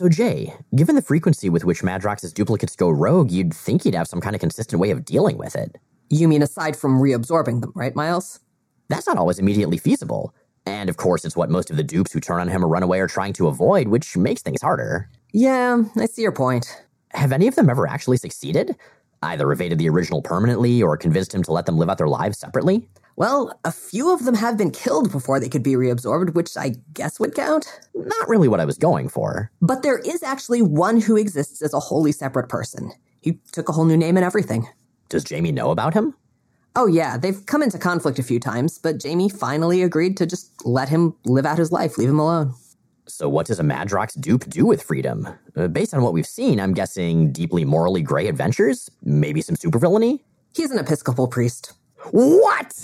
So, 0.00 0.08
Jay, 0.08 0.54
given 0.74 0.94
the 0.94 1.02
frequency 1.02 1.50
with 1.50 1.66
which 1.66 1.82
Madrox's 1.82 2.32
duplicates 2.32 2.74
go 2.74 2.88
rogue, 2.88 3.30
you'd 3.30 3.52
think 3.52 3.82
he'd 3.82 3.94
have 3.94 4.08
some 4.08 4.22
kind 4.22 4.34
of 4.34 4.40
consistent 4.40 4.80
way 4.80 4.90
of 4.92 5.04
dealing 5.04 5.36
with 5.36 5.54
it. 5.54 5.76
You 6.08 6.26
mean 6.26 6.40
aside 6.40 6.74
from 6.74 6.98
reabsorbing 6.98 7.60
them, 7.60 7.70
right, 7.74 7.94
Miles? 7.94 8.40
That's 8.88 9.06
not 9.06 9.18
always 9.18 9.38
immediately 9.38 9.76
feasible. 9.76 10.34
And 10.64 10.88
of 10.88 10.96
course, 10.96 11.26
it's 11.26 11.36
what 11.36 11.50
most 11.50 11.70
of 11.70 11.76
the 11.76 11.82
dupes 11.82 12.14
who 12.14 12.18
turn 12.18 12.40
on 12.40 12.48
him 12.48 12.64
or 12.64 12.68
run 12.68 12.82
away 12.82 12.98
are 12.98 13.06
trying 13.06 13.34
to 13.34 13.48
avoid, 13.48 13.88
which 13.88 14.16
makes 14.16 14.40
things 14.40 14.62
harder. 14.62 15.10
Yeah, 15.34 15.82
I 15.98 16.06
see 16.06 16.22
your 16.22 16.32
point. 16.32 16.82
Have 17.10 17.30
any 17.30 17.46
of 17.46 17.56
them 17.56 17.68
ever 17.68 17.86
actually 17.86 18.16
succeeded? 18.16 18.76
Either 19.20 19.52
evaded 19.52 19.76
the 19.76 19.90
original 19.90 20.22
permanently 20.22 20.82
or 20.82 20.96
convinced 20.96 21.34
him 21.34 21.42
to 21.42 21.52
let 21.52 21.66
them 21.66 21.76
live 21.76 21.90
out 21.90 21.98
their 21.98 22.08
lives 22.08 22.38
separately? 22.38 22.88
Well, 23.20 23.52
a 23.66 23.70
few 23.70 24.14
of 24.14 24.24
them 24.24 24.34
have 24.36 24.56
been 24.56 24.70
killed 24.70 25.12
before 25.12 25.38
they 25.38 25.50
could 25.50 25.62
be 25.62 25.74
reabsorbed, 25.74 26.32
which 26.32 26.56
I 26.56 26.76
guess 26.94 27.20
would 27.20 27.34
count. 27.34 27.66
Not 27.94 28.28
really 28.30 28.48
what 28.48 28.60
I 28.60 28.64
was 28.64 28.78
going 28.78 29.10
for. 29.10 29.50
But 29.60 29.82
there 29.82 29.98
is 29.98 30.22
actually 30.22 30.62
one 30.62 31.02
who 31.02 31.18
exists 31.18 31.60
as 31.60 31.74
a 31.74 31.80
wholly 31.80 32.12
separate 32.12 32.48
person. 32.48 32.92
He 33.20 33.38
took 33.52 33.68
a 33.68 33.72
whole 33.72 33.84
new 33.84 33.98
name 33.98 34.16
and 34.16 34.24
everything. 34.24 34.70
Does 35.10 35.22
Jamie 35.22 35.52
know 35.52 35.70
about 35.70 35.92
him? 35.92 36.14
Oh, 36.74 36.86
yeah, 36.86 37.18
they've 37.18 37.44
come 37.44 37.62
into 37.62 37.78
conflict 37.78 38.18
a 38.18 38.22
few 38.22 38.40
times, 38.40 38.78
but 38.78 38.98
Jamie 38.98 39.28
finally 39.28 39.82
agreed 39.82 40.16
to 40.16 40.24
just 40.24 40.64
let 40.64 40.88
him 40.88 41.14
live 41.26 41.44
out 41.44 41.58
his 41.58 41.70
life, 41.70 41.98
leave 41.98 42.08
him 42.08 42.20
alone. 42.20 42.54
So, 43.06 43.28
what 43.28 43.44
does 43.44 43.60
a 43.60 43.64
Madrox 43.64 44.18
dupe 44.18 44.48
do 44.48 44.64
with 44.64 44.82
freedom? 44.82 45.28
Uh, 45.54 45.68
based 45.68 45.92
on 45.92 46.00
what 46.00 46.14
we've 46.14 46.26
seen, 46.26 46.58
I'm 46.58 46.72
guessing 46.72 47.32
deeply 47.32 47.66
morally 47.66 48.00
gray 48.00 48.28
adventures? 48.28 48.88
Maybe 49.02 49.42
some 49.42 49.56
supervillainy? 49.56 50.20
He's 50.54 50.70
an 50.70 50.78
Episcopal 50.78 51.28
priest. 51.28 51.74
What? 52.08 52.74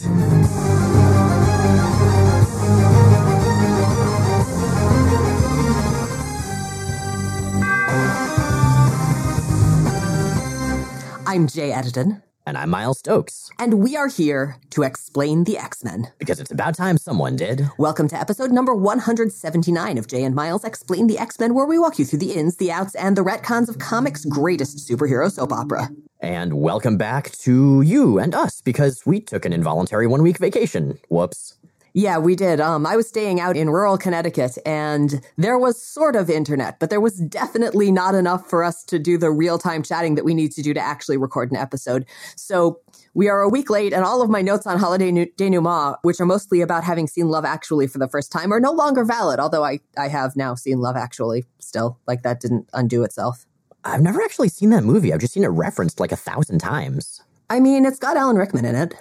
I'm 11.27 11.49
Jay 11.49 11.71
Edidin. 11.73 12.23
And 12.49 12.57
I'm 12.57 12.71
Miles 12.71 12.99
Stokes. 13.01 13.51
And 13.59 13.83
we 13.83 13.97
are 13.97 14.07
here 14.07 14.59
to 14.71 14.83
explain 14.83 15.45
the 15.45 15.59
X 15.59 15.83
Men. 15.83 16.13
Because 16.19 16.39
it's 16.39 16.53
about 16.53 16.77
time 16.77 16.99
someone 16.99 17.35
did. 17.37 17.69
Welcome 17.79 18.09
to 18.09 18.21
episode 18.21 18.53
number 18.53 18.75
179 18.75 19.99
of 19.99 20.07
Jay 20.07 20.23
and 20.23 20.35
Miles 20.35 20.63
Explain 20.63 21.07
the 21.07 21.19
X 21.19 21.41
Men, 21.41 21.55
where 21.55 21.67
we 21.67 21.79
walk 21.79 21.99
you 21.99 22.05
through 22.05 22.21
the 22.21 22.33
ins, 22.33 22.57
the 22.59 22.71
outs, 22.71 22.95
and 22.95 23.17
the 23.17 23.25
retcons 23.25 23.69
of 23.69 23.79
comics' 23.79 24.25
greatest 24.27 24.89
superhero 24.89 25.33
soap 25.33 25.53
opera. 25.53 25.89
And 26.21 26.55
welcome 26.55 26.97
back 26.97 27.33
to 27.43 27.83
you 27.83 28.19
and 28.19 28.35
us, 28.35 28.63
because 28.63 29.05
we 29.05 29.21
took 29.21 29.45
an 29.45 29.53
involuntary 29.53 30.07
one 30.07 30.23
week 30.23 30.39
vacation. 30.39 30.99
Whoops. 31.09 31.59
Yeah, 31.93 32.19
we 32.19 32.37
did. 32.37 32.61
Um, 32.61 32.87
I 32.87 32.95
was 32.95 33.09
staying 33.09 33.41
out 33.41 33.57
in 33.57 33.71
rural 33.71 33.97
Connecticut 33.97 34.59
and 34.67 35.25
there 35.39 35.59
was 35.59 35.81
sort 35.81 36.15
of 36.15 36.29
internet, 36.29 36.79
but 36.79 36.91
there 36.91 37.01
was 37.01 37.19
definitely 37.21 37.91
not 37.91 38.15
enough 38.15 38.51
for 38.51 38.63
us 38.63 38.85
to 38.85 38.99
do 38.99 39.17
the 39.17 39.31
real 39.31 39.59
time 39.59 39.83
chatting 39.83 40.15
that 40.15 40.25
we 40.25 40.35
need 40.35 40.53
to 40.53 40.63
do 40.63 40.75
to 40.75 40.81
actually 40.81 41.17
record 41.17 41.51
an 41.51 41.57
episode. 41.57 42.05
So 42.37 42.81
we 43.15 43.31
are 43.31 43.41
a 43.41 43.49
week 43.49 43.71
late 43.71 43.95
and 43.95 44.05
all 44.05 44.21
of 44.21 44.29
my 44.29 44.43
notes 44.43 44.67
on 44.67 44.79
holiday 44.79 45.11
denouement, 45.39 45.97
which 46.03 46.21
are 46.21 46.27
mostly 46.27 46.61
about 46.61 46.85
having 46.85 47.07
seen 47.07 47.29
Love 47.29 47.47
Actually 47.47 47.87
for 47.87 47.99
the 47.99 48.09
first 48.09 48.31
time, 48.31 48.53
are 48.53 48.61
no 48.61 48.73
longer 48.73 49.03
valid. 49.03 49.41
Although 49.41 49.65
I, 49.65 49.81
I 49.97 50.09
have 50.09 50.37
now 50.37 50.55
seen 50.55 50.81
Love 50.81 50.97
Actually 50.97 51.45
still. 51.61 51.99
Like 52.07 52.23
that 52.25 52.41
didn't 52.41 52.69
undo 52.75 53.05
itself. 53.05 53.47
I've 53.87 54.03
never 54.03 54.21
actually 54.23 54.49
seen 54.49 54.71
that 54.71 54.85
movie. 54.85 55.13
I've 55.13 55.21
just 55.21 55.33
seen 55.33 55.45
it 55.45 55.49
referenced 55.49 56.01
like 56.01 56.13
a 56.13 56.17
thousand 56.17 56.59
times. 56.59 57.23
I 57.49 57.61
mean, 57.61 57.87
it's 57.87 57.99
got 57.99 58.17
Alan 58.17 58.37
Rickman 58.37 58.65
in 58.65 58.75
it. 58.75 58.95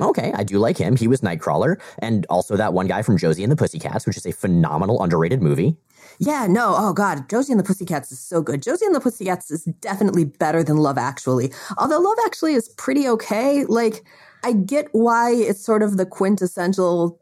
Okay, 0.00 0.32
I 0.34 0.44
do 0.44 0.58
like 0.58 0.78
him. 0.78 0.96
He 0.96 1.08
was 1.08 1.22
Nightcrawler, 1.22 1.80
and 1.98 2.24
also 2.30 2.56
that 2.56 2.72
one 2.72 2.86
guy 2.86 3.02
from 3.02 3.18
Josie 3.18 3.42
and 3.42 3.50
the 3.50 3.56
Pussycats, 3.56 4.06
which 4.06 4.16
is 4.16 4.26
a 4.26 4.32
phenomenal, 4.32 5.02
underrated 5.02 5.42
movie. 5.42 5.76
Yeah, 6.20 6.46
no, 6.48 6.74
oh 6.76 6.92
god, 6.92 7.28
Josie 7.28 7.52
and 7.52 7.58
the 7.58 7.64
Pussycats 7.64 8.12
is 8.12 8.20
so 8.20 8.40
good. 8.40 8.62
Josie 8.62 8.86
and 8.86 8.94
the 8.94 9.00
Pussycats 9.00 9.50
is 9.50 9.64
definitely 9.80 10.24
better 10.24 10.62
than 10.62 10.76
Love 10.76 10.98
Actually. 10.98 11.52
Although 11.76 11.98
Love 11.98 12.18
Actually 12.24 12.54
is 12.54 12.68
pretty 12.70 13.08
okay. 13.08 13.64
Like, 13.64 14.04
I 14.44 14.52
get 14.52 14.88
why 14.92 15.32
it's 15.32 15.64
sort 15.64 15.82
of 15.82 15.96
the 15.96 16.06
quintessential 16.06 17.20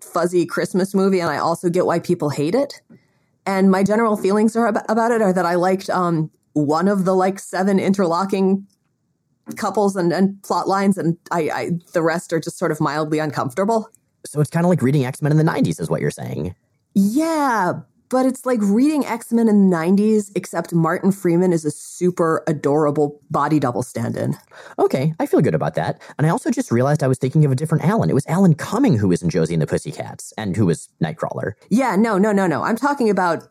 fuzzy 0.00 0.44
Christmas 0.44 0.94
movie, 0.94 1.20
and 1.20 1.30
I 1.30 1.38
also 1.38 1.70
get 1.70 1.86
why 1.86 2.00
people 2.00 2.28
hate 2.28 2.54
it. 2.54 2.82
And 3.46 3.70
my 3.70 3.82
general 3.82 4.18
feelings 4.18 4.54
are 4.56 4.66
about 4.66 5.10
it 5.10 5.22
are 5.22 5.32
that 5.32 5.46
I 5.46 5.54
liked 5.54 5.88
um, 5.88 6.30
one 6.52 6.88
of 6.88 7.04
the 7.04 7.14
like 7.14 7.38
seven 7.38 7.78
interlocking 7.78 8.66
couples 9.56 9.96
and, 9.96 10.12
and 10.12 10.42
plot 10.42 10.68
lines, 10.68 10.98
and 10.98 11.16
I, 11.30 11.50
I 11.50 11.70
the 11.92 12.02
rest 12.02 12.32
are 12.32 12.40
just 12.40 12.58
sort 12.58 12.72
of 12.72 12.80
mildly 12.80 13.18
uncomfortable. 13.18 13.88
So 14.26 14.40
it's 14.40 14.50
kind 14.50 14.66
of 14.66 14.70
like 14.70 14.82
reading 14.82 15.04
X 15.04 15.22
Men 15.22 15.32
in 15.32 15.38
the 15.38 15.44
'90s, 15.44 15.80
is 15.80 15.88
what 15.88 16.00
you're 16.00 16.10
saying? 16.10 16.54
Yeah, 16.94 17.80
but 18.10 18.26
it's 18.26 18.44
like 18.44 18.58
reading 18.62 19.06
X 19.06 19.32
Men 19.32 19.48
in 19.48 19.70
the 19.70 19.76
90s, 19.76 20.32
except 20.34 20.74
Martin 20.74 21.12
Freeman 21.12 21.52
is 21.52 21.64
a 21.64 21.70
super 21.70 22.42
adorable 22.46 23.20
body 23.30 23.58
double 23.60 23.82
stand 23.82 24.16
in. 24.16 24.36
Okay, 24.78 25.14
I 25.20 25.26
feel 25.26 25.40
good 25.40 25.54
about 25.54 25.76
that. 25.76 26.02
And 26.18 26.26
I 26.26 26.30
also 26.30 26.50
just 26.50 26.72
realized 26.72 27.02
I 27.02 27.08
was 27.08 27.18
thinking 27.18 27.44
of 27.44 27.52
a 27.52 27.54
different 27.54 27.84
Alan. 27.84 28.10
It 28.10 28.14
was 28.14 28.26
Alan 28.26 28.54
Cumming 28.54 28.98
who 28.98 29.08
was 29.08 29.22
in 29.22 29.30
Josie 29.30 29.54
and 29.54 29.62
the 29.62 29.66
Pussycats 29.66 30.32
and 30.36 30.56
who 30.56 30.66
was 30.66 30.88
Nightcrawler. 31.02 31.52
Yeah, 31.70 31.94
no, 31.96 32.18
no, 32.18 32.32
no, 32.32 32.48
no. 32.48 32.62
I'm 32.64 32.76
talking 32.76 33.08
about 33.08 33.44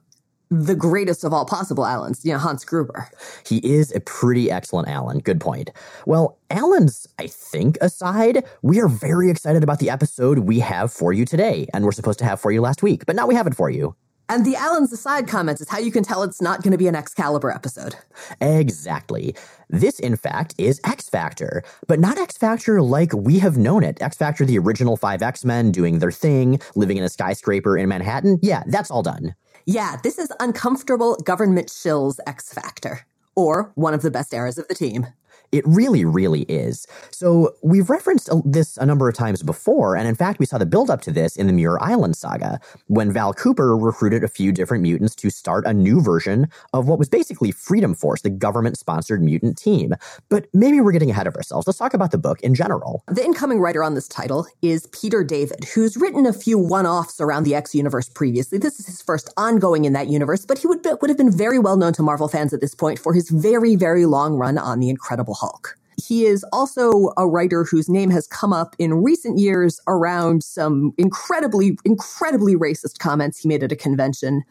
the 0.49 0.75
greatest 0.75 1.23
of 1.23 1.33
all 1.33 1.45
possible 1.45 1.85
Alans, 1.85 2.25
you 2.25 2.33
know, 2.33 2.39
Hans 2.39 2.65
Gruber. 2.65 3.07
He 3.45 3.57
is 3.57 3.93
a 3.93 3.99
pretty 3.99 4.49
excellent 4.49 4.87
Alan. 4.87 5.19
Good 5.19 5.39
point. 5.39 5.71
Well, 6.05 6.37
Alan's, 6.49 7.07
I 7.19 7.27
think, 7.27 7.77
aside, 7.81 8.43
we 8.61 8.81
are 8.81 8.87
very 8.87 9.29
excited 9.29 9.63
about 9.63 9.79
the 9.79 9.89
episode 9.89 10.39
we 10.39 10.59
have 10.59 10.91
for 10.91 11.13
you 11.13 11.25
today, 11.25 11.67
and 11.73 11.85
we're 11.85 11.91
supposed 11.91 12.19
to 12.19 12.25
have 12.25 12.41
for 12.41 12.51
you 12.51 12.61
last 12.61 12.81
week, 12.81 13.05
but 13.05 13.15
now 13.15 13.27
we 13.27 13.35
have 13.35 13.47
it 13.47 13.55
for 13.55 13.69
you. 13.69 13.95
And 14.31 14.45
the 14.45 14.55
Alan's 14.55 14.93
aside 14.93 15.27
comments 15.27 15.59
is 15.59 15.69
how 15.69 15.79
you 15.79 15.91
can 15.91 16.03
tell 16.03 16.21
it's 16.21 16.39
not 16.39 16.61
going 16.61 16.71
to 16.71 16.77
be 16.77 16.87
an 16.87 16.95
Excalibur 16.95 17.49
episode. 17.49 17.95
Exactly. 18.39 19.35
This, 19.69 19.99
in 19.99 20.15
fact, 20.15 20.53
is 20.59 20.79
X 20.85 21.09
Factor, 21.09 21.63
but 21.87 21.99
not 21.99 22.19
X 22.19 22.37
Factor 22.37 22.79
like 22.79 23.11
we 23.13 23.39
have 23.39 23.57
known 23.57 23.83
it. 23.83 23.99
X 24.01 24.17
Factor, 24.17 24.45
the 24.45 24.59
original 24.59 24.97
five 24.97 25.23
X 25.23 25.43
Men 25.43 25.71
doing 25.71 25.97
their 25.97 26.11
thing, 26.11 26.59
living 26.75 26.97
in 26.97 27.03
a 27.03 27.09
skyscraper 27.09 27.75
in 27.75 27.89
Manhattan. 27.89 28.37
Yeah, 28.43 28.61
that's 28.67 28.91
all 28.91 29.01
done. 29.01 29.33
Yeah, 29.71 29.97
this 30.01 30.17
is 30.17 30.33
uncomfortable 30.39 31.15
government 31.17 31.67
shills 31.67 32.17
X 32.25 32.51
Factor, 32.51 33.05
or 33.35 33.71
one 33.75 33.93
of 33.93 34.01
the 34.01 34.09
best 34.09 34.33
eras 34.33 34.57
of 34.57 34.67
the 34.67 34.73
team. 34.73 35.05
It 35.51 35.65
really, 35.67 36.05
really 36.05 36.43
is. 36.43 36.85
So 37.11 37.55
we've 37.63 37.89
referenced 37.89 38.29
this 38.45 38.77
a 38.77 38.85
number 38.85 39.09
of 39.09 39.15
times 39.15 39.41
before, 39.41 39.95
and 39.95 40.07
in 40.07 40.15
fact, 40.15 40.39
we 40.39 40.45
saw 40.45 40.57
the 40.57 40.65
build 40.65 40.89
up 40.89 41.01
to 41.01 41.11
this 41.11 41.35
in 41.35 41.47
the 41.47 41.53
Muir 41.53 41.81
Island 41.81 42.15
saga, 42.15 42.59
when 42.87 43.11
Val 43.11 43.33
Cooper 43.33 43.75
recruited 43.75 44.23
a 44.23 44.27
few 44.27 44.51
different 44.51 44.83
mutants 44.83 45.15
to 45.15 45.29
start 45.29 45.65
a 45.65 45.73
new 45.73 46.01
version 46.01 46.47
of 46.73 46.87
what 46.87 46.99
was 46.99 47.09
basically 47.09 47.51
Freedom 47.51 47.95
Force, 47.95 48.21
the 48.21 48.29
government 48.29 48.77
sponsored 48.77 49.23
mutant 49.23 49.57
team. 49.57 49.93
But 50.29 50.47
maybe 50.53 50.81
we're 50.81 50.91
getting 50.91 51.09
ahead 51.09 51.27
of 51.27 51.35
ourselves. 51.35 51.65
Let's 51.65 51.79
talk 51.79 51.93
about 51.93 52.11
the 52.11 52.17
book 52.17 52.39
in 52.41 52.53
general. 52.53 53.03
The 53.07 53.23
incoming 53.23 53.59
writer 53.59 53.83
on 53.83 53.95
this 53.95 54.07
title 54.07 54.45
is 54.61 54.87
Peter 54.87 55.23
David, 55.23 55.63
who's 55.73 55.97
written 55.97 56.25
a 56.25 56.33
few 56.33 56.57
one 56.57 56.85
offs 56.85 57.19
around 57.19 57.43
the 57.43 57.55
X 57.55 57.73
universe 57.73 58.09
previously. 58.09 58.59
This 58.59 58.79
is 58.79 58.85
his 58.85 59.01
first 59.01 59.33
ongoing 59.37 59.85
in 59.85 59.93
that 59.93 60.07
universe, 60.07 60.45
but 60.45 60.59
he 60.59 60.67
would, 60.67 60.83
be, 60.83 60.91
would 61.01 61.09
have 61.09 61.17
been 61.17 61.35
very 61.35 61.57
well 61.57 61.77
known 61.77 61.93
to 61.93 62.03
Marvel 62.03 62.27
fans 62.27 62.53
at 62.53 62.61
this 62.61 62.75
point 62.75 62.99
for 62.99 63.13
his 63.13 63.29
very, 63.29 63.75
very 63.75 64.05
long 64.05 64.35
run 64.35 64.57
on 64.57 64.79
The 64.79 64.89
Incredible 64.89 65.33
Hulk. 65.39 65.75
He 66.01 66.25
is 66.25 66.45
also 66.53 67.11
a 67.17 67.27
writer 67.27 67.65
whose 67.65 67.89
name 67.89 68.09
has 68.09 68.25
come 68.27 68.53
up 68.53 68.75
in 68.79 68.93
recent 68.93 69.37
years 69.37 69.81
around 69.87 70.43
some 70.43 70.93
incredibly, 70.97 71.77
incredibly 71.83 72.55
racist 72.55 72.99
comments 72.99 73.39
he 73.39 73.49
made 73.49 73.63
at 73.63 73.71
a 73.71 73.75
convention. 73.75 74.43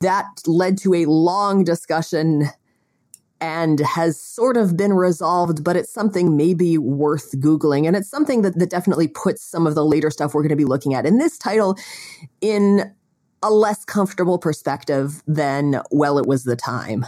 That 0.00 0.26
led 0.46 0.78
to 0.78 0.94
a 0.94 1.06
long 1.06 1.64
discussion 1.64 2.48
and 3.40 3.80
has 3.80 4.20
sort 4.20 4.56
of 4.56 4.76
been 4.76 4.92
resolved, 4.92 5.62
but 5.62 5.76
it's 5.76 5.92
something 5.92 6.36
maybe 6.36 6.78
worth 6.78 7.32
Googling. 7.38 7.86
And 7.86 7.94
it's 7.96 8.08
something 8.08 8.42
that, 8.42 8.58
that 8.58 8.70
definitely 8.70 9.08
puts 9.08 9.42
some 9.42 9.66
of 9.66 9.74
the 9.74 9.84
later 9.84 10.10
stuff 10.10 10.34
we're 10.34 10.42
going 10.42 10.48
to 10.50 10.56
be 10.56 10.64
looking 10.64 10.94
at 10.94 11.06
in 11.06 11.18
this 11.18 11.38
title 11.38 11.76
in 12.40 12.92
a 13.42 13.50
less 13.50 13.84
comfortable 13.84 14.38
perspective 14.38 15.22
than, 15.26 15.80
well, 15.90 16.18
it 16.18 16.26
was 16.26 16.44
the 16.44 16.56
time. 16.56 17.06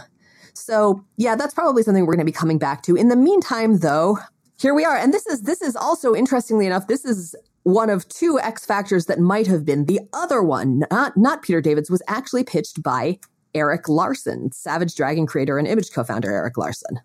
So 0.53 1.03
yeah, 1.17 1.35
that's 1.35 1.53
probably 1.53 1.83
something 1.83 2.05
we're 2.05 2.15
going 2.15 2.25
to 2.25 2.31
be 2.31 2.31
coming 2.31 2.57
back 2.57 2.83
to. 2.83 2.95
In 2.95 3.07
the 3.07 3.15
meantime, 3.15 3.79
though, 3.79 4.17
here 4.59 4.73
we 4.73 4.85
are. 4.85 4.95
And 4.95 5.13
this 5.13 5.25
is, 5.25 5.41
this 5.43 5.61
is 5.61 5.75
also 5.75 6.13
interestingly 6.13 6.65
enough, 6.65 6.87
this 6.87 7.03
is 7.03 7.35
one 7.63 7.89
of 7.89 8.07
two 8.07 8.39
X 8.39 8.65
factors 8.65 9.05
that 9.05 9.19
might 9.19 9.47
have 9.47 9.65
been 9.65 9.85
the 9.85 9.99
other 10.13 10.41
one, 10.41 10.83
not, 10.91 11.15
not 11.17 11.41
Peter 11.41 11.61
Davids, 11.61 11.89
was 11.89 12.01
actually 12.07 12.43
pitched 12.43 12.81
by 12.81 13.19
Erik 13.53 13.87
Larsen, 13.89 14.51
Savage 14.51 14.95
Dragon 14.95 15.27
creator 15.27 15.57
and 15.57 15.67
image 15.67 15.91
co-founder 15.91 16.31
Erik 16.31 16.57
Larsen. 16.57 16.99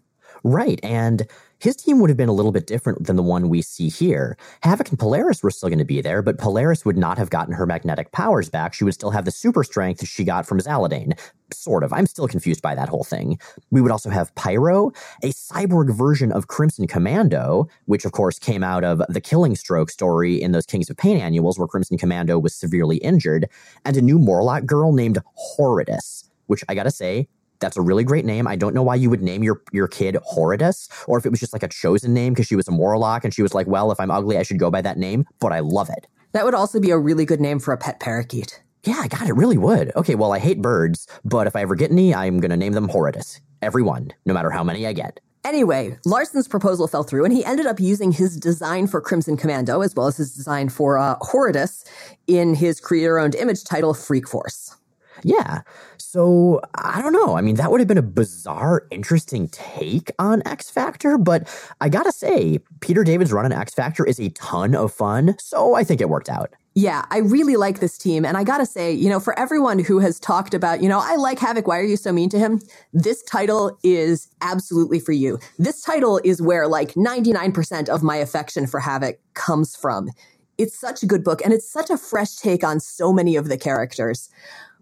Right. 0.45 0.81
And 0.83 1.27
his 1.59 1.77
team 1.77 2.01
would 2.01 2.11
have 2.11 2.17
been 2.17 2.29
a 2.29 2.33
little 2.33 2.53
bit 2.53 2.67
different 2.67 3.07
than 3.07 3.17
the 3.17 3.23
one 3.23 3.49
we 3.49 3.63
see 3.63 3.89
here. 3.89 4.37
Havoc 4.63 4.91
and 4.91 4.99
Polaris 4.99 5.43
were 5.43 5.51
still 5.51 5.69
going 5.69 5.79
to 5.79 5.85
be 5.85 6.01
there, 6.01 6.23
but 6.23 6.39
Polaris 6.39 6.85
would 6.85 6.97
not 6.97 7.19
have 7.19 7.31
gotten 7.31 7.55
her 7.55 7.67
magnetic 7.67 8.13
powers 8.13 8.51
back. 8.51 8.75
She 8.75 8.85
would 8.85 8.95
still 8.95 9.11
have 9.11 9.25
the 9.25 9.31
super 9.31 9.65
strength 9.65 10.07
she 10.07 10.25
got 10.25 10.47
from 10.47 10.61
Zaladane. 10.61 11.19
Sort 11.53 11.85
of. 11.85 11.93
I'm 11.93 12.07
still 12.07 12.29
confused 12.29 12.61
by 12.61 12.75
that 12.75 12.89
whole 12.89 13.05
thing. 13.05 13.39
We 13.71 13.81
would 13.81 13.93
also 13.93 14.11
have 14.11 14.35
Pyro, 14.35 14.89
a 15.23 15.29
cyborg 15.29 15.97
version 15.97 16.33
of 16.33 16.49
Crimson 16.49 16.87
Commando, 16.87 17.69
which 17.85 18.05
of 18.05 18.13
course 18.13 18.39
came 18.39 18.65
out 18.65 18.85
of 18.85 19.01
the 19.09 19.21
Killing 19.21 19.55
Stroke 19.55 19.91
story 19.91 20.41
in 20.43 20.53
those 20.53 20.67
Kings 20.67 20.91
of 20.91 20.97
Pain 20.97 21.19
annuals 21.19 21.59
where 21.59 21.69
Crimson 21.69 21.99
Commando 21.99 22.39
was 22.39 22.55
severely 22.55 22.97
injured, 22.99 23.49
and 23.85 23.97
a 23.97 24.03
new 24.03 24.19
Morlock 24.19 24.67
girl 24.67 24.93
named 24.93 25.19
Horridus 25.35 26.25
which 26.47 26.65
I 26.69 26.75
gotta 26.75 26.91
say, 26.91 27.29
that's 27.61 27.77
a 27.77 27.83
really 27.83 28.05
great 28.05 28.25
name. 28.25 28.47
I 28.47 28.57
don't 28.57 28.75
know 28.75 28.83
why 28.83 28.95
you 28.95 29.11
would 29.11 29.23
name 29.23 29.43
your 29.43 29.63
your 29.73 29.89
kid 29.89 30.17
Horridus, 30.25 30.89
or 31.07 31.19
if 31.19 31.27
it 31.27 31.31
was 31.31 31.41
just 31.41 31.53
like 31.53 31.63
a 31.63 31.69
chosen 31.69 32.15
name 32.15 32.33
because 32.33 32.47
she 32.47 32.57
was 32.57 32.69
a 32.69 32.73
Morlock 32.73 33.25
and 33.25 33.33
she 33.33 33.43
was 33.43 33.55
like, 33.55 33.67
well, 33.67 33.91
if 33.93 34.01
I'm 34.01 34.11
ugly, 34.11 34.39
I 34.39 34.43
should 34.43 34.59
go 34.59 34.71
by 34.71 34.83
that 34.83 34.99
name. 34.99 35.25
But 35.41 35.53
I 35.53 35.61
love 35.61 35.89
it. 35.91 36.07
That 36.33 36.45
would 36.45 36.55
also 36.55 36.81
be 36.81 36.91
a 36.91 36.99
really 36.99 37.25
good 37.25 37.41
name 37.41 37.59
for 37.59 37.73
a 37.73 37.79
pet 37.79 38.01
parakeet. 38.01 38.63
Yeah, 38.85 39.07
God, 39.09 39.29
it 39.29 39.35
really 39.35 39.59
would. 39.59 39.95
Okay, 39.97 40.15
well, 40.15 40.33
I 40.33 40.39
hate 40.39 40.63
birds, 40.63 41.09
but 41.25 41.47
if 41.47 41.57
I 41.57 41.63
ever 41.63 41.75
get 41.75 41.91
any, 41.91 42.15
I'm 42.15 42.41
gonna 42.41 42.57
name 42.57 42.73
them 42.73 42.89
Horridus. 42.89 43.41
Every 43.63 43.83
one, 43.83 44.13
no 44.27 44.35
matter 44.35 44.51
how 44.51 44.63
many 44.63 44.87
I 44.87 44.93
get. 44.93 45.19
Anyway, 45.45 45.97
Larsen's 46.05 46.49
proposal 46.49 46.89
fell 46.89 47.05
through, 47.05 47.25
and 47.25 47.33
he 47.33 47.45
ended 47.45 47.67
up 47.67 47.79
using 47.79 48.11
his 48.11 48.37
design 48.37 48.89
for 48.89 49.01
Crimson 49.01 49.37
Commando 49.37 49.81
as 49.81 49.95
well 49.95 50.09
as 50.09 50.17
his 50.17 50.35
design 50.35 50.69
for 50.69 50.99
uh, 50.99 51.17
Horridus 51.21 51.85
in 52.27 52.57
his 52.57 52.81
creator-owned 52.81 53.37
image 53.37 53.63
title 53.63 53.95
Freak 53.95 54.27
Force. 54.29 54.77
Yeah. 55.23 55.63
So 56.09 56.61
I 56.77 57.03
don't 57.03 57.13
know. 57.13 57.37
I 57.37 57.41
mean, 57.41 57.57
that 57.57 57.73
would 57.73 57.81
have 57.81 57.89
been 57.89 57.99
a 57.99 58.03
bizarre, 58.03 58.87
interesting 58.93 59.49
take 59.49 60.13
on 60.21 60.41
X 60.47 60.71
Factor, 60.71 61.19
but 61.19 61.49
I 61.81 61.89
gotta 61.89 62.13
say, 62.13 62.61
Peter 62.81 63.03
David's 63.03 63.33
run 63.33 63.45
on 63.45 63.53
X 63.53 63.75
Factor 63.75 64.07
is 64.07 64.21
a 64.21 64.29
ton 64.31 64.77
of 64.77 64.93
fun, 64.93 65.35
so 65.41 65.75
I 65.75 65.83
think 65.83 66.01
it 66.01 66.09
worked 66.09 66.29
out. 66.29 66.55
Yeah, 66.75 67.05
I 67.11 67.19
really 67.19 67.57
like 67.57 67.81
this 67.81 67.99
team. 67.99 68.25
And 68.25 68.37
I 68.37 68.45
gotta 68.45 68.67
say, 68.67 68.93
you 68.93 69.09
know, 69.09 69.19
for 69.19 69.37
everyone 69.37 69.81
who 69.81 69.99
has 69.99 70.21
talked 70.21 70.55
about, 70.55 70.81
you 70.81 70.89
know, 70.89 71.01
I 71.03 71.17
like 71.17 71.41
Havoc, 71.41 71.67
why 71.67 71.79
are 71.79 71.85
you 71.85 71.97
so 71.97 72.13
mean 72.13 72.29
to 72.31 72.39
him? 72.39 72.63
This 72.93 73.25
title 73.25 73.77
is 73.83 74.29
absolutely 74.43 75.01
for 75.01 75.13
you. 75.13 75.41
This 75.59 75.83
title 75.83 76.21
is 76.23 76.41
where 76.41 76.69
like 76.69 76.95
99% 76.95 77.89
of 77.89 78.05
my 78.05 78.17
affection 78.17 78.69
for 78.69 78.79
Havoc 78.79 79.19
comes 79.35 79.75
from. 79.75 80.11
It's 80.57 80.79
such 80.79 81.03
a 81.03 81.07
good 81.07 81.25
book 81.25 81.43
and 81.43 81.53
it's 81.53 81.69
such 81.69 81.91
a 81.91 81.99
fresh 81.99 82.37
take 82.37 82.63
on 82.63 82.79
so 82.79 83.13
many 83.13 83.35
of 83.35 83.49
the 83.49 83.59
characters. 83.59 84.31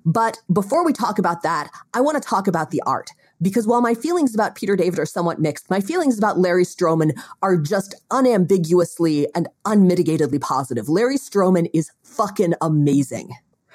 But 0.04 0.38
before 0.52 0.84
we 0.84 0.92
talk 0.92 1.18
about 1.18 1.42
that, 1.42 1.70
I 1.94 2.00
want 2.00 2.22
to 2.22 2.28
talk 2.28 2.46
about 2.46 2.70
the 2.70 2.82
art. 2.86 3.10
Because 3.42 3.66
while 3.66 3.80
my 3.80 3.94
feelings 3.94 4.34
about 4.34 4.54
Peter 4.54 4.76
David 4.76 4.98
are 4.98 5.06
somewhat 5.06 5.40
mixed, 5.40 5.68
my 5.68 5.80
feelings 5.80 6.16
about 6.18 6.38
Larry 6.38 6.64
Stroman 6.64 7.12
are 7.42 7.56
just 7.56 7.94
unambiguously 8.10 9.26
and 9.34 9.48
unmitigatedly 9.66 10.40
positive. 10.40 10.88
Larry 10.88 11.18
Stroman 11.18 11.68
is 11.74 11.90
fucking 12.02 12.54
amazing. 12.60 13.30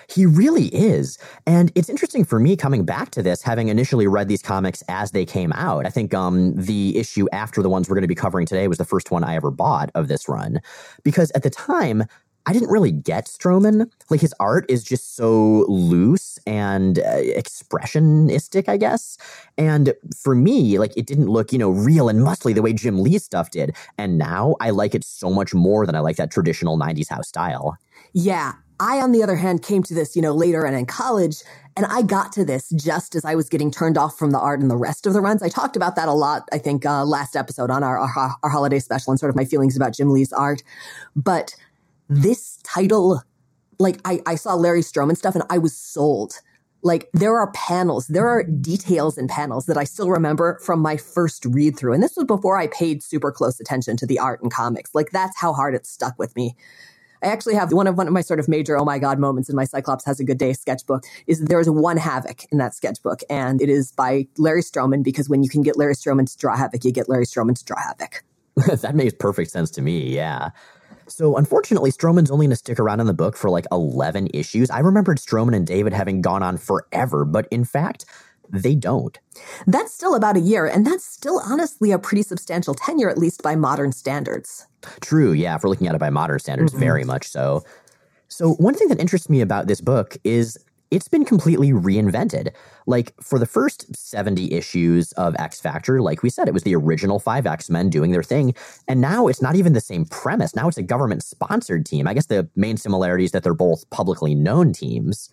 He 0.08 0.26
really 0.26 0.68
is. 0.68 1.20
And 1.46 1.72
it's 1.76 1.90
interesting 1.90 2.26
for 2.26 2.40
me 2.40 2.56
coming 2.56 2.84
back 2.84 3.12
to 3.12 3.22
this, 3.22 3.44
having 3.44 3.68
initially 3.68 4.08
read 4.08 4.28
these 4.28 4.42
comics 4.42 4.84
as 4.90 5.12
they 5.12 5.24
came 5.24 5.54
out. 5.54 5.86
I 5.86 5.90
think 5.90 6.14
um, 6.16 6.56
the 6.56 6.98
issue 6.98 7.28
after 7.31 7.62
the 7.62 7.70
ones 7.70 7.88
we're 7.88 7.96
going 7.96 8.04
to 8.04 8.08
be 8.08 8.16
covering 8.16 8.48
today 8.48 8.68
was 8.68 8.80
the 8.80 8.86
first 8.86 9.12
one 9.12 9.24
I 9.24 9.36
ever 9.36 9.52
bought 9.52 9.92
of 9.94 10.08
this 10.08 10.28
run. 10.28 10.62
Because 11.04 11.31
at 11.31 11.44
the 11.44 11.52
time, 11.52 12.06
I 12.50 12.51
didn't 12.51 12.72
really 12.72 12.92
get 12.92 13.28
Stroman. 13.28 13.92
Like 14.10 14.22
his 14.22 14.34
art 14.40 14.66
is 14.68 14.84
just 14.84 15.16
so 15.16 15.68
loose 15.68 16.40
and 16.48 16.98
uh, 16.98 17.18
expressionistic, 17.22 18.68
I 18.68 18.75
guess. 18.75 19.19
And 19.60 19.94
for 20.18 20.34
me, 20.34 20.80
like 20.80 20.98
it 20.98 21.06
didn't 21.06 21.28
look, 21.28 21.54
you 21.54 21.60
know, 21.60 21.69
real 21.69 22.10
and 22.10 22.22
muscly 22.22 22.56
the 22.56 22.63
way 22.63 22.74
Jim 22.74 23.04
Lee's 23.04 23.24
stuff 23.24 23.51
did. 23.51 23.75
And 24.00 24.18
now 24.18 24.56
I 24.62 24.72
like 24.72 24.96
it 24.96 25.04
so 25.04 25.30
much 25.30 25.54
more 25.54 25.86
than 25.86 25.94
I 25.94 26.00
like 26.00 26.16
that 26.16 26.31
traditional 26.31 26.75
90s 26.75 27.07
house 27.07 27.28
style. 27.28 27.78
Yeah. 28.13 28.54
I, 28.80 29.00
on 29.00 29.12
the 29.12 29.22
other 29.22 29.36
hand, 29.36 29.62
came 29.62 29.84
to 29.84 29.94
this, 29.94 30.16
you 30.16 30.22
know, 30.22 30.34
later 30.34 30.66
and 30.66 30.75
in 30.75 30.86
college, 30.86 31.44
and 31.75 31.86
I 31.86 32.02
got 32.02 32.31
to 32.34 32.45
this 32.45 32.69
just 32.69 33.13
as 33.13 33.25
I 33.25 33.36
was 33.36 33.50
getting 33.50 33.72
turned 33.72 33.98
off 33.98 34.18
from 34.18 34.31
the 34.31 34.40
art 34.40 34.62
and 34.62 34.72
the 34.72 34.78
rest 34.78 35.06
of 35.06 35.12
the 35.12 35.22
runs. 35.22 35.44
I 35.44 35.50
talked 35.50 35.75
about 35.75 35.98
that 35.98 36.07
a 36.07 36.13
lot, 36.13 36.48
I 36.54 36.57
think, 36.60 36.86
uh, 36.86 37.04
last 37.04 37.36
episode 37.36 37.69
on 37.69 37.84
our, 37.84 38.00
our, 38.00 38.36
our 38.42 38.50
holiday 38.50 38.80
special 38.80 39.12
and 39.12 39.19
sort 39.19 39.30
of 39.30 39.36
my 39.36 39.44
feelings 39.44 39.75
about 39.75 39.94
Jim 39.94 40.10
Lee's 40.12 40.31
art. 40.31 40.63
But 41.16 41.56
this 42.10 42.58
title, 42.64 43.22
like 43.78 44.00
I, 44.04 44.22
I 44.26 44.36
saw 44.36 44.56
Larry 44.56 44.82
Stroman 44.82 45.16
stuff 45.16 45.36
and 45.36 45.44
I 45.50 45.60
was 45.60 45.76
sold. 45.76 46.34
Like 46.82 47.10
there 47.14 47.38
are 47.38 47.52
panels, 47.52 48.08
there 48.08 48.28
are 48.28 48.44
details 48.44 49.18
in 49.18 49.28
panels 49.28 49.66
that 49.68 49.78
I 49.78 49.84
still 49.84 50.10
remember 50.10 50.60
from 50.64 50.80
my 50.80 50.98
first 50.98 51.46
read 51.46 51.78
through. 51.78 51.94
And 51.94 52.02
this 52.02 52.16
was 52.16 52.26
before 52.26 52.58
I 52.58 52.68
paid 52.68 53.04
super 53.04 53.32
close 53.32 53.60
attention 53.60 53.98
to 53.98 54.06
the 54.06 54.18
art 54.18 54.42
and 54.42 54.52
comics. 54.52 54.96
Like 54.96 55.12
that's 55.12 55.38
how 55.38 55.54
hard 55.54 55.76
it 55.76 55.86
stuck 55.86 56.18
with 56.18 56.36
me. 56.36 56.56
I 57.22 57.28
actually 57.28 57.56
have 57.56 57.74
one 57.74 57.86
of 57.86 57.98
one 57.98 58.08
of 58.08 58.14
my 58.14 58.22
sort 58.22 58.40
of 58.40 58.48
major 58.48 58.78
oh 58.78 58.86
my 58.86 58.98
god 58.98 59.20
moments 59.20 59.50
in 59.50 59.56
my 59.56 59.66
Cyclops 59.66 60.06
has 60.06 60.22
a 60.22 60.24
good 60.24 60.38
day 60.38 60.54
sketchbook 60.54 61.04
is 61.28 61.42
there 61.42 61.60
is 61.60 61.70
one 61.70 61.98
Havoc 61.98 62.46
in 62.50 62.60
that 62.60 62.74
sketchbook 62.74 63.20
and 63.30 63.62
it 63.62 63.68
is 63.68 63.92
by 63.92 64.26
Larry 64.38 64.62
Stroman 64.62 65.04
because 65.04 65.28
when 65.28 65.44
you 65.44 65.50
can 65.50 65.62
get 65.62 65.78
Larry 65.78 65.96
Stroman 65.96 66.32
to 66.32 66.38
draw 66.38 66.56
Havoc, 66.56 66.86
you 66.86 66.94
get 66.94 67.10
Larry 67.10 67.26
Stroman 67.26 67.58
to 67.58 67.66
draw 67.66 67.78
Havoc. 67.78 68.24
that 68.82 68.96
makes 68.96 69.14
perfect 69.20 69.52
sense 69.52 69.70
to 69.72 69.82
me. 69.82 70.16
Yeah. 70.16 70.52
So 71.10 71.38
unfortunately, 71.38 71.92
Stroman's 71.92 72.32
only 72.32 72.46
going 72.46 72.52
to 72.52 72.56
stick 72.56 72.80
around 72.80 73.00
in 73.00 73.08
the 73.08 73.14
book 73.14 73.36
for 73.36 73.50
like 73.50 73.66
11 73.72 74.30
issues. 74.34 74.70
I 74.70 74.80
remembered 74.80 75.18
Stroman 75.18 75.56
and 75.56 75.66
David 75.66 75.94
having 75.94 76.22
gone 76.22 76.44
on 76.44 76.58
forever, 76.58 77.26
but 77.26 77.48
in 77.52 77.66
fact, 77.66 78.06
they 78.52 78.76
don't. 78.76 79.18
That's 79.68 79.94
still 79.94 80.16
about 80.16 80.38
a 80.38 80.40
year, 80.40 80.66
and 80.66 80.86
that's 80.86 81.06
still 81.06 81.42
honestly 81.46 81.92
a 81.92 82.00
pretty 82.00 82.24
substantial 82.24 82.74
tenure, 82.74 83.10
at 83.10 83.18
least 83.18 83.44
by 83.44 83.56
modern 83.56 83.92
standards. 83.92 84.66
True, 85.02 85.34
yeah, 85.34 85.56
if 85.56 85.64
we're 85.64 85.70
looking 85.70 85.88
at 85.88 85.96
it 85.96 86.00
by 86.00 86.10
modern 86.10 86.40
standards, 86.40 86.72
mm-hmm. 86.72 86.80
very 86.80 87.04
much 87.04 87.28
so. 87.28 87.64
So, 88.28 88.54
one 88.54 88.74
thing 88.74 88.88
that 88.90 89.00
interests 89.00 89.30
me 89.30 89.42
about 89.42 89.68
this 89.68 89.82
book 89.82 90.18
is 90.24 90.58
it's 90.92 91.08
been 91.08 91.26
completely 91.26 91.72
reinvented. 91.72 92.52
Like 92.86 93.14
for 93.22 93.38
the 93.38 93.46
first 93.46 93.96
70 93.96 94.52
issues 94.54 95.12
of 95.14 95.36
X 95.38 95.62
Factor, 95.62 96.02
like 96.02 96.24
we 96.24 96.30
said, 96.30 96.48
it 96.48 96.54
was 96.54 96.64
the 96.64 96.76
original 96.76 97.20
five 97.20 97.46
X 97.46 97.70
Men 97.70 97.90
doing 97.90 98.12
their 98.12 98.24
thing. 98.24 98.56
And 98.88 99.02
now 99.02 99.28
it's 99.28 99.42
not 99.42 99.56
even 99.56 99.74
the 99.74 99.82
same 99.82 100.06
premise. 100.06 100.56
Now 100.56 100.68
it's 100.68 100.78
a 100.78 100.84
government 100.84 101.24
sponsored 101.24 101.86
team. 101.86 102.08
I 102.08 102.14
guess 102.14 102.28
the 102.28 102.50
main 102.56 102.78
similarity 102.78 103.26
is 103.26 103.32
that 103.32 103.44
they're 103.44 103.54
both 103.54 103.90
publicly 103.90 104.36
known 104.36 104.74
teams. 104.74 105.30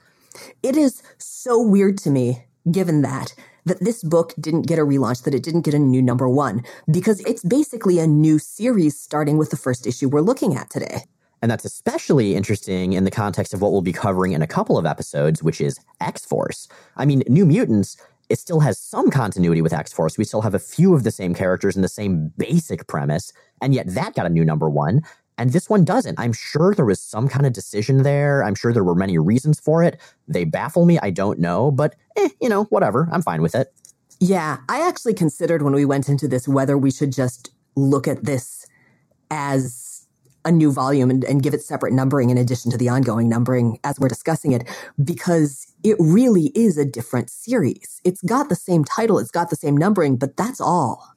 It 0.63 0.77
is 0.77 1.03
so 1.19 1.61
weird 1.61 1.97
to 1.99 2.11
me, 2.11 2.45
given 2.71 3.03
that, 3.03 3.35
that 3.65 3.81
this 3.81 4.03
book 4.03 4.35
didn't 4.39 4.67
get 4.67 4.79
a 4.79 4.83
relaunch, 4.83 5.25
that 5.25 5.35
it 5.35 5.43
didn't 5.43 5.63
get 5.63 5.73
a 5.73 5.79
new 5.79 6.03
number 6.03 6.29
one, 6.29 6.63
because 6.91 7.21
it's 7.21 7.43
basically 7.43 7.99
a 7.99 8.07
new 8.07 8.39
series 8.39 8.99
starting 8.99 9.39
with 9.39 9.51
the 9.51 9.57
first 9.57 9.87
issue 9.87 10.09
we're 10.09 10.21
looking 10.21 10.55
at 10.55 10.69
today. 10.69 11.05
And 11.43 11.51
that's 11.51 11.65
especially 11.65 12.35
interesting 12.35 12.95
in 12.95 13.05
the 13.05 13.11
context 13.11 13.53
of 13.53 13.61
what 13.61 13.73
we'll 13.73 13.83
be 13.83 13.93
covering 13.93 14.33
in 14.33 14.43
a 14.43 14.47
couple 14.47 14.79
of 14.79 14.87
episodes, 14.87 15.43
which 15.43 15.61
is 15.61 15.79
X 16.01 16.25
Force. 16.25 16.69
I 16.97 17.05
mean, 17.05 17.23
New 17.29 17.45
Mutants, 17.45 17.97
it 18.29 18.39
still 18.39 18.61
has 18.61 18.79
some 18.79 19.11
continuity 19.11 19.63
with 19.63 19.73
X 19.73 19.93
Force. 19.93 20.19
We 20.19 20.25
still 20.25 20.43
have 20.43 20.55
a 20.55 20.59
few 20.59 20.95
of 20.95 21.05
the 21.05 21.11
same 21.11 21.35
characters 21.35 21.77
and 21.77 21.85
the 21.85 21.89
same 21.89 22.33
basic 22.39 22.87
premise, 22.87 23.33
and 23.61 23.75
yet 23.75 23.95
that 23.95 24.15
got 24.15 24.27
a 24.27 24.31
new 24.31 24.45
number 24.45 24.71
one. 24.71 25.03
And 25.39 25.53
this 25.53 25.69
one 25.69 25.85
doesn't. 25.85 26.19
I'm 26.19 26.33
sure 26.33 26.75
there 26.75 26.87
was 26.87 27.01
some 27.01 27.29
kind 27.29 27.45
of 27.45 27.53
decision 27.53 28.03
there. 28.05 28.43
I'm 28.43 28.55
sure 28.55 28.73
there 28.73 28.83
were 28.83 28.95
many 28.95 29.19
reasons 29.19 29.61
for 29.61 29.83
it. 29.83 30.01
They 30.27 30.45
baffle 30.45 30.87
me. 30.87 30.99
I 31.01 31.11
don't 31.11 31.39
know, 31.39 31.71
but 31.71 31.95
eh, 32.17 32.31
you 32.41 32.49
know, 32.49 32.65
whatever. 32.65 33.09
I'm 33.13 33.21
fine 33.21 33.43
with 33.43 33.55
it. 33.55 33.73
Yeah, 34.19 34.59
I 34.69 34.87
actually 34.89 35.13
considered 35.13 35.61
when 35.61 35.75
we 35.75 35.85
went 35.85 36.09
into 36.09 36.27
this 36.27 36.49
whether 36.49 36.79
we 36.79 36.91
should 36.91 37.13
just 37.13 37.51
look 37.75 38.09
at 38.09 38.25
this 38.25 38.67
as 39.31 39.86
a 40.47 40.53
new 40.53 40.73
volume 40.73 41.11
and, 41.11 41.25
and 41.25 41.43
give 41.43 41.53
it 41.53 41.63
separate 41.63 41.93
numbering 41.93 42.31
in 42.31 42.39
addition 42.39 42.71
to 42.71 42.79
the 42.79 42.89
ongoing 42.89 43.29
numbering 43.29 43.79
as 43.85 44.01
we're 44.01 44.09
discussing 44.09 44.53
it, 44.53 44.67
because 45.05 45.75
it 45.83 45.97
really 45.99 46.53
is 46.55 46.79
a 46.79 46.85
different 46.85 47.29
series. 47.29 48.01
It's 48.05 48.23
got 48.23 48.49
the 48.49 48.57
same 48.57 48.85
title, 48.85 49.19
it's 49.19 49.31
got 49.31 49.51
the 49.51 49.57
same 49.57 49.77
numbering, 49.77 50.17
but 50.17 50.37
that's 50.37 50.61
all. 50.61 51.13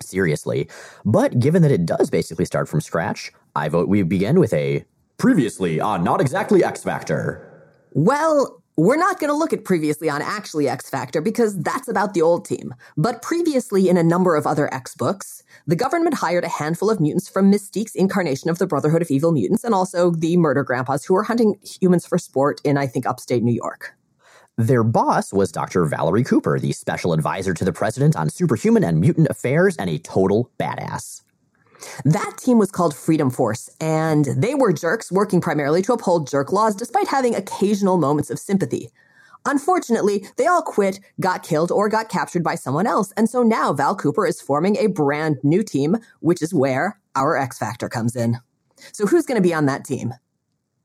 Seriously. 0.00 0.68
But 1.04 1.38
given 1.38 1.62
that 1.62 1.72
it 1.72 1.86
does 1.86 2.10
basically 2.10 2.44
start 2.44 2.68
from 2.68 2.80
scratch, 2.80 3.32
I 3.56 3.68
vote 3.68 3.88
we 3.88 4.02
begin 4.02 4.38
with 4.38 4.52
a 4.52 4.84
previously 5.16 5.80
on 5.80 6.04
Not 6.04 6.20
Exactly 6.20 6.62
X 6.62 6.82
Factor. 6.82 7.50
Well, 7.92 8.62
we're 8.76 8.96
not 8.96 9.20
going 9.20 9.30
to 9.30 9.36
look 9.36 9.52
at 9.52 9.64
previously 9.64 10.10
on 10.10 10.20
actually 10.20 10.68
X 10.68 10.90
Factor 10.90 11.20
because 11.20 11.56
that's 11.60 11.88
about 11.88 12.12
the 12.12 12.22
old 12.22 12.44
team. 12.44 12.74
But 12.96 13.22
previously 13.22 13.88
in 13.88 13.96
a 13.96 14.02
number 14.02 14.34
of 14.34 14.46
other 14.46 14.72
X 14.74 14.96
books, 14.96 15.42
the 15.66 15.76
government 15.76 16.14
hired 16.14 16.44
a 16.44 16.48
handful 16.48 16.90
of 16.90 17.00
mutants 17.00 17.28
from 17.28 17.50
Mystique's 17.50 17.94
incarnation 17.94 18.50
of 18.50 18.58
the 18.58 18.66
Brotherhood 18.66 19.02
of 19.02 19.10
Evil 19.10 19.32
Mutants 19.32 19.64
and 19.64 19.74
also 19.74 20.10
the 20.10 20.36
Murder 20.36 20.64
Grandpas 20.64 21.04
who 21.04 21.14
were 21.14 21.22
hunting 21.22 21.54
humans 21.62 22.06
for 22.06 22.18
sport 22.18 22.60
in, 22.64 22.76
I 22.76 22.86
think, 22.86 23.06
upstate 23.06 23.42
New 23.42 23.54
York. 23.54 23.94
Their 24.56 24.84
boss 24.84 25.32
was 25.32 25.50
Dr. 25.50 25.84
Valerie 25.84 26.24
Cooper, 26.24 26.58
the 26.58 26.72
special 26.72 27.12
advisor 27.12 27.54
to 27.54 27.64
the 27.64 27.72
president 27.72 28.16
on 28.16 28.28
superhuman 28.28 28.84
and 28.84 29.00
mutant 29.00 29.28
affairs 29.28 29.76
and 29.76 29.90
a 29.90 29.98
total 29.98 30.50
badass. 30.58 31.22
That 32.04 32.36
team 32.38 32.58
was 32.58 32.70
called 32.70 32.94
Freedom 32.94 33.30
Force, 33.30 33.70
and 33.80 34.26
they 34.36 34.54
were 34.54 34.72
jerks 34.72 35.12
working 35.12 35.40
primarily 35.40 35.82
to 35.82 35.92
uphold 35.92 36.28
jerk 36.28 36.52
laws 36.52 36.74
despite 36.74 37.08
having 37.08 37.34
occasional 37.34 37.98
moments 37.98 38.30
of 38.30 38.38
sympathy. 38.38 38.90
Unfortunately, 39.46 40.26
they 40.36 40.46
all 40.46 40.62
quit, 40.62 41.00
got 41.20 41.42
killed, 41.42 41.70
or 41.70 41.88
got 41.88 42.08
captured 42.08 42.42
by 42.42 42.54
someone 42.54 42.86
else, 42.86 43.12
and 43.16 43.28
so 43.28 43.42
now 43.42 43.72
Val 43.72 43.94
Cooper 43.94 44.26
is 44.26 44.40
forming 44.40 44.76
a 44.78 44.86
brand 44.86 45.36
new 45.42 45.62
team, 45.62 45.96
which 46.20 46.40
is 46.40 46.54
where 46.54 46.98
our 47.14 47.36
X 47.36 47.58
Factor 47.58 47.88
comes 47.88 48.16
in. 48.16 48.38
So 48.92 49.06
who's 49.06 49.26
going 49.26 49.40
to 49.40 49.46
be 49.46 49.54
on 49.54 49.66
that 49.66 49.84
team? 49.84 50.14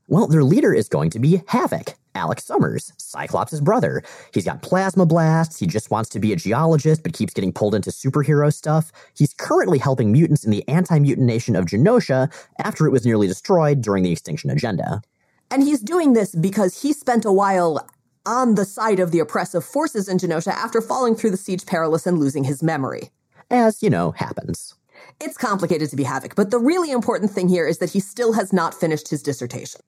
Well, 0.10 0.26
their 0.26 0.44
leader 0.44 0.74
is 0.74 0.90
going 0.90 1.12
to 1.12 1.20
be 1.20 1.44
Havoc, 1.46 1.94
Alex 2.16 2.44
Summers, 2.44 2.92
Cyclops' 2.98 3.60
brother. 3.60 4.02
He's 4.34 4.44
got 4.44 4.64
plasma 4.64 5.06
blasts. 5.06 5.60
He 5.60 5.68
just 5.68 5.92
wants 5.92 6.10
to 6.10 6.20
be 6.20 6.34
a 6.34 6.36
geologist, 6.36 7.04
but 7.04 7.14
keeps 7.14 7.32
getting 7.32 7.54
pulled 7.54 7.76
into 7.76 7.92
superhero 7.92 8.52
stuff. 8.52 8.92
He's 9.16 9.36
currently 9.36 9.78
helping 9.78 10.12
mutants 10.12 10.44
in 10.44 10.50
the 10.50 10.68
anti 10.68 10.98
mutant 10.98 11.28
nation 11.28 11.56
of 11.56 11.66
Genosha 11.66 12.34
after 12.58 12.88
it 12.88 12.90
was 12.90 13.06
nearly 13.06 13.28
destroyed 13.28 13.84
during 13.84 14.02
the 14.02 14.12
Extinction 14.12 14.50
Agenda. 14.50 15.04
And 15.52 15.62
he's 15.62 15.80
doing 15.80 16.14
this 16.14 16.34
because 16.34 16.82
he 16.82 16.92
spent 16.92 17.24
a 17.24 17.32
while 17.32 17.88
on 18.26 18.56
the 18.56 18.66
side 18.66 19.00
of 19.00 19.12
the 19.12 19.20
oppressive 19.20 19.64
forces 19.64 20.10
in 20.10 20.18
Genosha 20.18 20.52
after 20.52 20.82
falling 20.82 21.14
through 21.14 21.32
the 21.32 21.38
siege 21.38 21.68
perilous 21.68 22.08
and 22.08 22.18
losing 22.18 22.46
his 22.46 22.64
memory. 22.64 23.12
As, 23.52 23.84
you 23.84 23.92
know, 23.92 24.10
happens. 24.14 24.74
It's 25.22 25.38
complicated 25.38 25.92
to 25.92 25.96
be 25.96 26.04
Havoc, 26.04 26.34
but 26.36 26.50
the 26.50 26.60
really 26.60 26.90
important 26.90 27.30
thing 27.30 27.48
here 27.48 27.68
is 27.68 27.78
that 27.78 27.92
he 27.92 28.00
still 28.00 28.34
has 28.34 28.52
not 28.52 28.74
finished 28.74 29.10
his 29.10 29.22
dissertation. 29.22 29.82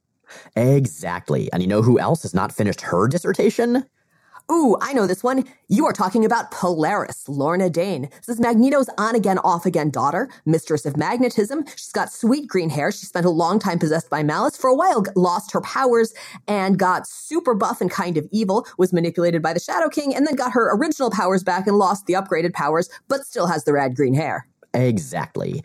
Exactly. 0.55 1.51
And 1.51 1.61
you 1.61 1.67
know 1.67 1.81
who 1.81 1.99
else 1.99 2.23
has 2.23 2.33
not 2.33 2.51
finished 2.51 2.81
her 2.81 3.07
dissertation? 3.07 3.85
Ooh, 4.51 4.75
I 4.81 4.91
know 4.91 5.07
this 5.07 5.23
one. 5.23 5.45
You 5.69 5.85
are 5.85 5.93
talking 5.93 6.25
about 6.25 6.51
Polaris, 6.51 7.29
Lorna 7.29 7.69
Dane. 7.69 8.09
This 8.25 8.35
is 8.35 8.39
Magneto's 8.41 8.89
on 8.97 9.15
again, 9.15 9.37
off 9.39 9.65
again 9.65 9.89
daughter, 9.89 10.29
mistress 10.45 10.85
of 10.85 10.97
magnetism. 10.97 11.65
She's 11.77 11.93
got 11.93 12.11
sweet 12.11 12.49
green 12.49 12.69
hair. 12.69 12.91
She 12.91 13.05
spent 13.05 13.25
a 13.25 13.29
long 13.29 13.59
time 13.59 13.79
possessed 13.79 14.09
by 14.09 14.23
malice. 14.23 14.57
For 14.57 14.69
a 14.69 14.75
while, 14.75 15.05
lost 15.15 15.53
her 15.53 15.61
powers 15.61 16.13
and 16.49 16.77
got 16.77 17.07
super 17.07 17.53
buff 17.53 17.79
and 17.79 17.89
kind 17.89 18.17
of 18.17 18.27
evil, 18.31 18.67
was 18.77 18.91
manipulated 18.91 19.41
by 19.41 19.53
the 19.53 19.59
Shadow 19.61 19.87
King, 19.87 20.13
and 20.13 20.27
then 20.27 20.35
got 20.35 20.51
her 20.51 20.75
original 20.75 21.11
powers 21.11 21.45
back 21.45 21.65
and 21.65 21.77
lost 21.77 22.05
the 22.05 22.13
upgraded 22.13 22.53
powers, 22.53 22.89
but 23.07 23.25
still 23.25 23.47
has 23.47 23.63
the 23.63 23.71
rad 23.71 23.95
green 23.95 24.13
hair. 24.13 24.47
Exactly. 24.73 25.63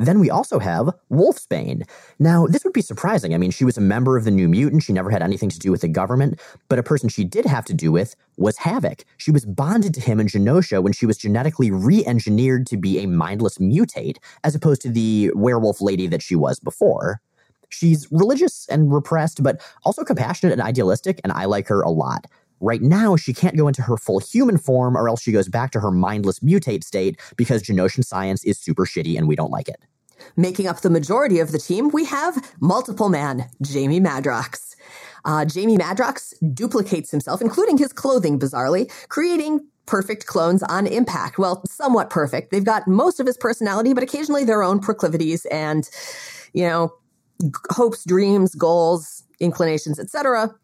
Then 0.00 0.18
we 0.18 0.30
also 0.30 0.58
have 0.58 0.88
Wolfsbane. 1.12 1.86
Now, 2.18 2.46
this 2.46 2.64
would 2.64 2.72
be 2.72 2.80
surprising. 2.80 3.34
I 3.34 3.38
mean, 3.38 3.50
she 3.50 3.66
was 3.66 3.76
a 3.76 3.82
member 3.82 4.16
of 4.16 4.24
the 4.24 4.30
New 4.30 4.48
Mutant. 4.48 4.82
She 4.82 4.94
never 4.94 5.10
had 5.10 5.22
anything 5.22 5.50
to 5.50 5.58
do 5.58 5.70
with 5.70 5.82
the 5.82 5.88
government, 5.88 6.40
but 6.70 6.78
a 6.78 6.82
person 6.82 7.10
she 7.10 7.22
did 7.22 7.44
have 7.44 7.66
to 7.66 7.74
do 7.74 7.92
with 7.92 8.16
was 8.38 8.56
Havoc. 8.56 9.04
She 9.18 9.30
was 9.30 9.44
bonded 9.44 9.92
to 9.92 10.00
him 10.00 10.18
in 10.18 10.26
Genosha 10.26 10.82
when 10.82 10.94
she 10.94 11.04
was 11.04 11.18
genetically 11.18 11.70
re 11.70 12.02
engineered 12.06 12.66
to 12.68 12.78
be 12.78 12.98
a 13.00 13.06
mindless 13.06 13.58
mutate, 13.58 14.16
as 14.42 14.54
opposed 14.54 14.80
to 14.82 14.90
the 14.90 15.32
werewolf 15.34 15.82
lady 15.82 16.06
that 16.06 16.22
she 16.22 16.34
was 16.34 16.58
before. 16.60 17.20
She's 17.68 18.10
religious 18.10 18.66
and 18.70 18.90
repressed, 18.90 19.42
but 19.42 19.60
also 19.84 20.02
compassionate 20.02 20.54
and 20.54 20.62
idealistic, 20.62 21.20
and 21.22 21.32
I 21.32 21.44
like 21.44 21.68
her 21.68 21.82
a 21.82 21.90
lot. 21.90 22.26
Right 22.60 22.82
now, 22.82 23.16
she 23.16 23.32
can't 23.32 23.56
go 23.56 23.68
into 23.68 23.82
her 23.82 23.96
full 23.96 24.20
human 24.20 24.58
form, 24.58 24.96
or 24.96 25.08
else 25.08 25.22
she 25.22 25.32
goes 25.32 25.48
back 25.48 25.70
to 25.72 25.80
her 25.80 25.90
mindless 25.90 26.40
mutate 26.40 26.84
state 26.84 27.18
because 27.36 27.62
Genoshan 27.62 28.04
science 28.04 28.44
is 28.44 28.58
super 28.58 28.84
shitty 28.84 29.16
and 29.16 29.26
we 29.26 29.34
don't 29.34 29.50
like 29.50 29.68
it. 29.68 29.80
Making 30.36 30.66
up 30.66 30.80
the 30.80 30.90
majority 30.90 31.38
of 31.38 31.52
the 31.52 31.58
team, 31.58 31.88
we 31.88 32.04
have 32.04 32.54
multiple 32.60 33.08
man, 33.08 33.48
Jamie 33.62 34.00
Madrox. 34.00 34.76
Uh, 35.24 35.46
Jamie 35.46 35.78
Madrox 35.78 36.34
duplicates 36.52 37.10
himself, 37.10 37.40
including 37.40 37.78
his 37.78 37.92
clothing, 37.92 38.38
bizarrely, 38.38 38.90
creating 39.08 39.60
perfect 39.86 40.26
clones 40.26 40.62
on 40.64 40.86
impact. 40.86 41.38
Well, 41.38 41.62
somewhat 41.66 42.10
perfect. 42.10 42.50
They've 42.50 42.64
got 42.64 42.86
most 42.86 43.20
of 43.20 43.26
his 43.26 43.38
personality, 43.38 43.94
but 43.94 44.02
occasionally 44.02 44.44
their 44.44 44.62
own 44.62 44.80
proclivities 44.80 45.46
and, 45.46 45.88
you 46.52 46.66
know, 46.66 46.92
hopes, 47.70 48.04
dreams, 48.04 48.54
goals, 48.54 49.24
inclinations, 49.40 49.98
etc 49.98 50.54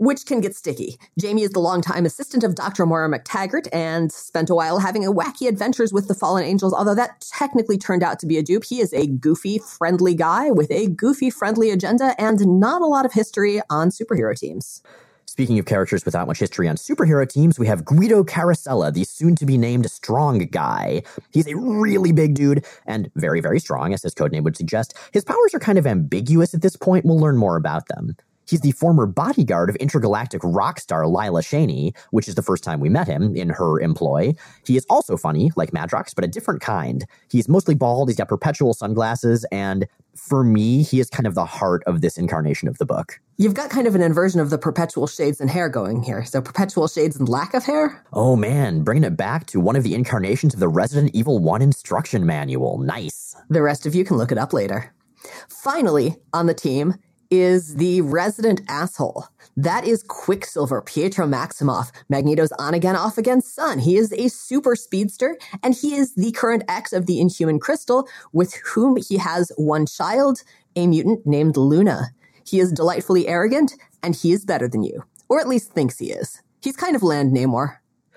which 0.00 0.24
can 0.24 0.40
get 0.40 0.56
sticky. 0.56 0.98
Jamie 1.18 1.42
is 1.42 1.50
the 1.50 1.60
longtime 1.60 2.06
assistant 2.06 2.42
of 2.42 2.54
Dr. 2.54 2.86
Moira 2.86 3.06
MacTaggert 3.06 3.68
and 3.70 4.10
spent 4.10 4.48
a 4.48 4.54
while 4.54 4.78
having 4.78 5.04
a 5.04 5.12
wacky 5.12 5.46
adventures 5.46 5.92
with 5.92 6.08
the 6.08 6.14
fallen 6.14 6.42
angels, 6.42 6.72
although 6.72 6.94
that 6.94 7.20
technically 7.20 7.76
turned 7.76 8.02
out 8.02 8.18
to 8.18 8.26
be 8.26 8.38
a 8.38 8.42
dupe. 8.42 8.64
He 8.64 8.80
is 8.80 8.94
a 8.94 9.06
goofy, 9.06 9.58
friendly 9.58 10.14
guy 10.14 10.50
with 10.50 10.70
a 10.70 10.88
goofy, 10.88 11.28
friendly 11.28 11.70
agenda 11.70 12.14
and 12.18 12.40
not 12.58 12.80
a 12.80 12.86
lot 12.86 13.04
of 13.04 13.12
history 13.12 13.60
on 13.68 13.90
superhero 13.90 14.34
teams. 14.34 14.82
Speaking 15.26 15.58
of 15.58 15.66
characters 15.66 16.06
without 16.06 16.26
much 16.26 16.38
history 16.38 16.66
on 16.66 16.76
superhero 16.76 17.28
teams, 17.28 17.58
we 17.58 17.66
have 17.66 17.84
Guido 17.84 18.24
Carosella, 18.24 18.92
the 18.94 19.04
soon 19.04 19.36
to 19.36 19.44
be 19.44 19.58
named 19.58 19.88
strong 19.90 20.38
guy. 20.38 21.02
He's 21.30 21.46
a 21.46 21.56
really 21.56 22.12
big 22.12 22.34
dude 22.34 22.64
and 22.86 23.10
very, 23.16 23.40
very 23.40 23.60
strong, 23.60 23.92
as 23.92 24.02
his 24.02 24.14
codename 24.14 24.44
would 24.44 24.56
suggest. 24.56 24.96
His 25.12 25.24
powers 25.24 25.54
are 25.54 25.60
kind 25.60 25.78
of 25.78 25.86
ambiguous 25.86 26.54
at 26.54 26.62
this 26.62 26.74
point. 26.74 27.04
We'll 27.04 27.20
learn 27.20 27.36
more 27.36 27.56
about 27.56 27.86
them. 27.88 28.16
He's 28.50 28.62
the 28.62 28.72
former 28.72 29.06
bodyguard 29.06 29.70
of 29.70 29.76
intergalactic 29.76 30.40
rock 30.42 30.80
star 30.80 31.06
Lila 31.06 31.40
Cheney, 31.40 31.94
which 32.10 32.26
is 32.26 32.34
the 32.34 32.42
first 32.42 32.64
time 32.64 32.80
we 32.80 32.88
met 32.88 33.06
him 33.06 33.36
in 33.36 33.48
her 33.48 33.78
employ. 33.78 34.34
He 34.66 34.76
is 34.76 34.84
also 34.90 35.16
funny, 35.16 35.52
like 35.54 35.70
Madrox, 35.70 36.12
but 36.16 36.24
a 36.24 36.28
different 36.28 36.60
kind. 36.60 37.06
He's 37.30 37.48
mostly 37.48 37.76
bald, 37.76 38.08
he's 38.08 38.16
got 38.16 38.26
perpetual 38.26 38.74
sunglasses, 38.74 39.46
and 39.52 39.86
for 40.16 40.42
me, 40.42 40.82
he 40.82 40.98
is 40.98 41.08
kind 41.08 41.28
of 41.28 41.36
the 41.36 41.44
heart 41.44 41.84
of 41.86 42.00
this 42.00 42.18
incarnation 42.18 42.66
of 42.66 42.78
the 42.78 42.84
book. 42.84 43.20
You've 43.36 43.54
got 43.54 43.70
kind 43.70 43.86
of 43.86 43.94
an 43.94 44.02
inversion 44.02 44.40
of 44.40 44.50
the 44.50 44.58
perpetual 44.58 45.06
shades 45.06 45.40
and 45.40 45.48
hair 45.48 45.68
going 45.68 46.02
here. 46.02 46.24
So, 46.24 46.42
perpetual 46.42 46.88
shades 46.88 47.16
and 47.16 47.28
lack 47.28 47.54
of 47.54 47.64
hair? 47.64 48.04
Oh 48.12 48.34
man, 48.34 48.82
bringing 48.82 49.04
it 49.04 49.16
back 49.16 49.46
to 49.46 49.60
one 49.60 49.76
of 49.76 49.84
the 49.84 49.94
incarnations 49.94 50.54
of 50.54 50.60
the 50.60 50.68
Resident 50.68 51.14
Evil 51.14 51.38
1 51.38 51.62
instruction 51.62 52.26
manual. 52.26 52.78
Nice. 52.78 53.36
The 53.48 53.62
rest 53.62 53.86
of 53.86 53.94
you 53.94 54.04
can 54.04 54.16
look 54.16 54.32
it 54.32 54.38
up 54.38 54.52
later. 54.52 54.92
Finally, 55.48 56.16
on 56.32 56.46
the 56.46 56.54
team 56.54 56.94
is 57.30 57.76
the 57.76 58.00
resident 58.02 58.60
asshole. 58.68 59.26
That 59.56 59.84
is 59.84 60.02
Quicksilver, 60.02 60.82
Pietro 60.82 61.26
Maximoff, 61.26 61.92
Magneto's 62.08 62.52
on 62.52 62.74
again, 62.74 62.96
off 62.96 63.18
again 63.18 63.40
son. 63.40 63.78
He 63.78 63.96
is 63.96 64.12
a 64.12 64.28
super 64.28 64.74
speedster, 64.74 65.38
and 65.62 65.74
he 65.74 65.94
is 65.94 66.14
the 66.14 66.32
current 66.32 66.64
ex 66.68 66.92
of 66.92 67.06
the 67.06 67.20
Inhuman 67.20 67.60
Crystal, 67.60 68.08
with 68.32 68.54
whom 68.54 68.96
he 68.96 69.16
has 69.18 69.52
one 69.56 69.86
child, 69.86 70.42
a 70.76 70.86
mutant 70.86 71.26
named 71.26 71.56
Luna. 71.56 72.08
He 72.44 72.58
is 72.58 72.72
delightfully 72.72 73.28
arrogant, 73.28 73.74
and 74.02 74.14
he 74.14 74.32
is 74.32 74.44
better 74.44 74.68
than 74.68 74.82
you, 74.82 75.04
or 75.28 75.40
at 75.40 75.48
least 75.48 75.72
thinks 75.72 75.98
he 75.98 76.10
is. 76.12 76.42
He's 76.62 76.76
kind 76.76 76.96
of 76.96 77.02
Land 77.02 77.32
Namor. 77.32 77.76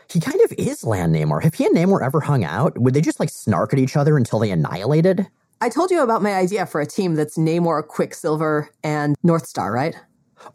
He 0.10 0.20
kind 0.20 0.42
of 0.42 0.54
is 0.58 0.84
Land 0.84 1.16
Namor. 1.16 1.42
Have 1.44 1.54
he 1.56 1.66
and 1.66 1.76
Namor 1.76 2.04
ever 2.04 2.20
hung 2.20 2.44
out? 2.44 2.78
Would 2.78 2.94
they 2.94 3.02
just 3.02 3.20
like 3.20 3.30
snark 3.30 3.74
at 3.74 3.80
each 3.80 3.96
other 3.96 4.18
until 4.18 4.40
they 4.40 4.52
annihilated? 4.52 5.28
I 5.64 5.70
told 5.70 5.92
you 5.92 6.04
about 6.04 6.22
my 6.22 6.34
idea 6.34 6.66
for 6.66 6.82
a 6.82 6.86
team 6.86 7.16
that's 7.16 7.38
Namor, 7.38 7.88
Quicksilver, 7.88 8.70
and 8.84 9.16
Northstar, 9.26 9.72
right? 9.72 9.96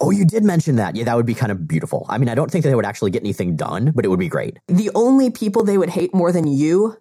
Oh, 0.03 0.11
you 0.11 0.27
did 0.27 0.45
mention 0.45 0.77
that. 0.77 0.97
Yeah, 0.97 1.05
that 1.05 1.17
would 1.17 1.25
be 1.25 1.33
kind 1.33 1.51
of 1.51 1.67
beautiful. 1.67 2.05
I 2.11 2.19
mean, 2.19 2.29
I 2.29 2.35
don't 2.35 2.51
think 2.51 2.63
they 2.63 2.75
would 2.75 2.85
actually 2.85 3.11
get 3.11 3.23
anything 3.23 3.57
done, 3.57 3.93
but 3.95 4.05
it 4.05 4.09
would 4.09 4.19
be 4.19 4.29
great. 4.29 4.59
The 4.69 4.91
only 4.95 5.31
people 5.31 5.65
they 5.65 5.79
would 5.79 5.89
hate 5.89 6.13
more 6.13 6.31
than 6.31 6.47
you 6.47 6.99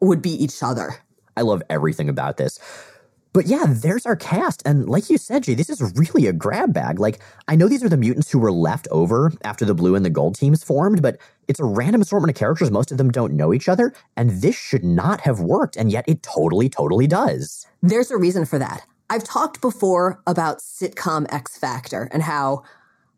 would 0.00 0.20
be 0.22 0.30
each 0.30 0.60
other. 0.60 0.96
I 1.36 1.42
love 1.42 1.62
everything 1.70 2.08
about 2.08 2.36
this. 2.36 2.58
But 3.36 3.48
yeah, 3.48 3.66
there's 3.68 4.06
our 4.06 4.16
cast. 4.16 4.62
And 4.64 4.88
like 4.88 5.10
you 5.10 5.18
said, 5.18 5.42
Jay, 5.42 5.52
this 5.52 5.68
is 5.68 5.82
really 5.94 6.26
a 6.26 6.32
grab 6.32 6.72
bag. 6.72 6.98
Like, 6.98 7.18
I 7.48 7.54
know 7.54 7.68
these 7.68 7.84
are 7.84 7.88
the 7.90 7.98
mutants 7.98 8.30
who 8.30 8.38
were 8.38 8.50
left 8.50 8.88
over 8.90 9.30
after 9.44 9.66
the 9.66 9.74
blue 9.74 9.94
and 9.94 10.06
the 10.06 10.10
gold 10.10 10.36
teams 10.36 10.64
formed, 10.64 11.02
but 11.02 11.18
it's 11.46 11.60
a 11.60 11.64
random 11.66 12.00
assortment 12.00 12.30
of 12.30 12.38
characters. 12.38 12.70
Most 12.70 12.90
of 12.90 12.96
them 12.96 13.10
don't 13.10 13.34
know 13.34 13.52
each 13.52 13.68
other. 13.68 13.92
And 14.16 14.40
this 14.40 14.56
should 14.56 14.84
not 14.84 15.20
have 15.20 15.38
worked. 15.38 15.76
And 15.76 15.92
yet 15.92 16.06
it 16.08 16.22
totally, 16.22 16.70
totally 16.70 17.06
does. 17.06 17.66
There's 17.82 18.10
a 18.10 18.16
reason 18.16 18.46
for 18.46 18.58
that. 18.58 18.86
I've 19.10 19.24
talked 19.24 19.60
before 19.60 20.18
about 20.26 20.60
sitcom 20.60 21.30
X 21.30 21.58
Factor 21.58 22.08
and 22.12 22.22
how 22.22 22.62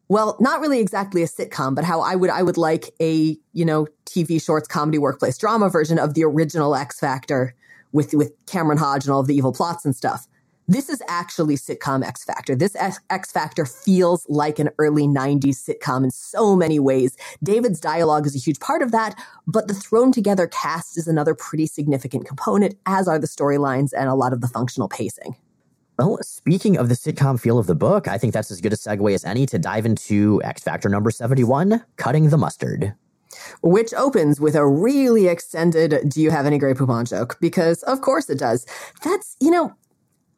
well, 0.08 0.36
not 0.40 0.60
really 0.60 0.80
exactly 0.80 1.22
a 1.22 1.28
sitcom, 1.28 1.76
but 1.76 1.84
how 1.84 2.00
I 2.00 2.16
would 2.16 2.30
I 2.30 2.42
would 2.42 2.56
like 2.56 2.92
a, 3.00 3.36
you 3.52 3.64
know, 3.64 3.86
TV 4.04 4.42
shorts 4.42 4.66
comedy 4.66 4.98
workplace 4.98 5.38
drama 5.38 5.68
version 5.68 5.96
of 5.96 6.14
the 6.14 6.24
original 6.24 6.74
X 6.74 6.98
Factor 6.98 7.54
with 7.92 8.14
with 8.14 8.32
Cameron 8.46 8.78
Hodge 8.78 9.04
and 9.04 9.12
all 9.12 9.20
of 9.20 9.26
the 9.26 9.34
evil 9.34 9.52
plots 9.52 9.84
and 9.84 9.94
stuff. 9.94 10.26
This 10.70 10.90
is 10.90 11.02
actually 11.08 11.56
sitcom 11.56 12.04
X 12.04 12.24
Factor. 12.24 12.54
This 12.54 12.76
X 12.76 13.32
Factor 13.32 13.64
feels 13.64 14.26
like 14.28 14.58
an 14.58 14.68
early 14.78 15.06
90s 15.06 15.66
sitcom 15.66 16.04
in 16.04 16.10
so 16.10 16.54
many 16.54 16.78
ways. 16.78 17.16
David's 17.42 17.80
dialogue 17.80 18.26
is 18.26 18.36
a 18.36 18.38
huge 18.38 18.60
part 18.60 18.82
of 18.82 18.92
that, 18.92 19.18
but 19.46 19.66
the 19.66 19.72
thrown 19.72 20.12
together 20.12 20.46
cast 20.46 20.98
is 20.98 21.08
another 21.08 21.34
pretty 21.34 21.66
significant 21.66 22.26
component, 22.26 22.74
as 22.84 23.08
are 23.08 23.18
the 23.18 23.26
storylines 23.26 23.92
and 23.96 24.10
a 24.10 24.14
lot 24.14 24.34
of 24.34 24.42
the 24.42 24.48
functional 24.48 24.90
pacing. 24.90 25.36
Well, 25.98 26.18
speaking 26.20 26.76
of 26.76 26.90
the 26.90 26.94
sitcom 26.94 27.40
feel 27.40 27.58
of 27.58 27.66
the 27.66 27.74
book, 27.74 28.06
I 28.06 28.18
think 28.18 28.34
that's 28.34 28.50
as 28.50 28.60
good 28.60 28.74
a 28.74 28.76
segue 28.76 29.14
as 29.14 29.24
any 29.24 29.46
to 29.46 29.58
dive 29.58 29.86
into 29.86 30.42
X 30.44 30.62
Factor 30.62 30.90
number 30.90 31.10
71 31.10 31.82
Cutting 31.96 32.28
the 32.28 32.36
Mustard 32.36 32.94
which 33.62 33.92
opens 33.94 34.40
with 34.40 34.54
a 34.54 34.66
really 34.66 35.28
extended 35.28 36.08
Do 36.08 36.20
you 36.20 36.30
have 36.30 36.46
any 36.46 36.58
Grey 36.58 36.74
Poupon 36.74 37.08
joke? 37.08 37.36
Because 37.40 37.82
of 37.84 38.00
course 38.00 38.28
it 38.30 38.38
does. 38.38 38.66
That's, 39.04 39.36
you 39.40 39.50
know, 39.50 39.74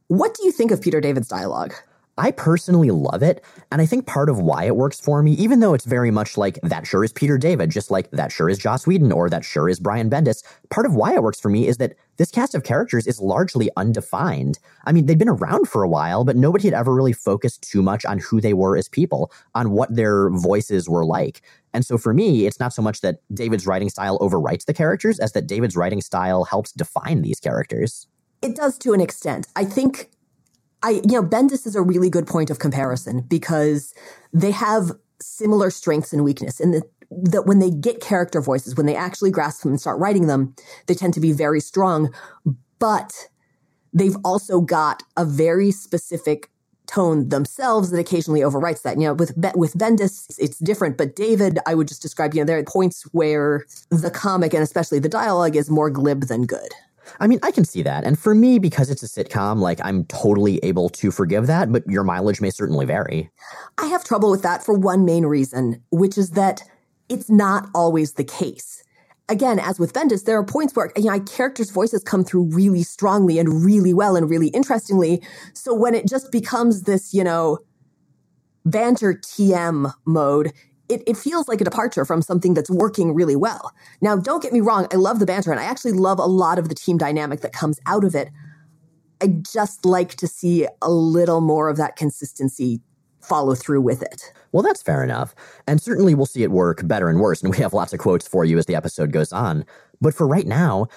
what 0.09 0.35
do 0.35 0.45
you 0.45 0.53
think 0.53 0.71
of 0.71 0.81
Peter 0.81 1.01
David's 1.01 1.29
dialogue? 1.29 1.75
I 2.19 2.33
personally 2.33 2.91
love 2.91 3.23
it, 3.23 3.43
and 3.73 3.81
I 3.81 3.87
think 3.87 4.07
part 4.07 4.29
of 4.29 4.39
why 4.39 4.65
it 4.65 4.77
works 4.77 5.01
for 5.01 5.23
me, 5.23 5.33
even 5.33 5.61
though 5.61 5.73
it's 5.73 5.87
very 5.87 6.11
much 6.11 6.37
like 6.37 6.59
that 6.63 6.87
sure 6.87 7.03
is 7.03 7.13
Peter 7.13 7.39
David, 7.39 7.71
just 7.71 7.91
like 7.91 8.11
that 8.11 8.31
sure 8.31 8.51
is 8.51 8.59
Joss 8.59 8.87
Whedon, 8.87 9.11
or 9.11 9.31
that 9.31 9.45
sure 9.45 9.71
is 9.71 9.81
Brian 9.81 10.11
Bendis, 10.11 10.43
part 10.69 10.85
of 10.85 10.95
why 10.95 11.15
it 11.15 11.23
works 11.23 11.41
for 11.41 11.49
me 11.49 11.67
is 11.67 11.79
that 11.79 11.95
this 12.21 12.31
cast 12.31 12.55
of 12.55 12.65
characters 12.65 13.07
is 13.07 13.19
largely 13.19 13.71
undefined. 13.79 14.59
I 14.85 14.93
mean, 14.93 15.07
they'd 15.07 15.19
been 15.19 15.27
around 15.27 15.69
for 15.71 15.83
a 15.83 15.89
while, 15.89 16.23
but 16.23 16.37
nobody 16.37 16.67
had 16.67 16.75
ever 16.75 16.95
really 16.95 17.15
focused 17.15 17.63
too 17.63 17.81
much 17.81 18.05
on 18.05 18.19
who 18.19 18.43
they 18.43 18.53
were 18.53 18.77
as 18.77 18.91
people, 18.91 19.33
on 19.55 19.71
what 19.71 19.95
their 19.95 20.29
voices 20.29 20.87
were 20.87 21.07
like. 21.07 21.41
And 21.73 21.83
so 21.83 21.97
for 21.97 22.13
me, 22.13 22.45
it's 22.45 22.61
not 22.61 22.75
so 22.75 22.83
much 22.83 23.01
that 23.01 23.21
David's 23.33 23.67
writing 23.67 23.89
style 23.89 24.19
overwrites 24.19 24.67
the 24.67 24.75
characters 24.75 25.19
as 25.19 25.33
that 25.33 25.47
David's 25.47 25.77
writing 25.77 26.03
style 26.03 26.45
helps 26.45 26.73
define 26.73 27.23
these 27.23 27.41
characters. 27.41 28.07
It 28.43 28.55
does 28.55 28.77
to 28.81 28.93
an 28.93 29.01
extent. 29.01 29.47
I 29.57 29.65
think 29.65 30.11
I, 30.83 30.91
you 30.91 31.13
know, 31.13 31.23
Bendis 31.23 31.67
is 31.67 31.75
a 31.75 31.81
really 31.81 32.11
good 32.11 32.27
point 32.27 32.51
of 32.51 32.59
comparison 32.59 33.23
because 33.23 33.95
they 34.35 34.51
have 34.51 34.93
similar 35.23 35.71
strengths 35.71 36.13
and 36.13 36.23
weakness 36.23 36.61
in 36.61 36.73
that 36.73 36.85
that 37.11 37.47
when 37.47 37.59
they 37.59 37.71
get 37.71 38.01
character 38.01 38.41
voices, 38.41 38.77
when 38.77 38.87
they 38.87 38.97
actually 38.97 39.31
grasp 39.31 39.63
them 39.63 39.73
and 39.73 39.81
start 39.81 39.99
writing 39.99 40.27
them, 40.27 40.55
they 40.87 40.95
tend 40.95 41.15
to 41.15 41.21
be 41.21 41.33
very 41.33 41.61
strong. 41.61 42.13
But 42.79 43.29
they've 43.93 44.17
also 44.25 44.61
got 44.61 45.03
a 45.17 45.25
very 45.25 45.71
specific 45.71 46.51
tone 46.87 47.29
themselves 47.29 47.91
that 47.91 48.01
occasionally 48.01 48.41
overwrites 48.41 48.83
that. 48.83 48.97
You 48.97 49.05
know, 49.05 49.15
with 49.15 49.33
with 49.55 49.75
Bendis, 49.75 50.35
it's 50.39 50.59
different, 50.59 50.97
but 50.97 51.17
David, 51.17 51.59
I 51.67 51.75
would 51.75 51.89
just 51.89 52.03
describe. 52.03 52.35
You 52.35 52.41
know, 52.41 52.47
there 52.47 52.59
are 52.59 52.65
points 52.65 53.03
where 53.13 53.67
the 53.91 54.11
comic 54.11 54.55
and 54.55 54.63
especially 54.63 54.99
the 54.99 55.09
dialogue 55.09 55.57
is 55.57 55.71
more 55.71 55.91
glib 55.91 56.23
than 56.23 56.47
good. 56.47 56.71
I 57.19 57.27
mean, 57.27 57.41
I 57.43 57.51
can 57.51 57.65
see 57.65 57.83
that. 57.83 58.05
And 58.05 58.19
for 58.19 58.35
me, 58.35 58.59
because 58.59 58.89
it's 58.89 59.03
a 59.03 59.07
sitcom, 59.07 59.59
like 59.59 59.81
I'm 59.83 60.05
totally 60.05 60.59
able 60.59 60.89
to 60.91 61.11
forgive 61.11 61.49
that, 61.49 61.73
but 61.73 61.83
your 61.89 62.05
mileage 62.05 62.41
may 62.41 62.51
certainly 62.51 62.87
vary. 62.87 63.31
I 63.79 63.87
have 63.87 64.05
trouble 64.05 64.31
with 64.31 64.43
that 64.43 64.65
for 64.65 64.75
one 64.75 65.05
main 65.05 65.27
reason, 65.27 65.83
which 65.91 66.17
is 66.17 66.31
that 66.31 66.63
it's 67.11 67.29
not 67.29 67.69
always 67.75 68.15
the 68.15 68.25
case. 68.25 68.83
Again, 69.29 69.59
as 69.59 69.79
with 69.79 69.93
Bendis, 69.93 70.25
there 70.25 70.39
are 70.39 70.45
points 70.45 70.75
where 70.75 70.91
you 70.97 71.05
know, 71.05 71.21
characters' 71.21 71.71
voices 71.71 72.03
come 72.03 72.25
through 72.25 72.45
really 72.45 72.83
strongly 72.83 73.39
and 73.39 73.65
really 73.65 73.93
well 73.93 74.17
and 74.17 74.29
really 74.29 74.49
interestingly. 74.49 75.23
So 75.53 75.75
when 75.75 75.95
it 75.95 76.09
just 76.09 76.33
becomes 76.33 76.83
this, 76.83 77.13
you 77.13 77.23
know, 77.23 77.59
banter 78.65 79.15
TM 79.15 79.93
mode, 80.05 80.53
it, 80.89 81.03
it 81.07 81.17
feels 81.17 81.47
like 81.47 81.61
a 81.61 81.65
departure 81.65 82.05
from 82.05 82.23
something 82.23 82.55
that's 82.55 82.71
working 82.71 83.15
really 83.15 83.37
well. 83.37 83.73
Now, 84.01 84.17
don't 84.17 84.43
get 84.43 84.53
me 84.53 84.61
wrong, 84.61 84.89
I 84.93 84.97
love 84.97 85.21
the 85.21 85.27
banter 85.27 85.53
and 85.53 85.61
I 85.61 85.65
actually 85.65 85.93
love 85.93 86.19
a 86.19 86.27
lot 86.27 86.59
of 86.59 86.69
the 86.69 86.75
team 86.75 86.99
dynamic 86.99 87.41
that 87.41 87.53
comes 87.53 87.79
out 87.87 88.05
of 88.05 88.15
it. 88.17 88.31
I 89.23 89.29
just 89.29 89.85
like 89.85 90.17
to 90.17 90.27
see 90.27 90.67
a 90.83 90.91
little 90.91 91.41
more 91.41 91.69
of 91.69 91.77
that 91.77 91.95
consistency 91.95 92.81
follow 93.21 93.55
through 93.55 93.81
with 93.81 94.03
it. 94.03 94.33
Well, 94.53 94.63
that's 94.63 94.83
fair 94.83 95.05
enough. 95.05 95.35
And 95.67 95.81
certainly 95.81 96.15
we'll 96.15 96.27
see 96.27 96.43
it 96.43 96.51
work 96.51 96.87
better 96.87 97.09
and 97.09 97.21
worse. 97.21 97.43
And 97.43 97.51
we 97.51 97.59
have 97.59 97.73
lots 97.73 97.93
of 97.93 98.01
quotes 98.01 98.27
for 98.27 98.45
you 98.45 98.59
as 98.59 98.67
the 98.67 98.75
episode 98.75 99.13
goes 99.13 99.33
on. 99.33 99.65
But 100.01 100.15
for 100.15 100.27
right 100.27 100.47
now, 100.47 100.89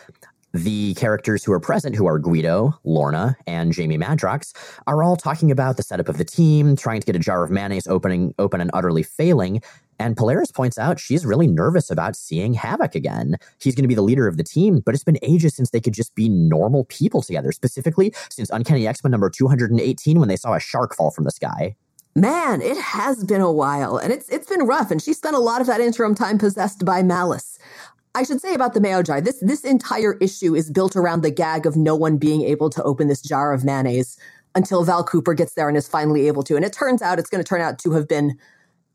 the 0.53 0.94
characters 0.96 1.44
who 1.44 1.51
are 1.51 1.60
present, 1.60 1.96
who 1.96 2.06
are 2.06 2.20
Guido, 2.20 2.80
Lorna, 2.84 3.36
and 3.48 3.74
Jamie 3.74 3.98
Madrox, 3.98 4.53
are 4.86 5.01
all 5.01 5.15
talking 5.15 5.50
about 5.50 5.77
the 5.77 5.84
setup 5.84 6.08
of 6.08 6.18
the 6.18 6.24
team, 6.24 6.75
trying 6.75 7.00
to 7.00 7.06
get 7.06 7.15
a 7.15 7.20
jar 7.20 7.44
of 7.44 7.50
mayonnaise 7.50 7.88
opening 7.88 8.36
open 8.38 8.62
and 8.62 8.70
utterly 8.74 9.01
failing, 9.01 9.62
and 10.00 10.18
Polaris 10.18 10.51
points 10.51 10.77
out 10.77 11.00
she's 11.00 11.25
really 11.25 11.48
nervous 11.48 11.89
about 11.89 12.15
seeing 12.15 12.53
Havoc 12.53 12.96
again. 12.96 13.38
He's 13.62 13.75
going 13.75 13.84
to 13.84 13.88
be 13.88 13.96
the 13.96 14.01
leader 14.01 14.27
of 14.27 14.38
the 14.38 14.44
team, 14.44 14.80
but 14.80 14.94
it's 14.94 15.03
been 15.03 15.20
ages 15.22 15.56
since 15.56 15.70
they 15.70 15.80
could 15.80 15.94
just 15.94 16.13
be 16.15 16.30
normal 16.30 16.86
people 16.86 17.22
together, 17.22 17.51
specifically 17.51 18.13
since 18.30 18.50
Uncanny 18.50 18.88
X 18.88 19.03
Men 19.03 19.12
number 19.12 19.30
218 19.30 20.20
when 20.20 20.30
they 20.30 20.36
saw 20.36 20.53
a 20.53 20.60
shark 20.60 20.96
fall 20.96 21.12
from 21.12 21.24
the 21.24 21.32
sky. 21.32 21.75
Man, 22.15 22.62
it 22.62 22.77
has 22.77 23.24
been 23.24 23.41
a 23.41 23.51
while, 23.51 23.98
and 23.98 24.13
it's 24.13 24.29
it's 24.29 24.48
been 24.48 24.67
rough, 24.67 24.91
and 24.91 25.01
she 25.01 25.13
spent 25.13 25.36
a 25.36 25.39
lot 25.39 25.62
of 25.62 25.67
that 25.67 25.82
interim 25.82 26.13
time 26.13 26.38
possessed 26.38 26.86
by 26.86 27.01
malice. 27.01 27.58
I 28.13 28.22
should 28.22 28.39
say 28.39 28.53
about 28.53 28.75
the 28.75 28.82
mayo 28.82 29.01
jar, 29.01 29.20
this 29.20 29.39
this 29.39 29.63
entire 29.63 30.13
issue 30.22 30.53
is 30.53 30.70
built 30.70 30.96
around 30.96 31.22
the 31.22 31.32
gag 31.32 31.65
of 31.65 31.75
no 31.75 31.96
one 31.96 32.17
being 32.17 32.43
able 32.43 32.70
to 32.70 32.84
open 32.84 33.08
this 33.08 33.24
jar 33.24 33.51
of 33.51 33.65
mayonnaise 33.65 34.20
until 34.53 34.84
Val 34.84 35.03
Cooper 35.03 35.34
gets 35.34 35.55
there 35.55 35.67
and 35.67 35.75
is 35.75 35.88
finally 35.88 36.27
able 36.27 36.43
to. 36.43 36.55
And 36.55 36.63
it 36.63 36.72
turns 36.72 37.01
out 37.01 37.17
it's 37.17 37.32
going 37.32 37.43
to 37.43 37.48
turn 37.48 37.62
out 37.62 37.79
to 37.79 37.93
have 37.93 38.08
been 38.08 38.38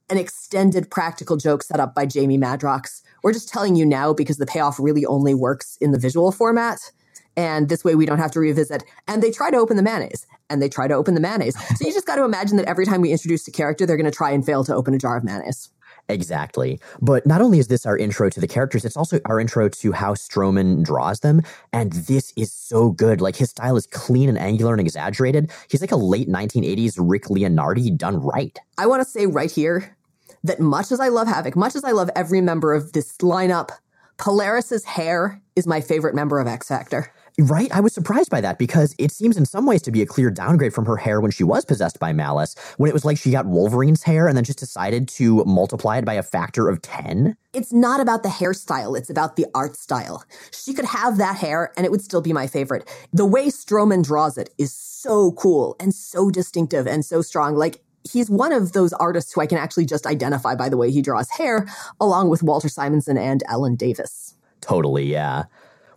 an 0.08 0.16
extended 0.16 0.88
practical 0.88 1.37
joke 1.37 1.64
set 1.64 1.80
up 1.80 1.96
by 1.96 2.06
Jamie 2.06 2.38
Madrox. 2.38 3.02
We're 3.25 3.32
just 3.32 3.48
telling 3.48 3.75
you 3.75 3.84
now 3.84 4.12
because 4.12 4.37
the 4.37 4.46
payoff 4.46 4.78
really 4.78 5.04
only 5.04 5.34
works 5.34 5.76
in 5.80 5.90
the 5.90 5.98
visual 5.98 6.30
format. 6.30 6.92
And 7.37 7.68
this 7.68 7.85
way 7.85 7.94
we 7.94 8.06
don't 8.06 8.18
have 8.18 8.32
to 8.32 8.40
revisit. 8.40 8.85
And 9.06 9.23
they 9.23 9.30
try 9.30 9.50
to 9.50 9.56
open 9.56 9.76
the 9.76 9.82
mayonnaise 9.82 10.26
and 10.50 10.61
they 10.61 10.68
try 10.68 10.88
to 10.88 10.94
open 10.94 11.14
the 11.14 11.20
mayonnaise. 11.20 11.56
So 11.76 11.87
you 11.87 11.92
just 11.92 12.06
got 12.06 12.16
to 12.16 12.25
imagine 12.25 12.56
that 12.56 12.66
every 12.66 12.87
time 12.87 13.00
we 13.00 13.12
introduce 13.12 13.47
a 13.47 13.52
character, 13.52 13.87
they're 13.87 13.97
going 13.97 14.11
to 14.11 14.16
try 14.16 14.30
and 14.30 14.44
fail 14.44 14.64
to 14.64 14.75
open 14.75 14.94
a 14.94 14.99
jar 14.99 15.16
of 15.16 15.25
mayonnaise. 15.25 15.70
Exactly. 16.08 16.80
But 17.02 17.26
not 17.26 17.42
only 17.42 17.58
is 17.58 17.68
this 17.68 17.85
our 17.85 17.97
intro 17.97 18.30
to 18.30 18.40
the 18.40 18.49
characters, 18.49 18.85
it's 18.85 18.97
also 18.97 19.20
our 19.26 19.38
intro 19.38 19.68
to 19.68 19.92
how 19.92 20.14
Stroman 20.14 20.82
draws 20.82 21.20
them. 21.20 21.42
And 21.73 21.92
this 21.92 22.32
is 22.37 22.52
so 22.52 22.90
good. 22.90 23.20
Like 23.20 23.37
his 23.37 23.50
style 23.50 23.76
is 23.76 23.87
clean 23.87 24.28
and 24.28 24.38
angular 24.38 24.73
and 24.73 24.80
exaggerated. 24.80 25.50
He's 25.68 25.82
like 25.82 25.92
a 25.92 25.97
late 25.97 26.28
1980s 26.28 26.94
Rick 26.99 27.25
Leonardi 27.25 27.97
done 27.97 28.20
right. 28.20 28.58
I 28.78 28.87
want 28.87 29.02
to 29.02 29.08
say 29.08 29.26
right 29.26 29.50
here 29.50 29.97
that 30.44 30.61
much 30.61 30.92
as 30.92 31.00
I 31.00 31.08
love 31.08 31.28
Havoc, 31.28 31.56
much 31.56 31.76
as 31.76 31.85
I 31.85 31.90
love 31.90 32.11
every 32.16 32.40
member 32.40 32.73
of 32.73 32.92
this 32.92 33.16
lineup, 33.18 33.70
Polaris's 34.16 34.85
hair 34.85 35.40
is 35.56 35.66
my 35.66 35.80
favorite 35.80 36.14
member 36.14 36.40
of 36.40 36.47
X 36.47 36.68
Factor. 36.68 37.12
Right? 37.40 37.70
I 37.72 37.78
was 37.78 37.92
surprised 37.92 38.30
by 38.30 38.40
that 38.40 38.58
because 38.58 38.96
it 38.98 39.12
seems 39.12 39.36
in 39.36 39.46
some 39.46 39.64
ways 39.64 39.80
to 39.82 39.92
be 39.92 40.02
a 40.02 40.06
clear 40.06 40.28
downgrade 40.28 40.74
from 40.74 40.86
her 40.86 40.96
hair 40.96 41.20
when 41.20 41.30
she 41.30 41.44
was 41.44 41.64
possessed 41.64 42.00
by 42.00 42.12
malice, 42.12 42.56
when 42.78 42.90
it 42.90 42.92
was 42.92 43.04
like 43.04 43.16
she 43.16 43.30
got 43.30 43.46
Wolverine's 43.46 44.02
hair 44.02 44.26
and 44.26 44.36
then 44.36 44.42
just 44.42 44.58
decided 44.58 45.06
to 45.10 45.44
multiply 45.44 45.98
it 45.98 46.04
by 46.04 46.14
a 46.14 46.22
factor 46.24 46.68
of 46.68 46.82
10. 46.82 47.36
It's 47.54 47.72
not 47.72 48.00
about 48.00 48.24
the 48.24 48.28
hairstyle, 48.28 48.98
it's 48.98 49.08
about 49.08 49.36
the 49.36 49.46
art 49.54 49.76
style. 49.76 50.24
She 50.50 50.74
could 50.74 50.84
have 50.86 51.18
that 51.18 51.36
hair 51.36 51.72
and 51.76 51.86
it 51.86 51.92
would 51.92 52.02
still 52.02 52.20
be 52.20 52.32
my 52.32 52.48
favorite. 52.48 52.88
The 53.12 53.26
way 53.26 53.46
Stroman 53.48 54.04
draws 54.04 54.36
it 54.36 54.50
is 54.58 54.74
so 54.74 55.30
cool 55.32 55.76
and 55.78 55.94
so 55.94 56.30
distinctive 56.30 56.88
and 56.88 57.04
so 57.04 57.22
strong. 57.22 57.54
Like, 57.54 57.80
he's 58.10 58.28
one 58.28 58.52
of 58.52 58.72
those 58.72 58.92
artists 58.94 59.32
who 59.32 59.40
I 59.40 59.46
can 59.46 59.58
actually 59.58 59.86
just 59.86 60.06
identify 60.06 60.56
by 60.56 60.68
the 60.68 60.76
way 60.76 60.90
he 60.90 61.02
draws 61.02 61.30
hair, 61.30 61.68
along 62.00 62.30
with 62.30 62.42
Walter 62.42 62.68
Simonson 62.68 63.16
and 63.16 63.44
Alan 63.46 63.76
Davis. 63.76 64.34
Totally, 64.60 65.04
yeah. 65.04 65.44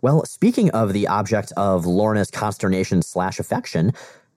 Well, 0.02 0.24
speaking 0.24 0.68
of 0.70 0.92
the 0.92 1.06
object 1.06 1.52
of 1.56 1.86
Lorna's 1.86 2.30
consternation 2.30 3.02
slash 3.02 3.38
affection, 3.38 3.92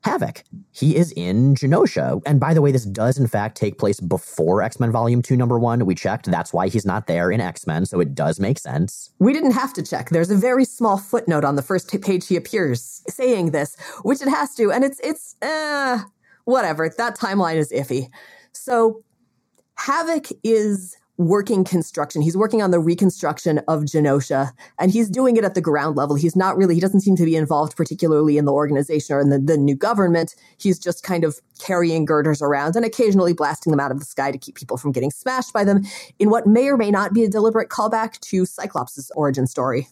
Havoc. 0.06 0.43
He 0.71 0.95
is 0.95 1.12
in 1.13 1.56
Genosha. 1.56 2.21
And 2.28 2.39
by 2.39 2.54
the 2.54 2.62
way, 2.62 2.71
this 2.71 2.86
does 2.86 3.17
in 3.17 3.25
fact 3.25 3.58
take 3.58 3.80
place 3.80 3.99
before 3.99 4.62
X 4.62 4.80
Men 4.80 4.91
Volume 4.91 5.23
2, 5.23 5.36
number 5.36 5.58
one. 5.58 5.84
We 5.88 5.95
checked. 5.95 6.30
That's 6.30 6.54
why 6.54 6.67
he's 6.67 6.86
not 6.86 7.08
there 7.08 7.32
in 7.32 7.41
X 7.41 7.65
Men, 7.65 7.88
so 7.88 7.99
it 7.99 8.13
does 8.13 8.39
make 8.39 8.60
sense. 8.60 9.10
We 9.17 9.34
didn't 9.34 9.54
have 9.54 9.73
to 9.73 9.82
check. 9.82 10.12
There's 10.12 10.30
a 10.30 10.36
very 10.36 10.63
small 10.63 10.99
footnote 10.99 11.43
on 11.43 11.56
the 11.56 11.63
first 11.63 11.89
page 12.04 12.28
he 12.28 12.36
appears 12.36 13.01
saying 13.10 13.49
this, 13.49 13.75
which 14.04 14.21
it 14.21 14.30
has 14.30 14.54
to. 14.56 14.71
And 14.71 14.84
it's, 14.84 14.99
it's, 15.04 15.36
uh, 15.41 16.01
whatever. 16.43 16.88
That 16.88 17.17
timeline 17.17 17.56
is 17.56 17.71
iffy. 17.71 18.10
So 18.51 19.04
Havoc 19.78 20.28
is 20.43 20.95
working 21.17 21.63
construction. 21.63 22.21
He's 22.21 22.36
working 22.36 22.62
on 22.62 22.71
the 22.71 22.80
reconstruction 22.80 23.60
of 23.67 23.84
Genosha 23.84 24.51
and 24.80 24.91
he's 24.91 25.10
doing 25.10 25.38
it 25.38 25.43
at 25.43 25.56
the 25.56 25.62
ground 25.62 25.95
level. 25.95 26.15
He's 26.15 26.36
not 26.36 26.58
really, 26.58 26.75
he 26.75 26.82
doesn't 26.82 27.01
seem 27.01 27.15
to 27.15 27.25
be 27.25 27.36
involved 27.36 27.75
particularly 27.75 28.38
in 28.38 28.45
the 28.45 28.51
organization 28.51 29.15
or 29.15 29.21
in 29.21 29.30
the, 29.30 29.39
the 29.39 29.58
new 29.58 29.75
government. 29.75 30.36
He's 30.58 30.78
just 30.78 31.04
kind 31.04 31.23
of 31.23 31.39
carrying 31.60 32.06
girders 32.06 32.41
around 32.41 32.75
and 32.75 32.86
occasionally 32.86 33.34
blasting 33.34 33.71
them 33.71 33.80
out 33.80 33.91
of 33.91 33.99
the 33.99 34.06
sky 34.06 34.32
to 34.32 34.38
keep 34.38 34.56
people 34.56 34.78
from 34.78 34.91
getting 34.91 35.12
smashed 35.12 35.54
by 35.54 35.63
them 35.63 35.84
in 36.19 36.30
what 36.30 36.47
may 36.47 36.67
or 36.67 36.78
may 36.78 36.91
not 36.91 37.13
be 37.13 37.23
a 37.23 37.30
deliberate 37.30 37.69
callback 37.69 38.19
to 38.19 38.45
Cyclops' 38.45 39.10
origin 39.15 39.47
story. 39.47 39.88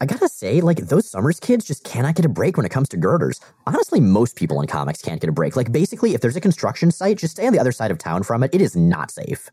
I 0.00 0.06
gotta 0.06 0.28
say, 0.28 0.60
like, 0.60 0.78
those 0.78 1.08
Summers 1.08 1.40
kids 1.40 1.64
just 1.64 1.84
cannot 1.84 2.14
get 2.14 2.24
a 2.24 2.30
break 2.30 2.56
when 2.56 2.66
it 2.66 2.70
comes 2.70 2.88
to 2.90 2.96
girders. 2.96 3.40
Honestly, 3.66 4.00
most 4.00 4.36
people 4.36 4.60
in 4.60 4.66
comics 4.66 5.00
can't 5.00 5.20
get 5.20 5.30
a 5.30 5.32
break. 5.32 5.56
Like, 5.56 5.72
basically, 5.72 6.14
if 6.14 6.20
there's 6.20 6.36
a 6.36 6.40
construction 6.40 6.90
site, 6.90 7.18
just 7.18 7.36
stay 7.36 7.46
on 7.46 7.52
the 7.52 7.58
other 7.58 7.72
side 7.72 7.90
of 7.90 7.98
town 7.98 8.22
from 8.22 8.42
it. 8.42 8.54
It 8.54 8.60
is 8.60 8.76
not 8.76 9.10
safe. 9.10 9.50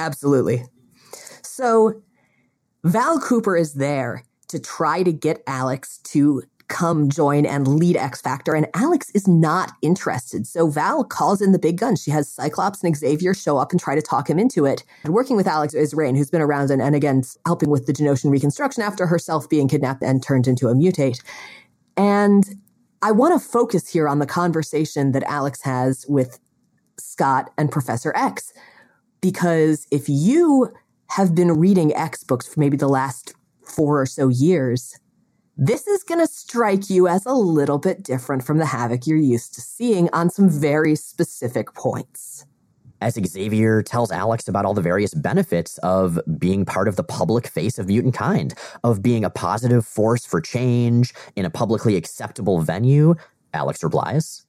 Absolutely. 0.00 0.64
So, 1.42 2.02
Val 2.84 3.20
Cooper 3.20 3.56
is 3.56 3.74
there 3.74 4.24
to 4.48 4.58
try 4.58 5.02
to 5.02 5.12
get 5.12 5.42
Alex 5.46 5.98
to 5.98 6.42
come 6.70 7.10
join 7.10 7.44
and 7.44 7.66
lead 7.66 7.96
X 7.96 8.22
Factor. 8.22 8.54
And 8.54 8.66
Alex 8.74 9.10
is 9.10 9.28
not 9.28 9.72
interested. 9.82 10.46
So 10.46 10.68
Val 10.68 11.04
calls 11.04 11.42
in 11.42 11.52
the 11.52 11.58
big 11.58 11.78
guns. 11.78 12.00
She 12.00 12.12
has 12.12 12.32
Cyclops 12.32 12.82
and 12.82 12.96
Xavier 12.96 13.34
show 13.34 13.58
up 13.58 13.72
and 13.72 13.80
try 13.80 13.96
to 13.96 14.00
talk 14.00 14.30
him 14.30 14.38
into 14.38 14.64
it. 14.64 14.84
And 15.04 15.12
working 15.12 15.36
with 15.36 15.48
Alex 15.48 15.74
is 15.74 15.92
Rain, 15.92 16.14
who's 16.14 16.30
been 16.30 16.40
around 16.40 16.70
and, 16.70 16.80
and 16.80 16.94
again 16.94 17.22
helping 17.44 17.70
with 17.70 17.86
the 17.86 17.92
Genoshan 17.92 18.30
reconstruction 18.30 18.84
after 18.84 19.06
herself 19.06 19.48
being 19.48 19.68
kidnapped 19.68 20.02
and 20.02 20.22
turned 20.22 20.46
into 20.46 20.68
a 20.68 20.74
mutate. 20.74 21.20
And 21.96 22.44
I 23.02 23.10
want 23.10 23.40
to 23.40 23.46
focus 23.46 23.88
here 23.88 24.08
on 24.08 24.20
the 24.20 24.26
conversation 24.26 25.10
that 25.12 25.24
Alex 25.24 25.62
has 25.62 26.06
with 26.08 26.38
Scott 26.98 27.50
and 27.58 27.70
Professor 27.70 28.12
X. 28.14 28.52
Because 29.20 29.86
if 29.90 30.08
you 30.08 30.72
have 31.08 31.34
been 31.34 31.58
reading 31.58 31.94
X 31.94 32.24
books 32.24 32.46
for 32.46 32.60
maybe 32.60 32.76
the 32.76 32.88
last 32.88 33.34
four 33.62 34.00
or 34.00 34.06
so 34.06 34.28
years, 34.28 34.98
this 35.56 35.86
is 35.86 36.02
going 36.02 36.20
to 36.20 36.26
strike 36.26 36.88
you 36.88 37.06
as 37.06 37.26
a 37.26 37.34
little 37.34 37.78
bit 37.78 38.02
different 38.02 38.44
from 38.44 38.58
the 38.58 38.66
havoc 38.66 39.06
you're 39.06 39.18
used 39.18 39.54
to 39.54 39.60
seeing 39.60 40.08
on 40.12 40.30
some 40.30 40.48
very 40.48 40.94
specific 40.94 41.74
points. 41.74 42.46
As 43.02 43.14
Xavier 43.14 43.82
tells 43.82 44.10
Alex 44.10 44.46
about 44.46 44.64
all 44.64 44.74
the 44.74 44.82
various 44.82 45.14
benefits 45.14 45.78
of 45.78 46.18
being 46.38 46.64
part 46.64 46.88
of 46.88 46.96
the 46.96 47.04
public 47.04 47.46
face 47.46 47.78
of 47.78 47.88
mutant 47.88 48.14
kind, 48.14 48.54
of 48.84 49.02
being 49.02 49.24
a 49.24 49.30
positive 49.30 49.86
force 49.86 50.24
for 50.24 50.40
change 50.40 51.14
in 51.36 51.44
a 51.44 51.50
publicly 51.50 51.96
acceptable 51.96 52.60
venue, 52.60 53.14
Alex 53.52 53.82
replies, 53.82 54.44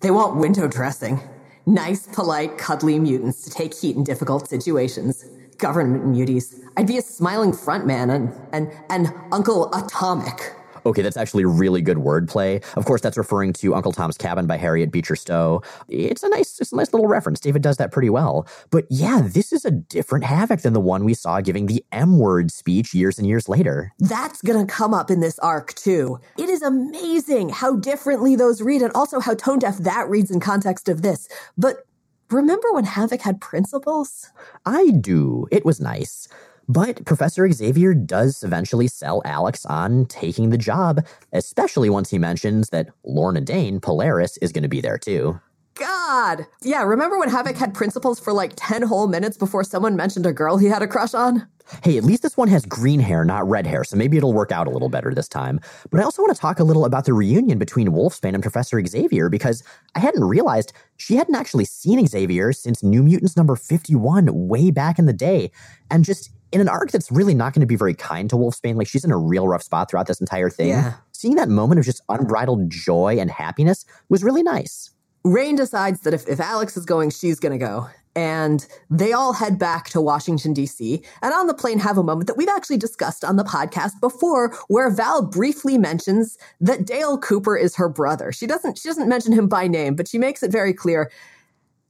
They 0.00 0.10
want 0.10 0.36
window 0.36 0.68
dressing. 0.68 1.20
Nice, 1.68 2.06
polite, 2.06 2.56
cuddly 2.56 2.98
mutants 2.98 3.42
to 3.42 3.50
take 3.50 3.74
heat 3.74 3.94
in 3.94 4.02
difficult 4.02 4.48
situations 4.48 5.22
government 5.58 6.04
muties. 6.04 6.64
I'd 6.76 6.86
be 6.86 6.96
a 6.96 7.02
smiling 7.02 7.52
front 7.52 7.84
man 7.84 8.08
and, 8.10 8.32
and, 8.52 8.72
and 8.88 9.12
Uncle 9.32 9.70
Atomic. 9.74 10.54
Okay, 10.86 11.02
that's 11.02 11.16
actually 11.16 11.44
really 11.44 11.82
good 11.82 11.98
wordplay. 11.98 12.64
Of 12.76 12.84
course, 12.84 13.00
that's 13.00 13.16
referring 13.16 13.52
to 13.54 13.74
Uncle 13.74 13.92
Tom's 13.92 14.16
Cabin 14.16 14.46
by 14.46 14.56
Harriet 14.56 14.90
Beecher 14.90 15.16
Stowe. 15.16 15.62
It's 15.88 16.22
a 16.22 16.28
nice, 16.28 16.60
it's 16.60 16.72
a 16.72 16.76
nice 16.76 16.92
little 16.92 17.08
reference. 17.08 17.40
David 17.40 17.62
does 17.62 17.76
that 17.76 17.92
pretty 17.92 18.10
well. 18.10 18.46
But 18.70 18.86
yeah, 18.90 19.22
this 19.24 19.52
is 19.52 19.64
a 19.64 19.70
different 19.70 20.24
Havoc 20.24 20.60
than 20.62 20.72
the 20.72 20.80
one 20.80 21.04
we 21.04 21.14
saw 21.14 21.40
giving 21.40 21.66
the 21.66 21.84
M 21.92 22.18
word 22.18 22.50
speech 22.50 22.94
years 22.94 23.18
and 23.18 23.26
years 23.26 23.48
later. 23.48 23.92
That's 23.98 24.42
gonna 24.42 24.66
come 24.66 24.94
up 24.94 25.10
in 25.10 25.20
this 25.20 25.38
arc 25.40 25.74
too. 25.74 26.20
It 26.36 26.48
is 26.48 26.62
amazing 26.62 27.50
how 27.50 27.76
differently 27.76 28.36
those 28.36 28.62
read 28.62 28.82
and 28.82 28.92
also 28.94 29.20
how 29.20 29.34
tone 29.34 29.58
deaf 29.58 29.78
that 29.78 30.08
reads 30.08 30.30
in 30.30 30.40
context 30.40 30.88
of 30.88 31.02
this. 31.02 31.28
But 31.56 31.86
remember 32.30 32.72
when 32.72 32.84
Havoc 32.84 33.22
had 33.22 33.40
principles? 33.40 34.30
I 34.66 34.90
do. 34.90 35.46
It 35.50 35.64
was 35.64 35.80
nice. 35.80 36.28
But 36.68 37.06
Professor 37.06 37.50
Xavier 37.50 37.94
does 37.94 38.42
eventually 38.42 38.88
sell 38.88 39.22
Alex 39.24 39.64
on 39.64 40.04
taking 40.04 40.50
the 40.50 40.58
job, 40.58 41.06
especially 41.32 41.88
once 41.88 42.10
he 42.10 42.18
mentions 42.18 42.68
that 42.68 42.88
Lorna 43.04 43.40
Dane, 43.40 43.80
Polaris, 43.80 44.36
is 44.38 44.52
going 44.52 44.64
to 44.64 44.68
be 44.68 44.82
there 44.82 44.98
too. 44.98 45.40
God! 45.74 46.46
Yeah, 46.60 46.82
remember 46.82 47.18
when 47.18 47.30
Havoc 47.30 47.56
had 47.56 47.72
principles 47.72 48.20
for 48.20 48.32
like 48.32 48.52
10 48.56 48.82
whole 48.82 49.06
minutes 49.06 49.38
before 49.38 49.64
someone 49.64 49.96
mentioned 49.96 50.26
a 50.26 50.32
girl 50.32 50.58
he 50.58 50.66
had 50.66 50.82
a 50.82 50.88
crush 50.88 51.14
on? 51.14 51.46
Hey, 51.82 51.96
at 51.96 52.04
least 52.04 52.22
this 52.22 52.36
one 52.36 52.48
has 52.48 52.64
green 52.64 52.98
hair, 53.00 53.24
not 53.24 53.48
red 53.48 53.66
hair, 53.66 53.84
so 53.84 53.96
maybe 53.96 54.16
it'll 54.16 54.32
work 54.32 54.50
out 54.50 54.66
a 54.66 54.70
little 54.70 54.88
better 54.88 55.14
this 55.14 55.28
time. 55.28 55.60
But 55.90 56.00
I 56.00 56.02
also 56.02 56.22
want 56.22 56.34
to 56.34 56.40
talk 56.40 56.58
a 56.58 56.64
little 56.64 56.84
about 56.84 57.04
the 57.04 57.12
reunion 57.12 57.58
between 57.58 57.88
Wolfsbane 57.88 58.34
and 58.34 58.42
Professor 58.42 58.84
Xavier 58.84 59.28
because 59.28 59.62
I 59.94 60.00
hadn't 60.00 60.24
realized 60.24 60.72
she 60.96 61.16
hadn't 61.16 61.34
actually 61.34 61.66
seen 61.66 62.04
Xavier 62.06 62.52
since 62.52 62.82
New 62.82 63.02
Mutants 63.02 63.36
number 63.36 63.54
51 63.54 64.48
way 64.48 64.70
back 64.70 64.98
in 64.98 65.06
the 65.06 65.12
day. 65.12 65.50
And 65.90 66.04
just 66.04 66.30
in 66.52 66.60
an 66.60 66.68
arc 66.68 66.90
that's 66.90 67.10
really 67.10 67.34
not 67.34 67.52
going 67.52 67.60
to 67.60 67.66
be 67.66 67.76
very 67.76 67.94
kind 67.94 68.30
to 68.30 68.36
Wolfsbane, 68.36 68.76
like 68.76 68.88
she's 68.88 69.04
in 69.04 69.10
a 69.10 69.18
real 69.18 69.48
rough 69.48 69.62
spot 69.62 69.90
throughout 69.90 70.06
this 70.06 70.20
entire 70.20 70.50
thing. 70.50 70.68
Yeah. 70.68 70.94
Seeing 71.12 71.34
that 71.34 71.48
moment 71.48 71.78
of 71.78 71.84
just 71.84 72.00
unbridled 72.08 72.70
joy 72.70 73.16
and 73.18 73.30
happiness 73.30 73.84
was 74.08 74.22
really 74.22 74.42
nice. 74.42 74.90
Rain 75.24 75.56
decides 75.56 76.00
that 76.00 76.14
if, 76.14 76.26
if 76.28 76.40
Alex 76.40 76.76
is 76.76 76.86
going, 76.86 77.10
she's 77.10 77.40
going 77.40 77.58
to 77.58 77.58
go. 77.58 77.88
And 78.14 78.66
they 78.90 79.12
all 79.12 79.32
head 79.32 79.58
back 79.58 79.90
to 79.90 80.00
Washington, 80.00 80.52
D.C. 80.52 81.02
And 81.22 81.32
on 81.32 81.46
the 81.46 81.54
plane, 81.54 81.78
have 81.78 81.98
a 81.98 82.02
moment 82.02 82.26
that 82.26 82.36
we've 82.36 82.48
actually 82.48 82.78
discussed 82.78 83.24
on 83.24 83.36
the 83.36 83.44
podcast 83.44 84.00
before, 84.00 84.52
where 84.68 84.90
Val 84.90 85.22
briefly 85.22 85.78
mentions 85.78 86.36
that 86.60 86.84
Dale 86.84 87.18
Cooper 87.18 87.56
is 87.56 87.76
her 87.76 87.88
brother. 87.88 88.32
She 88.32 88.46
doesn't, 88.46 88.78
she 88.78 88.88
doesn't 88.88 89.08
mention 89.08 89.32
him 89.32 89.46
by 89.46 89.68
name, 89.68 89.94
but 89.94 90.08
she 90.08 90.18
makes 90.18 90.42
it 90.42 90.50
very 90.50 90.72
clear. 90.72 91.12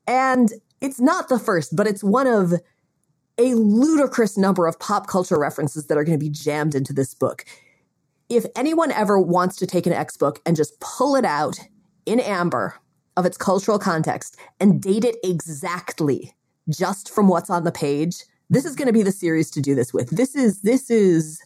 And 0.06 0.52
it's 0.80 1.00
not 1.00 1.28
the 1.28 1.38
first, 1.38 1.74
but 1.74 1.86
it's 1.86 2.04
one 2.04 2.26
of 2.26 2.54
a 3.38 3.55
ludicrous 3.55 4.37
number 4.37 4.66
of 4.66 4.79
pop 4.79 5.07
culture 5.07 5.38
references 5.38 5.87
that 5.87 5.96
are 5.96 6.05
going 6.05 6.18
to 6.18 6.24
be 6.24 6.31
jammed 6.31 6.74
into 6.74 6.92
this 6.92 7.14
book. 7.14 7.44
If 8.29 8.44
anyone 8.57 8.92
ever 8.92 9.18
wants 9.18 9.57
to 9.57 9.66
take 9.66 9.87
an 9.87 9.92
X 9.92 10.16
book 10.16 10.40
and 10.44 10.57
just 10.57 10.79
pull 10.81 11.16
it 11.16 11.24
out 11.24 11.59
in 12.05 12.20
amber 12.20 12.74
of 13.16 13.24
its 13.24 13.37
cultural 13.37 13.79
context 13.79 14.37
and 14.61 14.83
date 14.83 15.05
it 15.05 15.16
exactly 15.24 16.35
just 16.68 17.11
from 17.11 17.29
what's 17.29 17.48
on 17.48 17.64
the 17.64 17.72
page, 17.72 18.24
this 18.51 18.64
is 18.64 18.74
going 18.74 18.87
to 18.87 18.92
be 18.92 19.03
the 19.03 19.12
series 19.12 19.51
to 19.53 19.61
do 19.61 19.74
this 19.74 19.94
with. 19.94 20.11
This 20.11 20.35
is, 20.35 20.62
this 20.62 20.90
is, 20.90 21.40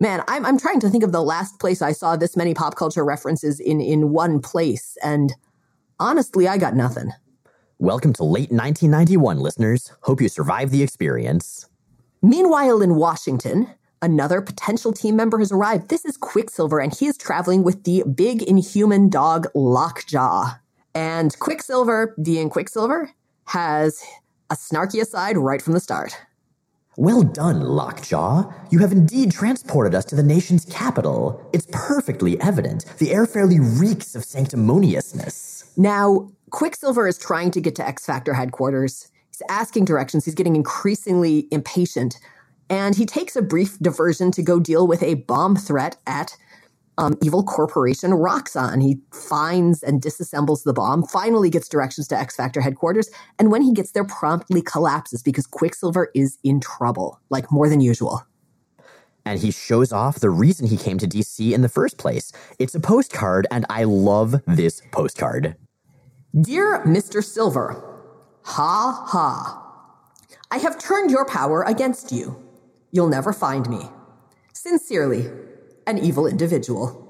man, 0.00 0.22
I'm, 0.28 0.44
I'm 0.44 0.58
trying 0.58 0.80
to 0.80 0.90
think 0.90 1.02
of 1.02 1.12
the 1.12 1.22
last 1.22 1.58
place 1.58 1.82
I 1.82 1.92
saw 1.92 2.16
this 2.16 2.36
many 2.36 2.54
pop 2.54 2.76
culture 2.76 3.04
references 3.04 3.58
in, 3.58 3.80
in 3.80 4.10
one 4.10 4.40
place. 4.40 4.96
And 5.02 5.32
honestly, 5.98 6.46
I 6.46 6.58
got 6.58 6.74
nothing. 6.76 7.10
Welcome 7.78 8.14
to 8.14 8.24
late 8.24 8.50
1991, 8.50 9.38
listeners. 9.38 9.92
Hope 10.00 10.22
you 10.22 10.30
survived 10.30 10.72
the 10.72 10.82
experience. 10.82 11.66
Meanwhile, 12.22 12.80
in 12.80 12.94
Washington, 12.94 13.68
another 14.00 14.40
potential 14.40 14.94
team 14.94 15.14
member 15.14 15.38
has 15.40 15.52
arrived. 15.52 15.90
This 15.90 16.06
is 16.06 16.16
Quicksilver, 16.16 16.80
and 16.80 16.94
he 16.94 17.04
is 17.04 17.18
traveling 17.18 17.62
with 17.62 17.84
the 17.84 18.02
big 18.04 18.42
inhuman 18.42 19.10
dog 19.10 19.48
Lockjaw. 19.54 20.52
And 20.94 21.38
Quicksilver, 21.38 22.14
being 22.22 22.48
Quicksilver, 22.48 23.10
has 23.44 24.02
a 24.48 24.54
snarky 24.54 25.02
aside 25.02 25.36
right 25.36 25.60
from 25.60 25.74
the 25.74 25.80
start. 25.80 26.16
Well 26.96 27.22
done, 27.22 27.60
Lockjaw. 27.60 28.54
You 28.70 28.78
have 28.78 28.92
indeed 28.92 29.32
transported 29.32 29.94
us 29.94 30.06
to 30.06 30.14
the 30.14 30.22
nation's 30.22 30.64
capital. 30.64 31.46
It's 31.52 31.66
perfectly 31.72 32.40
evident. 32.40 32.86
The 32.96 33.12
air 33.12 33.26
fairly 33.26 33.60
reeks 33.60 34.14
of 34.14 34.22
sanctimoniousness. 34.22 35.55
Now, 35.76 36.30
Quicksilver 36.50 37.06
is 37.06 37.18
trying 37.18 37.50
to 37.52 37.60
get 37.60 37.74
to 37.76 37.86
X 37.86 38.06
Factor 38.06 38.34
headquarters. 38.34 39.10
He's 39.30 39.42
asking 39.48 39.84
directions. 39.84 40.24
He's 40.24 40.34
getting 40.34 40.56
increasingly 40.56 41.48
impatient. 41.50 42.18
And 42.68 42.94
he 42.94 43.06
takes 43.06 43.36
a 43.36 43.42
brief 43.42 43.78
diversion 43.78 44.30
to 44.32 44.42
go 44.42 44.58
deal 44.58 44.86
with 44.86 45.02
a 45.02 45.14
bomb 45.14 45.56
threat 45.56 45.96
at 46.06 46.36
um, 46.98 47.16
evil 47.22 47.44
corporation 47.44 48.10
Roxxon. 48.12 48.82
He 48.82 48.98
finds 49.12 49.82
and 49.82 50.00
disassembles 50.00 50.64
the 50.64 50.72
bomb, 50.72 51.04
finally 51.06 51.50
gets 51.50 51.68
directions 51.68 52.08
to 52.08 52.18
X 52.18 52.36
Factor 52.36 52.60
headquarters, 52.60 53.10
and 53.38 53.50
when 53.50 53.62
he 53.62 53.72
gets 53.72 53.92
there, 53.92 54.04
promptly 54.04 54.62
collapses 54.62 55.22
because 55.22 55.46
Quicksilver 55.46 56.10
is 56.14 56.38
in 56.42 56.60
trouble, 56.60 57.20
like 57.30 57.52
more 57.52 57.68
than 57.68 57.80
usual. 57.80 58.22
And 59.24 59.40
he 59.40 59.50
shows 59.50 59.92
off 59.92 60.20
the 60.20 60.30
reason 60.30 60.68
he 60.68 60.76
came 60.76 60.98
to 60.98 61.06
DC 61.06 61.52
in 61.52 61.62
the 61.62 61.68
first 61.68 61.98
place. 61.98 62.32
It's 62.58 62.74
a 62.74 62.80
postcard, 62.80 63.46
and 63.50 63.66
I 63.68 63.84
love 63.84 64.40
this 64.46 64.80
postcard. 64.92 65.56
Dear 66.38 66.82
Mr. 66.84 67.24
Silver, 67.24 67.82
ha 68.42 69.04
ha. 69.06 69.62
I 70.50 70.58
have 70.58 70.78
turned 70.78 71.10
your 71.10 71.24
power 71.24 71.62
against 71.62 72.12
you. 72.12 72.36
You'll 72.92 73.08
never 73.08 73.32
find 73.32 73.66
me. 73.70 73.88
Sincerely, 74.52 75.30
an 75.86 75.96
evil 75.96 76.26
individual. 76.26 77.02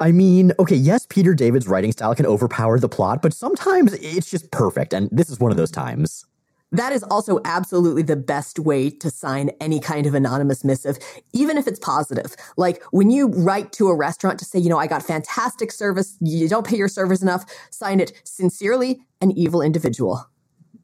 I 0.00 0.12
mean, 0.12 0.52
okay, 0.58 0.76
yes, 0.76 1.06
Peter 1.06 1.34
David's 1.34 1.68
writing 1.68 1.92
style 1.92 2.14
can 2.14 2.24
overpower 2.24 2.78
the 2.78 2.88
plot, 2.88 3.20
but 3.20 3.34
sometimes 3.34 3.92
it's 3.92 4.30
just 4.30 4.50
perfect, 4.50 4.94
and 4.94 5.10
this 5.12 5.28
is 5.28 5.38
one 5.38 5.50
of 5.50 5.58
those 5.58 5.70
times. 5.70 6.24
That 6.72 6.92
is 6.92 7.02
also 7.04 7.40
absolutely 7.44 8.02
the 8.02 8.16
best 8.16 8.58
way 8.58 8.90
to 8.90 9.10
sign 9.10 9.50
any 9.60 9.78
kind 9.78 10.06
of 10.06 10.14
anonymous 10.14 10.64
missive, 10.64 10.98
even 11.32 11.56
if 11.56 11.66
it's 11.66 11.78
positive. 11.78 12.34
Like 12.56 12.82
when 12.90 13.10
you 13.10 13.28
write 13.28 13.72
to 13.74 13.88
a 13.88 13.94
restaurant 13.94 14.38
to 14.40 14.44
say, 14.44 14.58
you 14.58 14.68
know, 14.68 14.78
I 14.78 14.86
got 14.86 15.02
fantastic 15.02 15.70
service, 15.70 16.16
you 16.20 16.48
don't 16.48 16.66
pay 16.66 16.76
your 16.76 16.88
servers 16.88 17.22
enough, 17.22 17.44
sign 17.70 18.00
it 18.00 18.12
sincerely, 18.24 19.00
an 19.20 19.30
evil 19.32 19.62
individual. 19.62 20.28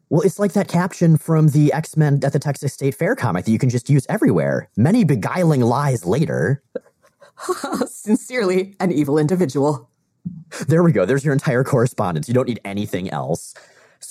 Well, 0.08 0.20
it's 0.20 0.38
like 0.38 0.52
that 0.52 0.68
caption 0.68 1.16
from 1.16 1.48
the 1.48 1.72
X 1.72 1.96
Men 1.96 2.20
at 2.22 2.32
the 2.34 2.38
Texas 2.38 2.74
State 2.74 2.94
Fair 2.94 3.16
comic 3.16 3.46
that 3.46 3.50
you 3.50 3.58
can 3.58 3.70
just 3.70 3.88
use 3.88 4.06
everywhere. 4.08 4.68
Many 4.76 5.04
beguiling 5.04 5.62
lies 5.62 6.04
later. 6.04 6.62
Sincerely, 7.86 8.76
an 8.78 8.92
evil 8.92 9.16
individual. 9.18 9.88
There 10.68 10.82
we 10.82 10.92
go. 10.92 11.06
There's 11.06 11.24
your 11.24 11.32
entire 11.32 11.64
correspondence. 11.64 12.28
You 12.28 12.34
don't 12.34 12.46
need 12.46 12.60
anything 12.64 13.10
else. 13.10 13.54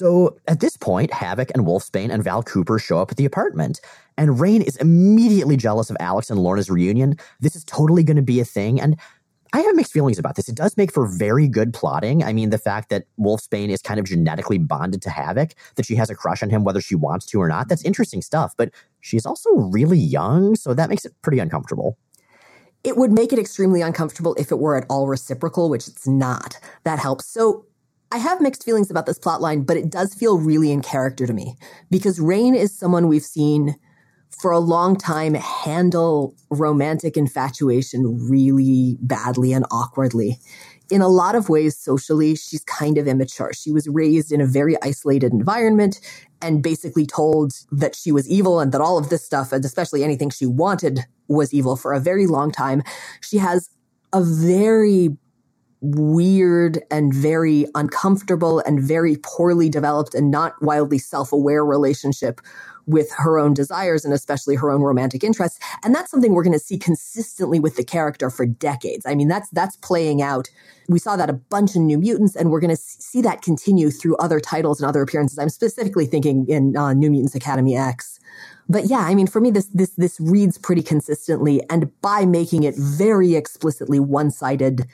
So 0.01 0.35
at 0.47 0.61
this 0.61 0.77
point, 0.77 1.13
Havoc 1.13 1.51
and 1.53 1.63
Wolfsbane 1.63 2.11
and 2.11 2.23
Val 2.23 2.41
Cooper 2.41 2.79
show 2.79 2.97
up 2.97 3.11
at 3.11 3.17
the 3.17 3.25
apartment, 3.25 3.79
and 4.17 4.39
Rain 4.39 4.63
is 4.63 4.75
immediately 4.77 5.55
jealous 5.55 5.91
of 5.91 5.97
Alex 5.99 6.31
and 6.31 6.39
Lorna's 6.39 6.71
reunion. 6.71 7.17
This 7.39 7.55
is 7.55 7.63
totally 7.65 8.03
going 8.03 8.17
to 8.17 8.23
be 8.23 8.39
a 8.39 8.43
thing, 8.43 8.81
and 8.81 8.95
I 9.53 9.59
have 9.59 9.75
mixed 9.75 9.93
feelings 9.93 10.17
about 10.17 10.37
this. 10.37 10.49
It 10.49 10.55
does 10.55 10.75
make 10.75 10.91
for 10.91 11.05
very 11.05 11.47
good 11.47 11.71
plotting. 11.71 12.23
I 12.23 12.33
mean, 12.33 12.49
the 12.49 12.57
fact 12.57 12.89
that 12.89 13.05
Wolfsbane 13.19 13.69
is 13.69 13.83
kind 13.83 13.99
of 13.99 14.07
genetically 14.07 14.57
bonded 14.57 15.03
to 15.03 15.11
Havoc, 15.11 15.51
that 15.75 15.85
she 15.85 15.93
has 15.97 16.09
a 16.09 16.15
crush 16.15 16.41
on 16.41 16.49
him 16.49 16.63
whether 16.63 16.81
she 16.81 16.95
wants 16.95 17.27
to 17.27 17.39
or 17.39 17.47
not, 17.47 17.69
that's 17.69 17.85
interesting 17.85 18.23
stuff. 18.23 18.55
But 18.57 18.71
she's 19.01 19.27
also 19.27 19.51
really 19.51 19.99
young, 19.99 20.55
so 20.55 20.73
that 20.73 20.89
makes 20.89 21.05
it 21.05 21.13
pretty 21.21 21.37
uncomfortable. 21.37 21.95
It 22.83 22.97
would 22.97 23.11
make 23.11 23.31
it 23.31 23.37
extremely 23.37 23.83
uncomfortable 23.83 24.33
if 24.33 24.51
it 24.51 24.57
were 24.57 24.75
at 24.75 24.87
all 24.89 25.07
reciprocal, 25.07 25.69
which 25.69 25.87
it's 25.87 26.07
not. 26.07 26.57
That 26.85 26.97
helps. 26.97 27.27
So 27.27 27.67
I 28.13 28.17
have 28.17 28.41
mixed 28.41 28.65
feelings 28.65 28.91
about 28.91 29.05
this 29.05 29.17
plotline, 29.17 29.65
but 29.65 29.77
it 29.77 29.89
does 29.89 30.13
feel 30.13 30.37
really 30.37 30.71
in 30.71 30.81
character 30.81 31.25
to 31.25 31.33
me 31.33 31.55
because 31.89 32.19
Rain 32.19 32.55
is 32.55 32.77
someone 32.77 33.07
we've 33.07 33.23
seen 33.23 33.75
for 34.41 34.51
a 34.51 34.59
long 34.59 34.97
time 34.97 35.33
handle 35.33 36.35
romantic 36.49 37.15
infatuation 37.15 38.27
really 38.29 38.97
badly 39.01 39.53
and 39.53 39.65
awkwardly. 39.71 40.39
In 40.89 41.01
a 41.01 41.07
lot 41.07 41.35
of 41.35 41.47
ways, 41.47 41.77
socially, 41.77 42.35
she's 42.35 42.63
kind 42.65 42.97
of 42.97 43.07
immature. 43.07 43.51
She 43.53 43.71
was 43.71 43.87
raised 43.87 44.31
in 44.31 44.41
a 44.41 44.45
very 44.45 44.75
isolated 44.81 45.31
environment 45.31 46.01
and 46.41 46.61
basically 46.61 47.05
told 47.05 47.53
that 47.71 47.95
she 47.95 48.11
was 48.11 48.27
evil 48.27 48.59
and 48.59 48.73
that 48.73 48.81
all 48.81 48.97
of 48.97 49.09
this 49.09 49.23
stuff, 49.23 49.53
and 49.53 49.63
especially 49.63 50.03
anything 50.03 50.29
she 50.29 50.45
wanted, 50.45 51.05
was 51.29 51.53
evil 51.53 51.77
for 51.77 51.93
a 51.93 51.99
very 51.99 52.27
long 52.27 52.51
time. 52.51 52.83
She 53.21 53.37
has 53.37 53.69
a 54.11 54.21
very 54.21 55.15
weird 55.81 56.79
and 56.91 57.13
very 57.13 57.65
uncomfortable 57.75 58.59
and 58.59 58.81
very 58.81 59.17
poorly 59.23 59.69
developed 59.69 60.13
and 60.13 60.29
not 60.29 60.53
wildly 60.61 60.99
self 60.99 61.33
aware 61.33 61.65
relationship 61.65 62.39
with 62.87 63.11
her 63.17 63.37
own 63.37 63.53
desires 63.53 64.03
and 64.05 64.13
especially 64.13 64.55
her 64.55 64.71
own 64.71 64.81
romantic 64.81 65.23
interests. 65.23 65.59
And 65.83 65.93
that's 65.93 66.11
something 66.11 66.33
we're 66.33 66.43
going 66.43 66.57
to 66.57 66.59
see 66.59 66.77
consistently 66.77 67.59
with 67.59 67.75
the 67.75 67.83
character 67.83 68.29
for 68.29 68.45
decades. 68.45 69.05
I 69.05 69.15
mean, 69.15 69.27
that's, 69.27 69.49
that's 69.49 69.75
playing 69.77 70.21
out. 70.21 70.49
We 70.89 70.99
saw 70.99 71.15
that 71.15 71.29
a 71.29 71.33
bunch 71.33 71.75
in 71.75 71.85
New 71.85 71.99
Mutants, 71.99 72.35
and 72.35 72.49
we're 72.49 72.59
going 72.59 72.75
to 72.75 72.81
see 72.81 73.21
that 73.21 73.41
continue 73.41 73.91
through 73.91 74.17
other 74.17 74.39
titles 74.39 74.81
and 74.81 74.89
other 74.89 75.01
appearances. 75.01 75.37
I'm 75.37 75.49
specifically 75.49 76.05
thinking 76.05 76.47
in 76.49 76.75
uh, 76.75 76.93
New 76.93 77.11
Mutants 77.11 77.35
Academy 77.35 77.77
X. 77.77 78.19
But 78.67 78.85
yeah, 78.85 78.99
I 78.99 79.15
mean, 79.15 79.27
for 79.27 79.41
me, 79.41 79.51
this, 79.51 79.67
this, 79.67 79.91
this 79.91 80.19
reads 80.19 80.57
pretty 80.57 80.81
consistently. 80.81 81.61
And 81.69 81.91
by 82.01 82.25
making 82.25 82.63
it 82.63 82.75
very 82.77 83.35
explicitly 83.35 83.99
one 83.99 84.31
sided, 84.31 84.87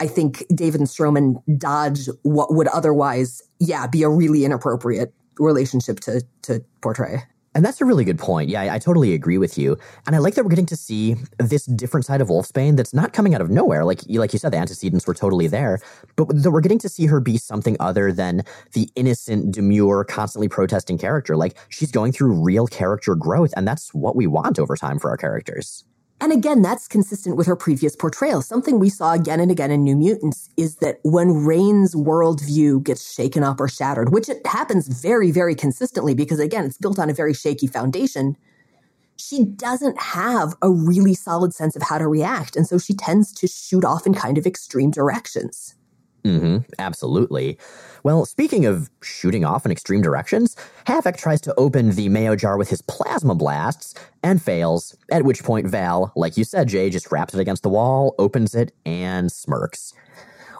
I 0.00 0.06
think 0.06 0.44
David 0.54 0.80
and 0.80 0.88
Stroman 0.88 1.42
dodge 1.58 2.08
what 2.22 2.54
would 2.54 2.68
otherwise, 2.68 3.42
yeah, 3.58 3.86
be 3.86 4.02
a 4.02 4.08
really 4.08 4.44
inappropriate 4.44 5.12
relationship 5.38 6.00
to 6.00 6.22
to 6.42 6.64
portray. 6.80 7.22
And 7.56 7.64
that's 7.64 7.80
a 7.80 7.84
really 7.84 8.04
good 8.04 8.18
point. 8.18 8.50
Yeah, 8.50 8.62
I, 8.62 8.74
I, 8.74 8.78
totally 8.80 9.14
agree 9.14 9.38
with 9.38 9.56
you. 9.56 9.78
And 10.08 10.16
I 10.16 10.18
like 10.18 10.34
that 10.34 10.42
we're 10.42 10.50
getting 10.50 10.66
to 10.66 10.76
see 10.76 11.14
this 11.38 11.66
different 11.66 12.04
side 12.04 12.20
of 12.20 12.26
Wolfsbane 12.26 12.76
that's 12.76 12.92
not 12.92 13.12
coming 13.12 13.32
out 13.32 13.40
of 13.40 13.48
nowhere. 13.48 13.84
Like, 13.84 14.00
like 14.08 14.32
you 14.32 14.40
said, 14.40 14.52
the 14.52 14.56
antecedents 14.56 15.06
were 15.06 15.14
totally 15.14 15.46
there, 15.46 15.78
but 16.16 16.26
that 16.42 16.50
we're 16.50 16.60
getting 16.60 16.80
to 16.80 16.88
see 16.88 17.06
her 17.06 17.20
be 17.20 17.38
something 17.38 17.76
other 17.78 18.10
than 18.10 18.42
the 18.72 18.90
innocent, 18.96 19.52
demure, 19.52 20.02
constantly 20.02 20.48
protesting 20.48 20.98
character. 20.98 21.36
Like, 21.36 21.56
she's 21.68 21.92
going 21.92 22.10
through 22.10 22.42
real 22.42 22.66
character 22.66 23.14
growth, 23.14 23.54
and 23.56 23.68
that's 23.68 23.94
what 23.94 24.16
we 24.16 24.26
want 24.26 24.58
over 24.58 24.76
time 24.76 24.98
for 24.98 25.10
our 25.10 25.16
characters. 25.16 25.84
And 26.20 26.32
again, 26.32 26.62
that's 26.62 26.88
consistent 26.88 27.36
with 27.36 27.46
her 27.46 27.56
previous 27.56 27.96
portrayal. 27.96 28.40
Something 28.40 28.78
we 28.78 28.88
saw 28.88 29.12
again 29.12 29.40
and 29.40 29.50
again 29.50 29.70
in 29.70 29.82
New 29.82 29.96
Mutants 29.96 30.48
is 30.56 30.76
that 30.76 31.00
when 31.02 31.44
Rain's 31.44 31.94
worldview 31.94 32.82
gets 32.82 33.12
shaken 33.12 33.42
up 33.42 33.60
or 33.60 33.68
shattered, 33.68 34.12
which 34.12 34.28
it 34.28 34.46
happens 34.46 34.88
very, 34.88 35.30
very 35.30 35.54
consistently 35.54 36.14
because 36.14 36.38
again, 36.38 36.64
it's 36.64 36.78
built 36.78 36.98
on 36.98 37.10
a 37.10 37.14
very 37.14 37.34
shaky 37.34 37.66
foundation, 37.66 38.36
she 39.16 39.44
doesn't 39.44 40.00
have 40.00 40.54
a 40.62 40.70
really 40.70 41.14
solid 41.14 41.52
sense 41.52 41.76
of 41.76 41.82
how 41.82 41.98
to 41.98 42.08
react. 42.08 42.56
And 42.56 42.66
so 42.66 42.78
she 42.78 42.94
tends 42.94 43.32
to 43.34 43.46
shoot 43.46 43.84
off 43.84 44.06
in 44.06 44.14
kind 44.14 44.38
of 44.38 44.46
extreme 44.46 44.90
directions. 44.90 45.74
Mm-hmm, 46.24 46.58
absolutely. 46.78 47.58
Well, 48.02 48.24
speaking 48.24 48.64
of 48.64 48.90
shooting 49.02 49.44
off 49.44 49.66
in 49.66 49.72
extreme 49.72 50.00
directions, 50.00 50.56
Havoc 50.86 51.18
tries 51.18 51.40
to 51.42 51.54
open 51.58 51.90
the 51.90 52.08
mayo 52.08 52.34
jar 52.34 52.56
with 52.56 52.70
his 52.70 52.80
plasma 52.82 53.34
blasts 53.34 53.94
and 54.22 54.42
fails, 54.42 54.96
at 55.12 55.24
which 55.24 55.44
point 55.44 55.66
Val, 55.66 56.12
like 56.16 56.38
you 56.38 56.44
said, 56.44 56.68
Jay, 56.68 56.88
just 56.88 57.12
wraps 57.12 57.34
it 57.34 57.40
against 57.40 57.62
the 57.62 57.68
wall, 57.68 58.14
opens 58.18 58.54
it, 58.54 58.72
and 58.86 59.30
smirks. 59.30 59.92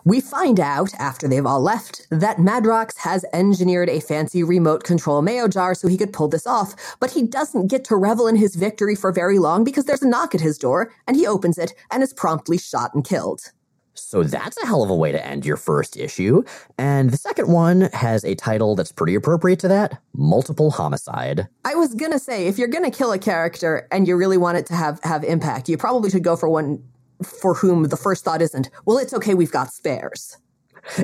We 0.07 0.21
find 0.21 0.61
out, 0.61 0.93
after 0.99 1.27
they've 1.27 1.47
all 1.47 1.63
left, 1.63 2.07
that 2.11 2.37
Madrox 2.37 2.99
has 2.99 3.25
engineered 3.33 3.89
a 3.89 4.01
fancy 4.01 4.43
remote 4.43 4.85
control 4.85 5.23
mayo 5.23 5.49
jar 5.49 5.75
so 5.75 5.89
he 5.89 5.97
could 5.97 6.13
pull 6.13 6.29
this 6.29 6.47
off, 6.47 6.97
but 7.01 7.13
he 7.13 7.23
doesn't 7.23 7.69
get 7.69 7.85
to 7.85 7.97
revel 7.97 8.27
in 8.27 8.37
his 8.37 8.55
victory 8.55 8.95
for 8.95 9.13
very 9.13 9.39
long 9.39 9.65
because 9.65 9.87
there's 9.87 10.03
a 10.03 10.09
knock 10.09 10.35
at 10.35 10.43
his 10.43 10.59
door, 10.59 10.93
and 11.07 11.17
he 11.17 11.27
opens 11.27 11.57
it 11.57 11.73
and 11.91 12.03
is 12.03 12.13
promptly 12.13 12.59
shot 12.59 12.93
and 12.93 13.03
killed. 13.03 13.51
So 13.95 14.23
that's 14.23 14.61
a 14.63 14.67
hell 14.67 14.83
of 14.83 14.91
a 14.91 14.95
way 14.95 15.13
to 15.13 15.27
end 15.27 15.47
your 15.47 15.57
first 15.57 15.97
issue. 15.97 16.43
And 16.79 17.11
the 17.11 17.17
second 17.17 17.49
one 17.49 17.83
has 17.93 18.25
a 18.25 18.35
title 18.35 18.75
that's 18.75 18.93
pretty 18.93 19.15
appropriate 19.15 19.61
to 19.61 19.69
that 19.69 20.01
Multiple 20.13 20.71
Homicide. 20.71 21.49
I 21.65 21.75
was 21.75 21.95
gonna 21.95 22.19
say, 22.19 22.47
if 22.47 22.59
you're 22.59 22.69
gonna 22.69 22.91
kill 22.91 23.13
a 23.13 23.19
character 23.19 23.89
and 23.91 24.07
you 24.07 24.17
really 24.17 24.37
want 24.37 24.59
it 24.59 24.67
to 24.67 24.75
have, 24.75 25.01
have 25.05 25.25
impact, 25.25 25.69
you 25.69 25.77
probably 25.77 26.11
should 26.11 26.25
go 26.25 26.37
for 26.37 26.49
one 26.49 26.83
for 27.23 27.55
whom 27.55 27.85
the 27.85 27.97
first 27.97 28.25
thought 28.25 28.43
isn't, 28.43 28.71
well, 28.85 28.99
it's 28.99 29.15
okay, 29.15 29.35
we've 29.35 29.53
got 29.53 29.73
spares. 29.73 30.37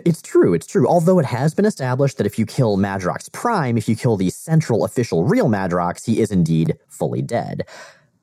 It's 0.04 0.20
true, 0.20 0.52
it's 0.52 0.66
true. 0.66 0.86
Although 0.86 1.18
it 1.18 1.24
has 1.24 1.54
been 1.54 1.64
established 1.64 2.18
that 2.18 2.26
if 2.26 2.38
you 2.38 2.44
kill 2.44 2.76
Madrox 2.76 3.32
Prime, 3.32 3.78
if 3.78 3.88
you 3.88 3.96
kill 3.96 4.16
the 4.16 4.30
central 4.30 4.84
official 4.84 5.24
real 5.24 5.48
Madrox, 5.48 6.04
he 6.04 6.20
is 6.20 6.30
indeed 6.30 6.76
fully 6.88 7.22
dead. 7.22 7.66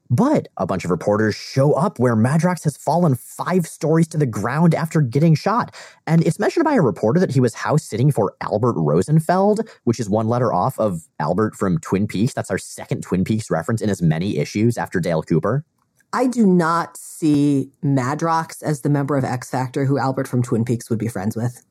But 0.10 0.48
a 0.58 0.66
bunch 0.66 0.86
of 0.86 0.92
reporters 0.92 1.36
show 1.36 1.74
up 1.74 2.00
where 2.00 2.16
Madrox 2.16 2.64
has 2.64 2.78
fallen 2.78 3.16
five 3.16 3.68
stories 3.68 4.08
to 4.10 4.18
the 4.18 4.26
ground 4.26 4.74
after 4.74 5.02
getting 5.02 5.36
shot. 5.36 5.76
And 6.06 6.26
it's 6.26 6.40
mentioned 6.40 6.64
by 6.64 6.76
a 6.76 6.82
reporter 6.82 7.20
that 7.20 7.32
he 7.32 7.40
was 7.40 7.54
house 7.54 7.84
sitting 7.84 8.12
for 8.12 8.36
Albert 8.42 8.76
Rosenfeld, 8.78 9.68
which 9.84 10.00
is 10.00 10.10
one 10.10 10.28
letter 10.28 10.54
off 10.54 10.80
of 10.80 11.02
Albert 11.20 11.56
from 11.56 11.78
Twin 11.80 12.08
Peaks. 12.08 12.34
That's 12.34 12.52
our 12.52 12.58
second 12.58 13.04
Twin 13.04 13.24
Peaks 13.24 13.52
reference 13.52 13.82
in 13.82 13.90
as 13.90 14.02
many 14.02 14.38
issues 14.38 14.78
after 14.78 15.00
Dale 15.00 15.24
Cooper. 15.24 15.66
I 16.14 16.28
do 16.28 16.48
not 16.48 16.96
see 16.96 17.70
Madrox 17.84 18.64
as 18.64 18.82
the 18.82 18.90
member 18.90 19.18
of 19.18 19.26
X 19.26 19.50
Factor 19.50 19.86
who 19.86 19.98
Albert 19.98 20.28
from 20.28 20.42
Twin 20.42 20.64
Peaks 20.64 20.90
would 20.90 21.00
be 21.00 21.10
friends 21.10 21.36
with. 21.36 21.66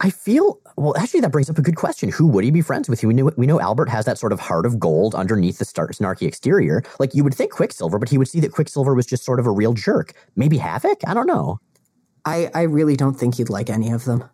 I 0.00 0.10
feel 0.10 0.60
well. 0.76 0.96
Actually, 0.96 1.20
that 1.20 1.32
brings 1.32 1.48
up 1.48 1.58
a 1.58 1.62
good 1.62 1.76
question. 1.76 2.10
Who 2.10 2.26
would 2.26 2.44
he 2.44 2.50
be 2.50 2.60
friends 2.60 2.88
with? 2.88 3.02
We 3.02 3.14
know 3.14 3.30
we 3.36 3.46
know 3.46 3.60
Albert 3.60 3.88
has 3.88 4.04
that 4.04 4.18
sort 4.18 4.32
of 4.32 4.40
heart 4.40 4.66
of 4.66 4.78
gold 4.78 5.14
underneath 5.14 5.58
the 5.58 5.64
star- 5.64 5.88
snarky 5.88 6.26
exterior. 6.26 6.82
Like 6.98 7.14
you 7.14 7.24
would 7.24 7.34
think 7.34 7.52
Quicksilver, 7.52 7.98
but 7.98 8.10
he 8.10 8.18
would 8.18 8.28
see 8.28 8.40
that 8.40 8.52
Quicksilver 8.52 8.94
was 8.94 9.06
just 9.06 9.24
sort 9.24 9.40
of 9.40 9.46
a 9.46 9.50
real 9.50 9.72
jerk. 9.72 10.12
Maybe 10.36 10.58
Havoc. 10.58 11.00
I 11.06 11.14
don't 11.14 11.26
know. 11.26 11.58
I 12.24 12.50
I 12.54 12.62
really 12.62 12.96
don't 12.96 13.14
think 13.14 13.36
he'd 13.36 13.48
like 13.48 13.70
any 13.70 13.90
of 13.90 14.04
them. 14.04 14.24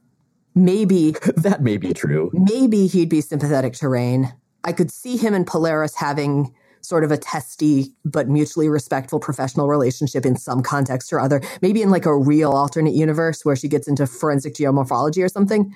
Maybe 0.55 1.12
that 1.37 1.62
may 1.62 1.77
be 1.77 1.94
true. 1.94 2.31
Maybe 2.33 2.88
he'd 2.88 3.09
be 3.09 3.20
sympathetic 3.20 3.75
to 3.75 3.88
Rain. 3.88 4.33
I 4.64 4.72
could 4.72 4.90
see 4.90 5.16
him 5.16 5.35
and 5.35 5.46
Polaris 5.46 5.94
having 5.94 6.55
sort 6.83 7.05
of 7.05 7.11
a 7.11 7.16
testy 7.16 7.95
but 8.05 8.29
mutually 8.29 8.68
respectful 8.68 9.18
professional 9.18 9.68
relationship 9.68 10.27
in 10.27 10.37
some 10.37 10.62
context 10.62 11.12
or 11.12 11.21
other. 11.21 11.40
Maybe 11.62 11.81
in 11.81 11.90
like 11.90 12.07
a 12.07 12.16
real 12.16 12.51
alternate 12.51 12.95
universe 12.95 13.45
where 13.45 13.57
she 13.57 13.68
gets 13.68 13.88
into 13.88 14.07
forensic 14.07 14.55
geomorphology 14.55 15.25
or 15.25 15.29
something. 15.29 15.75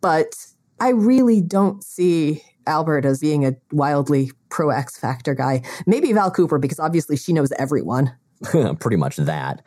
But 0.00 0.34
I 0.80 0.90
really 0.90 1.40
don't 1.40 1.84
see 1.84 2.42
Albert 2.66 3.04
as 3.04 3.20
being 3.20 3.46
a 3.46 3.54
wildly 3.70 4.32
pro 4.48 4.70
X 4.70 4.98
Factor 4.98 5.34
guy. 5.34 5.62
Maybe 5.86 6.12
Val 6.12 6.30
Cooper, 6.30 6.58
because 6.58 6.80
obviously 6.80 7.16
she 7.16 7.32
knows 7.32 7.52
everyone. 7.52 8.12
Pretty 8.80 8.96
much 8.96 9.16
that. 9.16 9.62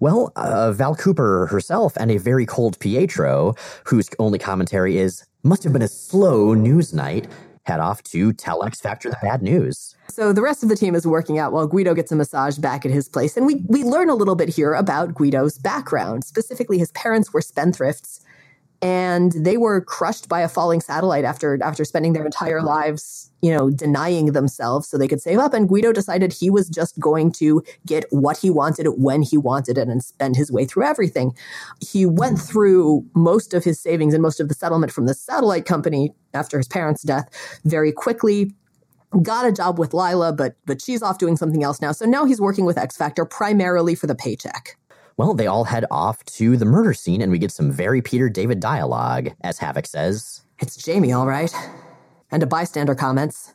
Well, 0.00 0.32
uh, 0.36 0.72
Val 0.72 0.94
Cooper 0.94 1.46
herself 1.46 1.96
and 1.96 2.10
a 2.10 2.18
very 2.18 2.44
cold 2.44 2.78
Pietro, 2.80 3.54
whose 3.84 4.10
only 4.18 4.38
commentary 4.38 4.98
is, 4.98 5.24
must 5.42 5.64
have 5.64 5.72
been 5.72 5.82
a 5.82 5.88
slow 5.88 6.52
news 6.52 6.92
night, 6.92 7.28
head 7.62 7.80
off 7.80 8.02
to 8.04 8.32
tell 8.32 8.64
X 8.64 8.80
Factor 8.80 9.08
the 9.08 9.18
bad 9.22 9.42
news. 9.42 9.95
So 10.08 10.32
the 10.32 10.42
rest 10.42 10.62
of 10.62 10.68
the 10.68 10.76
team 10.76 10.94
is 10.94 11.06
working 11.06 11.38
out 11.38 11.52
while 11.52 11.66
Guido 11.66 11.94
gets 11.94 12.12
a 12.12 12.16
massage 12.16 12.58
back 12.58 12.86
at 12.86 12.92
his 12.92 13.08
place. 13.08 13.36
And 13.36 13.46
we, 13.46 13.56
we 13.66 13.84
learn 13.84 14.08
a 14.08 14.14
little 14.14 14.34
bit 14.34 14.48
here 14.48 14.72
about 14.72 15.14
Guido's 15.14 15.58
background. 15.58 16.24
Specifically, 16.24 16.78
his 16.78 16.92
parents 16.92 17.32
were 17.32 17.40
spendthrifts 17.40 18.20
and 18.82 19.32
they 19.32 19.56
were 19.56 19.80
crushed 19.80 20.28
by 20.28 20.40
a 20.40 20.48
falling 20.48 20.80
satellite 20.80 21.24
after 21.24 21.58
after 21.62 21.84
spending 21.84 22.12
their 22.12 22.26
entire 22.26 22.62
lives, 22.62 23.30
you 23.40 23.52
know, 23.52 23.70
denying 23.70 24.32
themselves 24.32 24.88
so 24.88 24.98
they 24.98 25.08
could 25.08 25.20
save 25.20 25.38
up. 25.38 25.54
And 25.54 25.68
Guido 25.68 25.92
decided 25.92 26.32
he 26.32 26.50
was 26.50 26.68
just 26.68 26.98
going 26.98 27.32
to 27.32 27.62
get 27.86 28.04
what 28.10 28.36
he 28.36 28.50
wanted 28.50 28.86
when 28.98 29.22
he 29.22 29.38
wanted 29.38 29.78
it 29.78 29.88
and 29.88 30.04
spend 30.04 30.36
his 30.36 30.52
way 30.52 30.66
through 30.66 30.84
everything. 30.84 31.34
He 31.80 32.04
went 32.04 32.38
through 32.38 33.04
most 33.14 33.54
of 33.54 33.64
his 33.64 33.80
savings 33.80 34.12
and 34.12 34.22
most 34.22 34.40
of 34.40 34.48
the 34.48 34.54
settlement 34.54 34.92
from 34.92 35.06
the 35.06 35.14
satellite 35.14 35.64
company 35.64 36.12
after 36.34 36.58
his 36.58 36.68
parents' 36.68 37.02
death 37.02 37.28
very 37.64 37.92
quickly 37.92 38.52
got 39.22 39.46
a 39.46 39.52
job 39.52 39.78
with 39.78 39.94
Lila, 39.94 40.32
but 40.32 40.56
but 40.66 40.80
she's 40.80 41.02
off 41.02 41.18
doing 41.18 41.36
something 41.36 41.62
else 41.62 41.80
now. 41.80 41.92
So 41.92 42.04
now 42.04 42.24
he's 42.24 42.40
working 42.40 42.64
with 42.64 42.78
X 42.78 42.96
Factor 42.96 43.24
primarily 43.24 43.94
for 43.94 44.06
the 44.06 44.14
paycheck. 44.14 44.76
Well, 45.16 45.32
they 45.32 45.46
all 45.46 45.64
head 45.64 45.86
off 45.90 46.24
to 46.24 46.56
the 46.56 46.66
murder 46.66 46.92
scene, 46.92 47.22
and 47.22 47.32
we 47.32 47.38
get 47.38 47.50
some 47.50 47.70
very 47.70 48.02
Peter 48.02 48.28
David 48.28 48.60
dialogue, 48.60 49.30
as 49.40 49.58
Havoc 49.58 49.86
says. 49.86 50.42
It's 50.58 50.76
Jamie, 50.76 51.12
all 51.12 51.26
right. 51.26 51.54
And 52.30 52.42
a 52.42 52.46
bystander 52.46 52.94
comments. 52.94 53.54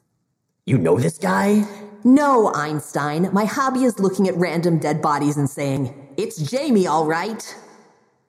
You 0.65 0.77
know 0.77 0.97
this 0.97 1.17
guy? 1.17 1.65
No, 2.03 2.51
Einstein. 2.53 3.29
My 3.31 3.45
hobby 3.45 3.83
is 3.83 3.99
looking 3.99 4.27
at 4.27 4.35
random 4.35 4.79
dead 4.79 5.01
bodies 5.01 5.37
and 5.37 5.49
saying, 5.49 5.93
It's 6.17 6.37
Jamie, 6.37 6.87
all 6.87 7.05
right. 7.05 7.55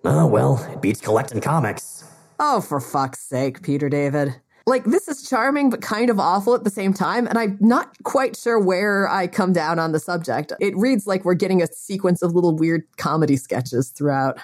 Oh, 0.04 0.26
well, 0.26 0.62
it 0.70 0.82
beats 0.82 1.00
collecting 1.00 1.40
comics. 1.40 2.04
Oh, 2.38 2.60
for 2.60 2.80
fuck's 2.80 3.20
sake, 3.20 3.62
Peter 3.62 3.88
David. 3.88 4.34
Like, 4.66 4.84
this 4.84 5.08
is 5.08 5.28
charming, 5.28 5.70
but 5.70 5.82
kind 5.82 6.10
of 6.10 6.18
awful 6.20 6.54
at 6.54 6.64
the 6.64 6.70
same 6.70 6.92
time. 6.94 7.26
And 7.26 7.38
I'm 7.38 7.58
not 7.60 7.96
quite 8.04 8.36
sure 8.36 8.60
where 8.60 9.08
I 9.08 9.26
come 9.26 9.52
down 9.52 9.78
on 9.78 9.92
the 9.92 10.00
subject. 10.00 10.52
It 10.60 10.76
reads 10.76 11.06
like 11.06 11.24
we're 11.24 11.34
getting 11.34 11.62
a 11.62 11.66
sequence 11.66 12.22
of 12.22 12.34
little 12.34 12.54
weird 12.56 12.84
comedy 12.96 13.36
sketches 13.36 13.90
throughout. 13.90 14.38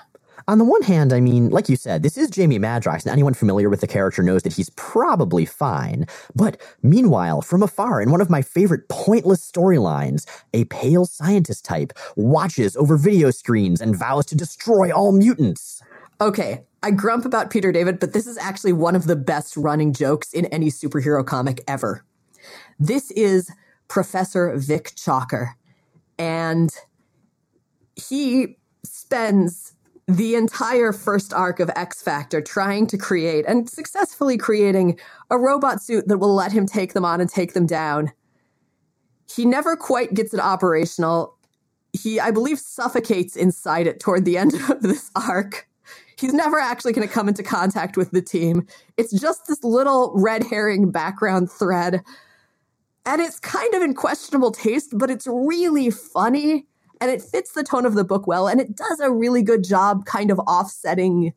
On 0.49 0.57
the 0.57 0.65
one 0.65 0.83
hand, 0.83 1.13
I 1.13 1.21
mean, 1.21 1.51
like 1.51 1.69
you 1.69 1.77
said, 1.77 2.03
this 2.03 2.17
is 2.17 2.31
Jamie 2.31 2.59
Madrox, 2.59 3.05
and 3.05 3.13
anyone 3.13 3.35
familiar 3.35 3.69
with 3.69 3.83
the 3.83 3.87
character 3.87 4.23
knows 4.23 4.45
that 4.45 4.55
he's 4.55 4.71
probably 4.71 5.45
fine. 5.45 6.07
But 6.35 6.59
meanwhile, 6.83 7.43
from 7.43 7.63
afar, 7.63 8.01
in 8.01 8.11
one 8.11 8.23
of 8.23 8.31
my 8.31 8.41
favorite 8.41 8.89
pointless 8.89 9.47
storylines, 9.47 10.25
a 10.55 10.65
pale 10.65 11.05
scientist 11.05 11.67
type 11.67 11.93
watches 12.17 12.79
over 12.79 12.97
video 12.97 13.31
screens 13.31 13.83
and 13.83 13.95
vows 13.95 14.25
to 14.27 14.35
destroy 14.35 14.91
all 14.91 15.13
mutants. 15.13 15.83
Okay, 16.21 16.65
I 16.83 16.91
grump 16.91 17.25
about 17.25 17.51
Peter 17.51 17.71
David, 17.71 18.01
but 18.01 18.13
this 18.13 18.27
is 18.27 18.37
actually 18.39 18.73
one 18.73 18.97
of 18.97 19.07
the 19.07 19.15
best 19.15 19.57
running 19.57 19.93
jokes 19.93 20.33
in 20.33 20.47
any 20.47 20.69
superhero 20.69 21.25
comic 21.25 21.63
ever. 21.69 22.05
This 22.81 23.13
is 23.13 23.53
Professor 23.87 24.53
Vic 24.57 24.93
Chalker, 24.97 25.51
and 26.19 26.71
he 27.95 28.57
spends 28.85 29.75
the 30.09 30.35
entire 30.35 30.93
first 30.93 31.33
arc 31.33 31.61
of 31.61 31.71
X 31.77 32.03
Factor 32.03 32.41
trying 32.41 32.87
to 32.89 32.99
create 32.99 33.45
and 33.47 33.69
successfully 33.69 34.37
creating 34.37 34.99
a 35.31 35.39
robot 35.39 35.81
suit 35.83 36.09
that 36.09 36.19
will 36.19 36.35
let 36.35 36.51
him 36.51 36.67
take 36.67 36.95
them 36.95 37.05
on 37.05 37.21
and 37.21 37.31
take 37.31 37.53
them 37.53 37.67
down. 37.67 38.11
He 39.33 39.45
never 39.45 39.77
quite 39.77 40.15
gets 40.15 40.35
it 40.35 40.41
operational. 40.41 41.37
He, 41.93 42.19
I 42.19 42.33
believe, 42.33 42.59
suffocates 42.59 43.37
inside 43.37 43.87
it 43.87 44.01
toward 44.01 44.25
the 44.25 44.39
end 44.39 44.55
of 44.69 44.83
this 44.83 45.13
arc. 45.15 45.68
He's 46.19 46.33
never 46.33 46.59
actually 46.59 46.93
going 46.93 47.07
to 47.07 47.13
come 47.13 47.29
into 47.29 47.43
contact 47.43 47.97
with 47.97 48.11
the 48.11 48.23
team. 48.23 48.67
It's 48.97 49.19
just 49.19 49.47
this 49.47 49.63
little 49.63 50.13
red 50.17 50.43
herring 50.45 50.91
background 50.91 51.51
thread. 51.51 52.03
And 53.07 53.23
it's 53.23 53.39
kind 53.39 53.73
of 53.75 53.83
in 53.83 53.95
questionable 53.95 54.51
taste, 54.51 54.91
but 54.97 55.11
it's 55.11 55.27
really 55.27 55.91
funny 55.91 56.67
and 57.01 57.11
it 57.11 57.23
fits 57.23 57.53
the 57.53 57.63
tone 57.63 57.87
of 57.87 57.95
the 57.95 58.05
book 58.05 58.27
well 58.27 58.49
and 58.49 58.61
it 58.61 58.77
does 58.77 59.01
a 59.01 59.11
really 59.11 59.43
good 59.43 59.65
job 59.65 60.05
kind 60.05 60.31
of 60.31 60.39
offsetting 60.41 61.33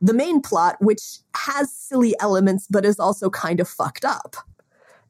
the 0.00 0.14
main 0.14 0.40
plot 0.40 0.76
which 0.80 1.18
has 1.34 1.72
silly 1.72 2.14
elements 2.20 2.66
but 2.68 2.84
is 2.84 2.98
also 2.98 3.30
kind 3.30 3.60
of 3.60 3.68
fucked 3.68 4.04
up 4.04 4.36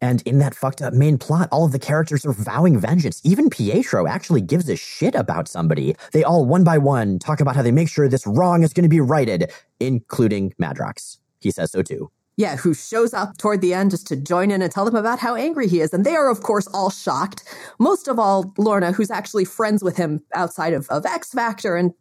and 0.01 0.23
in 0.23 0.39
that 0.39 0.55
fucked 0.55 0.83
up 0.83 0.95
main 0.95 1.19
plot, 1.19 1.49
all 1.51 1.65
of 1.65 1.73
the 1.73 1.79
characters 1.79 2.25
are 2.25 2.33
vowing 2.33 2.79
vengeance. 2.79 3.21
Even 3.25 3.51
Pietro 3.51 4.07
actually 4.07 4.41
gives 4.41 4.69
a 4.69 4.77
shit 4.77 5.15
about 5.15 5.49
somebody. 5.49 5.97
They 6.13 6.25
all, 6.25 6.47
one 6.47 6.65
by 6.65 6.79
one, 6.79 7.19
talk 7.19 7.41
about 7.41 7.57
how 7.57 7.63
they 7.63 7.73
make 7.73 7.89
sure 7.89 8.09
this 8.09 8.27
wrong 8.27 8.63
is 8.63 8.73
going 8.73 8.85
to 8.85 8.89
be 8.89 9.01
righted, 9.01 9.51
including 9.81 10.53
Madrox. 10.61 11.19
He 11.41 11.51
says 11.51 11.73
so 11.73 11.83
too. 11.83 12.11
Yeah, 12.39 12.57
who 12.57 12.75
shows 12.75 13.15
up 13.15 13.39
toward 13.39 13.63
the 13.63 13.73
end 13.73 13.93
just 13.93 14.07
to 14.09 14.17
join 14.17 14.51
in 14.51 14.61
and 14.61 14.71
tell 14.71 14.85
them 14.85 14.95
about 14.95 15.19
how 15.19 15.37
angry 15.37 15.69
he 15.69 15.81
is. 15.81 15.95
And 15.95 16.05
they 16.05 16.15
are, 16.15 16.31
of 16.31 16.43
course, 16.43 16.67
all 16.67 16.91
shocked. 16.91 17.45
Most 17.79 18.09
of 18.09 18.19
all, 18.19 18.53
Lorna, 18.59 18.93
who's 18.93 19.11
actually 19.11 19.47
friends 19.47 19.83
with 19.83 19.97
him 19.97 20.23
outside 20.35 20.75
of, 20.75 20.87
of 20.91 21.07
X 21.07 21.33
Factor. 21.33 21.77
And 21.77 21.95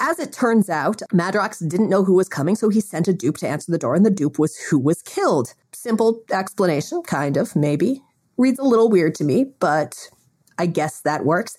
as 0.00 0.18
it 0.18 0.32
turns 0.32 0.70
out, 0.70 1.02
Madrox 1.12 1.68
didn't 1.68 1.90
know 1.90 2.04
who 2.04 2.14
was 2.14 2.28
coming, 2.28 2.56
so 2.56 2.70
he 2.70 2.80
sent 2.80 3.06
a 3.06 3.12
dupe 3.12 3.36
to 3.38 3.48
answer 3.48 3.70
the 3.70 3.76
door, 3.76 3.94
and 3.94 4.06
the 4.06 4.10
dupe 4.10 4.38
was 4.38 4.56
who 4.56 4.78
was 4.78 5.02
killed. 5.02 5.52
Simple 5.82 6.22
explanation, 6.30 7.00
kind 7.00 7.38
of, 7.38 7.56
maybe. 7.56 8.02
Reads 8.36 8.58
a 8.58 8.64
little 8.64 8.90
weird 8.90 9.14
to 9.14 9.24
me, 9.24 9.46
but 9.60 10.10
I 10.58 10.66
guess 10.66 11.00
that 11.00 11.24
works. 11.24 11.56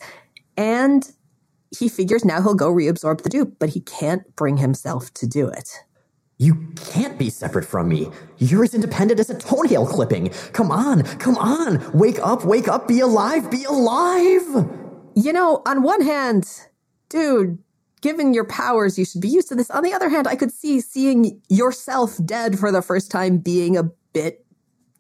And 0.56 1.12
he 1.76 1.90
figures 1.90 2.24
now 2.24 2.40
he'll 2.40 2.54
go 2.54 2.72
reabsorb 2.72 3.24
the 3.24 3.30
dupe, 3.30 3.58
but 3.58 3.70
he 3.70 3.80
can't 3.80 4.36
bring 4.36 4.58
himself 4.58 5.12
to 5.16 5.26
do 5.26 5.48
it. 5.48 5.72
You 6.38 6.68
can't 6.76 7.18
be 7.18 7.32
separate 7.32 7.66
from 7.66 7.90
me. 7.90 8.12
You're 8.38 8.64
as 8.64 8.76
independent 8.76 9.20
as 9.20 9.32
a 9.32 9.40
toenail 9.40 9.88
clipping. 9.88 10.30
Come 10.54 10.70
on, 10.70 11.02
come 11.18 11.40
on. 11.40 11.82
Wake 11.92 12.20
up, 12.20 12.46
wake 12.46 12.68
up, 12.68 12.88
be 12.88 13.00
alive, 13.00 13.50
be 13.50 13.64
alive. 13.64 14.46
You 15.16 15.34
know, 15.34 15.64
on 15.66 15.82
one 15.82 16.02
hand, 16.04 16.48
dude, 17.10 17.58
given 18.02 18.36
your 18.36 18.46
powers, 18.46 19.00
you 19.00 19.06
should 19.06 19.22
be 19.22 19.30
used 19.30 19.48
to 19.48 19.56
this. 19.56 19.72
On 19.72 19.82
the 19.82 19.96
other 19.96 20.10
hand, 20.10 20.28
I 20.28 20.36
could 20.36 20.52
see 20.52 20.80
seeing 20.80 21.42
yourself 21.50 22.20
dead 22.24 22.60
for 22.60 22.72
the 22.72 22.84
first 22.84 23.10
time 23.10 23.40
being 23.40 23.76
a 23.76 23.90
bit 24.14 24.46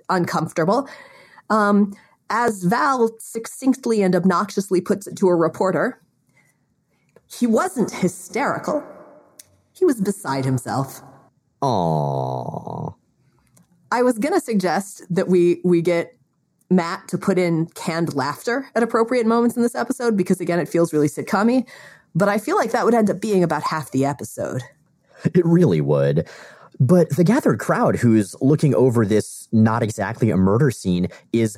uncomfortable. 0.09 0.89
Um, 1.49 1.95
as 2.29 2.63
Val 2.63 3.11
succinctly 3.19 4.01
and 4.01 4.15
obnoxiously 4.15 4.81
puts 4.81 5.07
it 5.07 5.17
to 5.17 5.27
a 5.27 5.35
reporter, 5.35 6.01
he 7.27 7.45
wasn't 7.47 7.91
hysterical. 7.91 8.83
He 9.73 9.85
was 9.85 9.99
beside 10.01 10.45
himself. 10.45 11.01
Aww. 11.61 12.95
I 13.91 14.03
was 14.03 14.17
gonna 14.17 14.39
suggest 14.39 15.03
that 15.09 15.27
we 15.27 15.59
we 15.63 15.81
get 15.81 16.17
Matt 16.69 17.07
to 17.09 17.17
put 17.17 17.37
in 17.37 17.67
canned 17.67 18.15
laughter 18.15 18.65
at 18.75 18.83
appropriate 18.83 19.25
moments 19.25 19.57
in 19.57 19.61
this 19.61 19.75
episode 19.75 20.15
because 20.15 20.39
again 20.39 20.59
it 20.59 20.69
feels 20.69 20.93
really 20.93 21.09
sitcommy, 21.09 21.67
but 22.15 22.29
I 22.29 22.37
feel 22.37 22.55
like 22.55 22.71
that 22.71 22.85
would 22.85 22.93
end 22.93 23.09
up 23.09 23.19
being 23.19 23.43
about 23.43 23.63
half 23.63 23.91
the 23.91 24.05
episode. 24.05 24.61
It 25.23 25.45
really 25.45 25.81
would. 25.81 26.27
But 26.81 27.15
the 27.15 27.23
gathered 27.23 27.59
crowd 27.59 27.97
who's 27.97 28.35
looking 28.41 28.73
over 28.73 29.05
this 29.05 29.47
not 29.51 29.83
exactly 29.83 30.31
a 30.31 30.35
murder 30.35 30.71
scene 30.71 31.09
is 31.31 31.55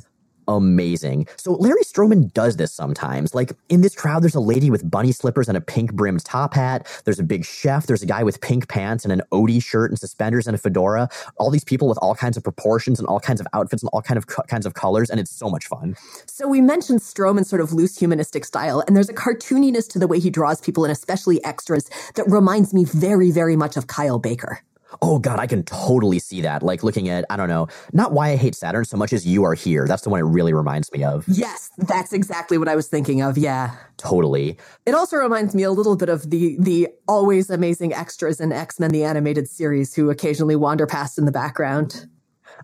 amazing. 0.50 1.26
So 1.38 1.54
Larry 1.54 1.84
Stroman 1.84 2.34
does 2.34 2.58
this 2.58 2.74
sometimes. 2.74 3.34
Like 3.34 3.54
in 3.70 3.80
this 3.80 3.96
crowd, 3.96 4.22
there's 4.22 4.36
a 4.36 4.42
lady 4.42 4.70
with 4.70 4.92
bunny 4.92 5.14
slippers 5.14 5.48
and 5.48 5.56
a 5.56 5.62
pink 5.62 5.94
brimmed 5.94 6.26
top 6.26 6.54
hat. 6.54 6.86
There's 7.06 7.20
a 7.20 7.24
big 7.24 7.46
chef. 7.46 7.88
There's 7.88 8.04
a 8.04 8.06
guy 8.06 8.24
with 8.24 8.42
pink 8.42 8.68
pants 8.68 9.06
and 9.06 9.14
an 9.14 9.22
Odie 9.32 9.64
shirt 9.64 9.92
and 9.92 9.98
suspenders 9.98 10.46
and 10.46 10.56
a 10.56 10.58
fedora. 10.58 11.08
All 11.38 11.50
these 11.50 11.64
people 11.64 11.88
with 11.88 11.98
all 12.00 12.16
kinds 12.16 12.36
of 12.36 12.44
proportions 12.44 13.00
and 13.00 13.08
all 13.08 13.22
kinds 13.22 13.40
of 13.40 13.48
outfits 13.54 13.82
and 13.82 13.90
all 13.94 14.02
kind 14.02 14.18
of 14.18 14.28
co- 14.28 14.44
kinds 14.44 14.66
of 14.66 14.74
colors, 14.74 15.10
and 15.10 15.22
it's 15.22 15.32
so 15.32 15.50
much 15.50 15.68
fun. 15.68 15.96
So 16.26 16.50
we 16.50 16.60
mentioned 16.60 17.00
Stroman's 17.00 17.48
sort 17.48 17.62
of 17.62 17.72
loose 17.72 17.98
humanistic 17.98 18.44
style, 18.44 18.84
and 18.86 18.98
there's 18.98 19.08
a 19.08 19.14
cartooniness 19.14 19.88
to 19.92 20.00
the 20.00 20.08
way 20.08 20.20
he 20.20 20.30
draws 20.30 20.60
people 20.60 20.84
and 20.84 20.92
especially 20.92 21.42
extras 21.46 21.90
that 22.16 22.30
reminds 22.30 22.74
me 22.74 22.84
very, 22.84 23.32
very 23.32 23.56
much 23.56 23.78
of 23.78 23.88
Kyle 23.88 24.20
Baker 24.20 24.60
oh 25.02 25.20
god, 25.20 25.40
I 25.40 25.48
can 25.48 25.64
totally 25.64 26.20
see 26.20 26.42
that. 26.42 26.64
Like 26.64 26.84
looking 26.84 27.10
at, 27.10 27.26
I 27.30 27.38
don't 27.38 27.50
know, 27.50 27.68
not 27.92 28.12
why 28.12 28.30
I 28.30 28.36
hate 28.36 28.56
Saturn 28.56 28.86
so 28.86 28.98
much 28.98 29.14
as 29.14 29.26
you 29.26 29.44
are 29.44 29.54
here. 29.54 29.86
That's 29.88 30.04
the 30.04 30.10
one 30.10 30.20
it 30.20 30.24
really 30.24 30.54
reminds 30.54 30.92
me 30.92 31.04
of. 31.04 31.26
Yes, 31.28 31.72
that's 31.78 32.14
exactly 32.14 32.58
what 32.58 32.68
I 32.68 32.76
was 32.76 32.88
thinking 32.88 33.22
of. 33.22 33.38
Yeah. 33.38 33.76
Totally. 33.98 34.58
It 34.86 34.94
also 34.94 35.18
reminds 35.18 35.56
me 35.56 35.64
a 35.64 35.72
little 35.72 35.96
bit 35.96 36.10
of 36.10 36.30
the 36.30 36.58
the 36.60 36.88
always 37.08 37.50
amazing 37.50 37.94
extras 37.94 38.40
in 38.40 38.52
X-Men 38.52 38.92
the 38.92 39.04
animated 39.04 39.48
series 39.48 39.94
who 39.94 40.10
occasionally 40.10 40.56
wander 40.56 40.88
past 40.88 41.18
in 41.18 41.26
the 41.26 41.32
background. 41.32 42.08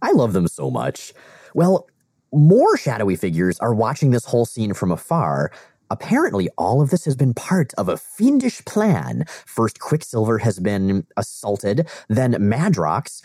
I 0.02 0.12
love 0.12 0.34
them 0.34 0.48
so 0.48 0.70
much. 0.70 1.14
Well, 1.54 1.88
more 2.32 2.78
shadowy 2.78 3.16
figures 3.16 3.60
are 3.60 3.74
watching 3.74 4.12
this 4.12 4.26
whole 4.26 4.46
scene 4.46 4.74
from 4.74 4.92
afar, 4.92 5.52
Apparently, 5.90 6.50
all 6.58 6.82
of 6.82 6.92
this 6.92 7.06
has 7.06 7.16
been 7.16 7.34
part 7.34 7.74
of 7.76 7.90
a 7.90 7.98
fiendish 7.98 8.64
plan. 8.66 9.26
First, 9.46 9.80
Quicksilver 9.80 10.38
has 10.40 10.60
been 10.60 11.06
assaulted, 11.18 11.88
then 12.08 12.34
Madrox. 12.34 13.24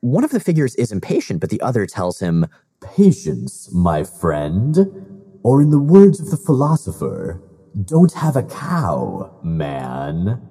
One 0.00 0.24
of 0.24 0.30
the 0.30 0.40
figures 0.40 0.74
is 0.76 0.92
impatient, 0.92 1.40
but 1.40 1.50
the 1.50 1.60
other 1.60 1.86
tells 1.86 2.20
him, 2.20 2.46
Patience, 2.80 3.70
my 3.72 4.02
friend. 4.04 5.38
Or 5.42 5.62
in 5.62 5.70
the 5.70 5.78
words 5.78 6.20
of 6.20 6.30
the 6.30 6.36
philosopher, 6.36 7.40
don't 7.84 8.12
have 8.12 8.36
a 8.36 8.42
cow, 8.42 9.38
man. 9.42 10.49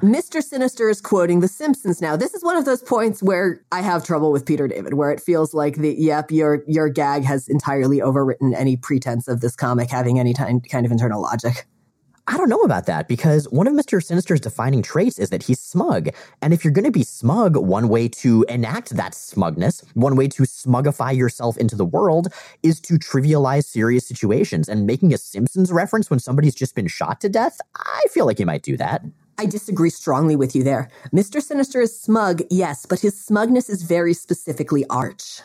Mr. 0.00 0.42
Sinister 0.42 0.88
is 0.88 1.02
quoting 1.02 1.40
The 1.40 1.48
Simpsons 1.48 2.00
now. 2.00 2.16
This 2.16 2.32
is 2.32 2.42
one 2.42 2.56
of 2.56 2.64
those 2.64 2.82
points 2.82 3.22
where 3.22 3.62
I 3.72 3.82
have 3.82 4.04
trouble 4.04 4.32
with 4.32 4.46
Peter 4.46 4.66
David, 4.66 4.94
where 4.94 5.10
it 5.10 5.20
feels 5.20 5.52
like 5.52 5.76
the 5.76 5.94
yep, 5.98 6.30
your 6.30 6.64
your 6.66 6.88
gag 6.88 7.24
has 7.24 7.46
entirely 7.46 7.98
overwritten 7.98 8.54
any 8.56 8.76
pretense 8.76 9.28
of 9.28 9.40
this 9.40 9.54
comic 9.54 9.90
having 9.90 10.18
any 10.18 10.32
kind 10.32 10.66
kind 10.70 10.86
of 10.86 10.92
internal 10.92 11.20
logic. 11.20 11.66
I 12.28 12.38
don't 12.38 12.48
know 12.48 12.60
about 12.60 12.86
that 12.86 13.08
because 13.08 13.44
one 13.50 13.66
of 13.66 13.74
Mr. 13.74 14.02
Sinister's 14.02 14.40
defining 14.40 14.80
traits 14.80 15.18
is 15.18 15.30
that 15.30 15.42
he's 15.42 15.60
smug. 15.60 16.08
And 16.40 16.54
if 16.54 16.64
you're 16.64 16.72
going 16.72 16.84
to 16.84 16.92
be 16.92 17.02
smug, 17.02 17.56
one 17.56 17.88
way 17.88 18.08
to 18.08 18.46
enact 18.48 18.90
that 18.90 19.12
smugness, 19.12 19.82
one 19.94 20.14
way 20.14 20.28
to 20.28 20.44
smugify 20.44 21.14
yourself 21.14 21.58
into 21.58 21.74
the 21.74 21.84
world 21.84 22.28
is 22.62 22.80
to 22.82 22.94
trivialize 22.94 23.64
serious 23.64 24.06
situations. 24.06 24.68
And 24.68 24.86
making 24.86 25.12
a 25.12 25.18
Simpsons 25.18 25.72
reference 25.72 26.10
when 26.10 26.20
somebody's 26.20 26.54
just 26.54 26.76
been 26.76 26.86
shot 26.86 27.20
to 27.22 27.28
death, 27.28 27.60
I 27.74 28.04
feel 28.10 28.24
like 28.24 28.38
he 28.38 28.44
might 28.44 28.62
do 28.62 28.76
that. 28.76 29.02
I 29.42 29.46
disagree 29.46 29.90
strongly 29.90 30.36
with 30.36 30.54
you 30.54 30.62
there. 30.62 30.88
Mr. 31.12 31.42
Sinister 31.42 31.80
is 31.80 32.00
smug, 32.00 32.42
yes, 32.48 32.86
but 32.86 33.00
his 33.00 33.20
smugness 33.20 33.68
is 33.68 33.82
very 33.82 34.14
specifically 34.14 34.84
arch. 34.88 35.40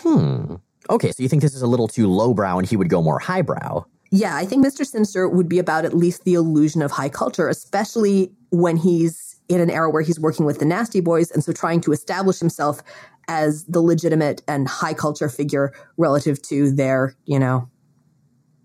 Hmm. 0.00 0.56
Okay, 0.90 1.12
so 1.12 1.22
you 1.22 1.30
think 1.30 1.40
this 1.40 1.54
is 1.54 1.62
a 1.62 1.66
little 1.66 1.88
too 1.88 2.08
lowbrow 2.08 2.58
and 2.58 2.68
he 2.68 2.76
would 2.76 2.90
go 2.90 3.00
more 3.00 3.18
highbrow? 3.18 3.86
Yeah, 4.10 4.36
I 4.36 4.44
think 4.44 4.66
Mr. 4.66 4.86
Sinister 4.86 5.26
would 5.30 5.48
be 5.48 5.58
about 5.58 5.86
at 5.86 5.94
least 5.94 6.24
the 6.24 6.34
illusion 6.34 6.82
of 6.82 6.90
high 6.90 7.08
culture, 7.08 7.48
especially 7.48 8.30
when 8.50 8.76
he's 8.76 9.40
in 9.48 9.62
an 9.62 9.70
era 9.70 9.88
where 9.88 10.02
he's 10.02 10.20
working 10.20 10.44
with 10.44 10.58
the 10.58 10.66
Nasty 10.66 11.00
Boys 11.00 11.30
and 11.30 11.42
so 11.42 11.50
trying 11.50 11.80
to 11.80 11.92
establish 11.92 12.38
himself 12.40 12.82
as 13.28 13.64
the 13.64 13.80
legitimate 13.80 14.42
and 14.46 14.68
high 14.68 14.92
culture 14.92 15.30
figure 15.30 15.72
relative 15.96 16.42
to 16.42 16.70
their, 16.70 17.16
you 17.24 17.38
know, 17.38 17.66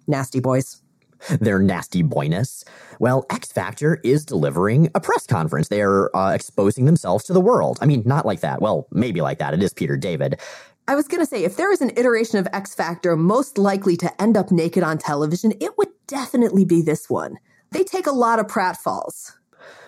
Nasty 0.07 0.41
Boys 0.41 0.82
their 1.39 1.59
nasty 1.59 2.01
boyness. 2.01 2.63
Well, 2.99 3.25
X 3.29 3.51
Factor 3.51 3.99
is 4.03 4.25
delivering 4.25 4.89
a 4.95 4.99
press 4.99 5.25
conference. 5.27 5.67
They 5.67 5.81
are 5.81 6.15
uh, 6.15 6.31
exposing 6.33 6.85
themselves 6.85 7.23
to 7.25 7.33
the 7.33 7.41
world. 7.41 7.77
I 7.81 7.85
mean, 7.85 8.03
not 8.05 8.25
like 8.25 8.41
that. 8.41 8.61
Well, 8.61 8.87
maybe 8.91 9.21
like 9.21 9.39
that. 9.39 9.53
It 9.53 9.63
is 9.63 9.73
Peter 9.73 9.97
David. 9.97 10.39
I 10.87 10.95
was 10.95 11.07
going 11.07 11.21
to 11.21 11.25
say, 11.25 11.43
if 11.45 11.55
there 11.55 11.71
is 11.71 11.81
an 11.81 11.91
iteration 11.95 12.39
of 12.39 12.47
X 12.51 12.75
Factor 12.75 13.15
most 13.15 13.57
likely 13.57 13.95
to 13.97 14.21
end 14.21 14.35
up 14.35 14.51
naked 14.51 14.83
on 14.83 14.97
television, 14.97 15.53
it 15.61 15.77
would 15.77 15.89
definitely 16.07 16.65
be 16.65 16.81
this 16.81 17.09
one. 17.09 17.37
They 17.71 17.83
take 17.83 18.05
a 18.05 18.11
lot 18.11 18.39
of 18.39 18.47
pratfalls. 18.47 19.33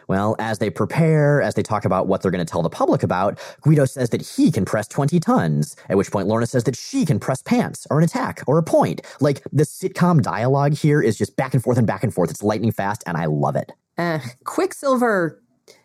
Well, 0.07 0.35
as 0.39 0.59
they 0.59 0.69
prepare, 0.69 1.41
as 1.41 1.55
they 1.55 1.63
talk 1.63 1.85
about 1.85 2.07
what 2.07 2.21
they're 2.21 2.31
going 2.31 2.45
to 2.45 2.49
tell 2.49 2.61
the 2.61 2.69
public 2.69 3.03
about, 3.03 3.39
Guido 3.61 3.85
says 3.85 4.09
that 4.11 4.21
he 4.21 4.51
can 4.51 4.65
press 4.65 4.87
20 4.87 5.19
tons, 5.19 5.75
at 5.89 5.97
which 5.97 6.11
point 6.11 6.27
Lorna 6.27 6.45
says 6.45 6.63
that 6.65 6.75
she 6.75 7.05
can 7.05 7.19
press 7.19 7.41
pants, 7.41 7.87
or 7.89 7.97
an 7.97 8.03
attack, 8.03 8.43
or 8.47 8.57
a 8.57 8.63
point. 8.63 9.01
Like, 9.19 9.41
the 9.51 9.63
sitcom 9.63 10.21
dialogue 10.21 10.73
here 10.73 11.01
is 11.01 11.17
just 11.17 11.35
back 11.35 11.53
and 11.53 11.63
forth 11.63 11.77
and 11.77 11.87
back 11.87 12.03
and 12.03 12.13
forth. 12.13 12.29
It's 12.29 12.43
lightning 12.43 12.71
fast, 12.71 13.03
and 13.05 13.17
I 13.17 13.25
love 13.25 13.55
it. 13.55 13.71
Uh, 13.97 14.19
Quicksilver, 14.43 15.41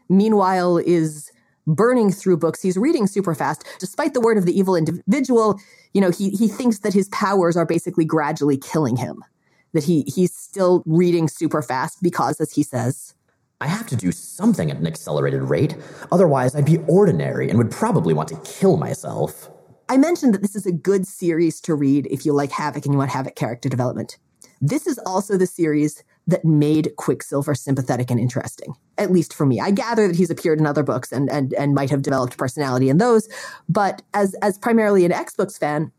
meanwhile, 0.09 0.79
is 0.79 1.31
burning 1.67 2.11
through 2.11 2.37
books. 2.37 2.63
He's 2.63 2.77
reading 2.77 3.07
super 3.07 3.35
fast. 3.35 3.65
Despite 3.79 4.15
the 4.15 4.21
word 4.21 4.39
of 4.39 4.47
the 4.47 4.59
evil 4.59 4.77
individual, 4.77 5.59
you 5.93 6.01
know, 6.01 6.11
he, 6.11 6.31
he 6.31 6.49
thinks 6.49 6.81
that 6.81 6.93
his 6.93 7.09
powers 7.09 7.57
are 7.57 7.67
basically 7.67 8.05
gradually 8.05 8.57
killing 8.57 8.97
him. 8.97 9.25
That 9.73 9.85
he 9.85 10.03
he's 10.13 10.35
still 10.35 10.83
reading 10.85 11.29
super 11.29 11.63
fast 11.63 12.03
because, 12.03 12.41
as 12.41 12.51
he 12.51 12.65
says, 12.65 13.15
I 13.61 13.67
have 13.67 13.87
to 13.89 13.97
do 13.97 14.11
something 14.11 14.71
at 14.71 14.79
an 14.79 14.87
accelerated 14.87 15.43
rate, 15.43 15.77
otherwise, 16.11 16.55
I'd 16.55 16.65
be 16.65 16.79
ordinary 16.89 17.49
and 17.51 17.59
would 17.59 17.71
probably 17.71 18.15
want 18.15 18.29
to 18.31 18.41
kill 18.45 18.79
myself. 18.79 19.51
I 19.89 19.99
mentioned 19.99 20.33
that 20.35 20.43
this 20.43 20.57
is 20.57 20.67
a 20.67 20.73
good 20.73 21.07
series 21.07 21.61
to 21.63 21.75
read 21.75 22.07
if 22.11 22.25
you 22.25 22.33
like 22.33 22.53
Havoc 22.53 22.85
and 22.87 22.95
you 22.95 22.99
want 22.99 23.11
Havoc 23.11 23.35
character 23.35 23.69
development. 23.69 24.19
This 24.63 24.87
is 24.87 24.99
also 25.05 25.37
the 25.37 25.47
series 25.47 26.03
that 26.27 26.45
made 26.45 26.95
Quicksilver 26.97 27.55
sympathetic 27.55 28.11
and 28.11 28.21
interesting, 28.21 28.75
at 28.99 29.11
least 29.11 29.35
for 29.35 29.45
me. 29.45 29.61
I 29.61 29.71
gather 29.71 30.07
that 30.07 30.17
he's 30.17 30.31
appeared 30.31 30.59
in 30.59 30.67
other 30.67 30.83
books 30.83 31.13
and 31.13 31.31
and 31.31 31.53
and 31.55 31.75
might 31.75 31.91
have 31.91 32.03
developed 32.03 32.39
personality 32.39 32.89
in 32.89 32.99
those, 32.99 33.29
but 33.69 34.03
as 34.15 34.35
as 34.43 34.59
primarily 34.59 35.05
an 35.05 35.13
X 35.13 35.35
books 35.35 35.59
fan, 35.59 35.93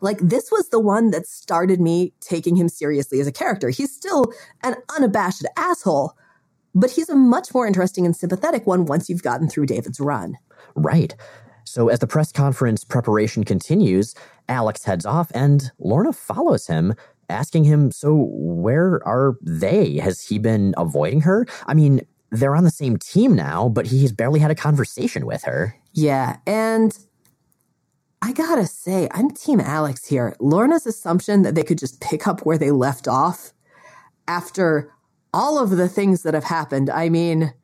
like 0.00 0.18
this 0.18 0.50
was 0.50 0.68
the 0.70 0.80
one 0.80 1.10
that 1.10 1.26
started 1.26 1.80
me 1.80 2.12
taking 2.20 2.56
him 2.56 2.68
seriously 2.68 3.20
as 3.20 3.26
a 3.26 3.32
character. 3.32 3.68
He's 3.68 3.94
still 3.94 4.32
an 4.62 4.76
unabashed 4.96 5.44
asshole, 5.56 6.16
but 6.74 6.90
he's 6.90 7.08
a 7.08 7.16
much 7.16 7.52
more 7.54 7.66
interesting 7.66 8.06
and 8.06 8.16
sympathetic 8.16 8.66
one 8.66 8.84
once 8.84 9.08
you've 9.08 9.22
gotten 9.22 9.48
through 9.48 9.66
David's 9.66 10.00
run. 10.00 10.36
Right. 10.74 11.14
So 11.64 11.88
as 11.88 11.98
the 11.98 12.06
press 12.06 12.32
conference 12.32 12.84
preparation 12.84 13.44
continues, 13.44 14.14
Alex 14.48 14.84
heads 14.84 15.04
off 15.04 15.30
and 15.34 15.70
Lorna 15.78 16.12
follows 16.12 16.66
him, 16.66 16.94
asking 17.28 17.64
him, 17.64 17.90
So 17.90 18.28
where 18.30 19.06
are 19.06 19.36
they? 19.42 19.98
Has 19.98 20.22
he 20.22 20.38
been 20.38 20.74
avoiding 20.78 21.20
her? 21.22 21.46
I 21.66 21.74
mean, 21.74 22.00
they're 22.30 22.56
on 22.56 22.64
the 22.64 22.70
same 22.70 22.96
team 22.96 23.34
now, 23.34 23.68
but 23.68 23.86
he's 23.86 24.12
barely 24.12 24.40
had 24.40 24.50
a 24.50 24.54
conversation 24.54 25.26
with 25.26 25.44
her. 25.44 25.74
Yeah, 25.92 26.36
and 26.46 26.96
I 28.20 28.32
gotta 28.32 28.66
say, 28.66 29.08
I'm 29.12 29.30
Team 29.30 29.60
Alex 29.60 30.06
here. 30.06 30.36
Lorna's 30.40 30.86
assumption 30.86 31.42
that 31.42 31.54
they 31.54 31.62
could 31.62 31.78
just 31.78 32.00
pick 32.00 32.26
up 32.26 32.44
where 32.44 32.58
they 32.58 32.70
left 32.70 33.08
off 33.08 33.52
after 34.26 34.92
all 35.38 35.56
of 35.56 35.70
the 35.70 35.88
things 35.88 36.24
that 36.24 36.34
have 36.34 36.42
happened. 36.42 36.90
I 36.90 37.08
mean, 37.08 37.54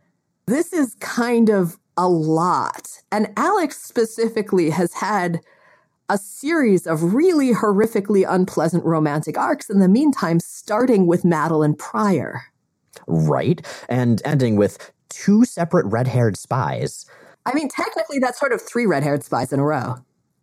this 0.46 0.72
is 0.72 0.94
kind 1.00 1.48
of 1.48 1.76
a 1.96 2.08
lot. 2.08 3.02
And 3.10 3.32
Alex 3.36 3.82
specifically 3.82 4.70
has 4.70 4.94
had 4.94 5.40
a 6.08 6.16
series 6.16 6.86
of 6.86 7.14
really 7.14 7.52
horrifically 7.52 8.24
unpleasant 8.28 8.84
romantic 8.84 9.36
arcs 9.36 9.68
in 9.68 9.80
the 9.80 9.88
meantime, 9.88 10.38
starting 10.38 11.08
with 11.08 11.24
Madelyne 11.24 11.76
Pryor. 11.76 12.42
Right. 13.08 13.66
And 13.88 14.22
ending 14.24 14.54
with 14.54 14.92
two 15.08 15.44
separate 15.44 15.86
red 15.86 16.06
haired 16.06 16.36
spies. 16.36 17.06
I 17.44 17.54
mean, 17.54 17.68
technically, 17.68 18.20
that's 18.20 18.38
sort 18.38 18.52
of 18.52 18.62
three 18.62 18.86
red 18.86 19.02
haired 19.02 19.24
spies 19.24 19.52
in 19.52 19.58
a 19.58 19.64
row. 19.64 19.96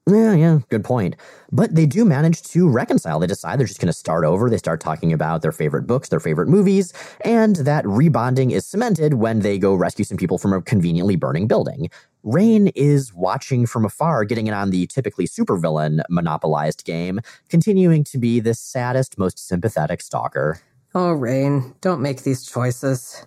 Yeah, 0.08 0.34
yeah, 0.34 0.60
good 0.70 0.84
point. 0.84 1.16
But 1.52 1.76
they 1.76 1.86
do 1.86 2.06
manage 2.06 2.42
to 2.44 2.68
reconcile. 2.68 3.20
They 3.20 3.28
decide 3.28 3.60
they're 3.60 3.68
just 3.68 3.80
going 3.80 3.88
to 3.88 3.94
start 3.94 4.26
over. 4.26 4.50
They 4.50 4.58
start 4.58 4.82
talking 4.82 5.14
about 5.14 5.44
their 5.44 5.52
favorite 5.52 5.86
books, 5.86 6.10
their 6.10 6.20
favorite 6.20 6.48
movies, 6.50 6.92
and 7.24 7.58
that 7.58 7.86
rebonding 7.86 8.52
is 8.52 8.66
cemented 8.66 9.16
when 9.16 9.42
they 9.42 9.60
go 9.60 9.76
rescue 9.76 10.04
some 10.04 10.18
people 10.18 10.40
from 10.40 10.54
a 10.54 10.62
conveniently 10.62 11.16
burning 11.16 11.48
building. 11.48 11.90
Rahne 12.26 12.72
is 12.76 13.14
watching 13.14 13.68
from 13.68 13.86
afar, 13.86 14.26
getting 14.26 14.48
in 14.48 14.56
on 14.56 14.72
the 14.72 14.88
typically 14.88 15.28
supervillain 15.28 16.02
monopolized 16.10 16.84
game, 16.84 17.20
continuing 17.50 18.04
to 18.06 18.18
be 18.18 18.40
the 18.40 18.56
saddest, 18.56 19.20
most 19.20 19.38
sympathetic 19.38 20.02
stalker. 20.02 20.60
Oh, 20.96 21.16
Rahne, 21.16 21.76
don't 21.80 22.02
make 22.02 22.24
these 22.24 22.44
choices. 22.46 23.26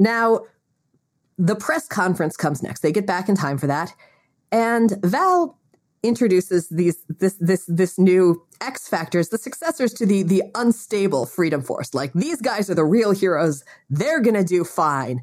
Now, 0.00 0.40
the 1.38 1.54
press 1.54 1.86
conference 1.86 2.36
comes 2.36 2.62
next. 2.62 2.80
They 2.80 2.92
get 2.92 3.06
back 3.06 3.28
in 3.28 3.36
time 3.36 3.56
for 3.56 3.68
that. 3.68 3.94
And 4.54 4.96
Val 5.02 5.58
introduces 6.04 6.68
these 6.68 7.02
this 7.08 7.34
this 7.40 7.64
this 7.66 7.98
new 7.98 8.40
X 8.60 8.86
factors, 8.86 9.30
the 9.30 9.38
successors 9.38 9.92
to 9.94 10.06
the 10.06 10.22
the 10.22 10.44
unstable 10.54 11.26
Freedom 11.26 11.60
Force. 11.60 11.92
Like 11.92 12.12
these 12.12 12.40
guys 12.40 12.70
are 12.70 12.74
the 12.76 12.84
real 12.84 13.10
heroes. 13.10 13.64
They're 13.90 14.20
gonna 14.20 14.44
do 14.44 14.62
fine. 14.62 15.22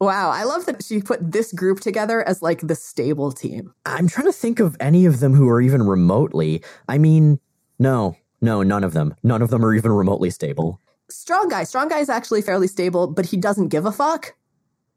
Wow, 0.00 0.30
I 0.30 0.44
love 0.44 0.64
that 0.66 0.82
she 0.82 1.02
put 1.02 1.32
this 1.32 1.52
group 1.52 1.80
together 1.80 2.26
as 2.26 2.40
like 2.40 2.60
the 2.62 2.74
stable 2.74 3.30
team. 3.30 3.74
I'm 3.84 4.08
trying 4.08 4.26
to 4.26 4.32
think 4.32 4.58
of 4.58 4.74
any 4.80 5.04
of 5.04 5.20
them 5.20 5.34
who 5.34 5.50
are 5.50 5.60
even 5.60 5.82
remotely. 5.82 6.62
I 6.88 6.96
mean, 6.96 7.38
no, 7.78 8.16
no, 8.40 8.62
none 8.62 8.84
of 8.84 8.94
them. 8.94 9.14
None 9.22 9.42
of 9.42 9.50
them 9.50 9.62
are 9.66 9.74
even 9.74 9.92
remotely 9.92 10.30
stable. 10.30 10.80
Strong 11.10 11.50
guy. 11.50 11.64
Strong 11.64 11.88
guy 11.88 11.98
is 11.98 12.08
actually 12.08 12.40
fairly 12.40 12.68
stable, 12.68 13.06
but 13.06 13.26
he 13.26 13.36
doesn't 13.36 13.68
give 13.68 13.84
a 13.84 13.92
fuck. 13.92 14.34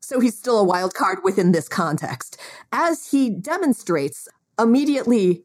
So 0.10 0.20
he's 0.20 0.36
still 0.36 0.58
a 0.58 0.64
wild 0.64 0.96
card 0.96 1.20
within 1.24 1.52
this 1.52 1.68
context. 1.68 2.36
As 2.72 3.12
he 3.12 3.30
demonstrates 3.30 4.28
immediately 4.58 5.44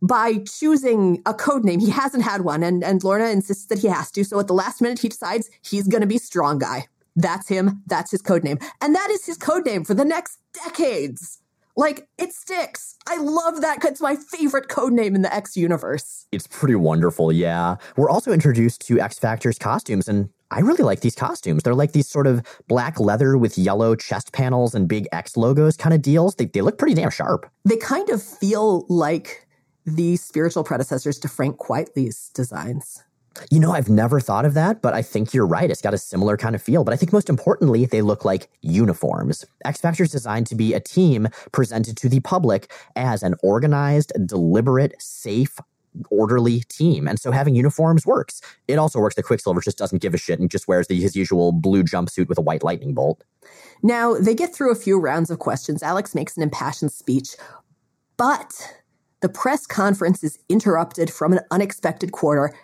by 0.00 0.36
choosing 0.48 1.20
a 1.26 1.34
code 1.34 1.64
name, 1.64 1.80
he 1.80 1.90
hasn't 1.90 2.22
had 2.22 2.42
one, 2.42 2.62
and, 2.62 2.84
and 2.84 3.02
Lorna 3.02 3.26
insists 3.26 3.66
that 3.66 3.80
he 3.80 3.88
has 3.88 4.12
to. 4.12 4.22
So 4.22 4.38
at 4.38 4.46
the 4.46 4.54
last 4.54 4.80
minute, 4.80 5.00
he 5.00 5.08
decides 5.08 5.50
he's 5.62 5.88
going 5.88 6.02
to 6.02 6.06
be 6.06 6.16
Strong 6.16 6.60
Guy. 6.60 6.86
That's 7.16 7.48
him. 7.48 7.82
That's 7.88 8.12
his 8.12 8.22
code 8.22 8.44
name. 8.44 8.58
And 8.80 8.94
that 8.94 9.10
is 9.10 9.26
his 9.26 9.36
code 9.36 9.66
name 9.66 9.84
for 9.84 9.94
the 9.94 10.04
next 10.04 10.38
decades. 10.64 11.42
Like, 11.76 12.06
it 12.18 12.32
sticks. 12.32 12.94
I 13.08 13.16
love 13.16 13.62
that. 13.62 13.84
It's 13.84 14.00
my 14.00 14.14
favorite 14.14 14.68
code 14.68 14.92
name 14.92 15.16
in 15.16 15.22
the 15.22 15.34
X 15.34 15.56
universe. 15.56 16.28
It's 16.30 16.46
pretty 16.46 16.76
wonderful, 16.76 17.32
yeah. 17.32 17.76
We're 17.96 18.10
also 18.10 18.30
introduced 18.30 18.86
to 18.86 19.00
X 19.00 19.18
Factor's 19.18 19.58
costumes, 19.58 20.06
and 20.06 20.28
I 20.50 20.60
really 20.60 20.84
like 20.84 21.00
these 21.00 21.14
costumes. 21.14 21.62
They're 21.62 21.74
like 21.74 21.92
these 21.92 22.08
sort 22.08 22.26
of 22.26 22.42
black 22.68 22.98
leather 22.98 23.36
with 23.36 23.58
yellow 23.58 23.94
chest 23.94 24.32
panels 24.32 24.74
and 24.74 24.88
big 24.88 25.06
X 25.12 25.36
logos 25.36 25.76
kind 25.76 25.94
of 25.94 26.02
deals. 26.02 26.36
They, 26.36 26.46
they 26.46 26.62
look 26.62 26.78
pretty 26.78 26.94
damn 26.94 27.10
sharp. 27.10 27.50
They 27.64 27.76
kind 27.76 28.08
of 28.08 28.22
feel 28.22 28.86
like 28.88 29.46
the 29.84 30.16
spiritual 30.16 30.64
predecessors 30.64 31.18
to 31.20 31.28
Frank 31.28 31.58
Quitely's 31.58 32.30
designs. 32.30 33.02
You 33.50 33.60
know, 33.60 33.72
I've 33.72 33.88
never 33.88 34.20
thought 34.20 34.44
of 34.44 34.54
that, 34.54 34.82
but 34.82 34.94
I 34.94 35.02
think 35.02 35.32
you're 35.32 35.46
right. 35.46 35.70
It's 35.70 35.82
got 35.82 35.94
a 35.94 35.98
similar 35.98 36.36
kind 36.36 36.54
of 36.54 36.62
feel. 36.62 36.82
But 36.82 36.92
I 36.92 36.96
think 36.96 37.12
most 37.12 37.28
importantly, 37.28 37.86
they 37.86 38.02
look 38.02 38.24
like 38.24 38.48
uniforms. 38.62 39.44
X 39.64 39.80
Factor 39.80 40.02
is 40.02 40.10
designed 40.10 40.46
to 40.48 40.54
be 40.54 40.74
a 40.74 40.80
team 40.80 41.28
presented 41.52 41.96
to 41.98 42.08
the 42.08 42.20
public 42.20 42.72
as 42.96 43.22
an 43.22 43.34
organized, 43.42 44.12
deliberate, 44.26 44.94
safe, 45.00 45.58
orderly 46.10 46.60
team. 46.68 47.08
And 47.08 47.18
so 47.18 47.30
having 47.30 47.54
uniforms 47.54 48.06
works. 48.06 48.40
It 48.66 48.78
also 48.78 48.98
works 48.98 49.14
that 49.16 49.24
Quicksilver 49.24 49.60
just 49.60 49.78
doesn't 49.78 50.02
give 50.02 50.14
a 50.14 50.18
shit 50.18 50.40
and 50.40 50.50
just 50.50 50.68
wears 50.68 50.86
the, 50.86 51.00
his 51.00 51.16
usual 51.16 51.52
blue 51.52 51.82
jumpsuit 51.82 52.28
with 52.28 52.38
a 52.38 52.42
white 52.42 52.62
lightning 52.62 52.94
bolt. 52.94 53.24
Now, 53.82 54.14
they 54.14 54.34
get 54.34 54.54
through 54.54 54.72
a 54.72 54.76
few 54.76 54.98
rounds 54.98 55.30
of 55.30 55.38
questions. 55.38 55.82
Alex 55.82 56.14
makes 56.14 56.36
an 56.36 56.42
impassioned 56.42 56.92
speech, 56.92 57.36
but 58.16 58.74
the 59.20 59.28
press 59.28 59.66
conference 59.66 60.22
is 60.22 60.38
interrupted 60.48 61.12
from 61.12 61.32
an 61.32 61.40
unexpected 61.50 62.12
quarter. 62.12 62.54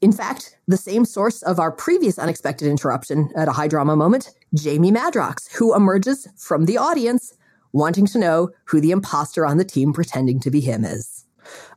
In 0.00 0.12
fact, 0.12 0.56
the 0.66 0.76
same 0.76 1.04
source 1.04 1.42
of 1.42 1.58
our 1.58 1.70
previous 1.70 2.18
unexpected 2.18 2.68
interruption 2.68 3.30
at 3.36 3.48
a 3.48 3.52
high 3.52 3.68
drama 3.68 3.96
moment, 3.96 4.30
Jamie 4.54 4.90
Madrox, 4.92 5.52
who 5.54 5.74
emerges 5.74 6.26
from 6.36 6.64
the 6.64 6.78
audience 6.78 7.34
wanting 7.72 8.06
to 8.06 8.18
know 8.18 8.50
who 8.64 8.80
the 8.80 8.90
imposter 8.90 9.46
on 9.46 9.56
the 9.56 9.64
team 9.64 9.92
pretending 9.92 10.40
to 10.40 10.50
be 10.50 10.60
him 10.60 10.84
is. 10.84 11.26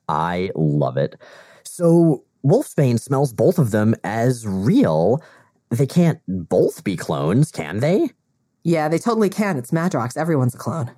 I 0.07 0.51
love 0.55 0.97
it. 0.97 1.15
So 1.63 2.23
Wolfsbane 2.45 2.99
smells 2.99 3.33
both 3.33 3.57
of 3.57 3.71
them 3.71 3.95
as 4.03 4.45
real. 4.47 5.23
They 5.69 5.87
can't 5.87 6.19
both 6.27 6.83
be 6.83 6.95
clones, 6.95 7.51
can 7.51 7.79
they? 7.79 8.11
Yeah, 8.63 8.87
they 8.87 8.99
totally 8.99 9.29
can. 9.29 9.57
It's 9.57 9.71
Madrox. 9.71 10.15
Everyone's 10.15 10.55
a 10.55 10.57
clone. 10.57 10.91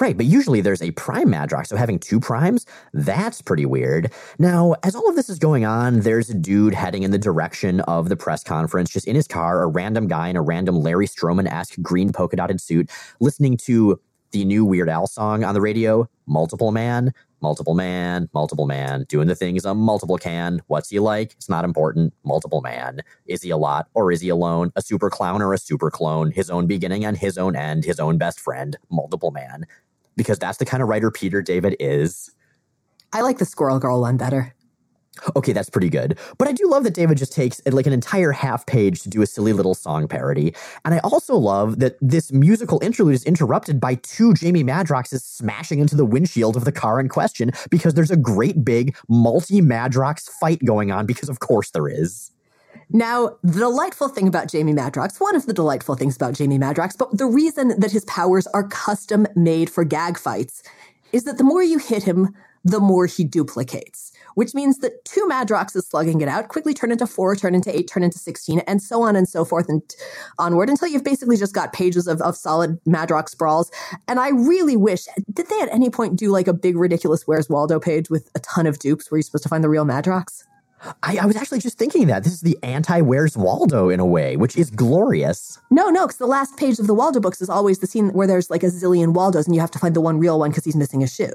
Right, 0.00 0.16
but 0.16 0.26
usually 0.26 0.60
there's 0.60 0.82
a 0.82 0.92
prime 0.92 1.28
Madrox, 1.28 1.68
so 1.68 1.76
having 1.76 1.98
two 1.98 2.20
primes, 2.20 2.66
that's 2.92 3.42
pretty 3.42 3.66
weird. 3.66 4.12
Now, 4.38 4.76
as 4.84 4.94
all 4.94 5.08
of 5.08 5.16
this 5.16 5.28
is 5.28 5.38
going 5.38 5.64
on, 5.64 6.00
there's 6.00 6.30
a 6.30 6.34
dude 6.34 6.74
heading 6.74 7.02
in 7.02 7.10
the 7.10 7.18
direction 7.18 7.80
of 7.80 8.08
the 8.08 8.16
press 8.16 8.44
conference, 8.44 8.90
just 8.90 9.08
in 9.08 9.16
his 9.16 9.26
car, 9.26 9.62
a 9.62 9.66
random 9.66 10.06
guy 10.06 10.28
in 10.28 10.36
a 10.36 10.42
random 10.42 10.76
Larry 10.76 11.08
Stroman 11.08 11.50
esque 11.50 11.80
green 11.82 12.12
polka 12.12 12.36
dotted 12.36 12.60
suit, 12.60 12.90
listening 13.20 13.56
to 13.58 14.00
the 14.30 14.44
new 14.44 14.64
Weird 14.64 14.88
Al 14.88 15.06
song 15.06 15.44
on 15.44 15.54
the 15.54 15.60
radio, 15.60 16.08
Multiple 16.26 16.72
Man 16.72 17.12
multiple 17.40 17.74
man, 17.74 18.28
multiple 18.32 18.66
man, 18.66 19.04
doing 19.08 19.28
the 19.28 19.34
things 19.34 19.64
a 19.64 19.74
multiple 19.74 20.18
can. 20.18 20.62
What's 20.66 20.90
he 20.90 20.98
like? 20.98 21.32
It's 21.32 21.48
not 21.48 21.64
important. 21.64 22.14
Multiple 22.24 22.60
man. 22.60 23.02
Is 23.26 23.42
he 23.42 23.50
a 23.50 23.56
lot 23.56 23.88
or 23.94 24.10
is 24.10 24.20
he 24.20 24.28
alone? 24.28 24.72
A 24.76 24.82
super 24.82 25.10
clown 25.10 25.42
or 25.42 25.52
a 25.52 25.58
super 25.58 25.90
clone? 25.90 26.30
His 26.30 26.50
own 26.50 26.66
beginning 26.66 27.04
and 27.04 27.16
his 27.16 27.38
own 27.38 27.54
end, 27.54 27.84
his 27.84 28.00
own 28.00 28.18
best 28.18 28.40
friend, 28.40 28.76
multiple 28.90 29.30
man. 29.30 29.66
Because 30.16 30.38
that's 30.38 30.58
the 30.58 30.64
kind 30.64 30.82
of 30.82 30.88
writer 30.88 31.10
Peter 31.10 31.42
David 31.42 31.76
is. 31.78 32.30
I 33.12 33.20
like 33.20 33.38
the 33.38 33.44
Squirrel 33.44 33.78
Girl 33.78 34.00
one 34.00 34.16
better. 34.16 34.55
Okay, 35.34 35.52
that's 35.52 35.70
pretty 35.70 35.88
good. 35.88 36.18
But 36.38 36.48
I 36.48 36.52
do 36.52 36.68
love 36.68 36.84
that 36.84 36.94
David 36.94 37.18
just 37.18 37.32
takes 37.32 37.60
uh, 37.66 37.70
like 37.72 37.86
an 37.86 37.92
entire 37.92 38.32
half 38.32 38.66
page 38.66 39.02
to 39.02 39.08
do 39.08 39.22
a 39.22 39.26
silly 39.26 39.52
little 39.52 39.74
song 39.74 40.08
parody. 40.08 40.54
And 40.84 40.94
I 40.94 40.98
also 40.98 41.36
love 41.36 41.78
that 41.80 41.96
this 42.00 42.32
musical 42.32 42.82
interlude 42.82 43.14
is 43.14 43.24
interrupted 43.24 43.80
by 43.80 43.96
two 43.96 44.34
Jamie 44.34 44.64
Madroxes 44.64 45.22
smashing 45.22 45.78
into 45.78 45.96
the 45.96 46.04
windshield 46.04 46.56
of 46.56 46.64
the 46.64 46.72
car 46.72 47.00
in 47.00 47.08
question 47.08 47.52
because 47.70 47.94
there's 47.94 48.10
a 48.10 48.16
great 48.16 48.64
big 48.64 48.96
multi 49.08 49.60
Madrox 49.60 50.28
fight 50.28 50.64
going 50.64 50.90
on 50.90 51.06
because 51.06 51.28
of 51.28 51.40
course 51.40 51.70
there 51.70 51.88
is. 51.88 52.30
Now, 52.90 53.36
the 53.42 53.58
delightful 53.58 54.08
thing 54.08 54.28
about 54.28 54.48
Jamie 54.48 54.72
Madrox, 54.72 55.20
one 55.20 55.34
of 55.34 55.46
the 55.46 55.52
delightful 55.52 55.96
things 55.96 56.14
about 56.14 56.34
Jamie 56.34 56.58
Madrox, 56.58 56.96
but 56.96 57.16
the 57.16 57.26
reason 57.26 57.78
that 57.80 57.90
his 57.90 58.04
powers 58.04 58.46
are 58.48 58.68
custom 58.68 59.26
made 59.34 59.68
for 59.68 59.82
gag 59.82 60.18
fights 60.18 60.62
is 61.12 61.24
that 61.24 61.38
the 61.38 61.44
more 61.44 61.62
you 61.62 61.78
hit 61.78 62.04
him, 62.04 62.34
the 62.66 62.80
more 62.80 63.06
he 63.06 63.22
duplicates, 63.22 64.10
which 64.34 64.52
means 64.52 64.78
that 64.78 65.04
two 65.04 65.24
Madroxes 65.30 65.84
slugging 65.84 66.20
it 66.20 66.28
out 66.28 66.48
quickly 66.48 66.74
turn 66.74 66.90
into 66.90 67.06
four, 67.06 67.36
turn 67.36 67.54
into 67.54 67.74
eight, 67.74 67.88
turn 67.88 68.02
into 68.02 68.18
16, 68.18 68.58
and 68.66 68.82
so 68.82 69.02
on 69.02 69.14
and 69.14 69.28
so 69.28 69.44
forth 69.44 69.68
and 69.68 69.82
onward 70.40 70.68
until 70.68 70.88
you've 70.88 71.04
basically 71.04 71.36
just 71.36 71.54
got 71.54 71.72
pages 71.72 72.08
of, 72.08 72.20
of 72.22 72.36
solid 72.36 72.80
Madrox 72.84 73.28
sprawls. 73.28 73.70
And 74.08 74.18
I 74.18 74.30
really 74.30 74.76
wish, 74.76 75.06
did 75.32 75.48
they 75.48 75.60
at 75.60 75.72
any 75.72 75.90
point 75.90 76.16
do 76.16 76.30
like 76.30 76.48
a 76.48 76.52
big 76.52 76.76
ridiculous 76.76 77.24
Where's 77.24 77.48
Waldo 77.48 77.78
page 77.78 78.10
with 78.10 78.28
a 78.34 78.40
ton 78.40 78.66
of 78.66 78.80
dupes 78.80 79.10
where 79.10 79.18
you're 79.18 79.22
supposed 79.22 79.44
to 79.44 79.48
find 79.48 79.62
the 79.62 79.68
real 79.68 79.84
Madrox? 79.84 80.42
I, 81.02 81.18
I, 81.18 81.26
was 81.26 81.36
actually 81.36 81.60
just 81.60 81.78
thinking 81.78 82.06
that 82.08 82.24
this 82.24 82.32
is 82.32 82.40
the 82.40 82.58
anti 82.62 83.00
Where's 83.00 83.36
Waldo 83.36 83.88
in 83.88 84.00
a 84.00 84.06
way, 84.06 84.36
which 84.36 84.56
is 84.56 84.70
glorious. 84.70 85.58
No, 85.70 85.88
no, 85.88 86.06
because 86.06 86.18
the 86.18 86.26
last 86.26 86.56
page 86.56 86.78
of 86.78 86.86
the 86.86 86.94
Waldo 86.94 87.20
books 87.20 87.40
is 87.40 87.48
always 87.48 87.78
the 87.78 87.86
scene 87.86 88.10
where 88.10 88.26
there's 88.26 88.50
like 88.50 88.62
a 88.62 88.66
zillion 88.66 89.14
Waldos 89.14 89.46
and 89.46 89.54
you 89.54 89.60
have 89.60 89.70
to 89.70 89.78
find 89.78 89.94
the 89.94 90.00
one 90.00 90.18
real 90.18 90.38
one 90.38 90.50
because 90.50 90.64
he's 90.64 90.76
missing 90.76 91.02
a 91.02 91.08
shoe. 91.08 91.32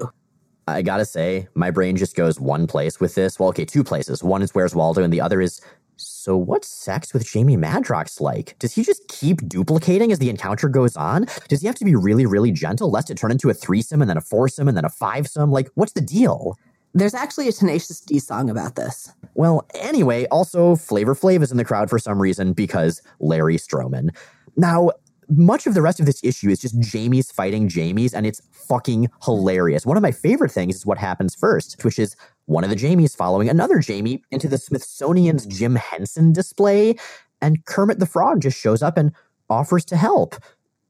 I 0.68 0.82
gotta 0.82 1.06
say, 1.06 1.48
my 1.56 1.72
brain 1.72 1.98
just 1.98 2.16
goes 2.16 2.40
one 2.40 2.68
place 2.68 3.00
with 3.00 3.16
this. 3.16 3.40
Well, 3.40 3.50
okay, 3.50 3.66
two 3.66 3.84
places. 3.84 4.24
One 4.24 4.42
is 4.42 4.54
Where's 4.54 4.76
Waldo, 4.76 5.04
and 5.04 5.12
the 5.12 5.22
other 5.22 5.42
is 5.42 5.62
so 6.02 6.36
what's 6.36 6.68
sex 6.68 7.14
with 7.14 7.26
Jamie 7.26 7.58
Madrox 7.58 8.20
like? 8.20 8.58
Does 8.60 8.74
he 8.74 8.84
just 8.84 9.08
keep 9.08 9.48
duplicating 9.48 10.12
as 10.12 10.20
the 10.20 10.30
encounter 10.30 10.68
goes 10.68 10.96
on? 10.96 11.26
Does 11.48 11.62
he 11.62 11.68
have 11.68 11.76
to 11.76 11.86
be 11.86 11.96
really, 11.96 12.26
really 12.26 12.52
gentle 12.52 12.90
lest 12.90 13.12
it 13.12 13.18
turn 13.18 13.32
into 13.32 13.50
a 13.50 13.54
threesome 13.54 14.02
and 14.02 14.10
then 14.10 14.18
a 14.18 14.22
foursome 14.22 14.68
and 14.68 14.76
then 14.76 14.86
a 14.86 14.90
fivesome? 14.90 15.52
Like, 15.52 15.70
what's 15.76 15.94
the 15.94 16.02
deal? 16.02 16.58
There's 16.94 17.14
actually 17.14 17.48
a 17.48 17.52
Tenacious 17.52 18.02
D 18.02 18.20
song 18.20 18.50
about 18.50 18.76
this. 18.76 19.12
Well, 19.36 19.66
anyway, 19.76 20.26
also 20.26 20.76
Flavor 20.76 21.16
Flav 21.16 21.42
is 21.42 21.52
in 21.52 21.58
the 21.58 21.66
crowd 21.66 21.90
for 21.90 22.00
some 22.00 22.22
reason 22.22 22.54
because 22.54 23.02
Larry 23.20 23.58
Stroman. 23.58 24.10
Now, 24.58 24.92
much 25.32 25.66
of 25.66 25.74
the 25.74 25.82
rest 25.82 26.00
of 26.00 26.06
this 26.06 26.24
issue 26.24 26.50
is 26.50 26.60
just 26.60 26.80
Jamie's 26.80 27.32
fighting 27.32 27.70
Jamies, 27.70 28.14
and 28.14 28.26
it's 28.26 28.42
fucking 28.52 29.10
hilarious. 29.24 29.86
One 29.86 29.98
of 29.98 30.04
my 30.04 30.12
favorite 30.12 30.52
things 30.52 30.76
is 30.76 30.86
what 30.86 30.98
happens 30.98 31.36
first, 31.36 31.84
which 31.84 31.98
is 31.98 32.16
one 32.46 32.64
of 32.64 32.70
the 32.70 32.76
Jamies 32.76 33.16
following 33.16 33.50
another 33.50 33.80
Jamie 33.80 34.24
into 34.32 34.48
the 34.48 34.58
Smithsonian's 34.58 35.46
Jim 35.46 35.76
Henson 35.76 36.34
display, 36.34 36.96
and 37.42 37.66
Kermit 37.66 38.00
the 38.00 38.06
Frog 38.06 38.42
just 38.42 38.60
shows 38.60 38.84
up 38.84 38.98
and 38.98 39.14
offers 39.50 39.86
to 39.86 39.96
help 39.96 40.36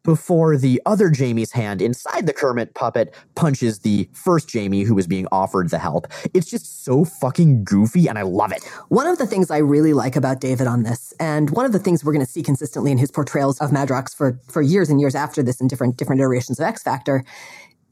before 0.04 0.58
the 0.58 0.82
other 0.86 1.10
Jamie's 1.10 1.52
hand 1.52 1.82
inside 1.82 2.26
the 2.26 2.34
Kermit 2.34 2.74
puppet 2.74 3.14
punches 3.36 3.80
the 3.80 4.10
first 4.14 4.48
Jamie 4.48 4.84
who 4.84 4.96
was 4.96 5.08
being 5.08 5.28
offered 5.32 5.70
the 5.70 5.80
help. 5.80 6.08
It's 6.34 6.50
just 6.50 6.84
so 6.84 7.06
fucking 7.06 7.64
goofy 7.64 8.08
and 8.08 8.18
I 8.18 8.24
love 8.24 8.52
it. 8.52 8.64
One 8.90 9.08
of 9.08 9.18
the 9.18 9.28
things 9.28 9.52
I 9.52 9.58
really 9.58 9.94
like 9.94 10.16
about 10.16 10.42
David 10.42 10.68
on 10.68 10.84
this, 10.84 11.14
and 11.20 11.50
one 11.52 11.66
of 11.66 11.72
the 11.72 11.80
things 11.80 12.04
we're 12.04 12.14
going 12.14 12.26
to 12.26 12.32
see 12.32 12.44
consistently 12.44 12.92
in 12.92 12.98
his 12.98 13.12
portrayals 13.12 13.60
of 13.60 13.72
Madrox 13.72 14.16
for, 14.16 14.40
for 14.48 14.62
years 14.62 14.90
and 14.90 15.00
years 15.00 15.16
after 15.16 15.44
this 15.44 15.62
in 15.62 15.68
different, 15.68 15.98
different 15.98 16.22
iterations 16.22 16.60
of 16.60 16.66
X 16.66 16.84
Factor, 16.84 17.24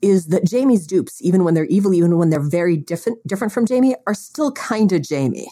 is 0.02 0.28
that 0.28 0.46
Jamie's 0.46 0.88
dupes, 0.88 1.22
even 1.22 1.44
when 1.44 1.54
they're 1.54 1.66
evil, 1.66 1.94
even 1.94 2.18
when 2.18 2.30
they're 2.30 2.40
very 2.40 2.78
different, 2.78 3.20
different 3.28 3.52
from 3.52 3.66
Jamie, 3.66 3.96
are 4.08 4.14
still 4.14 4.52
kind 4.54 4.92
of 4.92 5.02
Jamie. 5.02 5.50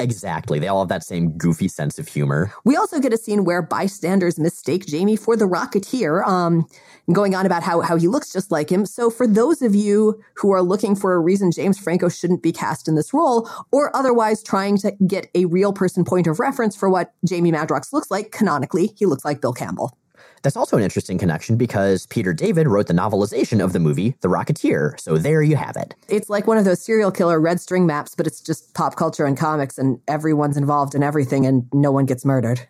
Exactly. 0.00 0.58
They 0.58 0.68
all 0.68 0.80
have 0.80 0.88
that 0.88 1.04
same 1.04 1.36
goofy 1.36 1.68
sense 1.68 1.98
of 1.98 2.08
humor. 2.08 2.52
We 2.64 2.76
also 2.76 3.00
get 3.00 3.12
a 3.12 3.16
scene 3.16 3.44
where 3.44 3.62
bystanders 3.62 4.38
mistake 4.38 4.86
Jamie 4.86 5.16
for 5.16 5.36
the 5.36 5.44
Rocketeer, 5.44 6.26
um, 6.26 6.66
going 7.12 7.34
on 7.34 7.44
about 7.46 7.62
how, 7.62 7.80
how 7.80 7.96
he 7.96 8.08
looks 8.08 8.32
just 8.32 8.50
like 8.50 8.70
him. 8.70 8.86
So 8.86 9.10
for 9.10 9.26
those 9.26 9.62
of 9.62 9.74
you 9.74 10.22
who 10.36 10.52
are 10.52 10.62
looking 10.62 10.96
for 10.96 11.14
a 11.14 11.20
reason 11.20 11.50
James 11.52 11.78
Franco 11.78 12.08
shouldn't 12.08 12.42
be 12.42 12.52
cast 12.52 12.88
in 12.88 12.94
this 12.94 13.12
role, 13.12 13.48
or 13.72 13.94
otherwise 13.94 14.42
trying 14.42 14.78
to 14.78 14.92
get 15.06 15.28
a 15.34 15.44
real 15.44 15.72
person 15.72 16.04
point 16.04 16.26
of 16.26 16.40
reference 16.40 16.74
for 16.76 16.88
what 16.88 17.12
Jamie 17.26 17.52
Madrox 17.52 17.92
looks 17.92 18.10
like, 18.10 18.30
canonically, 18.30 18.94
he 18.96 19.06
looks 19.06 19.24
like 19.24 19.40
Bill 19.40 19.52
Campbell. 19.52 19.96
That's 20.44 20.56
also 20.56 20.76
an 20.76 20.82
interesting 20.82 21.16
connection 21.16 21.56
because 21.56 22.06
Peter 22.06 22.34
David 22.34 22.68
wrote 22.68 22.86
the 22.86 22.92
novelization 22.92 23.64
of 23.64 23.72
the 23.72 23.80
movie 23.80 24.14
The 24.20 24.28
Rocketeer. 24.28 25.00
So 25.00 25.16
there 25.16 25.42
you 25.42 25.56
have 25.56 25.74
it. 25.74 25.94
It's 26.06 26.28
like 26.28 26.46
one 26.46 26.58
of 26.58 26.66
those 26.66 26.82
serial 26.82 27.10
killer 27.10 27.40
red 27.40 27.62
string 27.62 27.86
maps, 27.86 28.14
but 28.14 28.26
it's 28.26 28.42
just 28.42 28.74
pop 28.74 28.94
culture 28.94 29.24
and 29.24 29.38
comics, 29.38 29.78
and 29.78 30.00
everyone's 30.06 30.58
involved 30.58 30.94
in 30.94 31.02
everything, 31.02 31.46
and 31.46 31.66
no 31.72 31.90
one 31.90 32.04
gets 32.04 32.26
murdered. 32.26 32.60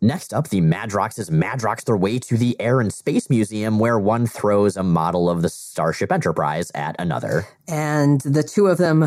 Next 0.00 0.32
up, 0.32 0.48
the 0.48 0.62
Madroxes 0.62 1.28
Madrox 1.30 1.84
their 1.84 1.96
way 1.96 2.18
to 2.20 2.38
the 2.38 2.58
Air 2.58 2.80
and 2.80 2.90
Space 2.90 3.28
Museum, 3.28 3.78
where 3.78 3.98
one 3.98 4.26
throws 4.26 4.78
a 4.78 4.82
model 4.82 5.28
of 5.28 5.42
the 5.42 5.50
Starship 5.50 6.10
Enterprise 6.10 6.72
at 6.74 6.96
another. 6.98 7.46
And 7.68 8.22
the 8.22 8.42
two 8.42 8.66
of 8.66 8.78
them 8.78 9.04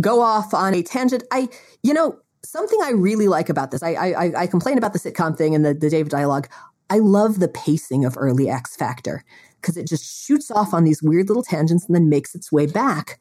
go 0.00 0.20
off 0.20 0.54
on 0.54 0.74
a 0.74 0.82
tangent. 0.84 1.24
I, 1.32 1.48
you 1.82 1.92
know, 1.92 2.20
something 2.44 2.78
I 2.82 2.90
really 2.90 3.26
like 3.26 3.48
about 3.48 3.72
this, 3.72 3.82
I, 3.82 3.94
I, 3.94 4.32
I 4.42 4.46
complain 4.46 4.78
about 4.78 4.92
the 4.92 4.98
sitcom 4.98 5.36
thing 5.36 5.56
and 5.56 5.64
the, 5.64 5.74
the 5.74 5.90
David 5.90 6.10
dialogue. 6.10 6.48
I 6.90 6.98
love 6.98 7.38
the 7.38 7.48
pacing 7.48 8.04
of 8.04 8.16
early 8.18 8.50
X 8.50 8.76
Factor 8.76 9.24
because 9.60 9.76
it 9.76 9.86
just 9.86 10.04
shoots 10.04 10.50
off 10.50 10.74
on 10.74 10.84
these 10.84 11.02
weird 11.02 11.28
little 11.28 11.42
tangents 11.42 11.86
and 11.86 11.94
then 11.94 12.08
makes 12.08 12.34
its 12.34 12.50
way 12.50 12.66
back. 12.66 13.20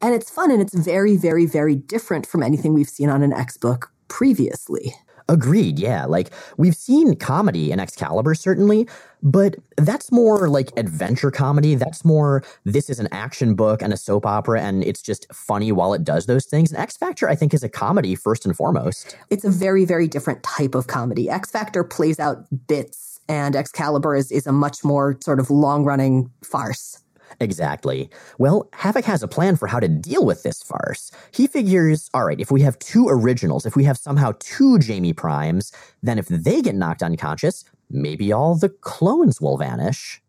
And 0.00 0.14
it's 0.14 0.30
fun 0.30 0.50
and 0.50 0.60
it's 0.60 0.74
very, 0.74 1.16
very, 1.16 1.46
very 1.46 1.76
different 1.76 2.26
from 2.26 2.42
anything 2.42 2.74
we've 2.74 2.88
seen 2.88 3.08
on 3.08 3.22
an 3.22 3.32
X 3.32 3.56
book 3.56 3.92
previously. 4.08 4.94
Agreed, 5.28 5.78
yeah. 5.78 6.04
Like, 6.04 6.30
we've 6.56 6.74
seen 6.74 7.16
comedy 7.16 7.70
in 7.70 7.80
Excalibur, 7.80 8.34
certainly, 8.34 8.88
but 9.22 9.56
that's 9.76 10.10
more 10.10 10.48
like 10.48 10.70
adventure 10.76 11.30
comedy. 11.30 11.74
That's 11.74 12.04
more, 12.04 12.42
this 12.64 12.90
is 12.90 12.98
an 12.98 13.08
action 13.12 13.54
book 13.54 13.82
and 13.82 13.92
a 13.92 13.96
soap 13.96 14.26
opera, 14.26 14.60
and 14.60 14.82
it's 14.84 15.00
just 15.00 15.32
funny 15.32 15.72
while 15.72 15.94
it 15.94 16.04
does 16.04 16.26
those 16.26 16.44
things. 16.44 16.72
And 16.72 16.80
X 16.80 16.96
Factor, 16.96 17.28
I 17.28 17.34
think, 17.34 17.54
is 17.54 17.62
a 17.62 17.68
comedy 17.68 18.14
first 18.14 18.44
and 18.44 18.56
foremost. 18.56 19.16
It's 19.30 19.44
a 19.44 19.50
very, 19.50 19.84
very 19.84 20.08
different 20.08 20.42
type 20.42 20.74
of 20.74 20.86
comedy. 20.86 21.30
X 21.30 21.50
Factor 21.50 21.84
plays 21.84 22.18
out 22.18 22.44
bits, 22.66 23.20
and 23.28 23.54
Excalibur 23.54 24.14
is, 24.16 24.32
is 24.32 24.46
a 24.46 24.52
much 24.52 24.84
more 24.84 25.18
sort 25.22 25.38
of 25.38 25.50
long 25.50 25.84
running 25.84 26.30
farce. 26.42 27.01
Exactly. 27.40 28.10
Well, 28.38 28.68
Havoc 28.72 29.04
has 29.04 29.22
a 29.22 29.28
plan 29.28 29.56
for 29.56 29.66
how 29.66 29.80
to 29.80 29.88
deal 29.88 30.24
with 30.24 30.42
this 30.42 30.62
farce. 30.62 31.10
He 31.32 31.46
figures, 31.46 32.08
all 32.14 32.24
right, 32.24 32.40
if 32.40 32.50
we 32.50 32.62
have 32.62 32.78
two 32.78 33.08
originals, 33.08 33.66
if 33.66 33.76
we 33.76 33.84
have 33.84 33.96
somehow 33.96 34.32
two 34.38 34.78
Jamie 34.78 35.12
Primes, 35.12 35.72
then 36.02 36.18
if 36.18 36.26
they 36.28 36.62
get 36.62 36.74
knocked 36.74 37.02
unconscious, 37.02 37.64
maybe 37.90 38.32
all 38.32 38.54
the 38.54 38.68
clones 38.68 39.40
will 39.40 39.56
vanish. 39.56 40.20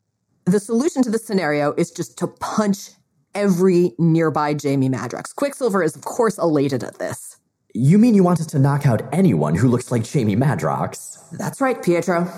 The 0.45 0.59
solution 0.59 1.03
to 1.03 1.09
this 1.09 1.25
scenario 1.25 1.73
is 1.73 1.91
just 1.91 2.17
to 2.17 2.27
punch 2.27 2.91
every 3.33 3.93
nearby 3.97 4.53
Jamie 4.53 4.89
Madrox. 4.89 5.33
Quicksilver 5.33 5.81
is, 5.81 5.95
of 5.95 6.03
course, 6.03 6.37
elated 6.37 6.83
at 6.83 6.99
this. 6.99 7.37
You 7.73 7.97
mean 7.97 8.13
you 8.13 8.23
want 8.23 8.39
us 8.39 8.47
to 8.47 8.59
knock 8.59 8.85
out 8.85 9.01
anyone 9.13 9.55
who 9.55 9.67
looks 9.67 9.91
like 9.91 10.03
Jamie 10.03 10.35
Madrox? 10.35 11.17
That's 11.31 11.59
right, 11.59 11.81
Pietro. 11.81 12.31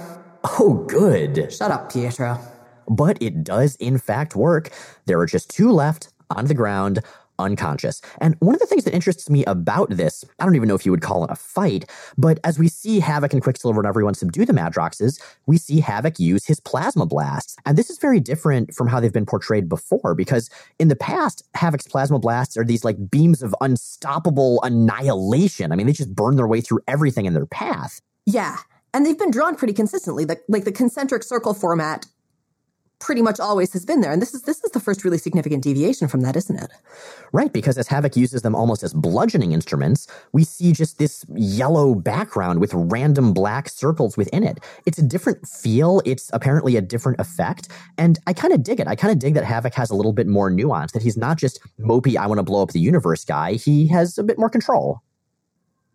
Oh, 0.60 0.86
good. 0.88 1.52
Shut 1.52 1.72
up, 1.72 1.92
Pietro 1.92 2.40
but 2.88 3.22
it 3.22 3.44
does 3.44 3.76
in 3.78 3.98
fact 3.98 4.36
work. 4.36 4.70
There 5.06 5.20
are 5.20 5.26
just 5.26 5.50
two 5.50 5.72
left 5.72 6.10
on 6.30 6.46
the 6.46 6.54
ground, 6.54 7.00
unconscious. 7.38 8.02
And 8.22 8.36
one 8.40 8.56
of 8.56 8.62
the 8.62 8.66
things 8.66 8.86
that 8.86 8.94
interests 8.94 9.30
me 9.30 9.44
about 9.46 9.90
this, 9.90 10.24
I 10.40 10.46
don't 10.46 10.56
even 10.56 10.68
know 10.68 10.76
if 10.76 10.86
you 10.86 10.92
would 10.92 11.02
call 11.02 11.24
it 11.24 11.30
a 11.30 11.36
fight, 11.36 11.90
but 12.18 12.40
as 12.44 12.58
we 12.58 12.70
see 12.70 13.00
Havoc 13.00 13.34
and 13.34 13.42
Quicksilver 13.42 13.80
and 13.80 13.88
everyone 13.88 14.14
subdue 14.14 14.46
the 14.46 14.54
Madroxes, 14.54 15.22
we 15.46 15.58
see 15.58 15.80
Havoc 15.80 16.20
use 16.20 16.46
his 16.46 16.60
plasma 16.60 17.06
blasts. 17.06 17.58
And 17.66 17.78
this 17.78 17.90
is 17.90 17.98
very 17.98 18.20
different 18.20 18.74
from 18.74 18.88
how 18.88 19.00
they've 19.00 19.12
been 19.12 19.26
portrayed 19.26 19.68
before, 19.68 20.16
because 20.16 20.50
in 20.80 20.88
the 20.88 20.96
past, 20.96 21.44
Havoc's 21.56 21.88
plasma 21.88 22.20
blasts 22.20 22.58
are 22.58 22.64
these 22.64 22.86
like 22.86 23.12
beams 23.12 23.44
of 23.44 23.54
unstoppable 23.62 24.62
annihilation. 24.64 25.72
I 25.72 25.76
mean, 25.76 25.88
they 25.88 25.94
just 25.94 26.16
burn 26.16 26.38
their 26.38 26.48
way 26.48 26.62
through 26.62 26.80
everything 26.88 27.26
in 27.26 27.34
their 27.34 27.46
path. 27.46 28.00
Yeah. 28.26 28.58
And 28.94 29.06
they've 29.06 29.20
been 29.20 29.32
drawn 29.32 29.56
pretty 29.56 29.74
consistently. 29.74 30.24
The, 30.24 30.40
like 30.48 30.64
the 30.64 30.72
concentric 30.72 31.24
circle 31.24 31.54
format 31.54 32.06
pretty 33.00 33.22
much 33.22 33.40
always 33.40 33.74
has 33.74 33.86
been 33.86 34.02
there. 34.02 34.12
And 34.12 34.22
this 34.22 34.34
is 34.34 34.44
this 34.44 34.64
is 34.64 34.72
the 34.72 34.80
first 34.80 35.04
really 35.04 35.18
significant 35.18 35.64
deviation 35.64 36.08
from 36.08 36.22
that, 36.22 36.36
isn't 36.36 36.56
it? 36.56 36.72
Right, 37.32 37.52
because 37.52 37.78
as 37.78 37.88
Havoc 37.88 38.16
uses 38.16 38.42
them 38.42 38.56
almost 38.56 38.84
as 38.84 38.94
bludgeoning 38.94 39.52
instruments, 39.52 40.08
we 40.32 40.44
see 40.44 40.72
just 40.72 40.98
this 40.98 41.26
yellow 41.36 41.96
background 41.96 42.60
with 42.60 42.74
random 42.74 43.34
black 43.34 43.70
circles 43.70 44.18
within 44.18 44.44
it. 44.44 44.60
It's 44.86 44.98
a 44.98 45.04
different 45.04 45.48
feel, 45.48 46.02
it's 46.06 46.30
apparently 46.34 46.78
a 46.78 46.82
different 46.82 47.20
effect, 47.20 47.70
and 47.98 48.20
I 48.28 48.34
kind 48.34 48.54
of 48.54 48.64
dig 48.64 48.80
it. 48.80 48.88
I 48.88 48.96
kind 48.96 49.12
of 49.12 49.20
dig 49.20 49.34
that 49.34 49.44
Havoc 49.44 49.74
has 49.76 49.90
a 49.90 49.96
little 49.96 50.14
bit 50.14 50.28
more 50.28 50.50
nuance, 50.50 50.92
that 50.94 51.02
he's 51.02 51.18
not 51.18 51.38
just 51.38 51.60
mopey, 51.80 52.16
I 52.18 52.28
want 52.28 52.40
to 52.40 52.44
blow 52.44 52.62
up 52.62 52.72
the 52.72 52.80
universe 52.80 53.26
guy, 53.26 53.54
he 53.54 53.88
has 53.88 54.18
a 54.18 54.24
bit 54.24 54.40
more 54.40 54.50
control. 54.50 55.02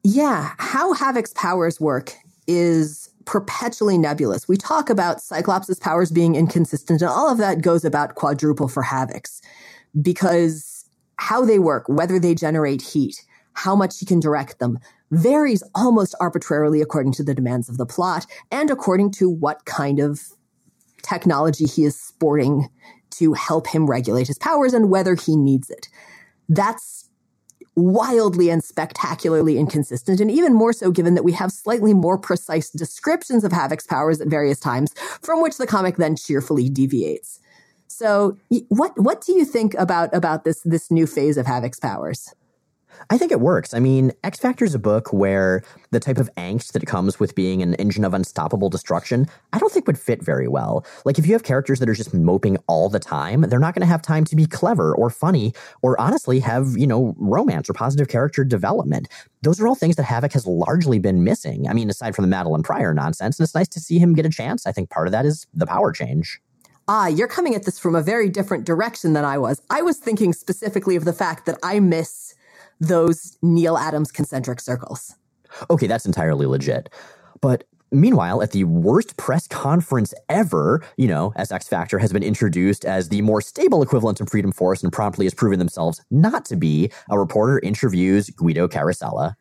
Yeah, 0.03 0.53
how 0.59 0.95
Havoc's 0.95 1.33
powers 1.35 1.81
work 1.81 2.15
is 2.47 3.10
perpetually 3.25 3.99
nebulous. 3.99 4.49
We 4.49 4.57
talk 4.57 4.91
about 4.91 5.21
Cyclops' 5.21 5.79
powers 5.79 6.11
being 6.11 6.35
inconsistent, 6.35 7.03
and 7.03 7.11
all 7.11 7.31
of 7.31 7.39
that 7.39 7.63
goes 7.63 7.85
about 7.85 8.15
quadruple 8.15 8.69
for 8.69 8.83
Havoc's 8.83 9.41
because 10.01 10.89
how 11.17 11.45
they 11.45 11.59
work, 11.59 11.89
whether 11.89 12.19
they 12.19 12.35
generate 12.35 12.81
heat, 12.81 13.25
how 13.53 13.77
much 13.77 13.99
he 13.99 14.07
can 14.07 14.21
direct 14.21 14.59
them, 14.59 14.79
varies 15.11 15.63
almost 15.75 16.15
arbitrarily 16.21 16.81
according 16.81 17.13
to 17.13 17.23
the 17.23 17.35
demands 17.35 17.69
of 17.69 17.77
the 17.77 17.87
plot 17.87 18.25
and 18.51 18.71
according 18.71 19.11
to 19.11 19.29
what 19.29 19.65
kind 19.65 19.99
of 19.99 20.21
technology 21.03 21.67
he 21.67 21.85
is 21.85 22.01
sporting 22.01 22.69
to 23.11 23.35
help 23.35 23.67
him 23.67 23.87
regulate 23.87 24.29
his 24.29 24.39
powers 24.39 24.73
and 24.73 24.91
whether 24.91 25.15
he 25.15 25.37
needs 25.37 25.69
it. 25.69 25.89
That's 26.49 27.10
wildly 27.77 28.51
and 28.51 28.63
spectacularly 28.63 29.59
inconsistent, 29.59 30.21
and 30.21 30.31
even 30.31 30.55
more 30.55 30.73
so 30.73 30.91
given 30.91 31.15
that 31.15 31.23
we 31.23 31.33
have 31.33 31.53
slightly 31.53 31.95
more 31.95 32.19
precise 32.19 32.71
descriptions 32.71 33.45
of 33.45 33.53
Havoc's 33.53 33.87
powers 33.87 34.21
at 34.21 34.29
various 34.29 34.59
times, 34.59 34.93
from 35.23 35.43
which 35.43 35.57
the 35.57 35.67
comic 35.67 35.97
then 35.97 36.17
cheerfully 36.17 36.69
deviates. 36.69 37.41
So, 37.87 38.39
what 38.69 38.99
what 38.99 39.21
do 39.21 39.33
you 39.33 39.45
think 39.45 39.75
about 39.75 40.15
about 40.15 40.45
this 40.45 40.63
this 40.65 40.91
new 40.91 41.07
phase 41.07 41.37
of 41.37 41.47
Havoc's 41.47 41.79
powers? 41.79 42.33
I 43.09 43.17
think 43.17 43.33
it 43.33 43.41
works. 43.41 43.73
I 43.73 43.79
mean, 43.79 44.13
X 44.23 44.39
Factor 44.39 44.65
is 44.65 44.75
a 44.75 44.79
book 44.79 45.13
where 45.13 45.63
the 45.91 46.01
type 46.01 46.19
of 46.19 46.29
angst 46.35 46.73
that 46.73 46.87
comes 46.87 47.19
with 47.19 47.35
being 47.35 47.63
an 47.63 47.75
engine 47.77 48.05
of 48.05 48.13
unstoppable 48.13 48.69
destruction, 48.69 49.27
I 49.53 49.59
don't 49.59 49.73
think 49.73 49.87
would 49.87 49.99
fit 49.99 50.23
very 50.23 50.49
well. 50.49 50.85
Like, 51.05 51.19
if 51.19 51.27
you 51.27 51.33
have 51.33 51.43
characters 51.43 51.79
that 51.79 51.89
are 51.89 51.95
just 51.95 52.13
moping 52.13 52.59
all 52.67 52.89
the 52.89 52.99
time, 52.99 53.43
they're 53.43 53.59
not 53.59 53.75
going 53.75 53.81
to 53.81 53.87
have 53.87 54.03
time 54.03 54.25
to 54.27 54.37
be 54.37 54.47
clever 54.47 54.95
or 54.95 55.09
funny 55.09 55.55
or 55.83 55.99
honestly 56.01 56.41
have, 56.41 56.77
you 56.77 56.87
know, 56.87 57.15
romance 57.19 57.71
or 57.71 57.73
positive 57.73 58.09
character 58.09 58.45
development. 58.45 59.09
Those 59.43 59.61
are 59.61 59.67
all 59.67 59.75
things 59.75 59.97
that 59.97 60.05
Havoc 60.05 60.33
has 60.33 60.47
largely 60.47 60.99
been 60.99 61.25
missing. 61.25 61.69
I 61.69 61.73
mean, 61.73 61.89
aside 61.89 62.15
from 62.15 62.29
the 62.29 62.37
Madelyne 62.37 62.63
Pryor 62.63 62.93
nonsense, 62.93 63.39
and 63.39 63.45
it's 63.45 63.55
nice 63.55 63.69
to 63.69 63.81
see 63.81 63.99
him 63.99 64.15
get 64.15 64.27
a 64.27 64.31
chance. 64.31 64.67
I 64.67 64.73
think 64.73 64.91
part 64.91 65.09
of 65.09 65.13
that 65.13 65.25
is 65.25 65.47
the 65.55 65.67
power 65.67 65.93
change. 65.93 66.41
Ah, 66.89 67.07
you're 67.07 67.29
coming 67.29 67.55
at 67.55 67.65
this 67.65 67.79
from 67.79 67.95
a 67.95 68.03
very 68.03 68.29
different 68.29 68.65
direction 68.65 69.13
than 69.13 69.25
I 69.25 69.39
was. 69.39 69.63
I 69.71 69.81
was 69.81 69.99
thinking 69.99 70.33
specifically 70.33 70.97
of 70.97 71.05
the 71.05 71.13
fact 71.13 71.47
that 71.47 71.57
I 71.63 71.79
miss 71.79 72.30
those 72.81 73.39
Neal 73.43 73.77
Adams 73.77 74.11
concentric 74.11 74.61
circles. 74.61 75.15
Okay, 75.69 75.87
that's 75.87 76.07
entirely 76.07 76.47
legit. 76.47 76.89
But 77.41 77.65
meanwhile, 77.93 78.43
at 78.43 78.53
the 78.53 78.65
worst 78.65 79.17
press 79.17 79.47
conference 79.47 80.15
ever, 80.29 80.83
you 80.97 81.09
know, 81.09 81.33
as 81.37 81.53
X 81.53 81.69
Factor 81.69 81.99
has 81.99 82.13
been 82.13 82.23
introduced 82.23 82.85
as 82.85 83.09
the 83.09 83.23
more 83.23 83.41
stable 83.41 83.83
equivalent 83.83 84.21
of 84.21 84.29
Freedom 84.29 84.53
Force 84.53 84.83
and 84.83 84.93
promptly 84.93 85.27
has 85.27 85.35
proven 85.35 85.59
themselves 85.59 86.03
not 86.11 86.45
to 86.47 86.57
be, 86.57 86.91
a 87.11 87.19
reporter 87.19 87.59
interviews 87.61 88.31
Guido 88.31 88.69
Carosella. 88.69 89.35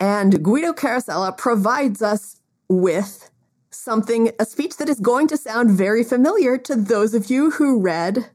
And 0.00 0.42
Guido 0.42 0.72
Carosella 0.72 1.36
provides 1.36 2.02
us 2.02 2.40
with 2.68 3.30
something, 3.70 4.30
a 4.38 4.44
speech 4.44 4.76
that 4.76 4.88
is 4.88 5.00
going 5.00 5.28
to 5.28 5.36
sound 5.36 5.70
very 5.70 6.04
familiar 6.04 6.56
to 6.58 6.76
those 6.76 7.14
of 7.14 7.30
you 7.30 7.50
who 7.50 7.80
read 7.80 8.30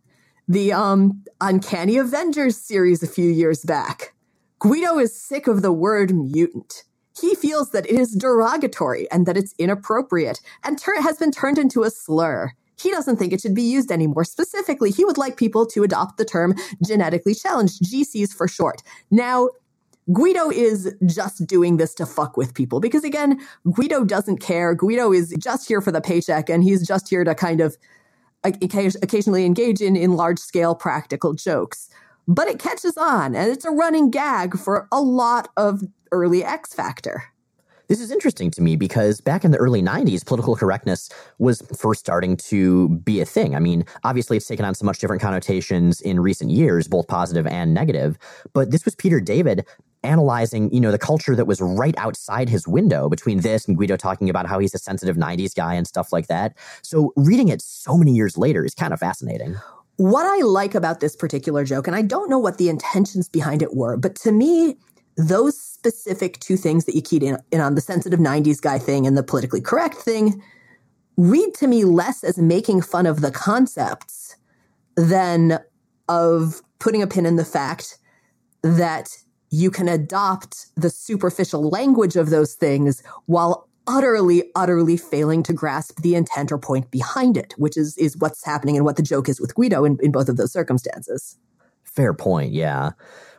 the 0.48 0.74
um, 0.74 1.24
Uncanny 1.40 1.98
Avengers 1.98 2.58
series 2.58 3.02
a 3.02 3.08
few 3.08 3.30
years 3.30 3.64
back. 3.64 4.13
Guido 4.64 4.98
is 4.98 5.14
sick 5.14 5.48
of 5.48 5.62
the 5.62 5.74
word 5.74 6.16
mutant. 6.16 6.86
He 7.20 7.36
feels 7.36 7.72
that 7.72 7.86
it 7.86 8.00
is 8.00 8.16
derogatory 8.16 9.12
and 9.12 9.26
that 9.26 9.36
it's 9.36 9.54
inappropriate 9.60 10.40
and 10.64 10.80
ter- 10.80 11.02
has 11.02 11.18
been 11.18 11.32
turned 11.32 11.58
into 11.58 11.84
a 11.84 11.90
slur. 11.90 12.54
He 12.80 12.90
doesn't 12.90 13.18
think 13.18 13.34
it 13.34 13.42
should 13.42 13.56
be 13.56 13.62
used 13.62 13.92
anymore. 13.92 14.24
Specifically, 14.24 14.90
he 14.90 15.04
would 15.04 15.18
like 15.18 15.36
people 15.36 15.66
to 15.66 15.84
adopt 15.84 16.18
the 16.18 16.24
term 16.24 16.56
genetically 16.82 17.36
challenged, 17.36 17.84
GCs 17.84 18.34
for 18.34 18.48
short. 18.48 18.82
Now, 19.12 19.50
Guido 20.14 20.50
is 20.50 20.96
just 21.08 21.46
doing 21.46 21.76
this 21.76 21.94
to 21.96 22.06
fuck 22.06 22.38
with 22.38 22.54
people 22.54 22.80
because 22.80 23.04
again, 23.04 23.42
Guido 23.70 24.06
doesn't 24.06 24.38
care. 24.38 24.74
Guido 24.76 25.12
is 25.12 25.36
just 25.44 25.68
here 25.68 25.82
for 25.82 25.92
the 25.92 26.00
paycheck 26.00 26.50
and 26.50 26.64
he's 26.64 26.88
just 26.88 27.10
here 27.10 27.26
to 27.26 27.36
kind 27.36 27.60
of 27.60 27.76
occasionally 28.46 29.46
engage 29.46 29.82
in, 29.82 29.98
in 29.98 30.14
large 30.14 30.40
scale 30.40 30.74
practical 30.74 31.34
jokes 31.34 31.90
but 32.28 32.48
it 32.48 32.60
catches 32.60 32.98
on 32.98 33.36
and 33.36 33.52
it's 33.52 33.66
a 33.66 33.72
running 33.72 34.10
gag 34.10 34.58
for 34.58 34.88
a 34.92 35.02
lot 35.02 35.50
of 35.58 35.82
early 36.12 36.44
X 36.44 36.74
Factor. 36.74 37.24
This 37.90 38.00
is 38.00 38.12
interesting 38.12 38.50
to 38.52 38.62
me 38.62 38.76
because 38.76 39.20
back 39.20 39.44
in 39.44 39.52
the 39.52 39.58
early 39.58 39.82
90s, 39.82 40.26
political 40.26 40.56
correctness 40.56 41.10
was 41.38 41.62
first 41.78 42.00
starting 42.00 42.38
to 42.38 42.90
be 42.90 43.20
a 43.20 43.26
thing. 43.26 43.56
I 43.56 43.60
mean, 43.60 43.86
obviously, 44.04 44.38
it's 44.38 44.48
taken 44.48 44.66
on 44.66 44.74
so 44.74 44.86
much 44.86 45.00
different 45.00 45.22
connotations 45.22 46.00
in 46.00 46.20
recent 46.20 46.50
years, 46.50 46.88
both 46.88 47.08
positive 47.08 47.46
and 47.46 47.74
negative. 47.74 48.18
But 48.54 48.72
this 48.72 48.86
was 48.86 48.96
Peter 48.96 49.20
David 49.20 49.66
analyzing, 50.02 50.74
you 50.74 50.80
know, 50.80 50.92
the 50.92 50.98
culture 50.98 51.36
that 51.36 51.46
was 51.46 51.62
right 51.62 51.96
outside 51.98 52.50
his 52.50 52.68
window 52.68 53.10
between 53.10 53.42
this 53.42 53.68
and 53.68 53.78
Guido 53.78 53.98
talking 53.98 54.30
about 54.30 54.48
how 54.48 54.60
he's 54.60 54.74
a 54.74 54.80
sensitive 54.80 55.16
90s 55.16 55.56
guy 55.56 55.74
and 55.74 55.86
stuff 55.86 56.12
like 56.14 56.28
that. 56.28 56.58
So 56.82 57.14
reading 57.16 57.50
it 57.50 57.62
so 57.62 57.98
many 57.98 58.14
years 58.14 58.38
later 58.38 58.66
is 58.66 58.74
kind 58.74 58.94
of 58.94 59.00
fascinating. 59.00 59.58
What 59.98 60.26
I 60.26 60.44
like 60.44 60.76
about 60.76 61.00
this 61.00 61.16
particular 61.16 61.64
joke, 61.64 61.88
and 61.88 61.96
I 61.96 62.02
don't 62.02 62.30
know 62.30 62.40
what 62.40 62.58
the 62.58 62.70
intentions 62.70 63.30
behind 63.30 63.62
it 63.62 63.76
were, 63.76 63.96
but 63.96 64.16
to 64.18 64.32
me, 64.32 64.78
those 65.18 65.60
specific 65.60 66.40
two 66.40 66.58
things 66.58 66.86
that 66.86 66.96
you 66.96 67.02
keyed 67.02 67.24
in, 67.24 67.38
in 67.52 67.62
on 67.62 67.76
the 67.76 67.82
sensitive 67.82 68.20
90s 68.20 68.62
guy 68.62 68.80
thing 68.80 69.06
and 69.06 69.16
the 69.16 69.24
politically 69.24 69.62
correct 69.62 69.96
thing 69.96 70.42
read 71.18 71.54
to 71.54 71.68
me 71.68 71.84
less 71.84 72.24
as 72.24 72.38
making 72.38 72.82
fun 72.82 73.06
of 73.06 73.22
the 73.22 73.30
concepts 73.30 74.36
than 74.96 75.60
of 76.10 76.62
putting 76.80 77.02
a 77.02 77.08
pin 77.08 77.26
in 77.26 77.36
the 77.36 77.46
fact 77.46 78.00
that 78.64 79.18
you 79.52 79.70
can 79.70 79.88
adopt 79.88 80.68
the 80.76 80.90
superficial 80.90 81.70
language 81.70 82.16
of 82.16 82.30
those 82.32 82.56
things 82.56 83.04
while 83.28 83.70
utterly, 83.88 84.52
utterly 84.56 84.98
failing 84.98 85.44
to 85.44 85.54
grasp 85.54 86.02
the 86.02 86.16
intent 86.16 86.52
or 86.52 86.58
point 86.58 86.92
behind 86.92 87.38
it, 87.38 87.54
which 87.58 87.78
is 87.78 87.98
is 87.98 88.18
what's 88.18 88.46
happening 88.46 88.76
and 88.76 88.86
what 88.86 88.96
the 88.96 89.04
joke 89.04 89.30
is 89.30 89.40
with 89.40 89.56
Guido 89.56 89.86
in, 89.86 89.98
in 90.02 90.12
both 90.12 90.30
of 90.30 90.38
those 90.38 90.52
circumstances. 90.52 91.38
Fair 91.84 92.14
point, 92.14 92.54
yeah. 92.54 92.92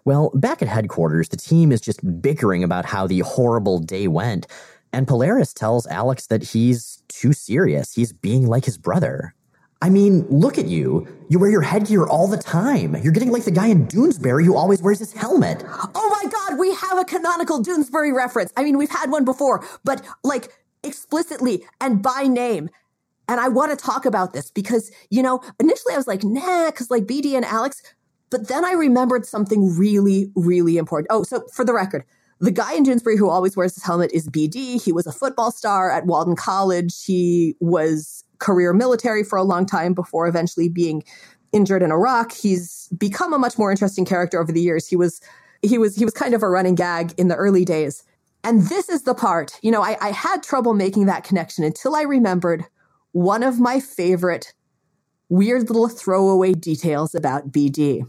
Well, 0.04 0.30
back 0.34 0.60
at 0.60 0.68
headquarters, 0.68 1.28
the 1.30 1.36
team 1.36 1.72
is 1.72 1.80
just 1.80 2.00
bickering 2.20 2.62
about 2.62 2.84
how 2.84 3.06
the 3.06 3.20
horrible 3.20 3.78
day 3.78 4.06
went, 4.06 4.46
and 4.92 5.08
Polaris 5.08 5.52
tells 5.52 5.86
Alex 5.86 6.26
that 6.28 6.42
he's 6.42 7.02
too 7.08 7.32
serious. 7.32 7.94
He's 7.94 8.12
being 8.12 8.46
like 8.46 8.64
his 8.64 8.78
brother. 8.78 9.34
I 9.84 9.90
mean, 9.90 10.26
look 10.30 10.56
at 10.56 10.64
you. 10.64 11.06
You 11.28 11.38
wear 11.38 11.50
your 11.50 11.60
headgear 11.60 12.06
all 12.06 12.26
the 12.26 12.38
time. 12.38 12.96
You're 13.02 13.12
getting 13.12 13.30
like 13.30 13.44
the 13.44 13.50
guy 13.50 13.66
in 13.66 13.86
Doonesbury 13.86 14.42
who 14.42 14.56
always 14.56 14.80
wears 14.80 14.98
his 14.98 15.12
helmet. 15.12 15.62
Oh 15.94 16.20
my 16.22 16.30
god, 16.30 16.58
we 16.58 16.74
have 16.74 16.96
a 16.96 17.04
canonical 17.04 17.62
Doonesbury 17.62 18.14
reference. 18.14 18.50
I 18.56 18.64
mean, 18.64 18.78
we've 18.78 18.88
had 18.88 19.10
one 19.10 19.26
before, 19.26 19.62
but 19.84 20.00
like 20.22 20.54
explicitly 20.84 21.66
and 21.82 22.02
by 22.02 22.22
name. 22.22 22.70
And 23.28 23.38
I 23.38 23.48
want 23.48 23.78
to 23.78 23.84
talk 23.84 24.06
about 24.06 24.32
this 24.32 24.50
because, 24.50 24.90
you 25.10 25.22
know, 25.22 25.42
initially 25.60 25.92
I 25.92 25.98
was 25.98 26.06
like, 26.06 26.24
nah, 26.24 26.70
because 26.70 26.90
like 26.90 27.04
BD 27.04 27.34
and 27.34 27.44
Alex, 27.44 27.82
but 28.30 28.48
then 28.48 28.64
I 28.64 28.72
remembered 28.72 29.26
something 29.26 29.76
really, 29.76 30.32
really 30.34 30.78
important. 30.78 31.08
Oh, 31.10 31.24
so 31.24 31.44
for 31.52 31.62
the 31.62 31.74
record, 31.74 32.06
the 32.40 32.50
guy 32.50 32.72
in 32.72 32.84
Doonesbury 32.84 33.18
who 33.18 33.28
always 33.28 33.54
wears 33.54 33.74
his 33.74 33.84
helmet 33.84 34.12
is 34.14 34.30
BD. 34.30 34.82
He 34.82 34.92
was 34.92 35.06
a 35.06 35.12
football 35.12 35.50
star 35.50 35.90
at 35.90 36.06
Walden 36.06 36.36
College. 36.36 37.04
He 37.04 37.54
was 37.60 38.24
career 38.38 38.72
military 38.72 39.24
for 39.24 39.38
a 39.38 39.44
long 39.44 39.66
time 39.66 39.94
before 39.94 40.26
eventually 40.26 40.68
being 40.68 41.02
injured 41.52 41.82
in 41.82 41.92
Iraq. 41.92 42.32
He's 42.32 42.88
become 42.98 43.32
a 43.32 43.38
much 43.38 43.58
more 43.58 43.70
interesting 43.70 44.04
character 44.04 44.40
over 44.40 44.52
the 44.52 44.60
years. 44.60 44.86
He 44.88 44.96
was 44.96 45.20
he 45.62 45.78
was 45.78 45.96
he 45.96 46.04
was 46.04 46.14
kind 46.14 46.34
of 46.34 46.42
a 46.42 46.48
running 46.48 46.74
gag 46.74 47.14
in 47.16 47.28
the 47.28 47.36
early 47.36 47.64
days. 47.64 48.04
And 48.44 48.62
this 48.68 48.90
is 48.90 49.04
the 49.04 49.14
part, 49.14 49.58
you 49.62 49.70
know, 49.70 49.82
I, 49.82 49.96
I 50.00 50.10
had 50.10 50.42
trouble 50.42 50.74
making 50.74 51.06
that 51.06 51.24
connection 51.24 51.64
until 51.64 51.96
I 51.96 52.02
remembered 52.02 52.66
one 53.12 53.42
of 53.42 53.58
my 53.58 53.80
favorite 53.80 54.52
weird 55.30 55.70
little 55.70 55.88
throwaway 55.88 56.52
details 56.52 57.14
about 57.14 57.50
BD, 57.50 58.02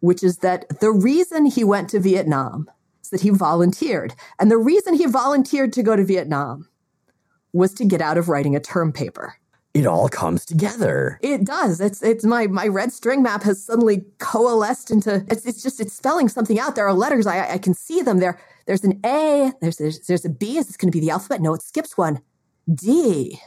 which 0.00 0.22
is 0.22 0.38
that 0.38 0.80
the 0.80 0.92
reason 0.92 1.46
he 1.46 1.64
went 1.64 1.90
to 1.90 2.00
Vietnam 2.00 2.70
is 3.02 3.10
that 3.10 3.22
he 3.22 3.30
volunteered. 3.30 4.14
And 4.38 4.50
the 4.50 4.58
reason 4.58 4.94
he 4.94 5.06
volunteered 5.06 5.72
to 5.74 5.82
go 5.82 5.96
to 5.96 6.04
Vietnam 6.04 6.67
was 7.52 7.72
to 7.74 7.84
get 7.84 8.00
out 8.00 8.18
of 8.18 8.28
writing 8.28 8.54
a 8.54 8.60
term 8.60 8.92
paper 8.92 9.36
it 9.78 9.86
all 9.86 10.08
comes 10.08 10.44
together. 10.44 11.18
It 11.22 11.44
does. 11.44 11.80
It's 11.80 12.02
it's 12.02 12.24
my 12.24 12.46
my 12.46 12.66
red 12.66 12.92
string 12.92 13.22
map 13.22 13.42
has 13.44 13.62
suddenly 13.62 14.04
coalesced 14.18 14.90
into 14.90 15.24
it's 15.28 15.46
it's 15.46 15.62
just 15.62 15.80
it's 15.80 15.92
spelling 15.92 16.28
something 16.28 16.58
out. 16.58 16.74
There 16.74 16.86
are 16.86 16.94
letters. 16.94 17.26
I 17.26 17.52
I 17.52 17.58
can 17.58 17.74
see 17.74 18.02
them. 18.02 18.18
There 18.18 18.40
there's 18.66 18.82
an 18.82 19.00
A. 19.04 19.52
There's 19.60 19.76
there's, 19.76 20.00
there's 20.00 20.24
a 20.24 20.30
B. 20.30 20.58
Is 20.58 20.66
this 20.66 20.76
going 20.76 20.90
to 20.90 20.96
be 20.96 21.00
the 21.00 21.10
alphabet? 21.10 21.40
No, 21.40 21.54
it 21.54 21.62
skips 21.62 21.96
one. 21.96 22.20
D. 22.72 23.40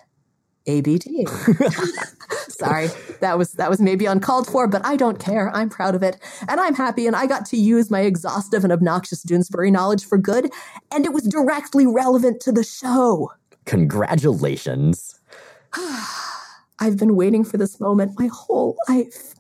A 0.68 0.82
B 0.82 1.00
D. 1.00 1.26
Sorry, 2.48 2.90
that 3.20 3.38
was 3.38 3.54
that 3.54 3.70
was 3.70 3.82
maybe 3.82 4.06
uncalled 4.06 4.48
for, 4.48 4.68
but 4.68 4.86
I 4.86 4.96
don't 4.96 5.20
care. 5.20 5.50
I'm 5.56 5.70
proud 5.70 5.96
of 5.96 6.04
it, 6.04 6.18
and 6.48 6.60
I'm 6.62 6.76
happy. 6.76 7.08
And 7.08 7.16
I 7.16 7.26
got 7.26 7.46
to 7.48 7.58
use 7.58 7.90
my 7.90 8.02
exhaustive 8.02 8.64
and 8.64 8.72
obnoxious 8.72 9.26
Doonesbury 9.26 9.72
knowledge 9.72 10.06
for 10.06 10.20
good, 10.20 10.52
and 10.92 11.04
it 11.04 11.14
was 11.14 11.24
directly 11.24 11.88
relevant 11.88 12.40
to 12.42 12.52
the 12.52 12.64
show. 12.64 13.32
Congratulations. 13.66 15.20
I've 16.80 16.98
been 16.98 17.16
waiting 17.16 17.44
for 17.44 17.58
this 17.58 17.80
moment 17.80 18.20
my 18.20 18.28
whole 18.28 18.78
life. 18.90 19.36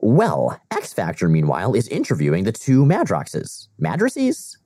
Well, 0.00 0.60
X 0.70 0.92
Factor, 0.92 1.28
meanwhile, 1.28 1.74
is 1.74 1.88
interviewing 1.88 2.44
the 2.44 2.52
two 2.52 2.84
Madroxes. 2.84 3.68
Madraces? 3.80 4.58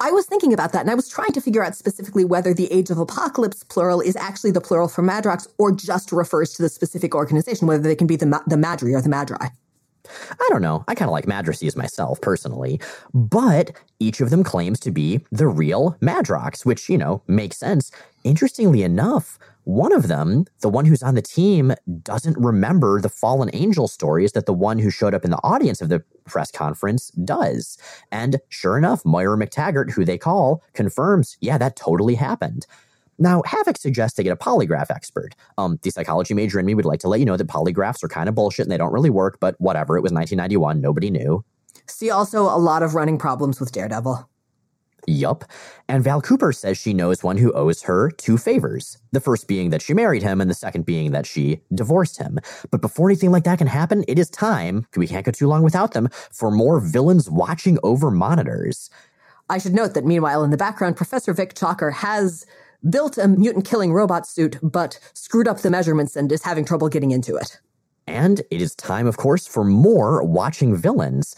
I 0.00 0.10
was 0.10 0.26
thinking 0.26 0.52
about 0.52 0.72
that, 0.72 0.80
and 0.80 0.90
I 0.90 0.94
was 0.94 1.08
trying 1.08 1.32
to 1.32 1.40
figure 1.40 1.64
out 1.64 1.74
specifically 1.74 2.24
whether 2.24 2.54
the 2.54 2.70
Age 2.72 2.90
of 2.90 2.98
Apocalypse 2.98 3.64
plural 3.64 4.00
is 4.00 4.14
actually 4.16 4.52
the 4.52 4.60
plural 4.60 4.88
for 4.88 5.02
Madrox 5.02 5.46
or 5.58 5.72
just 5.72 6.12
refers 6.12 6.54
to 6.54 6.62
the 6.62 6.68
specific 6.68 7.14
organization, 7.14 7.66
whether 7.66 7.82
they 7.82 7.96
can 7.96 8.06
be 8.06 8.16
the, 8.16 8.42
the 8.46 8.56
Madri 8.56 8.94
or 8.94 9.00
the 9.00 9.08
Madri. 9.08 9.36
I 10.06 10.48
don't 10.50 10.62
know. 10.62 10.84
I 10.88 10.94
kind 10.94 11.08
of 11.08 11.12
like 11.12 11.26
Madraces 11.26 11.76
myself, 11.76 12.20
personally. 12.20 12.80
But 13.12 13.72
each 13.98 14.20
of 14.20 14.30
them 14.30 14.44
claims 14.44 14.80
to 14.80 14.90
be 14.90 15.20
the 15.30 15.48
real 15.48 15.96
Madrox, 16.00 16.64
which, 16.64 16.88
you 16.88 16.98
know, 16.98 17.22
makes 17.26 17.58
sense. 17.58 17.90
Interestingly 18.24 18.82
enough, 18.82 19.38
one 19.64 19.92
of 19.92 20.08
them, 20.08 20.46
the 20.60 20.68
one 20.68 20.86
who's 20.86 21.02
on 21.02 21.14
the 21.14 21.22
team, 21.22 21.74
doesn't 22.02 22.38
remember 22.38 23.00
the 23.00 23.08
fallen 23.10 23.50
angel 23.52 23.86
stories 23.86 24.32
that 24.32 24.46
the 24.46 24.52
one 24.52 24.78
who 24.78 24.90
showed 24.90 25.14
up 25.14 25.24
in 25.24 25.30
the 25.30 25.42
audience 25.44 25.82
of 25.82 25.90
the 25.90 26.02
press 26.24 26.50
conference 26.50 27.10
does. 27.10 27.76
And 28.10 28.40
sure 28.48 28.78
enough, 28.78 29.04
Moira 29.04 29.36
MacTaggert, 29.36 29.90
who 29.90 30.04
they 30.04 30.18
call, 30.18 30.62
confirms, 30.72 31.36
yeah, 31.40 31.58
that 31.58 31.76
totally 31.76 32.14
happened. 32.14 32.66
Now, 33.18 33.42
Havoc 33.46 33.76
suggests 33.78 34.16
they 34.16 34.22
get 34.22 34.32
a 34.32 34.36
polygraph 34.36 34.90
expert. 34.90 35.34
Um, 35.56 35.78
the 35.82 35.90
psychology 35.90 36.34
major 36.34 36.60
in 36.60 36.66
me 36.66 36.74
would 36.74 36.84
like 36.84 37.00
to 37.00 37.08
let 37.08 37.20
you 37.20 37.26
know 37.26 37.36
that 37.36 37.46
polygraphs 37.46 38.02
are 38.04 38.08
kind 38.08 38.28
of 38.28 38.34
bullshit 38.34 38.64
and 38.64 38.70
they 38.70 38.76
don't 38.76 38.92
really 38.92 39.10
work, 39.10 39.38
but 39.40 39.56
whatever. 39.60 39.96
It 39.96 40.02
was 40.02 40.12
1991. 40.12 40.80
Nobody 40.80 41.10
knew. 41.10 41.44
See 41.86 42.10
also 42.10 42.42
a 42.42 42.58
lot 42.58 42.82
of 42.82 42.94
running 42.94 43.18
problems 43.18 43.60
with 43.60 43.72
Daredevil. 43.72 44.28
Yup. 45.06 45.44
And 45.88 46.04
Val 46.04 46.20
Cooper 46.20 46.52
says 46.52 46.76
she 46.76 46.92
knows 46.92 47.22
one 47.22 47.38
who 47.38 47.50
owes 47.52 47.82
her 47.82 48.10
two 48.10 48.36
favors. 48.36 48.98
The 49.12 49.20
first 49.20 49.48
being 49.48 49.70
that 49.70 49.80
she 49.80 49.94
married 49.94 50.22
him, 50.22 50.40
and 50.40 50.50
the 50.50 50.54
second 50.54 50.84
being 50.84 51.12
that 51.12 51.24
she 51.26 51.62
divorced 51.74 52.18
him. 52.18 52.38
But 52.70 52.82
before 52.82 53.08
anything 53.08 53.30
like 53.30 53.44
that 53.44 53.58
can 53.58 53.68
happen, 53.68 54.04
it 54.06 54.18
is 54.18 54.28
time, 54.28 54.86
we 54.96 55.06
can't 55.06 55.24
go 55.24 55.32
too 55.32 55.48
long 55.48 55.62
without 55.62 55.92
them, 55.92 56.10
for 56.30 56.50
more 56.50 56.78
villains 56.78 57.30
watching 57.30 57.78
over 57.82 58.10
monitors. 58.10 58.90
I 59.48 59.56
should 59.56 59.72
note 59.72 59.94
that 59.94 60.04
meanwhile, 60.04 60.44
in 60.44 60.50
the 60.50 60.58
background, 60.58 60.96
Professor 60.96 61.32
Vic 61.32 61.54
Chalker 61.54 61.90
has 61.90 62.44
built 62.88 63.18
a 63.18 63.28
mutant 63.28 63.64
killing 63.64 63.92
robot 63.92 64.26
suit, 64.26 64.58
but 64.62 64.98
screwed 65.14 65.48
up 65.48 65.60
the 65.60 65.70
measurements 65.70 66.16
and 66.16 66.30
is 66.30 66.42
having 66.42 66.64
trouble 66.64 66.88
getting 66.88 67.10
into 67.10 67.36
it. 67.36 67.60
And 68.06 68.40
it 68.50 68.62
is 68.62 68.74
time, 68.74 69.06
of 69.06 69.16
course, 69.16 69.46
for 69.46 69.64
more 69.64 70.24
watching 70.24 70.74
villains. 70.76 71.34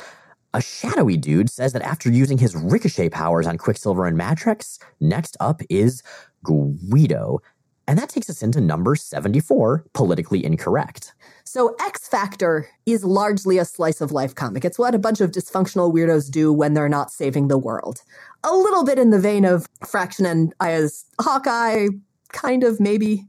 A 0.54 0.60
shadowy 0.60 1.16
dude 1.16 1.50
says 1.50 1.72
that 1.72 1.82
after 1.82 2.10
using 2.10 2.38
his 2.38 2.54
ricochet 2.54 3.10
powers 3.10 3.46
on 3.46 3.58
Quicksilver 3.58 4.06
and 4.06 4.18
Madrox, 4.18 4.78
next 5.00 5.36
up 5.40 5.62
is 5.68 6.02
Guido. 6.44 7.40
And 7.86 7.98
that 7.98 8.08
takes 8.08 8.30
us 8.30 8.42
into 8.42 8.60
number 8.60 8.94
74, 8.94 9.84
politically 9.94 10.44
incorrect. 10.44 11.12
So, 11.44 11.74
X 11.80 12.06
Factor 12.08 12.68
is 12.86 13.04
largely 13.04 13.58
a 13.58 13.64
slice 13.64 14.00
of 14.00 14.12
life 14.12 14.34
comic. 14.34 14.64
It's 14.64 14.78
what 14.78 14.94
a 14.94 14.98
bunch 14.98 15.20
of 15.20 15.30
dysfunctional 15.30 15.92
weirdos 15.92 16.30
do 16.30 16.52
when 16.52 16.74
they're 16.74 16.88
not 16.88 17.10
saving 17.10 17.48
the 17.48 17.58
world. 17.58 18.02
A 18.44 18.54
little 18.54 18.84
bit 18.84 18.98
in 18.98 19.10
the 19.10 19.18
vein 19.18 19.44
of 19.44 19.66
Fraction 19.86 20.26
and 20.26 20.54
Aja's 20.62 21.04
Hawkeye, 21.20 21.88
kind 22.32 22.64
of, 22.64 22.80
maybe 22.80 23.26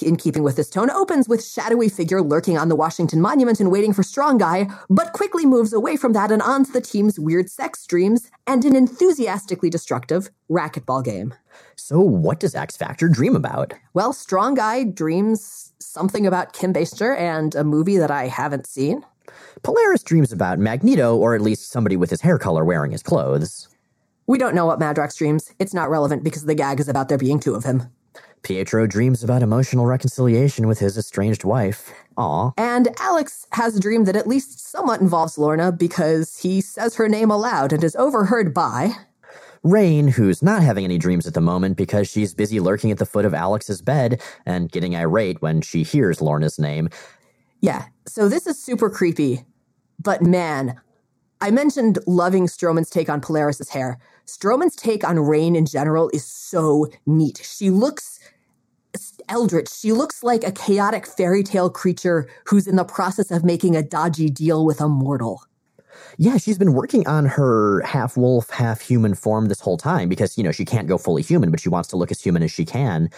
in 0.00 0.16
keeping 0.16 0.42
with 0.42 0.56
this 0.56 0.70
tone, 0.70 0.90
opens 0.90 1.28
with 1.28 1.44
shadowy 1.44 1.88
figure 1.88 2.22
lurking 2.22 2.56
on 2.56 2.68
the 2.68 2.76
Washington 2.76 3.20
Monument 3.20 3.60
and 3.60 3.70
waiting 3.70 3.92
for 3.92 4.02
Strong 4.02 4.38
Guy, 4.38 4.66
but 4.88 5.12
quickly 5.12 5.44
moves 5.44 5.72
away 5.72 5.96
from 5.96 6.14
that 6.14 6.30
and 6.30 6.40
onto 6.40 6.72
the 6.72 6.80
team's 6.80 7.20
weird 7.20 7.50
sex 7.50 7.86
dreams 7.86 8.30
and 8.46 8.64
an 8.64 8.74
enthusiastically 8.74 9.68
destructive 9.68 10.30
racquetball 10.48 11.04
game. 11.04 11.34
So, 11.76 12.00
what 12.00 12.40
does 12.40 12.54
X 12.54 12.76
Factor 12.76 13.08
dream 13.08 13.36
about? 13.36 13.74
Well, 13.92 14.12
Strong 14.12 14.54
Guy 14.54 14.84
dreams 14.84 15.72
something 15.78 16.26
about 16.26 16.54
Kim 16.54 16.72
Basinger 16.72 17.18
and 17.18 17.54
a 17.54 17.64
movie 17.64 17.98
that 17.98 18.10
I 18.10 18.28
haven't 18.28 18.66
seen. 18.66 19.04
Polaris 19.62 20.02
dreams 20.02 20.32
about 20.32 20.58
Magneto, 20.58 21.16
or 21.16 21.34
at 21.34 21.40
least 21.40 21.70
somebody 21.70 21.96
with 21.96 22.10
his 22.10 22.20
hair 22.20 22.38
color 22.38 22.64
wearing 22.64 22.92
his 22.92 23.02
clothes. 23.02 23.68
We 24.26 24.38
don't 24.38 24.54
know 24.54 24.66
what 24.66 24.80
Madrox 24.80 25.16
dreams. 25.16 25.52
It's 25.58 25.74
not 25.74 25.90
relevant 25.90 26.24
because 26.24 26.44
the 26.44 26.54
gag 26.54 26.80
is 26.80 26.88
about 26.88 27.08
there 27.08 27.18
being 27.18 27.40
two 27.40 27.54
of 27.54 27.64
him. 27.64 27.90
Pietro 28.42 28.86
dreams 28.86 29.22
about 29.22 29.42
emotional 29.42 29.86
reconciliation 29.86 30.66
with 30.66 30.78
his 30.78 30.98
estranged 30.98 31.44
wife. 31.44 31.92
Aw. 32.16 32.50
And 32.56 32.88
Alex 32.98 33.46
has 33.52 33.76
a 33.76 33.80
dream 33.80 34.04
that 34.04 34.16
at 34.16 34.26
least 34.26 34.58
somewhat 34.58 35.00
involves 35.00 35.38
Lorna 35.38 35.70
because 35.70 36.38
he 36.38 36.60
says 36.60 36.96
her 36.96 37.08
name 37.08 37.30
aloud 37.30 37.72
and 37.72 37.84
is 37.84 37.96
overheard 37.96 38.52
by. 38.52 38.92
Rahne, 39.64 40.10
who's 40.10 40.42
not 40.42 40.62
having 40.62 40.84
any 40.84 40.98
dreams 40.98 41.26
at 41.26 41.34
the 41.34 41.40
moment 41.40 41.76
because 41.76 42.08
she's 42.08 42.34
busy 42.34 42.58
lurking 42.58 42.90
at 42.90 42.98
the 42.98 43.06
foot 43.06 43.24
of 43.24 43.32
Alex's 43.32 43.80
bed 43.80 44.20
and 44.44 44.72
getting 44.72 44.96
irate 44.96 45.40
when 45.40 45.60
she 45.60 45.84
hears 45.84 46.20
Lorna's 46.20 46.58
name. 46.58 46.88
Yeah, 47.60 47.84
so 48.08 48.28
this 48.28 48.48
is 48.48 48.60
super 48.60 48.90
creepy. 48.90 49.44
But 50.00 50.20
man, 50.20 50.80
I 51.40 51.52
mentioned 51.52 52.00
loving 52.08 52.48
Stroman's 52.48 52.90
take 52.90 53.08
on 53.08 53.20
Polaris's 53.20 53.70
hair. 53.70 53.98
Stroman's 54.26 54.74
take 54.74 55.04
on 55.04 55.16
Rahne 55.16 55.56
in 55.56 55.66
general 55.66 56.10
is 56.12 56.24
so 56.24 56.88
neat. 57.06 57.40
She 57.44 57.70
looks 57.70 58.18
eldritch. 59.28 59.72
She 59.72 59.92
looks 59.92 60.22
like 60.22 60.44
a 60.44 60.52
chaotic 60.52 61.06
fairy 61.06 61.42
tale 61.42 61.70
creature 61.70 62.28
who's 62.46 62.66
in 62.66 62.76
the 62.76 62.84
process 62.84 63.30
of 63.30 63.44
making 63.44 63.76
a 63.76 63.82
dodgy 63.82 64.28
deal 64.28 64.64
with 64.64 64.80
a 64.80 64.88
mortal. 64.88 65.42
Yeah, 66.18 66.36
she's 66.36 66.58
been 66.58 66.74
working 66.74 67.06
on 67.06 67.26
her 67.26 67.80
half 67.82 68.16
wolf, 68.16 68.50
half 68.50 68.80
human 68.80 69.14
form 69.14 69.48
this 69.48 69.60
whole 69.60 69.76
time 69.76 70.08
because, 70.08 70.36
you 70.36 70.44
know, 70.44 70.52
she 70.52 70.64
can't 70.64 70.88
go 70.88 70.98
fully 70.98 71.22
human, 71.22 71.50
but 71.50 71.60
she 71.60 71.68
wants 71.68 71.88
to 71.90 71.96
look 71.96 72.10
as 72.10 72.20
human 72.20 72.42
as 72.42 72.50
she 72.50 72.64
can. 72.64 73.10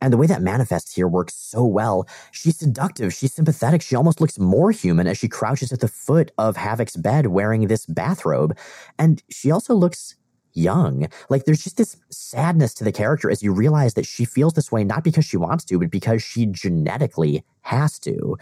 And 0.00 0.12
the 0.12 0.16
way 0.16 0.26
that 0.26 0.42
manifests 0.42 0.94
here 0.94 1.08
works 1.08 1.34
so 1.34 1.64
well. 1.64 2.06
She's 2.30 2.56
seductive, 2.56 3.12
she's 3.12 3.34
sympathetic, 3.34 3.82
she 3.82 3.96
almost 3.96 4.20
looks 4.20 4.38
more 4.38 4.70
human 4.70 5.06
as 5.06 5.18
she 5.18 5.28
crouches 5.28 5.72
at 5.72 5.80
the 5.80 5.88
foot 5.88 6.30
of 6.38 6.56
Havoc's 6.56 6.96
bed 6.96 7.28
wearing 7.28 7.66
this 7.66 7.84
bathrobe. 7.86 8.56
And 8.98 9.22
she 9.28 9.50
also 9.50 9.74
looks 9.74 10.14
young. 10.58 11.08
Like 11.28 11.44
there's 11.44 11.62
just 11.62 11.76
this 11.76 11.96
sadness 12.10 12.74
to 12.74 12.84
the 12.84 12.92
character 12.92 13.30
as 13.30 13.42
you 13.42 13.52
realize 13.52 13.94
that 13.94 14.06
she 14.06 14.24
feels 14.24 14.54
this 14.54 14.72
way 14.72 14.84
not 14.84 15.04
because 15.04 15.24
she 15.24 15.36
wants 15.36 15.64
to, 15.66 15.78
but 15.78 15.90
because 15.90 16.22
she 16.22 16.46
genetically 16.46 17.44
has 17.62 17.98
to. 18.00 18.36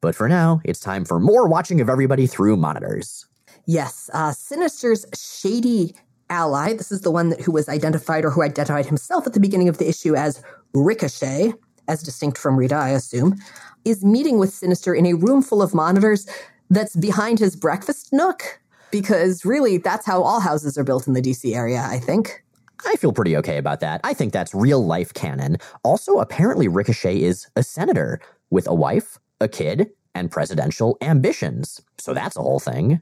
But 0.00 0.14
for 0.14 0.28
now, 0.28 0.60
it's 0.64 0.80
time 0.80 1.04
for 1.04 1.18
more 1.18 1.48
watching 1.48 1.80
of 1.80 1.88
everybody 1.88 2.26
through 2.26 2.56
monitors. 2.56 3.26
Yes, 3.66 4.08
uh, 4.14 4.32
Sinister's 4.32 5.04
shady 5.14 5.94
ally, 6.30 6.74
this 6.74 6.92
is 6.92 7.00
the 7.00 7.10
one 7.10 7.30
that, 7.30 7.40
who 7.40 7.52
was 7.52 7.68
identified 7.68 8.24
or 8.24 8.30
who 8.30 8.42
identified 8.42 8.86
himself 8.86 9.26
at 9.26 9.32
the 9.32 9.40
beginning 9.40 9.68
of 9.68 9.78
the 9.78 9.88
issue 9.88 10.14
as 10.14 10.42
Ricochet, 10.74 11.52
as 11.88 12.02
distinct 12.02 12.38
from 12.38 12.56
Rita, 12.56 12.74
I 12.74 12.90
assume, 12.90 13.36
is 13.84 14.04
meeting 14.04 14.38
with 14.38 14.52
Sinister 14.52 14.94
in 14.94 15.06
a 15.06 15.14
room 15.14 15.42
full 15.42 15.62
of 15.62 15.74
monitors 15.74 16.26
that's 16.70 16.94
behind 16.96 17.38
his 17.38 17.56
breakfast 17.56 18.12
nook 18.12 18.60
because 18.90 19.44
really 19.44 19.78
that's 19.78 20.06
how 20.06 20.22
all 20.22 20.40
houses 20.40 20.76
are 20.78 20.84
built 20.84 21.06
in 21.06 21.14
the 21.14 21.22
DC 21.22 21.54
area, 21.54 21.86
I 21.88 21.98
think. 21.98 22.42
I 22.86 22.96
feel 22.96 23.12
pretty 23.12 23.36
okay 23.38 23.58
about 23.58 23.80
that. 23.80 24.00
I 24.04 24.14
think 24.14 24.32
that's 24.32 24.54
real 24.54 24.84
life 24.84 25.12
canon. 25.12 25.56
Also, 25.82 26.18
apparently, 26.18 26.68
Ricochet 26.68 27.20
is 27.20 27.48
a 27.56 27.62
senator 27.62 28.20
with 28.50 28.68
a 28.68 28.74
wife, 28.74 29.18
a 29.40 29.48
kid, 29.48 29.90
and 30.14 30.30
presidential 30.30 30.96
ambitions. 31.00 31.80
So 31.98 32.14
that's 32.14 32.36
a 32.36 32.42
whole 32.42 32.60
thing. 32.60 33.00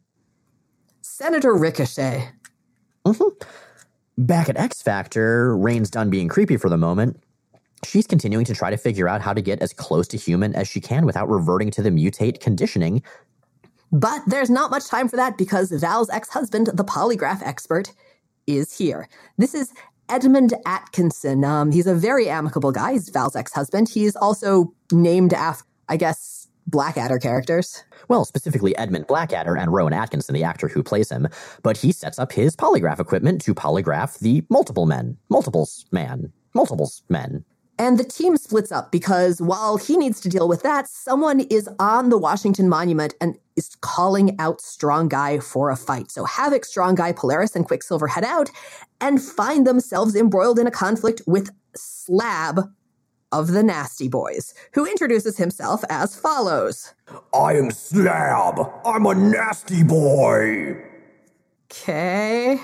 Senator 1.02 1.54
Ricochet. 1.54 2.30
Mm-hmm. 3.04 3.44
Back 4.18 4.48
at 4.48 4.56
X 4.56 4.82
Factor, 4.82 5.56
Rahne's 5.56 5.90
done 5.90 6.10
being 6.10 6.28
creepy 6.28 6.56
for 6.56 6.68
the 6.68 6.78
moment. 6.78 7.22
She's 7.84 8.06
continuing 8.06 8.44
to 8.46 8.54
try 8.54 8.70
to 8.70 8.76
figure 8.76 9.08
out 9.08 9.20
how 9.20 9.32
to 9.32 9.42
get 9.42 9.60
as 9.60 9.72
close 9.72 10.08
to 10.08 10.16
human 10.16 10.54
as 10.54 10.66
she 10.66 10.80
can 10.80 11.04
without 11.04 11.28
reverting 11.28 11.70
to 11.72 11.82
the 11.82 11.90
mutate 11.90 12.40
conditioning 12.40 13.02
but 13.92 14.22
there's 14.26 14.50
not 14.50 14.70
much 14.70 14.86
time 14.88 15.08
for 15.08 15.16
that 15.16 15.38
because 15.38 15.70
Val's 15.70 16.10
ex 16.10 16.28
husband, 16.28 16.68
the 16.74 16.84
polygraph 16.84 17.42
expert, 17.42 17.92
is 18.46 18.76
here. 18.76 19.08
This 19.38 19.54
is 19.54 19.72
Edmund 20.08 20.54
Atkinson. 20.66 21.44
Um, 21.44 21.72
he's 21.72 21.86
a 21.86 21.94
very 21.94 22.28
amicable 22.28 22.72
guy. 22.72 22.92
He's 22.92 23.08
Val's 23.08 23.36
ex 23.36 23.52
husband. 23.52 23.88
He's 23.88 24.16
also 24.16 24.72
named 24.92 25.32
after, 25.32 25.64
I 25.88 25.96
guess, 25.96 26.48
Blackadder 26.68 27.18
characters. 27.18 27.84
Well, 28.08 28.24
specifically 28.24 28.76
Edmund 28.76 29.06
Blackadder 29.06 29.56
and 29.56 29.72
Rowan 29.72 29.92
Atkinson, 29.92 30.34
the 30.34 30.42
actor 30.42 30.68
who 30.68 30.82
plays 30.82 31.10
him. 31.10 31.28
But 31.62 31.76
he 31.76 31.92
sets 31.92 32.18
up 32.18 32.32
his 32.32 32.56
polygraph 32.56 32.98
equipment 32.98 33.40
to 33.42 33.54
polygraph 33.54 34.18
the 34.18 34.42
multiple 34.48 34.86
men, 34.86 35.16
multiples 35.28 35.86
man, 35.92 36.32
multiples 36.54 37.02
men. 37.08 37.44
And 37.78 37.98
the 37.98 38.04
team 38.04 38.36
splits 38.36 38.72
up 38.72 38.90
because 38.90 39.40
while 39.40 39.76
he 39.76 39.96
needs 39.96 40.20
to 40.22 40.28
deal 40.28 40.48
with 40.48 40.62
that, 40.62 40.88
someone 40.88 41.40
is 41.40 41.68
on 41.78 42.08
the 42.08 42.18
Washington 42.18 42.68
Monument 42.68 43.14
and 43.20 43.38
is 43.54 43.76
calling 43.80 44.38
out 44.38 44.60
Strong 44.60 45.08
Guy 45.08 45.38
for 45.38 45.70
a 45.70 45.76
fight. 45.76 46.10
So 46.10 46.24
Havoc, 46.24 46.64
Strong 46.64 46.96
Guy, 46.96 47.12
Polaris, 47.12 47.54
and 47.54 47.66
Quicksilver 47.66 48.06
head 48.06 48.24
out 48.24 48.50
and 49.00 49.22
find 49.22 49.66
themselves 49.66 50.16
embroiled 50.16 50.58
in 50.58 50.66
a 50.66 50.70
conflict 50.70 51.20
with 51.26 51.50
Slab 51.74 52.72
of 53.32 53.48
the 53.48 53.62
Nasty 53.62 54.08
Boys, 54.08 54.54
who 54.72 54.86
introduces 54.86 55.36
himself 55.36 55.84
as 55.90 56.16
follows 56.16 56.94
I 57.34 57.54
am 57.54 57.70
Slab. 57.70 58.58
I'm 58.84 59.06
a 59.06 59.14
nasty 59.14 59.82
boy. 59.82 60.82
Okay. 61.70 62.60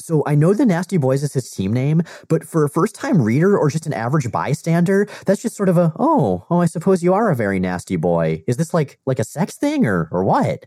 So 0.00 0.22
I 0.26 0.34
know 0.34 0.54
the 0.54 0.66
Nasty 0.66 0.96
Boys 0.96 1.22
is 1.22 1.32
his 1.32 1.50
team 1.50 1.72
name, 1.72 2.02
but 2.28 2.44
for 2.44 2.64
a 2.64 2.68
first 2.68 2.94
time 2.94 3.20
reader 3.20 3.56
or 3.56 3.70
just 3.70 3.86
an 3.86 3.92
average 3.92 4.30
bystander, 4.30 5.06
that's 5.26 5.42
just 5.42 5.56
sort 5.56 5.68
of 5.68 5.78
a 5.78 5.92
oh, 5.98 6.46
oh, 6.50 6.60
I 6.60 6.66
suppose 6.66 7.02
you 7.02 7.14
are 7.14 7.30
a 7.30 7.36
very 7.36 7.58
nasty 7.60 7.96
boy. 7.96 8.42
Is 8.46 8.56
this 8.56 8.74
like 8.74 8.98
like 9.06 9.18
a 9.18 9.24
sex 9.24 9.56
thing 9.56 9.86
or 9.86 10.08
or 10.10 10.24
what? 10.24 10.66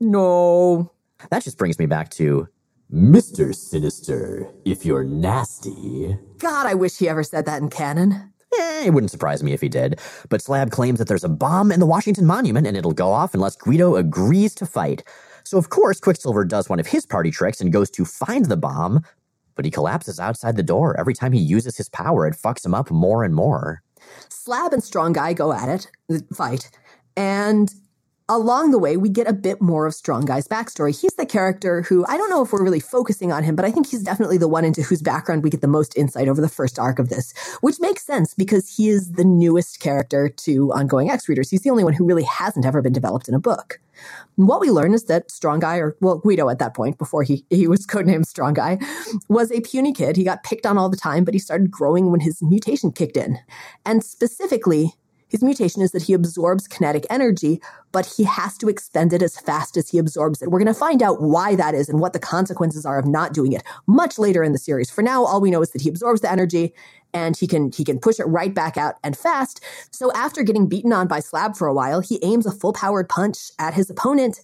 No. 0.00 0.92
That 1.30 1.42
just 1.42 1.58
brings 1.58 1.78
me 1.78 1.86
back 1.86 2.10
to 2.10 2.48
Mr. 2.92 3.54
Sinister, 3.54 4.48
if 4.64 4.84
you're 4.84 5.02
nasty. 5.02 6.16
God, 6.38 6.66
I 6.66 6.74
wish 6.74 6.98
he 6.98 7.08
ever 7.08 7.24
said 7.24 7.44
that 7.46 7.60
in 7.60 7.68
canon. 7.68 8.32
Eh, 8.58 8.86
it 8.86 8.94
wouldn't 8.94 9.10
surprise 9.10 9.42
me 9.42 9.52
if 9.52 9.60
he 9.60 9.68
did. 9.68 9.98
But 10.28 10.40
Slab 10.40 10.70
claims 10.70 10.98
that 11.00 11.08
there's 11.08 11.24
a 11.24 11.28
bomb 11.28 11.72
in 11.72 11.80
the 11.80 11.86
Washington 11.86 12.26
Monument 12.26 12.66
and 12.66 12.76
it'll 12.76 12.92
go 12.92 13.10
off 13.10 13.34
unless 13.34 13.56
Guido 13.56 13.96
agrees 13.96 14.54
to 14.56 14.66
fight. 14.66 15.02
So, 15.46 15.58
of 15.58 15.70
course, 15.70 16.00
Quicksilver 16.00 16.44
does 16.44 16.68
one 16.68 16.80
of 16.80 16.88
his 16.88 17.06
party 17.06 17.30
tricks 17.30 17.60
and 17.60 17.72
goes 17.72 17.88
to 17.90 18.04
find 18.04 18.46
the 18.46 18.56
bomb, 18.56 19.04
but 19.54 19.64
he 19.64 19.70
collapses 19.70 20.18
outside 20.18 20.56
the 20.56 20.62
door. 20.64 20.98
Every 20.98 21.14
time 21.14 21.30
he 21.30 21.38
uses 21.38 21.76
his 21.76 21.88
power, 21.88 22.26
it 22.26 22.34
fucks 22.34 22.66
him 22.66 22.74
up 22.74 22.90
more 22.90 23.22
and 23.22 23.32
more. 23.32 23.80
Slab 24.28 24.72
and 24.72 24.82
Strong 24.82 25.12
Guy 25.12 25.34
go 25.34 25.52
at 25.52 25.68
it, 25.68 25.86
fight, 26.34 26.68
and 27.16 27.72
along 28.28 28.72
the 28.72 28.78
way, 28.78 28.96
we 28.96 29.08
get 29.08 29.28
a 29.28 29.32
bit 29.32 29.60
more 29.60 29.86
of 29.86 29.94
Strong 29.94 30.24
Guy's 30.24 30.48
backstory. 30.48 30.98
He's 30.98 31.14
the 31.14 31.26
character 31.26 31.82
who 31.82 32.04
I 32.08 32.16
don't 32.16 32.30
know 32.30 32.42
if 32.42 32.52
we're 32.52 32.64
really 32.64 32.80
focusing 32.80 33.32
on 33.32 33.44
him, 33.44 33.54
but 33.54 33.64
I 33.64 33.70
think 33.70 33.88
he's 33.88 34.02
definitely 34.02 34.38
the 34.38 34.48
one 34.48 34.64
into 34.64 34.82
whose 34.82 35.02
background 35.02 35.44
we 35.44 35.50
get 35.50 35.60
the 35.60 35.68
most 35.68 35.96
insight 35.96 36.28
over 36.28 36.40
the 36.40 36.48
first 36.48 36.78
arc 36.78 36.98
of 36.98 37.08
this, 37.08 37.32
which 37.60 37.76
makes 37.80 38.04
sense 38.04 38.34
because 38.34 38.74
he 38.76 38.88
is 38.88 39.12
the 39.12 39.24
newest 39.24 39.80
character 39.80 40.28
to 40.28 40.72
ongoing 40.72 41.10
X 41.10 41.28
readers. 41.28 41.50
He's 41.50 41.62
the 41.62 41.70
only 41.70 41.84
one 41.84 41.92
who 41.92 42.04
really 42.04 42.24
hasn't 42.24 42.66
ever 42.66 42.82
been 42.82 42.92
developed 42.92 43.28
in 43.28 43.34
a 43.34 43.40
book. 43.40 43.80
what 44.34 44.60
we 44.60 44.70
learn 44.70 44.92
is 44.92 45.04
that 45.04 45.30
Strong 45.30 45.60
Guy, 45.60 45.76
or 45.76 45.96
well, 46.00 46.18
Guido 46.18 46.48
at 46.48 46.58
that 46.58 46.74
point, 46.74 46.98
before 46.98 47.22
he, 47.22 47.44
he 47.50 47.68
was 47.68 47.86
codenamed 47.86 48.26
Strong 48.26 48.54
Guy, 48.54 48.78
was 49.28 49.52
a 49.52 49.60
puny 49.60 49.92
kid. 49.92 50.16
He 50.16 50.24
got 50.24 50.42
picked 50.42 50.66
on 50.66 50.78
all 50.78 50.88
the 50.88 50.96
time, 50.96 51.24
but 51.24 51.34
he 51.34 51.40
started 51.40 51.70
growing 51.70 52.10
when 52.10 52.20
his 52.20 52.42
mutation 52.42 52.90
kicked 52.90 53.16
in. 53.16 53.38
And 53.84 54.02
specifically, 54.02 54.94
his 55.28 55.42
mutation 55.42 55.82
is 55.82 55.90
that 55.90 56.02
he 56.02 56.12
absorbs 56.12 56.68
kinetic 56.68 57.04
energy, 57.10 57.60
but 57.92 58.06
he 58.06 58.24
has 58.24 58.56
to 58.58 58.68
expend 58.68 59.12
it 59.12 59.22
as 59.22 59.38
fast 59.38 59.76
as 59.76 59.88
he 59.88 59.98
absorbs 59.98 60.40
it. 60.40 60.50
We're 60.50 60.60
going 60.60 60.72
to 60.72 60.74
find 60.74 61.02
out 61.02 61.20
why 61.20 61.56
that 61.56 61.74
is 61.74 61.88
and 61.88 62.00
what 62.00 62.12
the 62.12 62.18
consequences 62.18 62.86
are 62.86 62.98
of 62.98 63.06
not 63.06 63.32
doing 63.32 63.52
it 63.52 63.62
much 63.86 64.18
later 64.18 64.44
in 64.44 64.52
the 64.52 64.58
series. 64.58 64.90
For 64.90 65.02
now, 65.02 65.24
all 65.24 65.40
we 65.40 65.50
know 65.50 65.62
is 65.62 65.70
that 65.70 65.82
he 65.82 65.88
absorbs 65.88 66.20
the 66.20 66.30
energy 66.30 66.72
and 67.12 67.36
he 67.36 67.46
can 67.46 67.72
he 67.72 67.84
can 67.84 67.98
push 67.98 68.20
it 68.20 68.24
right 68.24 68.54
back 68.54 68.76
out 68.76 68.96
and 69.02 69.16
fast. 69.16 69.64
So 69.90 70.12
after 70.12 70.42
getting 70.42 70.68
beaten 70.68 70.92
on 70.92 71.08
by 71.08 71.20
Slab 71.20 71.56
for 71.56 71.66
a 71.66 71.74
while, 71.74 72.00
he 72.00 72.20
aims 72.22 72.46
a 72.46 72.52
full-powered 72.52 73.08
punch 73.08 73.50
at 73.58 73.74
his 73.74 73.90
opponent, 73.90 74.40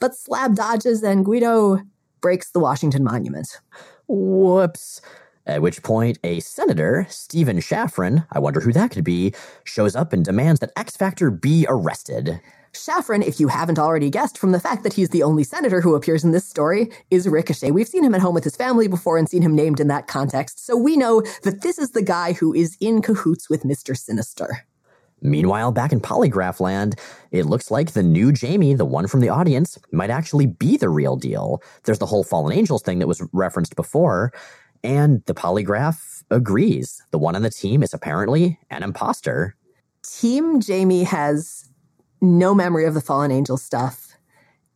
but 0.00 0.16
Slab 0.16 0.54
dodges 0.54 1.02
and 1.02 1.24
Guido 1.24 1.80
breaks 2.20 2.50
the 2.50 2.60
Washington 2.60 3.04
Monument. 3.04 3.60
Whoops. 4.08 5.00
At 5.48 5.62
which 5.62 5.82
point, 5.82 6.18
a 6.22 6.40
senator, 6.40 7.06
Stephen 7.08 7.56
Shaffran, 7.56 8.26
I 8.30 8.38
wonder 8.38 8.60
who 8.60 8.72
that 8.74 8.90
could 8.90 9.02
be, 9.02 9.32
shows 9.64 9.96
up 9.96 10.12
and 10.12 10.22
demands 10.22 10.60
that 10.60 10.72
X 10.76 10.94
Factor 10.94 11.30
be 11.30 11.64
arrested. 11.66 12.38
Shaffran, 12.74 13.26
if 13.26 13.40
you 13.40 13.48
haven't 13.48 13.78
already 13.78 14.10
guessed 14.10 14.36
from 14.36 14.52
the 14.52 14.60
fact 14.60 14.82
that 14.82 14.92
he's 14.92 15.08
the 15.08 15.22
only 15.22 15.42
senator 15.42 15.80
who 15.80 15.94
appears 15.94 16.22
in 16.22 16.32
this 16.32 16.46
story, 16.46 16.90
is 17.10 17.26
Ricochet. 17.26 17.70
We've 17.70 17.88
seen 17.88 18.04
him 18.04 18.14
at 18.14 18.20
home 18.20 18.34
with 18.34 18.44
his 18.44 18.56
family 18.56 18.88
before 18.88 19.16
and 19.16 19.26
seen 19.26 19.40
him 19.40 19.56
named 19.56 19.80
in 19.80 19.88
that 19.88 20.06
context, 20.06 20.66
so 20.66 20.76
we 20.76 20.98
know 20.98 21.22
that 21.44 21.62
this 21.62 21.78
is 21.78 21.92
the 21.92 22.02
guy 22.02 22.34
who 22.34 22.52
is 22.52 22.76
in 22.78 23.00
cahoots 23.00 23.48
with 23.48 23.62
Mr. 23.62 23.96
Sinister. 23.96 24.66
Meanwhile, 25.20 25.72
back 25.72 25.92
in 25.92 26.00
Polygraph 26.00 26.60
Land, 26.60 26.94
it 27.32 27.46
looks 27.46 27.70
like 27.70 27.92
the 27.92 28.02
new 28.02 28.32
Jamie, 28.32 28.74
the 28.74 28.84
one 28.84 29.08
from 29.08 29.20
the 29.20 29.30
audience, 29.30 29.78
might 29.90 30.10
actually 30.10 30.46
be 30.46 30.76
the 30.76 30.88
real 30.90 31.16
deal. 31.16 31.60
There's 31.84 31.98
the 31.98 32.06
whole 32.06 32.22
Fallen 32.22 32.56
Angels 32.56 32.82
thing 32.82 33.00
that 33.00 33.08
was 33.08 33.26
referenced 33.32 33.74
before, 33.74 34.32
and 34.82 35.22
the 35.26 35.34
polygraph 35.34 36.22
agrees. 36.30 37.02
The 37.10 37.18
one 37.18 37.36
on 37.36 37.42
the 37.42 37.50
team 37.50 37.82
is 37.82 37.94
apparently 37.94 38.58
an 38.70 38.82
imposter. 38.82 39.56
Team 40.02 40.60
Jamie 40.60 41.04
has 41.04 41.70
no 42.20 42.54
memory 42.54 42.84
of 42.84 42.94
the 42.94 43.00
Fallen 43.00 43.30
Angel 43.30 43.56
stuff. 43.56 44.04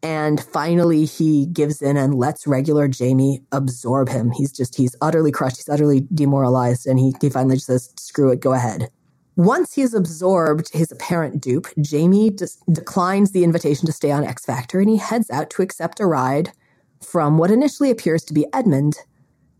And 0.02 0.42
finally, 0.42 1.04
he 1.04 1.46
gives 1.46 1.80
in 1.80 1.96
and 1.96 2.16
lets 2.16 2.46
regular 2.46 2.88
Jamie 2.88 3.40
absorb 3.52 4.08
him. 4.08 4.32
He's 4.32 4.50
just, 4.50 4.74
he's 4.74 4.96
utterly 5.00 5.30
crushed. 5.30 5.58
He's 5.58 5.68
utterly 5.68 6.08
demoralized. 6.12 6.86
And 6.88 6.98
he, 6.98 7.14
he 7.20 7.30
finally 7.30 7.56
just 7.56 7.66
says, 7.66 7.92
screw 7.98 8.32
it, 8.32 8.40
go 8.40 8.52
ahead. 8.52 8.90
Once 9.36 9.74
he 9.74 9.80
has 9.80 9.94
absorbed 9.94 10.70
his 10.72 10.90
apparent 10.92 11.40
dupe, 11.40 11.68
Jamie 11.80 12.30
just 12.30 12.58
declines 12.70 13.30
the 13.30 13.44
invitation 13.44 13.86
to 13.86 13.92
stay 13.92 14.10
on 14.10 14.24
X 14.24 14.44
Factor 14.44 14.78
and 14.78 14.90
he 14.90 14.98
heads 14.98 15.30
out 15.30 15.48
to 15.50 15.62
accept 15.62 16.00
a 16.00 16.06
ride 16.06 16.52
from 17.00 17.38
what 17.38 17.50
initially 17.50 17.90
appears 17.90 18.24
to 18.24 18.34
be 18.34 18.44
Edmund 18.52 18.98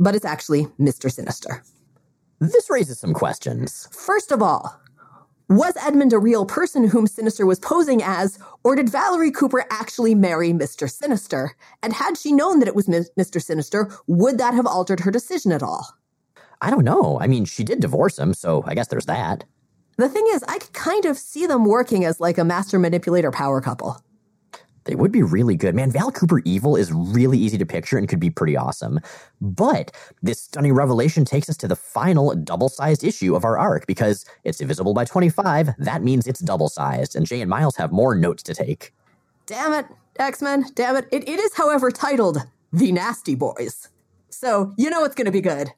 but 0.03 0.16
it's 0.16 0.24
actually 0.24 0.66
Mr. 0.80 1.11
Sinister. 1.11 1.62
This 2.40 2.68
raises 2.68 2.98
some 2.98 3.14
questions. 3.14 3.88
First 3.92 4.32
of 4.32 4.42
all, 4.42 4.80
was 5.48 5.74
Edmund 5.76 6.12
a 6.12 6.18
real 6.18 6.44
person 6.44 6.88
whom 6.88 7.07
Sinister 7.07 7.46
was 7.46 7.61
posing 7.61 8.03
as, 8.03 8.38
or 8.64 8.74
did 8.74 8.90
Valerie 8.90 9.30
Cooper 9.30 9.64
actually 9.70 10.14
marry 10.14 10.50
Mr. 10.50 10.90
Sinister? 10.90 11.55
And 11.82 11.92
had 11.92 12.18
she 12.18 12.32
known 12.32 12.59
that 12.59 12.68
it 12.68 12.74
was 12.74 12.88
Mr. 12.88 13.40
Sinister, 13.40 13.90
would 14.09 14.38
that 14.38 14.55
have 14.55 14.66
altered 14.66 15.00
her 15.00 15.11
decision 15.12 15.53
at 15.53 15.62
all? 15.62 15.86
I 16.61 16.70
don't 16.70 16.84
know. 16.84 17.18
I 17.20 17.28
mean, 17.28 17.44
she 17.44 17.62
did 17.62 17.80
divorce 17.80 18.18
him, 18.18 18.34
so 18.34 18.64
I 18.66 18.74
guess 18.74 18.88
there's 18.88 19.07
that. 19.07 19.44
The 19.98 20.09
thing 20.09 20.24
is, 20.30 20.42
I 20.48 20.59
could 20.59 20.72
kind 20.72 21.05
of 21.05 21.18
see 21.18 21.46
them 21.46 21.64
working 21.64 22.05
as 22.05 22.18
like 22.18 22.38
a 22.38 22.44
master 22.44 22.78
manipulator 22.78 23.30
power 23.30 23.61
couple. 23.61 24.00
They 24.84 24.94
would 24.94 25.12
be 25.12 25.22
really 25.22 25.56
good. 25.56 25.74
Man, 25.74 25.90
Val 25.90 26.10
Cooper 26.10 26.40
evil 26.44 26.76
is 26.76 26.92
really 26.92 27.38
easy 27.38 27.58
to 27.58 27.66
picture 27.66 27.96
and 27.98 28.08
could 28.08 28.20
be 28.20 28.30
pretty 28.30 28.56
awesome. 28.56 29.00
But 29.40 29.96
this 30.22 30.40
stunning 30.40 30.72
revelation 30.72 31.24
takes 31.24 31.48
us 31.48 31.56
to 31.58 31.68
the 31.68 31.76
final 31.76 32.34
double 32.34 32.68
sized 32.68 33.04
issue 33.04 33.34
of 33.34 33.44
our 33.44 33.58
arc 33.58 33.86
because 33.86 34.24
it's 34.44 34.58
divisible 34.58 34.94
by 34.94 35.04
25. 35.04 35.70
That 35.78 36.02
means 36.02 36.26
it's 36.26 36.40
double 36.40 36.68
sized, 36.68 37.16
and 37.16 37.26
Jay 37.26 37.40
and 37.40 37.50
Miles 37.50 37.76
have 37.76 37.92
more 37.92 38.14
notes 38.14 38.42
to 38.44 38.54
take. 38.54 38.92
Damn 39.46 39.72
it, 39.72 39.86
X 40.18 40.42
Men, 40.42 40.64
damn 40.74 40.96
it. 40.96 41.06
it. 41.12 41.28
It 41.28 41.40
is, 41.40 41.54
however, 41.54 41.90
titled 41.90 42.38
The 42.72 42.92
Nasty 42.92 43.34
Boys. 43.34 43.88
So 44.30 44.72
you 44.76 44.90
know 44.90 45.04
it's 45.04 45.14
going 45.14 45.26
to 45.26 45.32
be 45.32 45.40
good. 45.40 45.72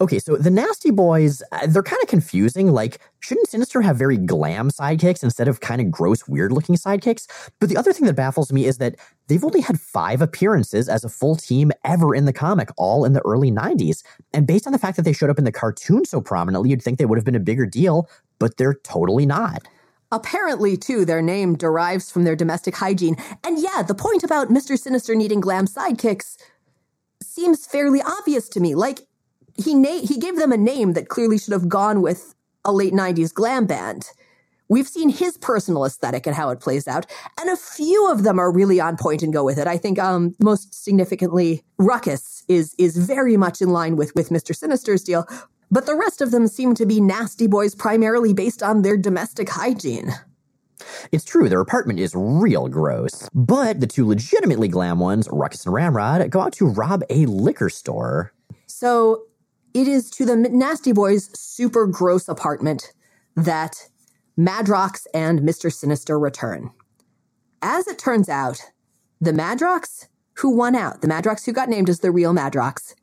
Okay, 0.00 0.18
so 0.18 0.36
the 0.36 0.50
Nasty 0.50 0.90
Boys, 0.90 1.42
uh, 1.52 1.66
they're 1.66 1.82
kind 1.82 2.02
of 2.02 2.08
confusing. 2.08 2.72
Like, 2.72 3.00
shouldn't 3.20 3.48
Sinister 3.48 3.80
have 3.82 3.96
very 3.96 4.16
glam 4.16 4.70
sidekicks 4.70 5.22
instead 5.22 5.46
of 5.46 5.60
kind 5.60 5.80
of 5.80 5.90
gross, 5.90 6.26
weird 6.26 6.52
looking 6.52 6.74
sidekicks? 6.74 7.26
But 7.60 7.68
the 7.68 7.76
other 7.76 7.92
thing 7.92 8.06
that 8.06 8.14
baffles 8.14 8.52
me 8.52 8.64
is 8.66 8.78
that 8.78 8.96
they've 9.28 9.44
only 9.44 9.60
had 9.60 9.80
five 9.80 10.20
appearances 10.20 10.88
as 10.88 11.04
a 11.04 11.08
full 11.08 11.36
team 11.36 11.70
ever 11.84 12.14
in 12.14 12.24
the 12.24 12.32
comic, 12.32 12.70
all 12.76 13.04
in 13.04 13.12
the 13.12 13.22
early 13.24 13.50
90s. 13.50 14.02
And 14.32 14.46
based 14.46 14.66
on 14.66 14.72
the 14.72 14.78
fact 14.78 14.96
that 14.96 15.02
they 15.02 15.12
showed 15.12 15.30
up 15.30 15.38
in 15.38 15.44
the 15.44 15.52
cartoon 15.52 16.04
so 16.04 16.20
prominently, 16.20 16.70
you'd 16.70 16.82
think 16.82 16.98
they 16.98 17.06
would 17.06 17.18
have 17.18 17.24
been 17.24 17.34
a 17.34 17.40
bigger 17.40 17.66
deal, 17.66 18.08
but 18.38 18.56
they're 18.56 18.74
totally 18.74 19.26
not. 19.26 19.68
Apparently, 20.10 20.76
too, 20.76 21.04
their 21.04 21.22
name 21.22 21.56
derives 21.56 22.10
from 22.10 22.24
their 22.24 22.36
domestic 22.36 22.76
hygiene. 22.76 23.16
And 23.42 23.58
yeah, 23.60 23.82
the 23.82 23.94
point 23.94 24.22
about 24.22 24.48
Mr. 24.48 24.78
Sinister 24.78 25.14
needing 25.14 25.40
glam 25.40 25.66
sidekicks 25.66 26.36
seems 27.22 27.66
fairly 27.66 28.00
obvious 28.00 28.48
to 28.50 28.60
me. 28.60 28.74
Like, 28.74 29.00
he 29.56 29.74
na- 29.74 30.00
he 30.00 30.18
gave 30.18 30.36
them 30.36 30.52
a 30.52 30.56
name 30.56 30.92
that 30.94 31.08
clearly 31.08 31.38
should 31.38 31.52
have 31.52 31.68
gone 31.68 32.02
with 32.02 32.34
a 32.64 32.72
late 32.72 32.92
90s 32.92 33.32
glam 33.32 33.66
band. 33.66 34.10
We've 34.68 34.88
seen 34.88 35.10
his 35.10 35.36
personal 35.36 35.84
aesthetic 35.84 36.26
and 36.26 36.34
how 36.34 36.48
it 36.48 36.60
plays 36.60 36.88
out, 36.88 37.06
and 37.38 37.50
a 37.50 37.56
few 37.56 38.10
of 38.10 38.22
them 38.22 38.38
are 38.38 38.50
really 38.50 38.80
on 38.80 38.96
point 38.96 39.22
and 39.22 39.32
go 39.32 39.44
with 39.44 39.58
it. 39.58 39.66
I 39.66 39.76
think 39.76 39.98
um, 39.98 40.34
most 40.42 40.74
significantly, 40.74 41.62
Ruckus 41.78 42.44
is 42.48 42.74
is 42.78 42.96
very 42.96 43.36
much 43.36 43.60
in 43.60 43.70
line 43.70 43.96
with 43.96 44.14
with 44.14 44.30
Mr. 44.30 44.56
Sinister's 44.56 45.04
deal, 45.04 45.26
but 45.70 45.86
the 45.86 45.94
rest 45.94 46.22
of 46.22 46.30
them 46.30 46.46
seem 46.46 46.74
to 46.76 46.86
be 46.86 47.00
nasty 47.00 47.46
boys 47.46 47.74
primarily 47.74 48.32
based 48.32 48.62
on 48.62 48.82
their 48.82 48.96
domestic 48.96 49.50
hygiene. 49.50 50.12
It's 51.12 51.24
true, 51.24 51.48
their 51.48 51.60
apartment 51.60 52.00
is 52.00 52.14
real 52.14 52.68
gross. 52.68 53.28
But 53.34 53.80
the 53.80 53.86
two 53.86 54.06
legitimately 54.06 54.68
glam 54.68 54.98
ones, 54.98 55.28
Ruckus 55.30 55.66
and 55.66 55.74
Ramrod, 55.74 56.30
go 56.30 56.40
out 56.40 56.52
to 56.54 56.66
rob 56.66 57.02
a 57.10 57.26
liquor 57.26 57.68
store. 57.68 58.32
So 58.66 59.24
it 59.74 59.88
is 59.88 60.08
to 60.12 60.24
the 60.24 60.36
Nasty 60.36 60.92
Boys' 60.92 61.28
super 61.38 61.86
gross 61.86 62.28
apartment 62.28 62.92
that 63.36 63.88
Madrox 64.38 65.06
and 65.12 65.40
Mr. 65.40 65.72
Sinister 65.72 66.18
return. 66.18 66.70
As 67.60 67.88
it 67.88 67.98
turns 67.98 68.28
out, 68.28 68.60
the 69.20 69.32
Madrox 69.32 70.06
who 70.34 70.50
won 70.56 70.74
out, 70.74 71.00
the 71.00 71.08
Madrox 71.08 71.44
who 71.44 71.52
got 71.52 71.68
named 71.68 71.88
as 71.88 72.00
the 72.00 72.10
real 72.10 72.32
Madrox, 72.32 72.94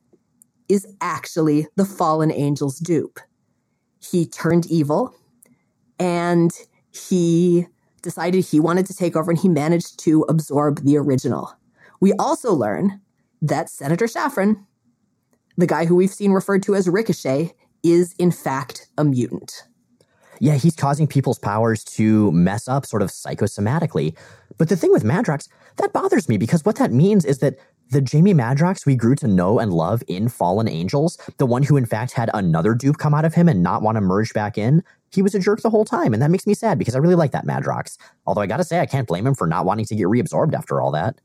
is 0.69 0.88
actually 1.01 1.67
the 1.76 1.86
fallen 1.86 2.32
angel's 2.32 2.80
dupe. 2.80 3.19
He 3.99 4.26
turned 4.26 4.65
evil 4.67 5.13
and 5.99 6.51
he 6.91 7.67
decided 8.01 8.45
he 8.45 8.59
wanted 8.59 8.86
to 8.86 8.95
take 8.95 9.15
over 9.15 9.32
and 9.32 9.39
he 9.39 9.49
managed 9.49 9.99
to 9.99 10.24
absorb 10.24 10.84
the 10.84 10.97
original. 10.97 11.53
We 11.99 12.13
also 12.13 12.53
learn 12.53 13.01
that 13.41 13.69
Senator 13.69 14.05
Shaffran 14.05 14.65
the 15.62 15.68
guy 15.68 15.86
who 15.86 15.95
we've 15.95 16.09
seen 16.09 16.32
referred 16.32 16.64
to 16.64 16.76
as 16.76 16.88
Ricochet 16.89 17.53
is 17.84 18.14
in 18.18 18.32
fact 18.32 18.88
a 18.97 19.03
mutant. 19.03 19.64
Yeah, 20.39 20.55
he's 20.55 20.76
causing 20.76 21.05
people's 21.05 21.38
powers 21.38 21.84
to 21.84 22.32
mess 22.32 22.68
up 22.68 22.86
sort 22.86 23.03
of 23.03 23.09
psychosomatically. 23.09 24.18
But 24.57 24.70
the 24.70 24.76
thing 24.76 24.91
with 24.91 25.03
Madrox, 25.03 25.47
that 25.78 25.93
bothers 25.93 26.28
me 26.28 26.38
because 26.38 26.66
what 26.66 26.78
that 26.78 26.91
means 26.91 27.26
is 27.26 27.39
that 27.39 27.59
the 27.91 28.01
Jamie 28.01 28.34
Madrox 28.34 28.86
we 28.86 28.95
grew 28.95 29.16
to 29.16 29.28
know 29.28 29.59
and 29.59 29.72
love 29.72 30.01
in 30.07 30.30
Fallen 30.30 30.68
Angels, 30.68 31.18
the 31.38 31.45
one 31.45 31.62
who 31.62 31.78
in 31.78 31.86
fact 31.86 32.14
had 32.14 32.32
another 32.34 32.74
dupe 32.74 32.97
come 32.97 33.14
out 33.14 33.26
of 33.26 33.36
him 33.36 33.47
and 33.47 33.62
not 33.62 33.84
want 33.84 33.97
to 33.97 34.01
merge 34.01 34.34
back 34.34 34.57
in, 34.57 34.84
he 35.12 35.22
was 35.22 35.36
a 35.36 35.39
jerk 35.39 35.62
the 35.62 35.70
whole 35.70 35.86
time. 35.86 36.14
And 36.14 36.24
that 36.24 36.32
makes 36.32 36.47
me 36.47 36.53
sad 36.53 36.80
because 36.80 36.95
I 36.95 36.99
really 36.99 37.16
like 37.16 37.32
that 37.34 37.45
Madrox. 37.45 37.97
Although 38.26 38.41
I 38.41 38.47
gotta 38.47 38.64
say, 38.64 38.80
I 38.80 38.86
can't 38.86 39.07
blame 39.07 39.28
him 39.28 39.36
for 39.36 39.45
not 39.45 39.66
wanting 39.66 39.86
to 39.86 39.95
get 39.95 40.07
reabsorbed 40.07 40.55
after 40.55 40.82
all 40.82 40.91
that 40.91 41.20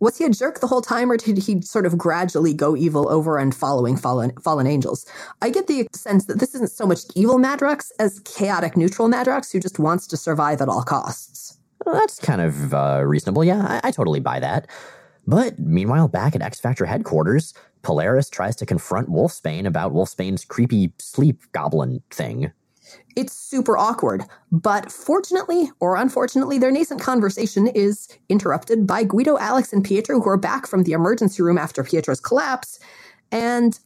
was 0.00 0.16
he 0.16 0.24
a 0.24 0.30
jerk 0.30 0.60
the 0.60 0.66
whole 0.66 0.80
time 0.80 1.10
or 1.10 1.16
did 1.16 1.38
he 1.38 1.60
sort 1.60 1.86
of 1.86 1.96
gradually 1.96 2.54
go 2.54 2.74
evil 2.74 3.08
over 3.08 3.38
and 3.38 3.54
following 3.54 3.96
fallen 3.96 4.32
fallen 4.42 4.66
angels? 4.66 5.06
I 5.42 5.50
get 5.50 5.66
the 5.66 5.86
sense 5.92 6.24
that 6.26 6.40
this 6.40 6.54
isn't 6.54 6.72
so 6.72 6.86
much 6.86 7.00
evil 7.14 7.38
madrox 7.38 7.92
as 7.98 8.20
chaotic 8.20 8.76
neutral 8.76 9.08
madrox 9.08 9.52
who 9.52 9.60
just 9.60 9.78
wants 9.78 10.06
to 10.08 10.16
survive 10.16 10.60
at 10.60 10.68
all 10.68 10.82
costs. 10.82 11.58
Well, 11.84 11.94
that's 11.94 12.18
kind 12.18 12.40
of 12.40 12.74
uh, 12.74 13.02
reasonable. 13.06 13.44
Yeah 13.44 13.80
I, 13.84 13.88
I 13.88 13.90
totally 13.90 14.20
buy 14.20 14.40
that. 14.40 14.68
But 15.26 15.58
meanwhile 15.58 16.08
back 16.08 16.34
at 16.34 16.42
x 16.42 16.58
factor 16.58 16.86
headquarters 16.86 17.54
polaris 17.82 18.28
tries 18.28 18.56
to 18.56 18.66
confront 18.66 19.08
wolfsbane 19.08 19.66
about 19.66 19.92
wolfsbane's 19.92 20.44
creepy 20.44 20.92
sleep 20.98 21.40
goblin 21.52 22.02
thing 22.10 22.52
It's 23.16 23.32
super 23.32 23.76
awkward. 23.76 24.24
But 24.52 24.90
fortunately 24.90 25.70
or 25.80 25.96
unfortunately, 25.96 26.58
their 26.58 26.70
nascent 26.70 27.00
conversation 27.00 27.66
is 27.68 28.08
interrupted 28.28 28.86
by 28.86 29.04
Guido, 29.04 29.38
Alex, 29.38 29.72
and 29.72 29.84
Pietro, 29.84 30.20
who 30.20 30.28
are 30.28 30.36
back 30.36 30.66
from 30.66 30.84
the 30.84 30.92
emergency 30.92 31.42
room 31.42 31.58
after 31.58 31.82
Pietro's 31.82 32.20
collapse. 32.20 32.78
And 33.32 33.78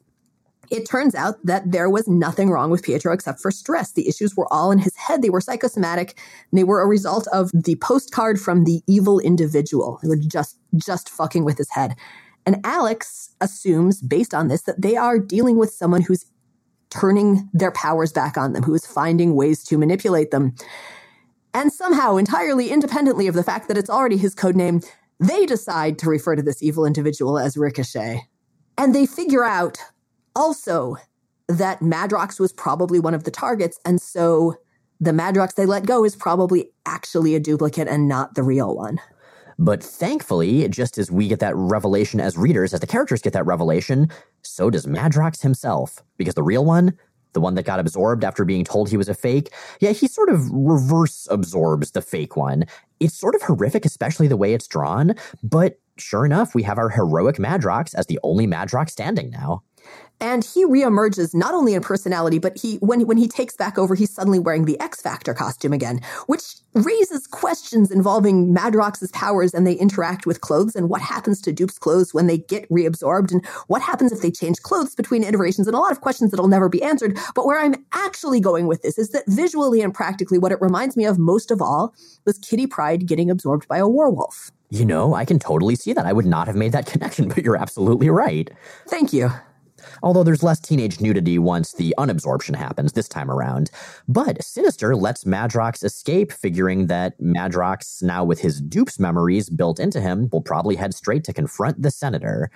it 0.70 0.88
turns 0.88 1.14
out 1.14 1.44
that 1.44 1.70
there 1.70 1.90
was 1.90 2.08
nothing 2.08 2.50
wrong 2.50 2.70
with 2.70 2.82
Pietro 2.82 3.12
except 3.12 3.40
for 3.40 3.50
stress. 3.50 3.92
The 3.92 4.08
issues 4.08 4.36
were 4.36 4.50
all 4.52 4.70
in 4.70 4.78
his 4.78 4.96
head. 4.96 5.22
They 5.22 5.30
were 5.30 5.40
psychosomatic. 5.40 6.18
they 6.52 6.64
were 6.64 6.80
a 6.80 6.86
result 6.86 7.26
of 7.28 7.50
the 7.52 7.76
postcard 7.76 8.40
from 8.40 8.64
the 8.64 8.82
evil 8.86 9.20
individual. 9.20 9.98
They 10.02 10.08
were 10.08 10.16
just, 10.16 10.58
just 10.76 11.08
fucking 11.08 11.44
with 11.44 11.58
his 11.58 11.70
head. 11.70 11.94
And 12.46 12.60
Alex 12.64 13.34
assumes, 13.40 14.02
based 14.02 14.34
on 14.34 14.48
this, 14.48 14.62
that 14.62 14.80
they 14.80 14.96
are 14.96 15.18
dealing 15.18 15.56
with 15.56 15.72
someone 15.72 16.02
who's 16.02 16.26
turning 16.94 17.48
their 17.52 17.72
powers 17.72 18.12
back 18.12 18.36
on 18.36 18.52
them, 18.52 18.62
who 18.62 18.74
is 18.74 18.86
finding 18.86 19.34
ways 19.34 19.64
to 19.64 19.78
manipulate 19.78 20.30
them. 20.30 20.54
And 21.52 21.72
somehow, 21.72 22.16
entirely 22.16 22.70
independently 22.70 23.26
of 23.26 23.34
the 23.34 23.44
fact 23.44 23.68
that 23.68 23.78
it's 23.78 23.90
already 23.90 24.16
his 24.16 24.34
code 24.34 24.56
name, 24.56 24.80
they 25.20 25.46
decide 25.46 25.98
to 25.98 26.10
refer 26.10 26.36
to 26.36 26.42
this 26.42 26.62
evil 26.62 26.84
individual 26.84 27.38
as 27.38 27.56
Ricochet. 27.56 28.22
And 28.76 28.94
they 28.94 29.06
figure 29.06 29.44
out 29.44 29.78
also 30.34 30.96
that 31.48 31.80
Madrox 31.80 32.40
was 32.40 32.52
probably 32.52 32.98
one 32.98 33.14
of 33.14 33.24
the 33.24 33.30
targets, 33.30 33.78
and 33.84 34.00
so 34.00 34.56
the 35.00 35.12
Madrox 35.12 35.54
they 35.54 35.66
let 35.66 35.86
go 35.86 36.04
is 36.04 36.16
probably 36.16 36.70
actually 36.86 37.34
a 37.34 37.40
duplicate 37.40 37.88
and 37.88 38.08
not 38.08 38.34
the 38.34 38.42
real 38.42 38.74
one. 38.74 39.00
But 39.58 39.82
thankfully, 39.82 40.68
just 40.68 40.98
as 40.98 41.10
we 41.10 41.28
get 41.28 41.40
that 41.40 41.56
revelation 41.56 42.20
as 42.20 42.36
readers, 42.36 42.74
as 42.74 42.80
the 42.80 42.86
characters 42.86 43.22
get 43.22 43.32
that 43.32 43.46
revelation, 43.46 44.08
so 44.42 44.70
does 44.70 44.86
Madrox 44.86 45.42
himself. 45.42 46.02
Because 46.16 46.34
the 46.34 46.42
real 46.42 46.64
one, 46.64 46.96
the 47.32 47.40
one 47.40 47.54
that 47.54 47.64
got 47.64 47.80
absorbed 47.80 48.24
after 48.24 48.44
being 48.44 48.64
told 48.64 48.88
he 48.88 48.96
was 48.96 49.08
a 49.08 49.14
fake, 49.14 49.52
yeah, 49.80 49.90
he 49.90 50.08
sort 50.08 50.30
of 50.30 50.48
reverse 50.50 51.28
absorbs 51.30 51.90
the 51.90 52.02
fake 52.02 52.36
one. 52.36 52.64
It's 53.00 53.18
sort 53.18 53.34
of 53.34 53.42
horrific, 53.42 53.84
especially 53.84 54.28
the 54.28 54.36
way 54.36 54.54
it's 54.54 54.66
drawn, 54.66 55.14
but 55.42 55.78
sure 55.96 56.24
enough, 56.24 56.54
we 56.54 56.62
have 56.62 56.78
our 56.78 56.88
heroic 56.88 57.36
Madrox 57.36 57.94
as 57.94 58.06
the 58.06 58.18
only 58.22 58.46
Madrox 58.46 58.90
standing 58.90 59.30
now. 59.30 59.62
And 60.20 60.44
he 60.44 60.64
reemerges 60.64 61.34
not 61.34 61.54
only 61.54 61.74
in 61.74 61.82
personality, 61.82 62.38
but 62.38 62.56
he 62.56 62.76
when 62.76 63.06
when 63.06 63.16
he 63.16 63.28
takes 63.28 63.56
back 63.56 63.76
over, 63.76 63.94
he's 63.94 64.12
suddenly 64.12 64.38
wearing 64.38 64.64
the 64.64 64.80
X 64.80 65.02
Factor 65.02 65.34
costume 65.34 65.72
again, 65.72 66.00
which 66.26 66.54
raises 66.72 67.26
questions 67.26 67.90
involving 67.90 68.54
Madrox's 68.54 69.10
powers 69.12 69.52
and 69.54 69.66
they 69.66 69.74
interact 69.74 70.24
with 70.24 70.40
clothes 70.40 70.74
and 70.74 70.88
what 70.88 71.00
happens 71.00 71.40
to 71.42 71.52
Dupe's 71.52 71.78
clothes 71.78 72.14
when 72.14 72.26
they 72.26 72.38
get 72.38 72.68
reabsorbed 72.68 73.32
and 73.32 73.44
what 73.66 73.82
happens 73.82 74.12
if 74.12 74.22
they 74.22 74.30
change 74.30 74.62
clothes 74.62 74.94
between 74.94 75.22
iterations 75.22 75.66
and 75.66 75.74
a 75.76 75.78
lot 75.78 75.92
of 75.92 76.00
questions 76.00 76.30
that'll 76.30 76.48
never 76.48 76.68
be 76.68 76.82
answered. 76.82 77.18
But 77.34 77.44
where 77.44 77.60
I'm 77.60 77.74
actually 77.92 78.40
going 78.40 78.66
with 78.66 78.82
this 78.82 78.98
is 78.98 79.10
that 79.10 79.24
visually 79.26 79.82
and 79.82 79.92
practically, 79.92 80.38
what 80.38 80.52
it 80.52 80.60
reminds 80.60 80.96
me 80.96 81.04
of 81.04 81.18
most 81.18 81.50
of 81.50 81.60
all 81.60 81.92
was 82.24 82.38
Kitty 82.38 82.66
Pryde 82.66 83.06
getting 83.06 83.30
absorbed 83.30 83.68
by 83.68 83.78
a 83.78 83.88
werewolf. 83.88 84.50
You 84.70 84.84
know, 84.84 85.14
I 85.14 85.24
can 85.24 85.38
totally 85.38 85.76
see 85.76 85.92
that. 85.92 86.06
I 86.06 86.12
would 86.12 86.26
not 86.26 86.46
have 86.46 86.56
made 86.56 86.72
that 86.72 86.86
connection, 86.92 87.28
but 87.28 87.44
you're 87.44 87.56
absolutely 87.56 88.10
right. 88.10 88.48
Thank 88.86 89.12
you 89.12 89.30
although 90.02 90.22
there's 90.22 90.42
less 90.42 90.60
teenage 90.60 91.00
nudity 91.00 91.38
once 91.38 91.72
the 91.72 91.94
unabsorption 91.98 92.54
happens 92.56 92.92
this 92.92 93.08
time 93.08 93.30
around. 93.30 93.70
But 94.08 94.42
Sinister 94.42 94.96
lets 94.96 95.24
Madrox 95.24 95.84
escape, 95.84 96.32
figuring 96.32 96.86
that 96.88 97.18
Madrox, 97.20 98.02
now 98.02 98.24
with 98.24 98.40
his 98.40 98.60
dupe's 98.60 98.98
memories 98.98 99.48
built 99.48 99.80
into 99.80 100.00
him, 100.00 100.28
will 100.32 100.42
probably 100.42 100.76
head 100.76 100.94
straight 100.94 101.24
to 101.24 101.32
confront 101.32 101.82
the 101.82 101.90
Senator. 101.90 102.50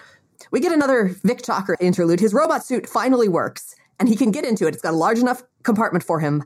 We 0.50 0.60
get 0.60 0.72
another 0.72 1.16
Vic 1.24 1.42
Chalker 1.42 1.74
interlude. 1.80 2.20
His 2.20 2.32
robot 2.32 2.64
suit 2.64 2.88
finally 2.88 3.28
works, 3.28 3.74
and 3.98 4.08
he 4.08 4.16
can 4.16 4.30
get 4.30 4.44
into 4.44 4.66
it. 4.66 4.74
It's 4.74 4.82
got 4.82 4.94
a 4.94 4.96
large 4.96 5.18
enough 5.18 5.42
compartment 5.62 6.04
for 6.04 6.20
him. 6.20 6.44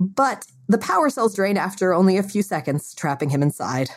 But 0.00 0.46
the 0.68 0.78
power 0.78 1.10
cells 1.10 1.34
drain 1.34 1.56
after 1.56 1.92
only 1.92 2.16
a 2.16 2.22
few 2.22 2.42
seconds, 2.42 2.94
trapping 2.94 3.30
him 3.30 3.42
inside. 3.42 3.90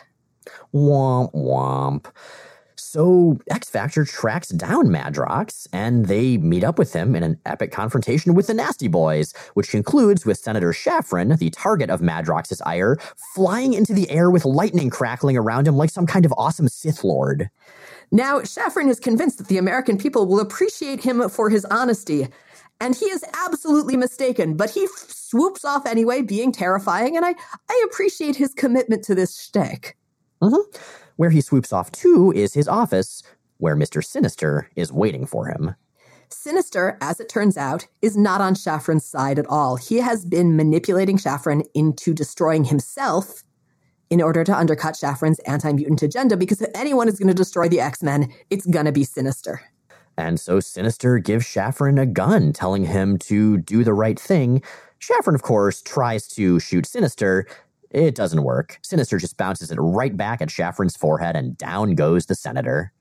Womp 0.74 1.32
womp. 1.32 2.06
So 2.92 3.38
X 3.48 3.70
Factor 3.70 4.04
tracks 4.04 4.50
down 4.50 4.88
Madrox, 4.88 5.66
and 5.72 6.04
they 6.04 6.36
meet 6.36 6.62
up 6.62 6.78
with 6.78 6.92
him 6.92 7.16
in 7.16 7.22
an 7.22 7.38
epic 7.46 7.72
confrontation 7.72 8.34
with 8.34 8.48
the 8.48 8.52
Nasty 8.52 8.86
Boys, 8.86 9.32
which 9.54 9.70
concludes 9.70 10.26
with 10.26 10.36
Senator 10.36 10.74
Shaffran, 10.74 11.38
the 11.38 11.48
target 11.48 11.88
of 11.88 12.02
Madrox's 12.02 12.60
ire, 12.66 12.98
flying 13.34 13.72
into 13.72 13.94
the 13.94 14.10
air 14.10 14.30
with 14.30 14.44
lightning 14.44 14.90
crackling 14.90 15.38
around 15.38 15.66
him 15.66 15.74
like 15.74 15.88
some 15.88 16.04
kind 16.04 16.26
of 16.26 16.34
awesome 16.36 16.68
Sith 16.68 17.02
Lord. 17.02 17.48
Now, 18.10 18.40
Shaffran 18.40 18.90
is 18.90 19.00
convinced 19.00 19.38
that 19.38 19.48
the 19.48 19.56
American 19.56 19.96
people 19.96 20.26
will 20.26 20.40
appreciate 20.40 21.02
him 21.02 21.26
for 21.30 21.48
his 21.48 21.64
honesty, 21.64 22.28
and 22.78 22.94
he 22.94 23.06
is 23.06 23.24
absolutely 23.46 23.96
mistaken, 23.96 24.54
but 24.54 24.68
he 24.68 24.86
swoops 24.98 25.64
off 25.64 25.86
anyway, 25.86 26.20
being 26.20 26.52
terrifying, 26.52 27.16
and 27.16 27.24
I, 27.24 27.36
I 27.70 27.86
appreciate 27.90 28.36
his 28.36 28.52
commitment 28.52 29.02
to 29.04 29.14
this 29.14 29.40
shtick. 29.40 29.96
Mm-hmm. 30.42 30.78
Where 31.16 31.30
he 31.30 31.40
swoops 31.40 31.72
off 31.72 31.92
to 31.92 32.32
is 32.32 32.54
his 32.54 32.68
office, 32.68 33.22
where 33.58 33.76
Mr. 33.76 34.04
Sinister 34.04 34.68
is 34.76 34.92
waiting 34.92 35.26
for 35.26 35.46
him. 35.46 35.74
Sinister, 36.28 36.96
as 37.00 37.20
it 37.20 37.28
turns 37.28 37.56
out, 37.56 37.86
is 38.00 38.16
not 38.16 38.40
on 38.40 38.54
Shaffran's 38.54 39.04
side 39.04 39.38
at 39.38 39.46
all. 39.48 39.76
He 39.76 39.98
has 39.98 40.24
been 40.24 40.56
manipulating 40.56 41.18
Shaffran 41.18 41.64
into 41.74 42.14
destroying 42.14 42.64
himself 42.64 43.44
in 44.10 44.20
order 44.20 44.44
to 44.44 44.56
undercut 44.56 44.94
Shaffran's 44.94 45.38
anti 45.40 45.72
mutant 45.72 46.02
agenda 46.02 46.36
because 46.36 46.60
if 46.60 46.70
anyone 46.74 47.08
is 47.08 47.18
going 47.18 47.28
to 47.28 47.34
destroy 47.34 47.68
the 47.68 47.80
X 47.80 48.02
Men, 48.02 48.32
it's 48.50 48.66
going 48.66 48.86
to 48.86 48.92
be 48.92 49.04
Sinister. 49.04 49.62
And 50.16 50.38
so 50.38 50.60
Sinister 50.60 51.18
gives 51.18 51.46
Shaffran 51.46 52.00
a 52.00 52.06
gun, 52.06 52.52
telling 52.52 52.84
him 52.84 53.18
to 53.18 53.58
do 53.58 53.84
the 53.84 53.94
right 53.94 54.20
thing. 54.20 54.62
Shaffran, 55.00 55.34
of 55.34 55.42
course, 55.42 55.80
tries 55.82 56.28
to 56.28 56.60
shoot 56.60 56.86
Sinister, 56.86 57.46
it 57.92 58.14
doesn't 58.14 58.42
work. 58.42 58.78
Sinister 58.82 59.18
just 59.18 59.36
bounces 59.36 59.70
it 59.70 59.76
right 59.76 60.16
back 60.16 60.40
at 60.40 60.48
Shaffran's 60.48 60.96
forehead, 60.96 61.36
and 61.36 61.56
down 61.56 61.94
goes 61.94 62.26
the 62.26 62.34
senator. 62.34 62.92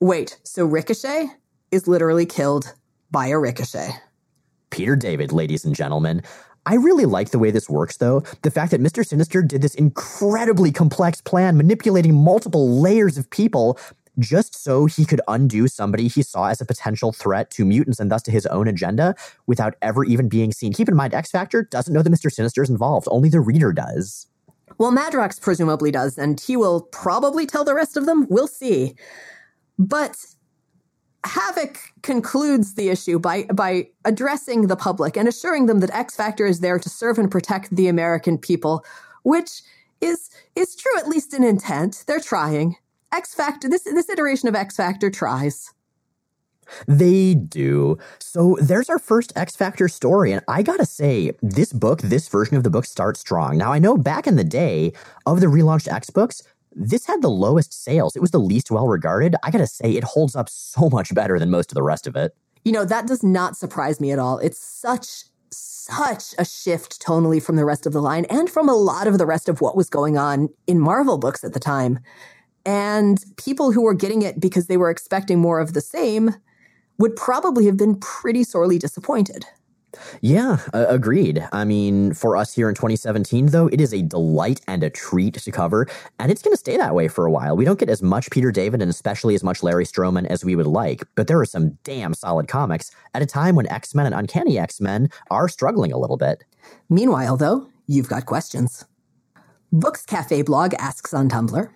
Wait, 0.00 0.38
so 0.44 0.64
Ricochet 0.64 1.28
is 1.70 1.88
literally 1.88 2.26
killed 2.26 2.74
by 3.10 3.28
a 3.28 3.38
ricochet. 3.38 3.90
Peter 4.70 4.96
David, 4.96 5.32
ladies 5.32 5.64
and 5.64 5.74
gentlemen. 5.74 6.22
I 6.66 6.74
really 6.74 7.06
like 7.06 7.30
the 7.30 7.38
way 7.38 7.52
this 7.52 7.70
works, 7.70 7.98
though. 7.98 8.24
The 8.42 8.50
fact 8.50 8.72
that 8.72 8.80
Mr. 8.80 9.06
Sinister 9.06 9.40
did 9.40 9.62
this 9.62 9.76
incredibly 9.76 10.72
complex 10.72 11.20
plan, 11.20 11.56
manipulating 11.56 12.12
multiple 12.12 12.80
layers 12.80 13.16
of 13.16 13.30
people, 13.30 13.78
just 14.18 14.54
so 14.54 14.86
he 14.86 15.04
could 15.04 15.20
undo 15.28 15.68
somebody 15.68 16.08
he 16.08 16.22
saw 16.22 16.48
as 16.48 16.60
a 16.60 16.66
potential 16.66 17.12
threat 17.12 17.50
to 17.52 17.64
mutants 17.64 18.00
and 18.00 18.10
thus 18.10 18.22
to 18.22 18.32
his 18.32 18.46
own 18.46 18.66
agenda 18.66 19.14
without 19.46 19.74
ever 19.80 20.04
even 20.04 20.28
being 20.28 20.52
seen. 20.52 20.72
Keep 20.72 20.88
in 20.88 20.96
mind, 20.96 21.14
X 21.14 21.30
Factor 21.30 21.62
doesn't 21.62 21.92
know 21.92 22.02
that 22.02 22.12
Mr. 22.12 22.32
Sinister 22.32 22.62
is 22.62 22.70
involved, 22.70 23.06
only 23.10 23.28
the 23.28 23.40
reader 23.40 23.72
does. 23.72 24.26
Well, 24.78 24.92
Madrox 24.92 25.40
presumably 25.40 25.90
does, 25.90 26.18
and 26.18 26.40
he 26.40 26.56
will 26.56 26.82
probably 26.82 27.46
tell 27.46 27.64
the 27.64 27.74
rest 27.74 27.96
of 27.96 28.06
them. 28.06 28.26
We'll 28.28 28.46
see. 28.46 28.94
But 29.78 30.16
Havoc 31.24 31.78
concludes 32.02 32.74
the 32.74 32.88
issue 32.88 33.18
by 33.18 33.44
by 33.44 33.88
addressing 34.04 34.68
the 34.68 34.76
public 34.76 35.16
and 35.16 35.28
assuring 35.28 35.66
them 35.66 35.80
that 35.80 35.94
X 35.94 36.14
Factor 36.14 36.46
is 36.46 36.60
there 36.60 36.78
to 36.78 36.88
serve 36.88 37.18
and 37.18 37.30
protect 37.30 37.74
the 37.74 37.88
American 37.88 38.38
people, 38.38 38.84
which 39.22 39.62
is 40.00 40.30
is 40.54 40.76
true 40.76 40.98
at 40.98 41.08
least 41.08 41.34
in 41.34 41.42
intent. 41.42 42.04
They're 42.06 42.20
trying. 42.20 42.76
X 43.12 43.34
Factor 43.34 43.68
this 43.68 43.84
this 43.84 44.08
iteration 44.08 44.48
of 44.48 44.54
X 44.54 44.76
Factor 44.76 45.10
tries. 45.10 45.72
They 46.86 47.34
do. 47.34 47.98
So 48.18 48.56
there's 48.60 48.88
our 48.88 48.98
first 48.98 49.32
X 49.36 49.56
Factor 49.56 49.88
story. 49.88 50.32
And 50.32 50.42
I 50.48 50.62
gotta 50.62 50.86
say, 50.86 51.32
this 51.42 51.72
book, 51.72 52.02
this 52.02 52.28
version 52.28 52.56
of 52.56 52.62
the 52.62 52.70
book 52.70 52.84
starts 52.84 53.20
strong. 53.20 53.56
Now, 53.58 53.72
I 53.72 53.78
know 53.78 53.96
back 53.96 54.26
in 54.26 54.36
the 54.36 54.44
day 54.44 54.92
of 55.26 55.40
the 55.40 55.46
relaunched 55.46 55.92
X 55.92 56.10
books, 56.10 56.42
this 56.72 57.06
had 57.06 57.22
the 57.22 57.30
lowest 57.30 57.72
sales. 57.72 58.14
It 58.14 58.20
was 58.20 58.32
the 58.32 58.38
least 58.38 58.70
well 58.70 58.86
regarded. 58.86 59.34
I 59.42 59.50
gotta 59.50 59.66
say, 59.66 59.92
it 59.92 60.04
holds 60.04 60.36
up 60.36 60.48
so 60.48 60.90
much 60.90 61.14
better 61.14 61.38
than 61.38 61.50
most 61.50 61.70
of 61.70 61.74
the 61.74 61.82
rest 61.82 62.06
of 62.06 62.16
it. 62.16 62.36
You 62.64 62.72
know, 62.72 62.84
that 62.84 63.06
does 63.06 63.22
not 63.22 63.56
surprise 63.56 64.00
me 64.00 64.10
at 64.10 64.18
all. 64.18 64.38
It's 64.38 64.58
such, 64.58 65.24
such 65.50 66.34
a 66.36 66.44
shift 66.44 67.00
tonally 67.00 67.42
from 67.42 67.56
the 67.56 67.64
rest 67.64 67.86
of 67.86 67.92
the 67.92 68.02
line 68.02 68.26
and 68.26 68.50
from 68.50 68.68
a 68.68 68.74
lot 68.74 69.06
of 69.06 69.18
the 69.18 69.26
rest 69.26 69.48
of 69.48 69.60
what 69.60 69.76
was 69.76 69.88
going 69.88 70.18
on 70.18 70.48
in 70.66 70.80
Marvel 70.80 71.16
books 71.16 71.44
at 71.44 71.52
the 71.52 71.60
time. 71.60 72.00
And 72.66 73.24
people 73.36 73.70
who 73.70 73.82
were 73.82 73.94
getting 73.94 74.22
it 74.22 74.40
because 74.40 74.66
they 74.66 74.76
were 74.76 74.90
expecting 74.90 75.38
more 75.38 75.60
of 75.60 75.72
the 75.72 75.80
same 75.80 76.34
would 76.98 77.16
probably 77.16 77.66
have 77.66 77.76
been 77.76 77.96
pretty 77.96 78.44
sorely 78.44 78.78
disappointed. 78.78 79.46
Yeah, 80.20 80.58
uh, 80.74 80.86
agreed. 80.88 81.46
I 81.52 81.64
mean, 81.64 82.12
for 82.12 82.36
us 82.36 82.52
here 82.54 82.68
in 82.68 82.74
2017, 82.74 83.46
though, 83.46 83.68
it 83.68 83.80
is 83.80 83.94
a 83.94 84.02
delight 84.02 84.60
and 84.68 84.82
a 84.82 84.90
treat 84.90 85.34
to 85.34 85.50
cover, 85.50 85.86
and 86.18 86.30
it's 86.30 86.42
going 86.42 86.52
to 86.52 86.58
stay 86.58 86.76
that 86.76 86.94
way 86.94 87.08
for 87.08 87.24
a 87.24 87.30
while. 87.30 87.56
We 87.56 87.64
don't 87.64 87.78
get 87.78 87.88
as 87.88 88.02
much 88.02 88.30
Peter 88.30 88.50
David 88.50 88.82
and 88.82 88.90
especially 88.90 89.34
as 89.34 89.42
much 89.42 89.62
Larry 89.62 89.84
Stroman 89.84 90.26
as 90.26 90.44
we 90.44 90.56
would 90.56 90.66
like, 90.66 91.02
but 91.14 91.26
there 91.26 91.40
are 91.40 91.46
some 91.46 91.78
damn 91.84 92.14
solid 92.14 92.48
comics 92.48 92.90
at 93.14 93.22
a 93.22 93.26
time 93.26 93.54
when 93.56 93.70
X 93.70 93.94
Men 93.94 94.06
and 94.06 94.14
Uncanny 94.14 94.58
X 94.58 94.80
Men 94.80 95.08
are 95.30 95.48
struggling 95.48 95.92
a 95.92 95.98
little 95.98 96.16
bit. 96.16 96.44
Meanwhile, 96.88 97.36
though, 97.36 97.68
you've 97.86 98.08
got 98.08 98.26
questions. 98.26 98.84
Books 99.72 100.04
Cafe 100.04 100.42
blog 100.42 100.74
asks 100.74 101.12
on 101.12 101.28
Tumblr 101.28 101.70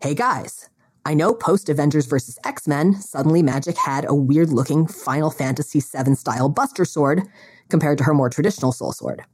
Hey 0.00 0.14
guys, 0.14 0.70
I 1.08 1.14
know 1.14 1.32
post 1.32 1.70
Avengers 1.70 2.04
vs. 2.04 2.38
X 2.44 2.68
Men, 2.68 2.92
suddenly 2.92 3.42
Magik 3.42 3.78
had 3.78 4.04
a 4.06 4.14
weird 4.14 4.50
looking 4.50 4.86
Final 4.86 5.30
Fantasy 5.30 5.80
VII 5.80 6.14
style 6.14 6.50
Buster 6.50 6.84
Sword 6.84 7.22
compared 7.70 7.96
to 7.96 8.04
her 8.04 8.12
more 8.12 8.28
traditional 8.28 8.72
Soul 8.72 8.92
Sword. 8.92 9.24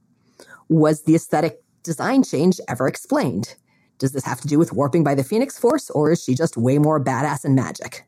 Was 0.68 1.02
the 1.02 1.16
aesthetic 1.16 1.64
design 1.82 2.22
change 2.22 2.60
ever 2.68 2.86
explained? 2.86 3.56
Does 3.98 4.12
this 4.12 4.24
have 4.24 4.40
to 4.42 4.46
do 4.46 4.56
with 4.56 4.72
warping 4.72 5.02
by 5.02 5.16
the 5.16 5.24
Phoenix 5.24 5.58
Force, 5.58 5.90
or 5.90 6.12
is 6.12 6.22
she 6.22 6.36
just 6.36 6.56
way 6.56 6.78
more 6.78 7.02
badass 7.02 7.44
in 7.44 7.56
magic? 7.56 8.04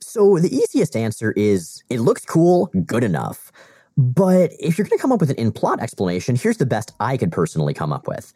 So 0.00 0.36
the 0.40 0.52
easiest 0.52 0.96
answer 0.96 1.30
is 1.36 1.84
it 1.88 2.00
looks 2.00 2.24
cool, 2.24 2.68
good 2.84 3.04
enough. 3.04 3.52
But 3.96 4.50
if 4.58 4.76
you're 4.76 4.88
going 4.88 4.98
to 4.98 5.02
come 5.02 5.12
up 5.12 5.20
with 5.20 5.30
an 5.30 5.36
in 5.36 5.52
plot 5.52 5.80
explanation, 5.80 6.34
here's 6.34 6.56
the 6.56 6.66
best 6.66 6.94
I 6.98 7.16
could 7.16 7.30
personally 7.30 7.74
come 7.74 7.92
up 7.92 8.08
with. 8.08 8.32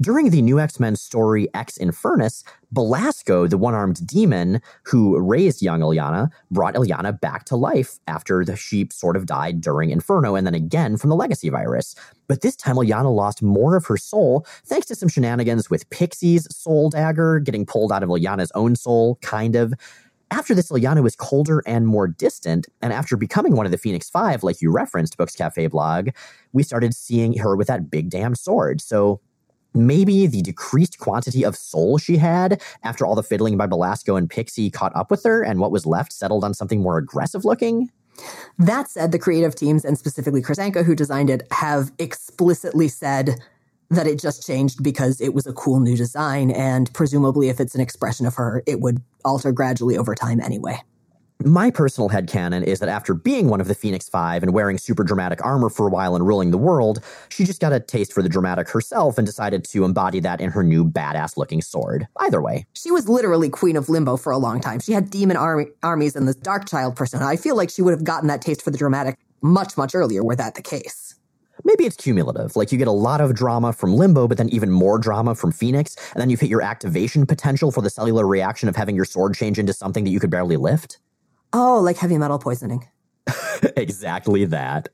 During 0.00 0.30
the 0.30 0.42
new 0.42 0.58
X 0.58 0.80
Men 0.80 0.96
story 0.96 1.46
X 1.54 1.78
Infernus, 1.78 2.42
Belasco, 2.72 3.46
the 3.46 3.56
one 3.56 3.74
armed 3.74 4.04
demon 4.04 4.60
who 4.82 5.16
raised 5.20 5.62
young 5.62 5.80
Illyana, 5.80 6.30
brought 6.50 6.74
Illyana 6.74 7.18
back 7.20 7.44
to 7.44 7.56
life 7.56 8.00
after 8.08 8.44
the 8.44 8.56
sheep 8.56 8.92
sort 8.92 9.16
of 9.16 9.26
died 9.26 9.60
during 9.60 9.90
Inferno 9.90 10.34
and 10.34 10.44
then 10.46 10.54
again 10.54 10.96
from 10.96 11.10
the 11.10 11.16
legacy 11.16 11.48
virus. 11.48 11.94
But 12.26 12.40
this 12.40 12.56
time, 12.56 12.74
Illyana 12.74 13.14
lost 13.14 13.40
more 13.40 13.76
of 13.76 13.86
her 13.86 13.96
soul 13.96 14.44
thanks 14.64 14.88
to 14.88 14.96
some 14.96 15.08
shenanigans 15.08 15.70
with 15.70 15.88
Pixie's 15.90 16.48
soul 16.54 16.90
dagger 16.90 17.38
getting 17.38 17.64
pulled 17.64 17.92
out 17.92 18.02
of 18.02 18.08
Illyana's 18.08 18.50
own 18.56 18.74
soul, 18.74 19.18
kind 19.22 19.54
of. 19.54 19.74
After 20.32 20.56
this, 20.56 20.72
Illyana 20.72 21.04
was 21.04 21.14
colder 21.14 21.62
and 21.66 21.86
more 21.86 22.08
distant, 22.08 22.66
and 22.82 22.92
after 22.92 23.16
becoming 23.16 23.54
one 23.54 23.66
of 23.66 23.70
the 23.70 23.78
Phoenix 23.78 24.10
Five, 24.10 24.42
like 24.42 24.60
you 24.60 24.72
referenced, 24.72 25.16
Books 25.16 25.36
Cafe 25.36 25.68
blog, 25.68 26.08
we 26.52 26.64
started 26.64 26.94
seeing 26.94 27.38
her 27.38 27.54
with 27.54 27.68
that 27.68 27.90
big 27.90 28.10
damn 28.10 28.34
sword. 28.34 28.80
So 28.80 29.20
maybe 29.74 30.26
the 30.26 30.42
decreased 30.42 30.98
quantity 30.98 31.44
of 31.44 31.56
soul 31.56 31.98
she 31.98 32.16
had 32.16 32.62
after 32.82 33.04
all 33.04 33.14
the 33.14 33.22
fiddling 33.22 33.56
by 33.56 33.66
Belasco 33.66 34.16
and 34.16 34.30
Pixie 34.30 34.70
caught 34.70 34.94
up 34.94 35.10
with 35.10 35.22
her, 35.24 35.42
and 35.42 35.60
what 35.60 35.72
was 35.72 35.86
left 35.86 36.12
settled 36.12 36.44
on 36.44 36.54
something 36.54 36.80
more 36.80 36.98
aggressive 36.98 37.44
looking? 37.44 37.90
That 38.58 38.88
said, 38.88 39.12
the 39.12 39.18
creative 39.18 39.54
teams, 39.54 39.84
and 39.84 39.98
specifically 39.98 40.40
Kris 40.40 40.58
Anka, 40.58 40.84
who 40.84 40.94
designed 40.94 41.30
it, 41.30 41.46
have 41.50 41.90
explicitly 41.98 42.88
said 42.88 43.40
that 43.90 44.06
it 44.06 44.20
just 44.20 44.46
changed 44.46 44.82
because 44.82 45.20
it 45.20 45.34
was 45.34 45.46
a 45.46 45.52
cool 45.52 45.80
new 45.80 45.96
design, 45.96 46.50
and 46.50 46.92
presumably, 46.94 47.48
if 47.48 47.60
it's 47.60 47.74
an 47.74 47.80
expression 47.80 48.26
of 48.26 48.34
her, 48.36 48.62
it 48.66 48.80
would 48.80 49.02
alter 49.24 49.52
gradually 49.52 49.98
over 49.98 50.14
time 50.14 50.40
anyway. 50.40 50.80
My 51.42 51.70
personal 51.70 52.08
headcanon 52.08 52.62
is 52.62 52.78
that 52.78 52.88
after 52.88 53.12
being 53.12 53.48
one 53.48 53.60
of 53.60 53.66
the 53.66 53.74
Phoenix 53.74 54.08
Five 54.08 54.44
and 54.44 54.54
wearing 54.54 54.78
super 54.78 55.02
dramatic 55.02 55.44
armor 55.44 55.68
for 55.68 55.88
a 55.88 55.90
while 55.90 56.14
and 56.14 56.24
ruling 56.24 56.52
the 56.52 56.58
world, 56.58 57.00
she 57.28 57.44
just 57.44 57.60
got 57.60 57.72
a 57.72 57.80
taste 57.80 58.12
for 58.12 58.22
the 58.22 58.28
dramatic 58.28 58.68
herself 58.68 59.18
and 59.18 59.26
decided 59.26 59.64
to 59.64 59.84
embody 59.84 60.20
that 60.20 60.40
in 60.40 60.50
her 60.50 60.62
new 60.62 60.84
badass 60.84 61.36
looking 61.36 61.60
sword. 61.60 62.06
Either 62.18 62.40
way. 62.40 62.66
She 62.74 62.92
was 62.92 63.08
literally 63.08 63.50
Queen 63.50 63.76
of 63.76 63.88
Limbo 63.88 64.16
for 64.16 64.32
a 64.32 64.38
long 64.38 64.60
time. 64.60 64.78
She 64.78 64.92
had 64.92 65.10
demon 65.10 65.36
army- 65.36 65.72
armies 65.82 66.14
and 66.14 66.28
this 66.28 66.36
dark 66.36 66.68
child 66.68 66.94
persona. 66.94 67.26
I 67.26 67.36
feel 67.36 67.56
like 67.56 67.68
she 67.68 67.82
would 67.82 67.92
have 67.92 68.04
gotten 68.04 68.28
that 68.28 68.40
taste 68.40 68.62
for 68.62 68.70
the 68.70 68.78
dramatic 68.78 69.18
much, 69.42 69.76
much 69.76 69.94
earlier 69.94 70.22
were 70.24 70.36
that 70.36 70.54
the 70.54 70.62
case. 70.62 71.16
Maybe 71.64 71.84
it's 71.84 71.96
cumulative. 71.96 72.54
Like 72.56 72.72
you 72.72 72.78
get 72.78 72.88
a 72.88 72.92
lot 72.92 73.20
of 73.20 73.34
drama 73.34 73.72
from 73.72 73.94
Limbo, 73.94 74.28
but 74.28 74.38
then 74.38 74.48
even 74.50 74.70
more 74.70 74.98
drama 74.98 75.34
from 75.34 75.50
Phoenix, 75.50 75.96
and 76.12 76.20
then 76.20 76.30
you've 76.30 76.40
hit 76.40 76.50
your 76.50 76.62
activation 76.62 77.26
potential 77.26 77.72
for 77.72 77.80
the 77.82 77.90
cellular 77.90 78.26
reaction 78.26 78.68
of 78.68 78.76
having 78.76 78.94
your 78.94 79.04
sword 79.04 79.34
change 79.34 79.58
into 79.58 79.72
something 79.72 80.04
that 80.04 80.10
you 80.10 80.20
could 80.20 80.30
barely 80.30 80.56
lift. 80.56 80.98
Oh, 81.56 81.78
like 81.78 81.96
heavy 81.98 82.18
metal 82.18 82.40
poisoning. 82.40 82.88
exactly 83.76 84.44
that. 84.46 84.88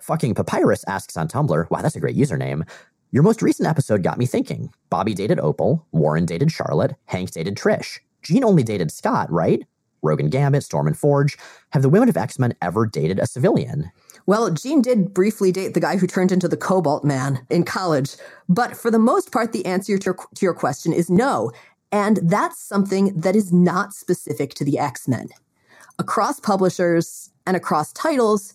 Fucking 0.00 0.34
Papyrus 0.34 0.84
asks 0.88 1.16
on 1.16 1.28
Tumblr, 1.28 1.70
wow, 1.70 1.80
that's 1.80 1.94
a 1.94 2.00
great 2.00 2.16
username. 2.16 2.68
Your 3.12 3.22
most 3.22 3.40
recent 3.40 3.68
episode 3.68 4.02
got 4.02 4.18
me 4.18 4.26
thinking. 4.26 4.72
Bobby 4.90 5.14
dated 5.14 5.38
Opal, 5.38 5.86
Warren 5.92 6.26
dated 6.26 6.50
Charlotte, 6.50 6.96
Hank 7.06 7.30
dated 7.30 7.56
Trish. 7.56 8.00
Jean 8.22 8.42
only 8.42 8.64
dated 8.64 8.90
Scott, 8.90 9.30
right? 9.30 9.64
Rogan 10.02 10.28
Gambit, 10.28 10.64
Storm 10.64 10.88
and 10.88 10.98
Forge. 10.98 11.38
Have 11.70 11.82
the 11.82 11.88
women 11.88 12.08
of 12.08 12.16
X 12.16 12.38
Men 12.38 12.54
ever 12.60 12.84
dated 12.84 13.20
a 13.20 13.26
civilian? 13.26 13.90
Well, 14.26 14.50
Jean 14.50 14.82
did 14.82 15.14
briefly 15.14 15.52
date 15.52 15.74
the 15.74 15.80
guy 15.80 15.96
who 15.96 16.06
turned 16.06 16.32
into 16.32 16.48
the 16.48 16.56
Cobalt 16.56 17.04
Man 17.04 17.46
in 17.48 17.64
college, 17.64 18.16
but 18.48 18.76
for 18.76 18.90
the 18.90 18.98
most 18.98 19.32
part, 19.32 19.52
the 19.52 19.64
answer 19.64 19.96
to 19.98 20.14
your 20.40 20.54
question 20.54 20.92
is 20.92 21.08
no. 21.08 21.52
And 21.90 22.18
that's 22.22 22.60
something 22.60 23.18
that 23.18 23.36
is 23.36 23.52
not 23.52 23.94
specific 23.94 24.54
to 24.54 24.64
the 24.64 24.78
X 24.78 25.08
Men. 25.08 25.28
Across 25.98 26.40
publishers 26.40 27.30
and 27.46 27.56
across 27.56 27.92
titles 27.92 28.54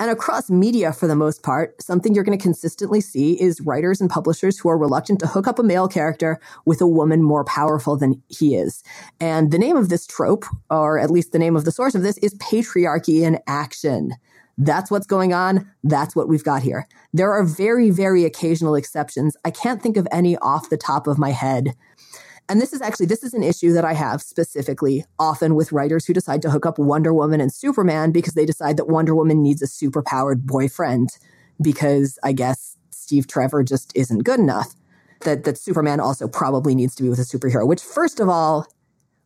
and 0.00 0.10
across 0.10 0.50
media 0.50 0.92
for 0.92 1.06
the 1.06 1.14
most 1.14 1.44
part, 1.44 1.80
something 1.80 2.12
you're 2.12 2.24
going 2.24 2.36
to 2.36 2.42
consistently 2.42 3.00
see 3.00 3.40
is 3.40 3.60
writers 3.60 4.00
and 4.00 4.10
publishers 4.10 4.58
who 4.58 4.68
are 4.68 4.76
reluctant 4.76 5.20
to 5.20 5.28
hook 5.28 5.46
up 5.46 5.60
a 5.60 5.62
male 5.62 5.86
character 5.86 6.40
with 6.64 6.80
a 6.80 6.86
woman 6.88 7.22
more 7.22 7.44
powerful 7.44 7.96
than 7.96 8.20
he 8.26 8.56
is. 8.56 8.82
And 9.20 9.52
the 9.52 9.58
name 9.58 9.76
of 9.76 9.90
this 9.90 10.04
trope, 10.04 10.44
or 10.70 10.98
at 10.98 11.10
least 11.10 11.30
the 11.30 11.38
name 11.38 11.54
of 11.54 11.64
the 11.64 11.70
source 11.70 11.94
of 11.94 12.02
this, 12.02 12.18
is 12.18 12.34
patriarchy 12.34 13.22
in 13.22 13.38
action. 13.46 14.14
That's 14.58 14.90
what's 14.90 15.06
going 15.06 15.32
on. 15.32 15.70
That's 15.84 16.14
what 16.14 16.28
we've 16.28 16.44
got 16.44 16.62
here. 16.62 16.86
There 17.12 17.32
are 17.32 17.44
very, 17.44 17.90
very 17.90 18.24
occasional 18.24 18.74
exceptions. 18.74 19.36
I 19.44 19.50
can't 19.50 19.80
think 19.80 19.96
of 19.96 20.08
any 20.10 20.36
off 20.38 20.68
the 20.68 20.76
top 20.76 21.06
of 21.06 21.18
my 21.18 21.30
head 21.30 21.74
and 22.48 22.60
this 22.60 22.72
is 22.72 22.82
actually 22.82 23.06
this 23.06 23.22
is 23.22 23.34
an 23.34 23.42
issue 23.42 23.72
that 23.72 23.84
I 23.84 23.94
have 23.94 24.20
specifically 24.22 25.04
often 25.18 25.54
with 25.54 25.72
writers 25.72 26.04
who 26.04 26.12
decide 26.12 26.42
to 26.42 26.50
hook 26.50 26.66
up 26.66 26.78
Wonder 26.78 27.14
Woman 27.14 27.40
and 27.40 27.52
Superman 27.52 28.12
because 28.12 28.34
they 28.34 28.46
decide 28.46 28.76
that 28.76 28.88
Wonder 28.88 29.14
Woman 29.14 29.42
needs 29.42 29.62
a 29.62 29.66
superpowered 29.66 30.42
boyfriend 30.42 31.10
because 31.60 32.18
I 32.22 32.32
guess 32.32 32.76
Steve 32.90 33.26
Trevor 33.26 33.62
just 33.62 33.96
isn't 33.96 34.24
good 34.24 34.40
enough. 34.40 34.74
That 35.20 35.44
that 35.44 35.58
Superman 35.58 36.00
also 36.00 36.26
probably 36.28 36.74
needs 36.74 36.94
to 36.96 37.02
be 37.02 37.08
with 37.08 37.20
a 37.20 37.22
superhero, 37.22 37.66
which 37.66 37.82
first 37.82 38.20
of 38.20 38.28
all 38.28 38.66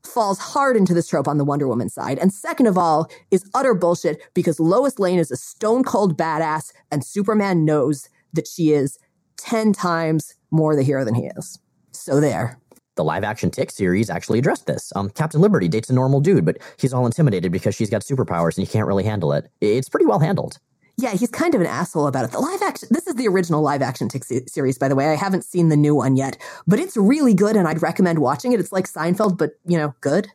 falls 0.05 0.39
hard 0.39 0.77
into 0.77 0.95
this 0.95 1.09
trope 1.09 1.27
on 1.27 1.39
the 1.39 1.45
Wonder 1.45 1.67
Woman 1.67 1.89
side. 1.89 2.19
And 2.19 2.33
second 2.33 2.67
of 2.67 2.79
all, 2.79 3.11
is 3.31 3.49
utter 3.55 3.75
bullshit 3.75 4.23
because 4.35 4.61
Lois 4.61 4.99
Lane 4.99 5.19
is 5.19 5.31
a 5.31 5.37
stone 5.37 5.83
cold 5.83 6.17
badass 6.17 6.73
and 6.91 7.05
Superman 7.05 7.65
knows 7.65 8.09
that 8.33 8.47
she 8.47 8.73
is 8.73 8.99
10 9.39 9.73
times 9.73 10.35
more 10.51 10.77
the 10.77 10.83
hero 10.83 11.05
than 11.05 11.15
he 11.15 11.27
is. 11.37 11.59
So 11.93 12.21
there 12.21 12.59
the 12.97 13.05
live 13.05 13.25
action 13.25 13.51
Tick 13.51 13.71
series 13.71 14.11
actually 14.11 14.39
addressed 14.39 14.67
this. 14.67 14.93
Um, 14.97 15.11
Captain 15.11 15.41
Liberty 15.41 15.69
dates 15.69 15.89
a 15.89 15.93
normal 15.93 16.21
dude, 16.21 16.45
but 16.45 16.59
he's 16.79 16.93
all 16.93 17.07
intimidated 17.07 17.53
because 17.53 17.75
she's 17.75 17.91
got 17.91 18.03
superpowers 18.03 18.59
and 18.59 18.67
he 18.67 18.73
can't 18.73 18.87
really 18.87 19.05
handle 19.05 19.33
it. 19.33 19.49
It's 19.61 19.89
pretty 19.89 20.07
well 20.07 20.19
handled. 20.19 20.59
Yeah, 20.99 21.11
he's 21.11 21.31
kind 21.31 21.55
of 21.55 21.61
an 21.61 21.67
asshole 21.67 22.07
about 22.07 22.25
it. 22.25 22.33
The 22.33 22.39
live 22.39 22.63
action, 22.63 22.89
this 22.91 23.07
is 23.07 23.17
the 23.17 23.29
original 23.29 23.61
live 23.61 23.83
action 23.83 24.09
Tick 24.09 24.25
series, 24.25 24.79
by 24.79 24.89
the 24.89 24.95
way. 24.95 25.11
I 25.11 25.15
haven't 25.15 25.45
seen 25.45 25.69
the 25.69 25.77
new 25.77 25.95
one 25.95 26.17
yet, 26.17 26.39
but 26.67 26.81
it's 26.81 26.97
really 26.97 27.35
good 27.35 27.55
and 27.55 27.69
I'd 27.69 27.83
recommend 27.83 28.19
watching 28.19 28.53
it. 28.53 28.61
It's 28.61 28.73
like 28.73 28.87
Seinfeld, 28.87 29.37
but, 29.37 29.53
you 29.67 29.77
know, 29.77 29.95
good. 30.01 30.29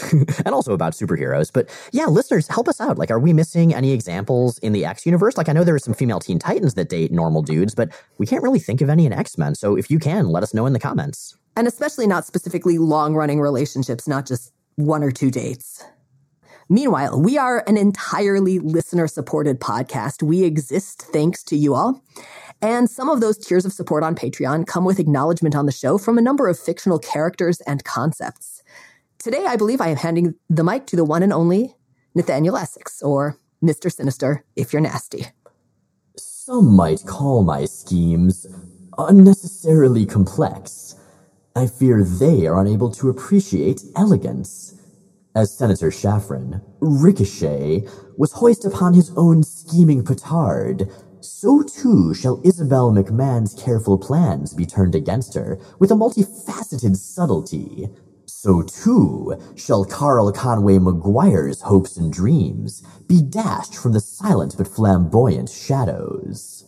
and 0.10 0.48
also 0.48 0.72
about 0.72 0.94
superheroes. 0.94 1.52
But 1.52 1.68
yeah, 1.92 2.06
listeners, 2.06 2.48
help 2.48 2.66
us 2.66 2.80
out. 2.80 2.98
Like, 2.98 3.12
are 3.12 3.20
we 3.20 3.32
missing 3.32 3.72
any 3.72 3.92
examples 3.92 4.58
in 4.58 4.72
the 4.72 4.84
X 4.84 5.06
universe? 5.06 5.36
Like, 5.36 5.48
I 5.48 5.52
know 5.52 5.62
there 5.62 5.74
are 5.74 5.78
some 5.78 5.94
female 5.94 6.18
Teen 6.18 6.40
Titans 6.40 6.74
that 6.74 6.88
date 6.88 7.12
normal 7.12 7.42
dudes, 7.42 7.74
but 7.74 7.90
we 8.18 8.26
can't 8.26 8.42
really 8.42 8.58
think 8.58 8.80
of 8.80 8.88
any 8.88 9.06
in 9.06 9.12
X 9.12 9.38
Men. 9.38 9.54
So 9.54 9.76
if 9.76 9.88
you 9.88 10.00
can, 10.00 10.30
let 10.30 10.42
us 10.42 10.52
know 10.52 10.66
in 10.66 10.72
the 10.72 10.80
comments 10.80 11.36
and 11.56 11.66
especially 11.66 12.06
not 12.06 12.26
specifically 12.26 12.78
long 12.78 13.14
running 13.14 13.40
relationships, 13.40 14.08
not 14.08 14.26
just 14.26 14.52
one 14.76 15.02
or 15.02 15.10
two 15.10 15.30
dates. 15.30 15.84
Meanwhile, 16.68 17.20
we 17.20 17.36
are 17.36 17.62
an 17.66 17.76
entirely 17.76 18.58
listener 18.58 19.06
supported 19.06 19.60
podcast. 19.60 20.22
We 20.22 20.44
exist 20.44 21.02
thanks 21.02 21.42
to 21.44 21.56
you 21.56 21.74
all. 21.74 22.02
And 22.62 22.88
some 22.88 23.08
of 23.08 23.20
those 23.20 23.36
tiers 23.36 23.66
of 23.66 23.72
support 23.72 24.02
on 24.04 24.14
Patreon 24.14 24.66
come 24.66 24.84
with 24.84 25.00
acknowledgement 25.00 25.54
on 25.54 25.66
the 25.66 25.72
show 25.72 25.98
from 25.98 26.16
a 26.16 26.22
number 26.22 26.48
of 26.48 26.58
fictional 26.58 26.98
characters 26.98 27.60
and 27.62 27.84
concepts. 27.84 28.62
Today, 29.18 29.44
I 29.46 29.56
believe 29.56 29.80
I 29.80 29.88
am 29.88 29.96
handing 29.96 30.34
the 30.48 30.64
mic 30.64 30.86
to 30.86 30.96
the 30.96 31.04
one 31.04 31.22
and 31.22 31.32
only 31.32 31.74
Nathaniel 32.14 32.56
Essex, 32.56 33.02
or 33.02 33.36
Mr. 33.62 33.92
Sinister, 33.92 34.44
if 34.56 34.72
you're 34.72 34.82
nasty. 34.82 35.26
Some 36.16 36.74
might 36.74 37.04
call 37.06 37.42
my 37.42 37.64
schemes 37.64 38.46
unnecessarily 38.98 40.06
complex. 40.06 40.94
I 41.54 41.66
fear 41.66 42.02
they 42.02 42.46
are 42.46 42.60
unable 42.60 42.90
to 42.92 43.10
appreciate 43.10 43.82
elegance. 43.94 44.74
As 45.34 45.56
Senator 45.56 45.90
Shaffran, 45.90 46.62
Ricochet, 46.80 47.86
was 48.16 48.32
hoist 48.32 48.64
upon 48.64 48.94
his 48.94 49.12
own 49.16 49.42
scheming 49.42 50.02
petard, 50.02 50.90
so 51.20 51.62
too 51.62 52.14
shall 52.14 52.40
Isabel 52.42 52.90
McMahon's 52.90 53.54
careful 53.54 53.98
plans 53.98 54.54
be 54.54 54.64
turned 54.64 54.94
against 54.94 55.34
her 55.34 55.58
with 55.78 55.90
a 55.90 55.94
multifaceted 55.94 56.96
subtlety. 56.96 57.88
So 58.26 58.62
too 58.62 59.36
shall 59.54 59.84
Carl 59.84 60.32
Conway 60.32 60.78
Maguire's 60.78 61.60
hopes 61.60 61.98
and 61.98 62.10
dreams 62.10 62.82
be 63.06 63.20
dashed 63.20 63.76
from 63.76 63.92
the 63.92 64.00
silent 64.00 64.54
but 64.56 64.68
flamboyant 64.68 65.50
shadows. 65.50 66.61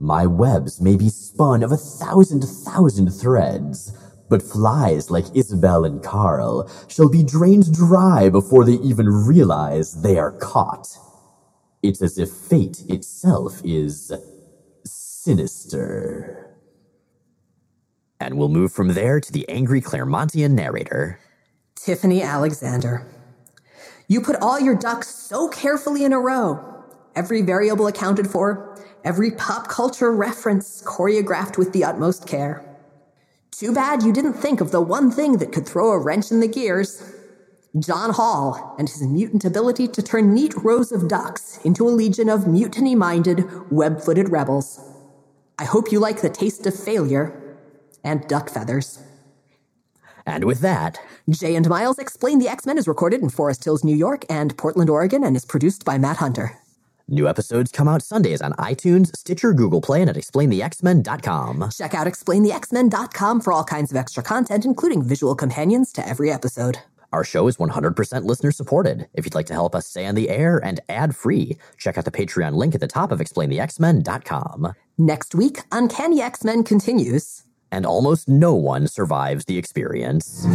My 0.00 0.26
webs 0.26 0.80
may 0.80 0.96
be 0.96 1.08
spun 1.08 1.64
of 1.64 1.72
a 1.72 1.76
thousand 1.76 2.42
thousand 2.42 3.10
threads, 3.10 3.92
but 4.28 4.42
flies 4.42 5.10
like 5.10 5.24
Isabel 5.34 5.84
and 5.84 6.02
Carl 6.02 6.70
shall 6.86 7.08
be 7.08 7.24
drained 7.24 7.74
dry 7.74 8.28
before 8.28 8.64
they 8.64 8.74
even 8.74 9.08
realize 9.08 10.02
they 10.02 10.16
are 10.16 10.30
caught. 10.30 10.96
It's 11.82 12.00
as 12.00 12.16
if 12.16 12.30
fate 12.30 12.82
itself 12.88 13.60
is 13.64 14.12
sinister. 14.84 16.56
And 18.20 18.36
we'll 18.36 18.48
move 18.48 18.72
from 18.72 18.94
there 18.94 19.20
to 19.20 19.32
the 19.32 19.48
angry 19.48 19.80
Claremontian 19.80 20.52
narrator. 20.52 21.18
Tiffany 21.74 22.22
Alexander. 22.22 23.06
You 24.06 24.20
put 24.20 24.36
all 24.36 24.60
your 24.60 24.74
ducks 24.76 25.08
so 25.08 25.48
carefully 25.48 26.04
in 26.04 26.12
a 26.12 26.20
row. 26.20 26.84
Every 27.14 27.42
variable 27.42 27.86
accounted 27.88 28.28
for, 28.28 28.67
every 29.04 29.30
pop 29.30 29.68
culture 29.68 30.12
reference 30.12 30.82
choreographed 30.82 31.58
with 31.58 31.72
the 31.72 31.84
utmost 31.84 32.26
care. 32.26 32.64
Too 33.50 33.72
bad 33.72 34.02
you 34.02 34.12
didn't 34.12 34.34
think 34.34 34.60
of 34.60 34.70
the 34.70 34.80
one 34.80 35.10
thing 35.10 35.38
that 35.38 35.52
could 35.52 35.66
throw 35.66 35.90
a 35.90 35.98
wrench 35.98 36.30
in 36.30 36.40
the 36.40 36.48
gears. 36.48 37.02
John 37.78 38.10
Hall 38.10 38.74
and 38.78 38.88
his 38.88 39.02
mutant 39.02 39.44
ability 39.44 39.88
to 39.88 40.02
turn 40.02 40.32
neat 40.32 40.54
rows 40.56 40.92
of 40.92 41.08
ducks 41.08 41.58
into 41.64 41.88
a 41.88 41.90
legion 41.90 42.28
of 42.28 42.46
mutiny 42.46 42.94
minded, 42.94 43.44
web 43.70 44.00
footed 44.00 44.30
rebels. 44.30 44.80
I 45.58 45.64
hope 45.64 45.92
you 45.92 46.00
like 46.00 46.22
the 46.22 46.30
taste 46.30 46.66
of 46.66 46.78
failure 46.78 47.58
and 48.04 48.26
duck 48.28 48.48
feathers. 48.48 49.02
And 50.24 50.44
with 50.44 50.60
that, 50.60 51.00
Jay 51.28 51.56
and 51.56 51.68
Miles 51.68 51.98
Explain 51.98 52.38
the 52.38 52.48
X 52.48 52.66
Men 52.66 52.78
is 52.78 52.86
recorded 52.86 53.22
in 53.22 53.30
Forest 53.30 53.64
Hills, 53.64 53.82
New 53.82 53.96
York 53.96 54.24
and 54.30 54.56
Portland, 54.56 54.90
Oregon, 54.90 55.24
and 55.24 55.36
is 55.36 55.44
produced 55.44 55.84
by 55.84 55.98
Matt 55.98 56.18
Hunter. 56.18 56.58
New 57.08 57.28
episodes 57.28 57.72
come 57.72 57.88
out 57.88 58.02
Sundays 58.02 58.40
on 58.40 58.52
iTunes, 58.54 59.14
Stitcher, 59.16 59.52
Google 59.52 59.80
Play, 59.80 60.00
and 60.00 60.10
at 60.10 60.16
explainthexmen.com. 60.16 61.70
Check 61.76 61.94
out 61.94 62.06
explainthexmen.com 62.06 63.40
for 63.40 63.52
all 63.52 63.64
kinds 63.64 63.90
of 63.90 63.96
extra 63.96 64.22
content, 64.22 64.64
including 64.64 65.02
visual 65.02 65.34
companions 65.34 65.92
to 65.92 66.06
every 66.06 66.30
episode. 66.30 66.78
Our 67.12 67.24
show 67.24 67.48
is 67.48 67.56
100% 67.56 68.24
listener 68.24 68.50
supported. 68.50 69.08
If 69.14 69.24
you'd 69.24 69.34
like 69.34 69.46
to 69.46 69.54
help 69.54 69.74
us 69.74 69.86
stay 69.86 70.04
on 70.06 70.14
the 70.14 70.28
air 70.28 70.58
and 70.58 70.80
ad 70.88 71.16
free, 71.16 71.56
check 71.78 71.96
out 71.96 72.04
the 72.04 72.10
Patreon 72.10 72.54
link 72.54 72.74
at 72.74 72.80
the 72.80 72.86
top 72.86 73.12
of 73.12 73.18
explainthexmen.com. 73.20 74.74
Next 74.98 75.34
week, 75.34 75.60
Uncanny 75.72 76.20
X 76.20 76.44
Men 76.44 76.64
continues. 76.64 77.44
And 77.72 77.86
almost 77.86 78.28
no 78.28 78.54
one 78.54 78.88
survives 78.88 79.46
the 79.46 79.58
experience. 79.58 80.46